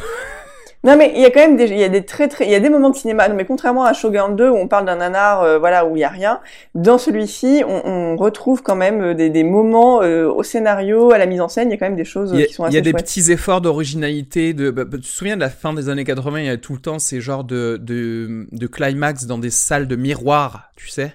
Non, 0.82 0.96
mais 0.96 1.12
il 1.14 1.20
y 1.20 1.26
a 1.26 1.30
quand 1.30 1.40
même 1.40 1.56
des, 1.58 1.66
il 1.68 1.78
y 1.78 1.84
a 1.84 1.90
des 1.90 2.06
très 2.06 2.26
très, 2.28 2.46
il 2.46 2.50
y 2.50 2.54
a 2.54 2.60
des 2.60 2.70
moments 2.70 2.88
de 2.88 2.96
cinéma. 2.96 3.28
Non, 3.28 3.34
mais 3.34 3.44
contrairement 3.44 3.84
à 3.84 3.92
Shogun 3.92 4.30
2 4.30 4.48
où 4.48 4.56
on 4.56 4.66
parle 4.66 4.86
d'un 4.86 4.96
nanar, 4.96 5.42
euh, 5.42 5.58
voilà, 5.58 5.84
où 5.84 5.94
il 5.96 6.00
y 6.00 6.04
a 6.04 6.08
rien, 6.08 6.40
dans 6.74 6.96
celui-ci, 6.96 7.62
on, 7.68 7.82
on 7.86 8.16
retrouve 8.16 8.62
quand 8.62 8.76
même 8.76 9.02
euh, 9.02 9.14
des, 9.14 9.28
des 9.28 9.44
moments 9.44 10.00
euh, 10.02 10.26
au 10.30 10.42
scénario, 10.42 11.12
à 11.12 11.18
la 11.18 11.26
mise 11.26 11.42
en 11.42 11.48
scène. 11.48 11.68
Il 11.68 11.72
y 11.72 11.74
a 11.74 11.76
quand 11.76 11.84
même 11.86 11.96
des 11.96 12.04
choses 12.06 12.32
Il 12.32 12.40
a, 12.40 12.44
qui 12.44 12.54
sont 12.54 12.64
il 12.66 12.66
assez 12.66 12.76
y 12.76 12.78
a 12.78 12.80
des 12.80 12.92
chouettes. 12.92 13.04
petits 13.04 13.30
efforts 13.30 13.60
d'originalité. 13.60 14.54
De, 14.54 14.70
bah, 14.70 14.84
bah, 14.86 14.96
tu 14.96 15.02
te 15.02 15.06
souviens 15.08 15.36
de 15.36 15.40
la 15.42 15.50
fin 15.50 15.74
des 15.74 15.90
années 15.90 16.04
80, 16.04 16.40
il 16.40 16.46
y 16.46 16.48
a 16.48 16.56
tout 16.56 16.72
le 16.72 16.80
temps 16.80 16.98
ces 16.98 17.20
genres 17.20 17.44
de, 17.44 17.76
de, 17.80 18.46
de 18.50 18.66
climax 18.66 19.26
dans 19.26 19.38
des 19.38 19.50
salles 19.50 19.86
de 19.86 19.96
miroirs, 19.96 20.70
tu 20.76 20.88
sais? 20.88 21.12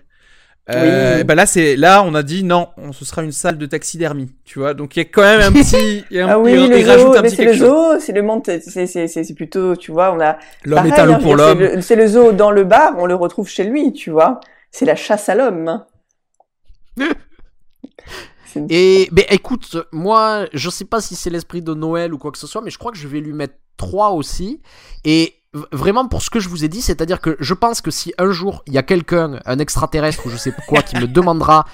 Euh, 0.72 1.18
Oui. 1.20 1.24
bah 1.26 1.36
là, 1.36 1.46
c'est 1.46 1.76
là, 1.76 2.02
on 2.04 2.16
a 2.16 2.24
dit 2.24 2.44
non, 2.44 2.70
on- 2.78 2.92
ce 2.92 3.06
sera 3.06 3.22
une 3.24 3.32
salle 3.32 3.60
de 3.60 3.66
taxidermie, 3.68 4.32
tu 4.46 4.58
vois. 4.58 4.74
Donc 4.74 4.96
il 4.96 5.00
y 5.00 5.02
a 5.04 5.06
quand 5.06 5.22
même 5.22 5.42
un 5.42 5.52
petit, 5.52 6.04
il 6.10 6.18
y 6.18 6.20
a 6.20 6.26
un- 6.26 6.30
Ah 6.32 6.40
oui, 6.40 6.54
il, 6.54 6.70
le 6.72 6.80
il 6.80 6.90
rajoute 6.90 7.14
zoo, 7.14 7.18
un 7.18 7.22
petit 7.22 7.36
c'est 7.36 7.46
quelque 7.46 7.52
le 7.60 7.66
zoo, 7.68 8.00
c'est 8.00 8.14
le 8.14 8.22
monde, 8.24 8.42
c'est 8.46 8.88
c'est 8.88 9.08
c'est 9.08 9.34
plutôt, 9.36 9.76
tu 9.76 9.92
vois, 9.92 10.12
on 10.12 10.20
a. 10.20 10.38
L'homme 10.64 10.88
est 10.88 11.00
un 11.00 11.06
loup 11.06 11.14
hein, 11.14 11.20
pour 11.20 11.36
veux 11.38 11.56
dire, 11.56 11.70
l'homme. 11.72 11.82
C'est 11.84 11.96
le, 11.96 12.08
zoo 12.08 12.32
dans 12.32 12.50
le 12.50 12.64
bar, 12.64 12.94
on 12.98 13.06
le 13.06 13.14
retrouve 13.14 13.48
chez 13.48 13.64
lui, 13.64 13.94
tu 13.94 14.10
vois. 14.10 14.40
C'est 14.72 14.86
la 14.86 14.96
chasse 14.96 15.30
à 15.30 15.36
l'homme. 15.36 15.68
hein. 15.68 15.86
Et 18.70 19.10
ben 19.12 19.26
écoute, 19.30 19.78
moi 19.92 20.48
je 20.54 20.70
sais 20.70 20.86
pas 20.86 21.02
si 21.02 21.16
c'est 21.16 21.30
l'esprit 21.30 21.62
de 21.62 21.74
Noël 21.74 22.14
ou 22.14 22.18
quoi 22.18 22.32
que 22.32 22.38
ce 22.38 22.48
soit, 22.48 22.62
mais 22.62 22.72
je 22.72 22.78
crois 22.78 22.92
que 22.92 22.98
je 22.98 23.08
vais 23.08 23.20
lui 23.20 23.34
mettre 23.34 23.56
3 23.78 24.12
aussi. 24.12 24.62
Et 25.04 25.34
vraiment 25.72 26.08
pour 26.08 26.22
ce 26.22 26.30
que 26.30 26.40
je 26.40 26.50
vous 26.50 26.64
ai 26.64 26.68
dit, 26.68 26.82
c'est-à-dire 26.82 27.22
que 27.22 27.38
je 27.40 27.54
pense 27.54 27.82
que 27.82 27.92
si 27.92 28.14
un 28.18 28.32
jour 28.32 28.64
il 28.68 28.74
y 28.74 28.78
a 28.78 28.84
quelqu'un, 28.84 29.40
un 29.46 29.60
extraterrestre 29.60 30.26
ou 30.26 30.30
je 30.30 30.38
sais 30.38 30.52
pas 30.52 30.62
quoi, 30.68 30.82
qui 30.82 30.96
me 30.98 31.08
demandera 31.08 31.66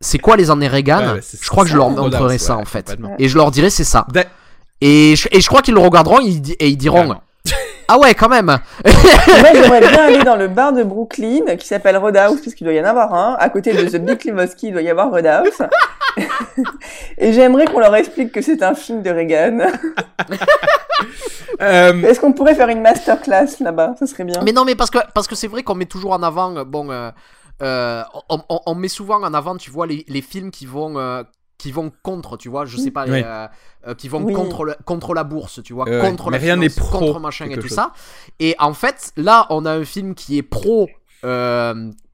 c'est 0.00 0.18
quoi 0.18 0.36
les 0.36 0.50
années 0.50 0.68
Reagan, 0.68 0.98
Ouais, 1.00 1.12
ouais, 1.14 1.20
c'est 1.22 1.42
je 1.42 1.48
crois 1.48 1.64
que 1.64 1.70
je 1.70 1.76
leur 1.76 1.90
montrerai 1.90 2.38
ça 2.38 2.56
ouais, 2.56 2.62
en 2.62 2.64
fait. 2.64 2.96
Et 3.18 3.28
je 3.28 3.36
leur 3.36 3.50
dirai 3.50 3.70
c'est 3.70 3.84
ça. 3.84 4.06
Et 4.80 5.16
je, 5.16 5.28
et 5.30 5.40
je 5.40 5.48
crois 5.48 5.62
qu'ils 5.62 5.74
le 5.74 5.80
regarderont 5.80 6.20
ils 6.20 6.52
et 6.58 6.68
ils 6.68 6.76
diront. 6.76 7.14
Ah 7.88 7.98
ouais 7.98 8.14
quand 8.14 8.28
même. 8.28 8.46
Moi, 8.46 8.58
j'aimerais 9.52 9.80
bien 9.88 10.04
aller 10.06 10.22
dans 10.24 10.36
le 10.36 10.48
bar 10.48 10.72
de 10.72 10.82
Brooklyn 10.82 11.56
qui 11.58 11.66
s'appelle 11.66 11.96
Roadhouse, 11.96 12.40
parce 12.42 12.54
qu'il 12.54 12.64
doit 12.66 12.74
y 12.74 12.80
en 12.80 12.84
avoir 12.84 13.12
un. 13.14 13.36
À 13.38 13.48
côté 13.48 13.72
de 13.72 13.88
The 13.88 13.96
Big 14.00 14.24
Lebowski, 14.24 14.68
il 14.68 14.72
doit 14.72 14.82
y 14.82 14.90
avoir 14.90 15.10
Roadhouse. 15.10 15.62
Et 17.18 17.32
j'aimerais 17.32 17.64
qu'on 17.66 17.80
leur 17.80 17.94
explique 17.96 18.32
que 18.32 18.40
c'est 18.42 18.62
un 18.62 18.74
film 18.74 19.02
de 19.02 19.10
Reagan. 19.10 19.58
Euh, 21.60 22.02
Est-ce 22.02 22.18
qu'on 22.18 22.32
pourrait 22.32 22.54
faire 22.56 22.68
une 22.68 22.80
masterclass 22.80 23.46
là-bas? 23.60 23.94
Ça 23.98 24.06
serait 24.06 24.24
bien. 24.24 24.40
Mais 24.44 24.50
non, 24.52 24.64
mais 24.64 24.74
parce 24.74 24.90
que 24.90 24.98
parce 25.14 25.28
que 25.28 25.36
c'est 25.36 25.46
vrai 25.46 25.62
qu'on 25.62 25.74
met 25.76 25.84
toujours 25.86 26.12
en 26.12 26.22
avant, 26.22 26.56
euh, 26.56 26.64
bon, 26.64 26.90
euh, 26.90 27.10
euh, 27.62 28.02
on, 28.28 28.40
on- 28.48 28.60
on 28.66 28.74
met 28.74 28.88
souvent 28.88 29.22
en 29.22 29.32
avant, 29.34 29.56
tu 29.56 29.70
vois, 29.70 29.86
les, 29.86 30.04
les 30.08 30.20
films 30.22 30.50
qui 30.50 30.66
vont 30.66 30.94
qui 31.64 31.72
vont 31.72 31.90
contre, 32.02 32.36
tu 32.36 32.50
vois, 32.50 32.66
je 32.66 32.76
sais 32.76 32.90
pas, 32.90 33.06
Oui. 33.08 33.22
euh, 33.24 33.48
euh, 33.86 33.94
qui 33.94 34.10
vont 34.10 34.22
Oui. 34.22 34.34
contre 34.34 34.64
le- 34.66 34.76
contre 34.84 35.14
la 35.14 35.24
bourse, 35.24 35.62
tu 35.62 35.72
vois, 35.72 35.88
Euh, 35.88 36.02
contre 36.02 36.26
mais 36.30 36.36
la 36.36 36.42
rien 36.44 36.56
n'est 36.56 36.68
finance, 36.68 36.90
pro 36.90 36.98
contre 36.98 37.20
machin 37.20 37.46
et 37.48 37.54
tout 37.54 37.62
chose. 37.68 37.70
ça. 37.70 37.92
Et 38.38 38.54
en 38.58 38.74
fait, 38.74 39.12
là, 39.16 39.46
on 39.48 39.64
a 39.64 39.72
un 39.72 39.84
film 39.86 40.14
qui 40.14 40.36
est 40.36 40.42
pro. 40.42 40.90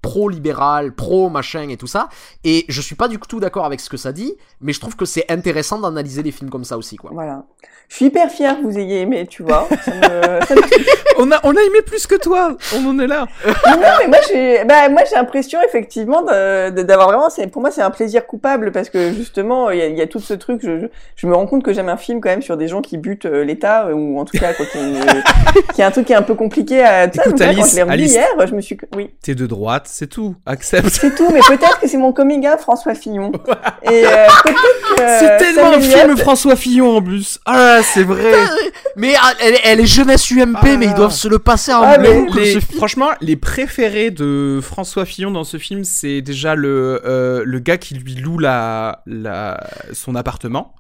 Pro-libéral, 0.03 0.93
pro-machin 0.93 1.69
et 1.69 1.77
tout 1.77 1.87
ça. 1.87 2.09
Et 2.45 2.65
je 2.69 2.81
suis 2.81 2.95
pas 2.95 3.09
du 3.09 3.19
tout 3.19 3.41
d'accord 3.41 3.65
avec 3.67 3.81
ce 3.81 3.89
que 3.91 3.97
ça 3.97 4.13
dit, 4.13 4.35
mais 4.61 4.73
je 4.73 4.81
trouve 4.81 4.97
que 4.97 5.05
c'est 5.05 5.31
intéressant 5.31 5.79
d'analyser 5.79 6.23
les 6.23 6.31
films 6.33 6.51
comme 6.51 6.65
ça 6.65 6.77
aussi, 6.79 6.97
quoi. 6.97 7.11
Voilà. 7.13 7.45
Je 7.89 7.97
suis 7.97 8.07
hyper 8.07 8.31
fière 8.31 8.57
que 8.59 8.63
vous 8.63 8.79
ayez 8.79 9.01
aimé, 9.01 9.27
tu 9.29 9.43
vois. 9.43 9.67
Ça 9.85 9.91
me, 9.93 10.47
ça 10.47 10.55
me 10.55 10.61
on 11.19 11.31
a 11.33 11.41
on 11.43 11.57
a 11.57 11.61
aimé 11.61 11.83
plus 11.85 12.07
que 12.07 12.15
toi. 12.15 12.57
On 12.77 12.87
en 12.89 12.99
est 13.01 13.07
là. 13.09 13.27
non, 13.45 13.53
mais 14.01 14.07
moi 14.07 14.19
j'ai, 14.31 14.65
bah, 14.65 14.89
moi 14.89 15.03
j'ai 15.09 15.17
l'impression 15.17 15.59
effectivement 15.67 16.23
d'avoir 16.23 17.09
vraiment, 17.09 17.29
pour 17.53 17.61
moi 17.63 17.71
c'est 17.73 17.83
un 17.83 17.91
plaisir 17.91 18.27
coupable 18.27 18.71
parce 18.71 18.91
que 18.91 19.13
justement 19.13 19.71
il 19.71 19.79
y 19.79 19.83
a, 19.83 19.87
il 19.89 19.99
y 19.99 20.01
a 20.03 20.07
tout 20.07 20.21
ce 20.21 20.35
truc, 20.35 20.61
je, 20.63 20.79
je, 20.81 20.87
je 21.17 21.27
me 21.27 21.35
rends 21.35 21.47
compte 21.47 21.65
que 21.65 21.73
j'aime 21.73 21.89
un 21.89 21.97
film 21.97 22.21
quand 22.21 22.29
même 22.31 22.43
sur 22.43 22.57
des 22.57 22.69
gens 22.69 22.81
qui 22.81 22.97
butent 22.97 23.27
euh, 23.27 23.45
l'État 23.45 23.87
euh, 23.89 23.93
ou 23.93 24.21
en 24.21 24.25
tout 24.25 24.39
cas 24.39 24.55
quand 24.55 24.65
il 24.77 24.81
y 24.81 24.85
a, 24.97 25.03
une- 25.17 25.23
qu'il 25.71 25.79
y 25.79 25.83
a 25.83 25.87
un 25.89 25.91
truc 25.91 26.07
qui 26.07 26.13
est 26.13 26.17
un 26.17 26.23
peu 26.23 26.35
compliqué 26.37 26.83
à. 26.85 27.05
Écoute, 27.07 27.25
donc 27.31 27.41
là, 27.41 27.47
quand 27.47 27.61
Alice, 27.61 27.75
je 27.77 27.81
Alice. 27.83 28.13
hier, 28.13 28.47
je 28.47 28.55
me 28.55 28.61
suis, 28.61 28.79
oui. 28.95 29.11
T'es 29.21 29.35
de 29.35 29.47
droite. 29.47 29.90
C'est 29.91 30.07
tout. 30.07 30.37
Accepte. 30.47 30.89
C'est 30.89 31.15
tout, 31.15 31.29
mais 31.33 31.41
peut-être 31.41 31.81
que 31.81 31.89
c'est 31.89 31.97
mon 31.97 32.13
coming 32.13 32.47
out 32.49 32.61
François 32.61 32.95
Fillon. 32.95 33.33
Et 33.83 34.07
euh, 34.07 34.27
peut-être 34.45 34.97
que 34.97 35.03
C'est 35.19 35.37
tellement 35.39 35.73
un 35.73 35.81
film 35.81 36.17
François 36.17 36.57
Fillon 36.57 36.97
en 36.97 37.03
plus. 37.03 37.39
Ah, 37.47 37.81
c'est 37.83 38.03
vrai. 38.05 38.33
Mais 38.97 39.15
ah, 39.21 39.33
elle, 39.41 39.57
elle 39.65 39.81
est 39.81 39.87
jeunesse 39.87 40.31
UMP, 40.31 40.57
Ah. 40.61 40.77
mais 40.77 40.87
ils 40.87 40.95
doivent 40.95 41.13
se 41.13 41.29
le 41.29 41.39
passer 41.39 41.73
en 41.73 41.83
Ah, 41.83 41.97
mais 41.99 42.27
Les- 42.35 42.61
franchement, 42.61 43.09
les 43.21 43.37
préférés 43.37 44.11
de 44.11 44.61
François 44.63 45.05
Fillon 45.05 45.31
dans 45.31 45.45
ce 45.45 45.57
film, 45.59 45.85
c'est 45.85 46.21
déjà 46.23 46.55
le, 46.55 47.01
euh, 47.07 47.43
le 47.47 47.59
gars 47.61 47.79
qui 47.79 47.95
lui 47.95 48.15
loue 48.17 48.39
la, 48.39 49.03
la, 49.07 49.61
son 49.93 50.15
appartement. 50.17 50.75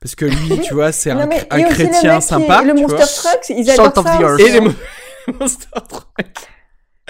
Parce 0.00 0.14
que 0.14 0.24
lui, 0.24 0.60
tu 0.62 0.72
vois, 0.74 0.92
c'est 0.92 1.10
un, 1.10 1.26
mais- 1.26 1.46
un 1.50 1.58
et 1.58 1.64
aussi 1.66 1.70
le 1.82 1.88
chrétien 1.88 2.20
sympa. 2.20 2.62
Le 2.62 2.74
tu 2.74 2.80
Monster. 2.82 3.04
Truck, 3.28 3.40
ils 3.50 3.70
adorent 3.70 4.02
ça. 4.02 4.18
Et 4.38 4.50
les 4.52 4.60
mo- 4.60 4.72
Monster 5.40 5.66
Truck. 5.88 6.04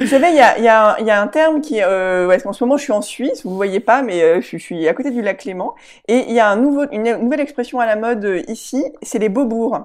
Vous 0.01 0.07
savez, 0.07 0.28
il 0.30 0.36
y 0.36 0.40
a, 0.40 0.59
y, 0.59 0.66
a 0.68 0.98
y 1.01 1.11
a 1.11 1.20
un 1.20 1.26
terme 1.28 1.61
qui, 1.61 1.82
euh, 1.82 2.26
parce 2.26 2.42
qu'en 2.42 2.53
ce 2.55 2.64
moment 2.64 2.78
je 2.78 2.84
suis 2.84 2.92
en 2.92 3.03
Suisse, 3.03 3.44
vous 3.44 3.55
voyez 3.55 3.80
pas, 3.80 4.03
mais 4.03 4.22
euh, 4.22 4.40
je, 4.40 4.53
je 4.53 4.57
suis 4.57 4.88
à 4.88 4.94
côté 4.94 5.11
du 5.11 5.20
lac 5.20 5.38
Clément, 5.40 5.74
et 6.09 6.24
il 6.28 6.32
y 6.32 6.40
a 6.40 6.48
un 6.48 6.57
nouveau, 6.57 6.84
une 6.90 7.16
nouvelle 7.18 7.40
expression 7.40 7.80
à 7.80 7.86
la 7.86 7.96
mode 7.96 8.24
euh, 8.24 8.42
ici, 8.48 8.82
c'est 9.03 9.18
les 9.18 9.28
bobours. 9.28 9.78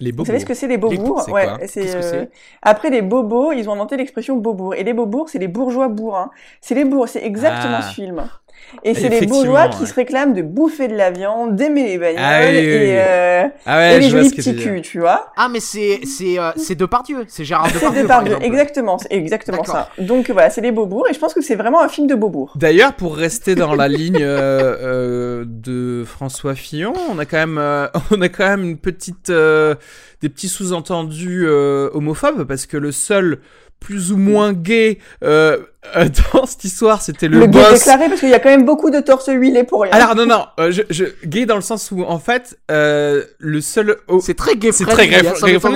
Les 0.00 0.10
Vous 0.10 0.16
bobos. 0.18 0.26
savez 0.26 0.40
ce 0.40 0.44
que 0.46 0.54
c'est 0.54 0.66
les 0.66 0.76
bobours 0.76 1.24
quoi? 1.24 1.58
c'est 1.68 1.94
euh, 1.94 2.26
après 2.62 2.90
les 2.90 3.00
bobos, 3.00 3.52
ils 3.52 3.68
ont 3.70 3.74
inventé 3.74 3.96
l'expression 3.96 4.34
bobour, 4.36 4.74
et 4.74 4.82
les 4.82 4.92
bobours, 4.92 5.28
c'est 5.28 5.38
les 5.38 5.46
bourgeois 5.46 5.86
bourrins. 5.86 6.32
C'est 6.60 6.74
les 6.74 6.84
bourgs, 6.84 7.06
c'est 7.08 7.24
exactement 7.24 7.78
Ah. 7.78 7.82
ce 7.82 7.94
film. 7.94 8.28
Et 8.82 8.94
c'est 8.94 9.08
les 9.08 9.26
bourgeois 9.26 9.68
qui 9.68 9.80
ouais. 9.82 9.86
se 9.86 9.94
réclament 9.94 10.34
de 10.34 10.42
bouffer 10.42 10.88
de 10.88 10.94
la 10.96 11.10
viande, 11.10 11.56
d'aimer 11.56 11.84
les 11.84 11.98
bagnoles 11.98 12.22
Ah 12.24 12.40
oui, 12.42 12.46
oui, 12.48 12.56
oui. 12.56 12.62
et, 12.62 12.98
euh, 13.00 13.44
Ah 13.66 13.76
ouais, 13.78 13.96
et 13.96 14.00
les 14.00 14.10
jolis 14.10 14.30
petits 14.30 14.56
culs, 14.56 14.82
tu 14.82 14.98
vois. 15.00 15.32
Ah, 15.36 15.48
mais 15.48 15.60
c'est 15.60 16.00
c'est 16.04 16.38
euh, 16.38 16.50
c'est 16.56 16.74
Depardieu, 16.74 17.24
c'est 17.28 17.44
Gérard 17.44 17.68
C'est 17.68 17.74
Depardieu. 17.76 18.02
de 18.02 18.06
par 18.08 18.24
Depardieu, 18.24 18.46
exactement, 18.46 18.98
c'est 18.98 19.12
exactement 19.12 19.64
ça. 19.64 19.90
Donc 19.98 20.30
voilà, 20.30 20.50
c'est 20.50 20.60
les 20.60 20.72
bobours, 20.72 21.06
et 21.08 21.14
je 21.14 21.18
pense 21.18 21.34
que 21.34 21.40
c'est 21.40 21.54
vraiment 21.54 21.82
un 21.82 21.88
film 21.88 22.06
de 22.06 22.14
bobours. 22.14 22.52
D'ailleurs, 22.56 22.94
pour 22.94 23.16
rester 23.16 23.54
dans 23.54 23.74
la 23.74 23.88
ligne 23.88 24.18
euh, 24.20 24.76
euh, 24.82 25.44
de 25.46 26.04
François 26.04 26.54
Fillon, 26.54 26.92
on 27.10 27.18
a 27.18 27.24
quand 27.26 27.38
même, 27.38 27.58
euh, 27.58 27.86
on 28.10 28.20
a 28.20 28.28
quand 28.28 28.46
même 28.48 28.64
une 28.64 28.78
petite, 28.78 29.30
euh, 29.30 29.74
des 30.20 30.28
petits 30.28 30.48
sous-entendus 30.48 31.44
euh, 31.46 31.90
homophobes 31.92 32.44
parce 32.44 32.66
que 32.66 32.76
le 32.76 32.92
seul 32.92 33.38
plus 33.84 34.12
ou 34.12 34.16
moins 34.16 34.54
gay 34.54 34.98
euh, 35.22 35.58
euh, 35.94 36.08
dans 36.32 36.46
cette 36.46 36.64
histoire, 36.64 37.02
c'était 37.02 37.28
le, 37.28 37.40
Le, 37.40 37.46
gay 37.46 37.60
boss. 37.60 37.80
déclaré, 37.80 38.08
parce 38.08 38.20
qu'il 38.20 38.30
y 38.30 38.34
a 38.34 38.38
quand 38.38 38.48
même 38.48 38.64
beaucoup 38.64 38.90
de 38.90 39.00
torse 39.00 39.28
huilés 39.30 39.64
pour 39.64 39.82
rien. 39.82 39.92
Alors 39.92 40.16
non 40.16 40.24
non, 40.24 40.46
euh, 40.58 40.70
je, 40.70 40.80
je, 40.88 41.04
gay 41.26 41.44
dans 41.44 41.56
le 41.56 41.60
sens 41.60 41.90
où 41.90 42.02
en 42.02 42.18
fait 42.18 42.58
euh, 42.70 43.22
le 43.38 43.60
seul 43.60 43.96
oh, 44.08 44.20
C'est 44.22 44.34
très 44.34 44.56
gay 44.56 44.72
C'est 44.72 44.86
très 44.86 45.06
gay- 45.06 45.20
gay 45.20 45.32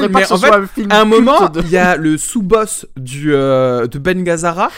mais 0.09 0.33
en 0.33 0.39
fait, 0.39 0.51
un 0.51 0.67
film 0.67 0.91
à 0.91 1.01
un 1.03 1.05
moment, 1.05 1.49
de- 1.51 1.61
il 1.61 1.69
y 1.71 1.77
a 1.77 1.97
le 1.97 2.17
sous-boss 2.17 2.87
du 2.97 3.35
euh, 3.35 3.87
de 3.87 3.99
Ben 3.99 4.25
Gazzara 4.25 4.71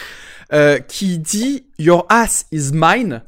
euh, 0.51 0.79
qui 0.79 1.17
dit 1.17 1.65
Your 1.79 2.05
ass 2.09 2.45
is 2.51 2.71
mine 2.73 3.23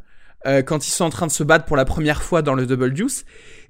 euh, 0.46 0.62
quand 0.64 0.86
ils 0.86 0.92
sont 0.92 1.06
en 1.06 1.10
train 1.10 1.28
de 1.28 1.32
se 1.32 1.44
battre 1.44 1.64
pour 1.64 1.78
la 1.78 1.86
première 1.86 2.22
fois 2.24 2.42
dans 2.42 2.54
le 2.56 2.66
Double 2.66 2.94
Deuce. 2.94 3.24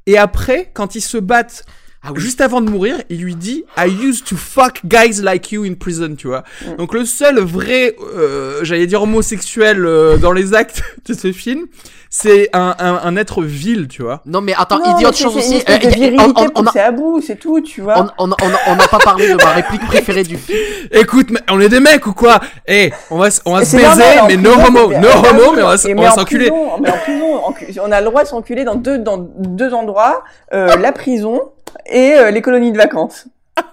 Et 0.07 0.17
après, 0.17 0.71
quand 0.73 0.95
ils 0.95 1.01
se 1.01 1.19
battent 1.19 1.63
Ah 2.05 2.09
oui. 2.13 2.19
juste 2.19 2.41
avant 2.41 2.59
de 2.61 2.69
mourir, 2.69 2.97
il 3.09 3.21
lui 3.21 3.35
dit 3.35 3.63
I 3.77 3.87
used 3.87 4.25
to 4.25 4.35
fuck 4.35 4.81
guys 4.85 5.21
like 5.21 5.51
you 5.51 5.63
in 5.63 5.73
prison, 5.75 6.15
tu 6.17 6.27
vois. 6.27 6.43
Mm. 6.65 6.75
Donc 6.77 6.93
le 6.93 7.05
seul 7.05 7.39
vrai, 7.39 7.95
euh, 8.15 8.59
j'allais 8.63 8.87
dire 8.87 9.01
homosexuel 9.03 9.85
euh, 9.85 10.17
dans 10.17 10.31
les 10.33 10.53
actes 10.53 10.81
de 11.07 11.13
ce 11.13 11.31
film, 11.31 11.65
c'est 12.09 12.49
un, 12.53 12.75
un, 12.77 12.99
un 13.03 13.15
être 13.15 13.41
vil, 13.41 13.87
tu 13.87 14.03
vois. 14.03 14.21
Non, 14.27 14.41
mais 14.41 14.53
attends, 14.55 14.77
Non, 14.77 14.83
il 14.93 14.97
dit 14.99 15.05
autre 15.05 15.17
c'est- 15.17 15.23
chose 15.23 15.37
aussi. 15.37 15.63
Euh, 15.67 15.77
on- 16.19 16.43
on- 16.43 16.47
on 16.55 16.65
a- 16.67 16.81
à 16.81 16.91
bout, 16.91 17.21
c'est 17.25 17.37
tout, 17.37 17.59
tu 17.61 17.81
vois. 17.81 18.13
On 18.19 18.27
n'a 18.27 18.87
pas 18.87 18.99
parlé 18.99 19.29
de 19.29 19.35
ma 19.35 19.49
réplique 19.51 19.83
préférée 19.87 20.23
du 20.23 20.37
film. 20.37 20.59
Écoute, 20.91 21.27
mais 21.31 21.39
on 21.49 21.59
est 21.59 21.69
des 21.69 21.79
mecs 21.79 22.05
ou 22.05 22.13
quoi? 22.13 22.39
Eh, 22.67 22.91
on 23.09 23.17
va, 23.17 23.29
on 23.45 23.53
va 23.55 23.65
se 23.65 23.75
baiser, 23.77 23.87
normal, 23.87 24.23
mais 24.27 24.37
no 24.37 24.51
homo, 24.51 24.89
no 24.91 25.07
homo, 25.07 25.53
mais 25.55 25.63
on 25.63 26.01
va, 26.01 26.11
s'enculer. 26.11 26.51
on 26.51 27.91
a 27.91 27.99
le 28.01 28.05
droit 28.05 28.23
de 28.23 28.27
s'enculer 28.27 28.63
dans 28.63 28.75
deux, 28.75 28.99
dans 28.99 29.17
deux 29.17 29.73
endroits, 29.73 30.23
euh, 30.53 30.75
la 30.79 30.91
prison 30.91 31.41
et 31.85 32.13
euh, 32.15 32.31
les 32.31 32.41
colonies 32.41 32.71
de 32.71 32.77
vacances. 32.77 33.25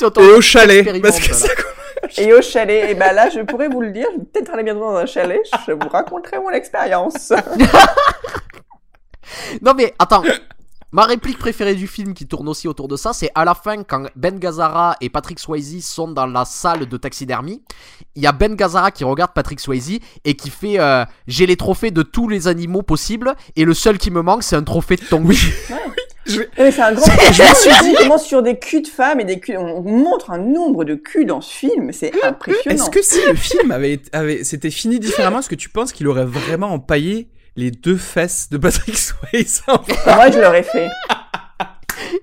Et 0.00 0.22
au 0.22 0.40
chalet, 0.40 0.84
parce 1.02 1.18
que 1.18 1.34
expérimente, 1.34 1.34
ça 1.34 1.48
Et 2.22 2.32
au 2.32 2.40
chalet, 2.40 2.90
et 2.90 2.94
ben 2.94 3.12
là, 3.12 3.28
je 3.28 3.40
pourrais 3.40 3.68
vous 3.68 3.82
le 3.82 3.90
dire, 3.90 4.06
je 4.12 4.18
vais 4.18 4.24
peut-être 4.24 4.52
aller 4.54 4.62
bientôt 4.62 4.80
dans 4.80 4.96
un 4.96 5.06
chalet, 5.06 5.40
je 5.66 5.72
vous 5.72 5.88
raconterai 5.88 6.38
mon 6.38 6.50
expérience. 6.50 7.32
Non 9.62 9.74
mais 9.74 9.94
attends. 9.98 10.22
Ma 10.92 11.04
réplique 11.04 11.38
préférée 11.38 11.76
du 11.76 11.86
film 11.86 12.14
qui 12.14 12.26
tourne 12.26 12.48
aussi 12.48 12.66
autour 12.66 12.88
de 12.88 12.96
ça, 12.96 13.12
c'est 13.12 13.30
à 13.36 13.44
la 13.44 13.54
fin 13.54 13.84
quand 13.84 14.06
Ben 14.16 14.38
Gazzara 14.38 14.96
et 15.00 15.08
Patrick 15.08 15.38
Swayze 15.38 15.84
sont 15.86 16.08
dans 16.08 16.26
la 16.26 16.44
salle 16.44 16.86
de 16.86 16.96
taxidermie. 16.96 17.62
Il 18.16 18.22
y 18.22 18.26
a 18.26 18.32
Ben 18.32 18.56
Gazzara 18.56 18.90
qui 18.90 19.04
regarde 19.04 19.32
Patrick 19.32 19.60
Swayze 19.60 20.00
et 20.24 20.34
qui 20.34 20.50
fait 20.50 20.80
euh, 20.80 21.04
j'ai 21.28 21.46
les 21.46 21.56
trophées 21.56 21.92
de 21.92 22.02
tous 22.02 22.28
les 22.28 22.48
animaux 22.48 22.82
possibles 22.82 23.34
et 23.54 23.64
le 23.64 23.74
seul 23.74 23.98
qui 23.98 24.10
me 24.10 24.22
manque 24.22 24.42
c'est 24.42 24.56
un 24.56 24.64
trophée 24.64 24.96
de 24.96 25.04
ton 25.04 25.24
cul. 25.24 25.36
Mais 26.58 26.70
c'est 26.70 26.82
un 26.82 26.92
grand. 26.92 27.06
Je 27.32 27.42
me 27.42 27.54
suis 27.54 27.84
dit 27.90 27.94
comment 27.98 28.18
sur 28.18 28.42
des 28.42 28.58
culs 28.58 28.82
de 28.82 28.88
femmes 28.88 29.20
et 29.20 29.24
des 29.24 29.40
culs, 29.40 29.56
on 29.58 29.82
montre 29.82 30.30
un 30.30 30.38
nombre 30.38 30.84
de 30.84 30.94
culs 30.94 31.24
dans 31.26 31.40
ce 31.40 31.52
film, 31.52 31.92
c'est 31.92 32.12
impressionnant. 32.24 32.74
Est-ce 32.84 32.90
que 32.90 33.02
si 33.02 33.18
le 33.28 33.34
film 33.34 33.70
avait, 33.70 33.94
été- 33.94 34.10
avait 34.12 34.44
s'était 34.44 34.70
fini 34.70 35.00
différemment, 35.00 35.38
est-ce 35.40 35.48
que 35.48 35.54
tu 35.54 35.68
penses 35.70 35.92
qu'il 35.92 36.06
aurait 36.08 36.26
vraiment 36.26 36.68
empaillé 36.72 37.28
les 37.60 37.70
deux 37.70 37.96
fesses 37.98 38.48
de 38.50 38.56
Patrick 38.56 38.96
Swayze 38.98 39.62
Moi, 39.68 40.30
je 40.30 40.40
l'aurais 40.40 40.62
fait. 40.62 40.88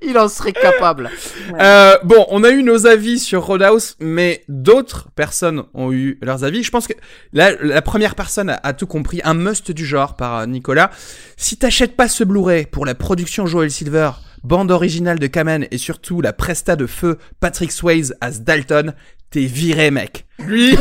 Il 0.02 0.18
en 0.18 0.28
serait 0.28 0.52
capable. 0.52 1.12
Euh, 1.60 1.96
bon, 2.04 2.26
on 2.30 2.44
a 2.44 2.50
eu 2.50 2.64
nos 2.64 2.88
avis 2.88 3.20
sur 3.20 3.46
Roadhouse, 3.46 3.96
mais 4.00 4.44
d'autres 4.50 5.10
personnes 5.16 5.64
ont 5.76 5.92
eu 5.92 6.18
leurs 6.24 6.44
avis. 6.44 6.64
Je 6.64 6.72
pense 6.72 6.88
que 6.88 6.94
la, 7.34 7.52
la 7.62 7.84
première 7.84 8.16
personne 8.16 8.50
a, 8.50 8.60
a 8.64 8.74
tout 8.74 8.88
compris, 8.88 9.22
un 9.24 9.36
must 9.36 9.72
du 9.72 9.86
genre 9.86 10.16
par 10.16 10.40
euh, 10.40 10.46
Nicolas. 10.48 10.90
Si 11.38 11.56
t'achètes 11.58 11.96
pas 11.96 12.08
ce 12.08 12.24
Blu-ray 12.24 12.66
pour 12.66 12.88
la 12.88 12.96
production 12.96 13.46
Joel 13.46 13.70
Silver, 13.70 14.12
bande 14.44 14.72
originale 14.72 15.20
de 15.20 15.28
Kamen 15.28 15.68
et 15.70 15.78
surtout 15.78 16.22
la 16.22 16.34
presta 16.34 16.76
de 16.76 16.88
feu 16.88 17.18
Patrick 17.40 17.72
Swayze 17.72 18.16
as 18.22 18.42
Dalton, 18.42 18.94
t'es 19.32 19.42
viré, 19.46 19.92
mec. 19.92 20.26
Lui, 20.40 20.72
lui, 20.72 20.78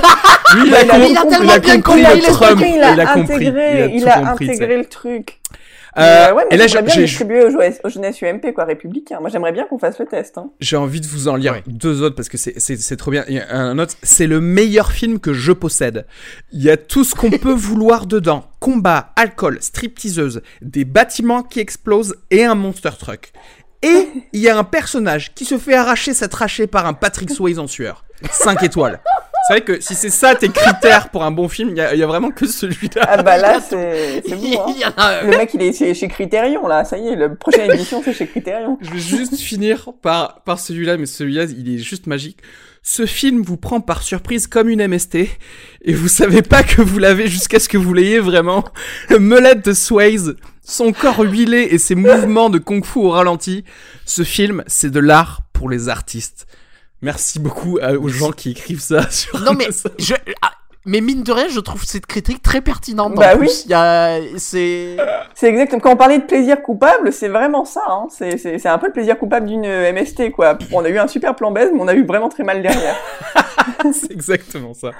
il 0.66 0.74
a, 0.74 0.82
Il 0.84 0.90
a- 0.90 0.98
il 1.08 1.16
a 1.16 1.22
tellement 1.24 1.44
il 1.44 1.50
a 1.50 1.58
bien 1.58 1.80
compris 1.80 2.02
compris, 2.02 2.16
le 2.16 2.18
il 2.22 2.26
a 2.26 2.30
Trump. 2.32 2.60
il 2.64 2.82
a, 2.82 2.92
Il 2.92 3.00
a 3.00 3.06
compris. 3.06 3.34
intégré, 3.34 3.90
il 3.94 4.02
tout 4.02 4.08
a, 4.08 4.12
compris, 4.20 4.50
intégré 4.50 4.76
le 4.78 4.84
truc. 4.86 5.40
Euh, 5.98 6.34
ouais, 6.34 6.42
et 6.42 6.46
mais 6.50 6.56
là, 6.58 6.66
j'aimerais 6.66 6.92
bien 6.92 6.96
distribuer 7.04 7.42
aux 7.46 7.56
aux 7.84 7.88
jeunesse 7.88 8.20
UMP, 8.20 8.52
quoi, 8.54 8.64
républicain. 8.66 9.18
Moi, 9.18 9.30
j'aimerais 9.30 9.52
bien 9.52 9.64
qu'on 9.64 9.78
fasse 9.78 9.98
le 9.98 10.04
test, 10.04 10.36
hein. 10.36 10.50
J'ai 10.60 10.76
envie 10.76 11.00
de 11.00 11.06
vous 11.06 11.26
en 11.28 11.36
lire 11.36 11.54
Ouais. 11.54 11.62
deux 11.66 12.02
autres 12.02 12.14
parce 12.14 12.28
que 12.28 12.36
c'est, 12.36 12.52
c'est, 12.60 12.76
c'est 12.78 12.96
trop 12.98 13.10
bien. 13.10 13.24
Il 13.28 13.36
y 13.36 13.40
a 13.40 13.50
un 13.56 13.78
autre, 13.78 13.94
c'est 14.02 14.26
le 14.26 14.42
meilleur 14.42 14.92
film 14.92 15.18
que 15.20 15.32
je 15.32 15.52
possède. 15.52 16.04
Il 16.52 16.62
y 16.62 16.68
a 16.68 16.76
tout 16.76 17.02
ce 17.02 17.14
qu'on 17.14 17.30
peut 17.30 17.52
vouloir 17.54 18.04
dedans. 18.04 18.44
Combat, 18.60 19.12
alcool, 19.16 19.56
stripteaseuse, 19.62 20.42
des 20.60 20.84
bâtiments 20.84 21.42
qui 21.42 21.60
explosent 21.60 22.14
et 22.30 22.44
un 22.44 22.54
monster 22.54 22.90
truck. 23.00 23.32
Et 23.82 24.08
il 24.32 24.40
y 24.40 24.48
a 24.48 24.56
un 24.56 24.64
personnage 24.64 25.34
qui 25.34 25.44
se 25.44 25.58
fait 25.58 25.74
arracher 25.74 26.14
sa 26.14 26.28
trachée 26.28 26.66
par 26.66 26.86
un 26.86 26.92
Patrick 26.92 27.30
Swayze 27.30 27.58
en 27.58 27.66
sueur. 27.66 28.04
5 28.30 28.62
étoiles. 28.62 29.00
C'est 29.46 29.52
vrai 29.52 29.60
que 29.60 29.80
si 29.80 29.94
c'est 29.94 30.10
ça 30.10 30.34
tes 30.34 30.48
critères 30.48 31.08
pour 31.10 31.22
un 31.22 31.30
bon 31.30 31.48
film, 31.48 31.68
il 31.70 31.74
y 31.74 31.98
y 31.98 32.02
a 32.02 32.06
vraiment 32.06 32.32
que 32.32 32.48
celui-là. 32.48 33.02
Ah 33.06 33.22
bah 33.22 33.36
là, 33.36 33.60
c'est 33.60 34.22
bon, 34.28 34.64
hein. 34.84 34.92
a. 34.96 35.22
Le 35.22 35.36
mec, 35.36 35.54
il 35.54 35.62
est 35.62 35.72
chez, 35.72 35.94
chez 35.94 36.08
Criterion, 36.08 36.66
là. 36.66 36.84
Ça 36.84 36.98
y 36.98 37.06
est, 37.06 37.14
la 37.14 37.28
prochaine 37.28 37.70
édition, 37.70 38.02
c'est 38.04 38.12
chez 38.12 38.26
Criterion. 38.26 38.76
Je 38.80 38.90
vais 38.90 38.98
juste 38.98 39.38
finir 39.38 39.92
par, 40.02 40.42
par 40.42 40.58
celui-là, 40.58 40.96
mais 40.96 41.06
celui-là, 41.06 41.44
il 41.44 41.72
est 41.72 41.78
juste 41.78 42.08
magique. 42.08 42.38
Ce 42.82 43.06
film 43.06 43.42
vous 43.42 43.56
prend 43.56 43.80
par 43.80 44.02
surprise 44.02 44.48
comme 44.48 44.68
une 44.68 44.84
MST, 44.84 45.16
et 45.82 45.92
vous 45.92 46.08
savez 46.08 46.42
pas 46.42 46.64
que 46.64 46.82
vous 46.82 46.98
l'avez 46.98 47.28
jusqu'à 47.28 47.60
ce 47.60 47.68
que 47.68 47.78
vous 47.78 47.94
l'ayez 47.94 48.18
vraiment. 48.18 48.64
Le 49.10 49.20
melette 49.20 49.64
de 49.64 49.74
Swayze, 49.74 50.34
son 50.68 50.92
corps 50.92 51.20
huilé 51.20 51.68
et 51.70 51.78
ses 51.78 51.94
mouvements 51.94 52.50
de 52.50 52.58
kung-fu 52.58 52.98
au 52.98 53.10
ralenti. 53.10 53.64
Ce 54.04 54.22
film, 54.24 54.64
c'est 54.66 54.90
de 54.90 54.98
l'art 55.00 55.40
pour 55.52 55.70
les 55.70 55.88
artistes. 55.88 56.46
Merci 57.02 57.38
beaucoup 57.38 57.78
à- 57.80 57.92
aux 57.92 58.08
gens 58.08 58.32
qui 58.32 58.50
écrivent 58.50 58.80
ça 58.80 59.08
sur 59.10 59.38
Non 59.40 59.52
mais 59.54 59.64
Amazon. 59.66 59.90
je 59.98 60.14
ah, 60.42 60.50
mais 60.88 61.00
mine 61.00 61.22
de 61.24 61.32
rien, 61.32 61.48
je 61.48 61.58
trouve 61.60 61.84
cette 61.84 62.06
critique 62.06 62.42
très 62.42 62.60
pertinente. 62.60 63.12
en 63.12 63.14
Bah 63.20 63.34
oui. 63.36 63.48
Il 63.64 63.70
y 63.70 63.74
a 63.74 64.18
c'est 64.38 64.96
C'est 65.34 65.48
exactement. 65.48 65.80
Quand 65.80 65.92
on 65.92 65.96
parlait 65.96 66.18
de 66.18 66.24
plaisir 66.24 66.62
coupable, 66.62 67.12
c'est 67.12 67.28
vraiment 67.28 67.64
ça, 67.64 67.82
hein. 67.88 68.06
C'est, 68.10 68.36
c'est, 68.38 68.58
c'est 68.58 68.68
un 68.68 68.78
peu 68.78 68.86
le 68.86 68.92
plaisir 68.92 69.18
coupable 69.18 69.46
d'une 69.46 69.64
euh, 69.66 69.92
MST, 69.92 70.30
quoi. 70.30 70.56
On 70.72 70.84
a 70.84 70.88
eu 70.88 70.98
un 70.98 71.08
super 71.08 71.34
plan 71.34 71.50
baise, 71.50 71.70
mais 71.74 71.80
on 71.80 71.88
a 71.88 71.94
eu 71.94 72.04
vraiment 72.04 72.28
très 72.28 72.44
mal 72.44 72.62
derrière. 72.62 72.96
c'est 73.92 74.12
exactement 74.12 74.74
ça. 74.74 74.92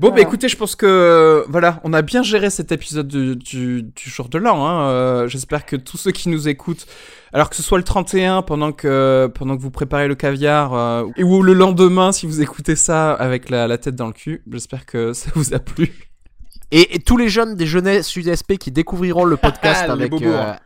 Bon, 0.00 0.10
bah 0.10 0.20
écoutez, 0.20 0.48
je 0.48 0.56
pense 0.56 0.76
que 0.76 0.86
euh, 0.86 1.44
voilà, 1.48 1.80
on 1.82 1.92
a 1.92 2.02
bien 2.02 2.22
géré 2.22 2.50
cet 2.50 2.70
épisode 2.70 3.08
du, 3.08 3.34
du, 3.34 3.82
du 3.82 4.10
jour 4.10 4.28
de 4.28 4.38
l'an. 4.38 4.64
Hein. 4.64 4.88
Euh, 4.90 5.28
J'espère 5.28 5.66
que 5.66 5.74
tous 5.74 5.96
ceux 5.96 6.12
qui 6.12 6.28
nous 6.28 6.46
écoutent, 6.48 6.86
alors 7.32 7.50
que 7.50 7.56
ce 7.56 7.64
soit 7.64 7.78
le 7.78 7.84
31 7.84 8.42
pendant 8.42 8.70
que 8.70 9.28
pendant 9.34 9.56
que 9.56 9.62
vous 9.62 9.72
préparez 9.72 10.06
le 10.06 10.14
caviar, 10.14 10.72
euh, 10.72 11.04
ou 11.18 11.42
le 11.42 11.52
lendemain 11.52 12.12
si 12.12 12.26
vous 12.26 12.40
écoutez 12.40 12.76
ça 12.76 13.12
avec 13.12 13.50
la, 13.50 13.66
la 13.66 13.76
tête 13.76 13.96
dans 13.96 14.06
le 14.06 14.12
cul, 14.12 14.42
j'espère 14.52 14.86
que 14.86 15.12
ça 15.14 15.30
vous 15.34 15.52
a 15.52 15.58
plu. 15.58 15.92
et, 16.70 16.94
et 16.94 16.98
tous 17.00 17.16
les 17.16 17.28
jeunes 17.28 17.56
des 17.56 17.66
jeunesses 17.66 18.14
USP 18.14 18.56
qui 18.56 18.70
découvriront 18.70 19.24
le 19.24 19.36
podcast 19.38 19.82
Les 19.86 19.90
avec 19.90 20.10
bobos, 20.10 20.26
euh, 20.26 20.52
hein. 20.52 20.56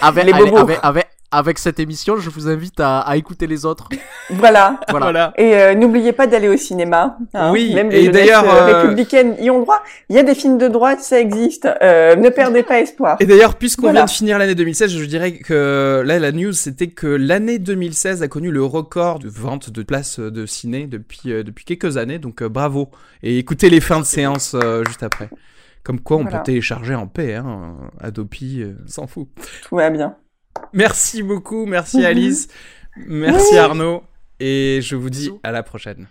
avec, 0.00 0.24
Les 0.24 0.32
bobos. 0.32 0.56
avec, 0.56 0.78
avec 0.82 1.06
avec 1.06 1.08
cette 1.56 1.80
émission, 1.80 2.16
je 2.18 2.30
vous 2.30 2.48
invite 2.48 2.78
à, 2.80 3.00
à 3.00 3.16
écouter 3.16 3.46
les 3.46 3.64
autres. 3.64 3.88
Voilà. 4.30 4.80
Voilà. 4.88 5.06
Voilà. 5.06 5.32
Et 5.36 5.56
euh, 5.56 5.74
n'oubliez 5.74 6.12
pas 6.12 6.26
d'aller 6.26 6.48
au 6.48 6.56
cinéma. 6.56 7.18
hein. 7.34 7.50
Oui, 7.52 7.74
Même 7.74 7.90
et 7.92 7.96
les 7.96 8.04
jeunesses 8.06 8.12
d'ailleurs, 8.20 8.44
euh, 8.44 8.68
euh, 8.68 8.82
républicaines 8.82 9.36
y 9.40 9.50
ont 9.50 9.60
droit. 9.60 9.82
Il 10.08 10.16
y 10.16 10.18
a 10.18 10.22
des 10.22 10.34
films 10.34 10.56
de 10.58 10.68
droite, 10.68 11.00
ça 11.00 11.20
existe. 11.20 11.68
Euh, 11.82 12.16
ne 12.16 12.28
perdez 12.30 12.62
pas 12.62 12.80
espoir. 12.80 13.16
Et 13.20 13.26
d'ailleurs, 13.26 13.56
puisqu'on 13.56 13.82
Voilà. 13.82 14.00
vient 14.00 14.04
de 14.06 14.10
finir 14.10 14.38
l'année 14.38 14.54
2016, 14.54 14.96
je 14.96 15.04
dirais 15.04 15.32
que 15.32 16.02
là, 16.06 16.18
la 16.18 16.32
news, 16.32 16.52
c'était 16.52 16.86
que 16.86 17.06
l'année 17.08 17.58
2016 17.58 18.22
a 18.22 18.28
connu 18.28 18.50
le 18.50 18.64
record 18.64 19.18
de 19.18 19.28
vente 19.28 19.68
de 19.70 19.82
places 19.82 20.18
de 20.20 20.46
ciné 20.46 20.86
depuis, 20.86 21.20
euh, 21.32 21.42
depuis 21.42 21.64
quelques 21.66 21.96
années. 21.98 22.18
Donc, 22.18 22.42
euh, 22.42 22.48
bravo. 22.48 22.88
Et 23.22 23.38
écoutez 23.38 23.68
les 23.68 23.80
fins 23.80 24.00
de 24.00 24.04
séance 24.06 24.54
euh, 24.54 24.82
juste 24.86 25.02
après. 25.02 25.28
Comme 25.82 26.00
quoi, 26.00 26.16
on 26.18 26.22
Voilà. 26.22 26.38
peut 26.38 26.44
télécharger 26.44 26.94
en 26.94 27.06
paix. 27.08 27.34
Hein. 27.34 27.74
Adopi, 28.00 28.62
euh, 28.62 28.74
s'en 28.86 29.06
fout. 29.08 29.28
Tout 29.68 29.76
va 29.76 29.90
bien. 29.90 30.14
Merci 30.72 31.22
beaucoup. 31.22 31.66
Merci 31.66 32.04
Alice. 32.04 32.48
Merci 32.96 33.56
Arnaud. 33.56 34.02
Et 34.40 34.80
je 34.82 34.96
vous 34.96 35.10
dis 35.10 35.30
à 35.42 35.52
la 35.52 35.62
prochaine. 35.62 36.08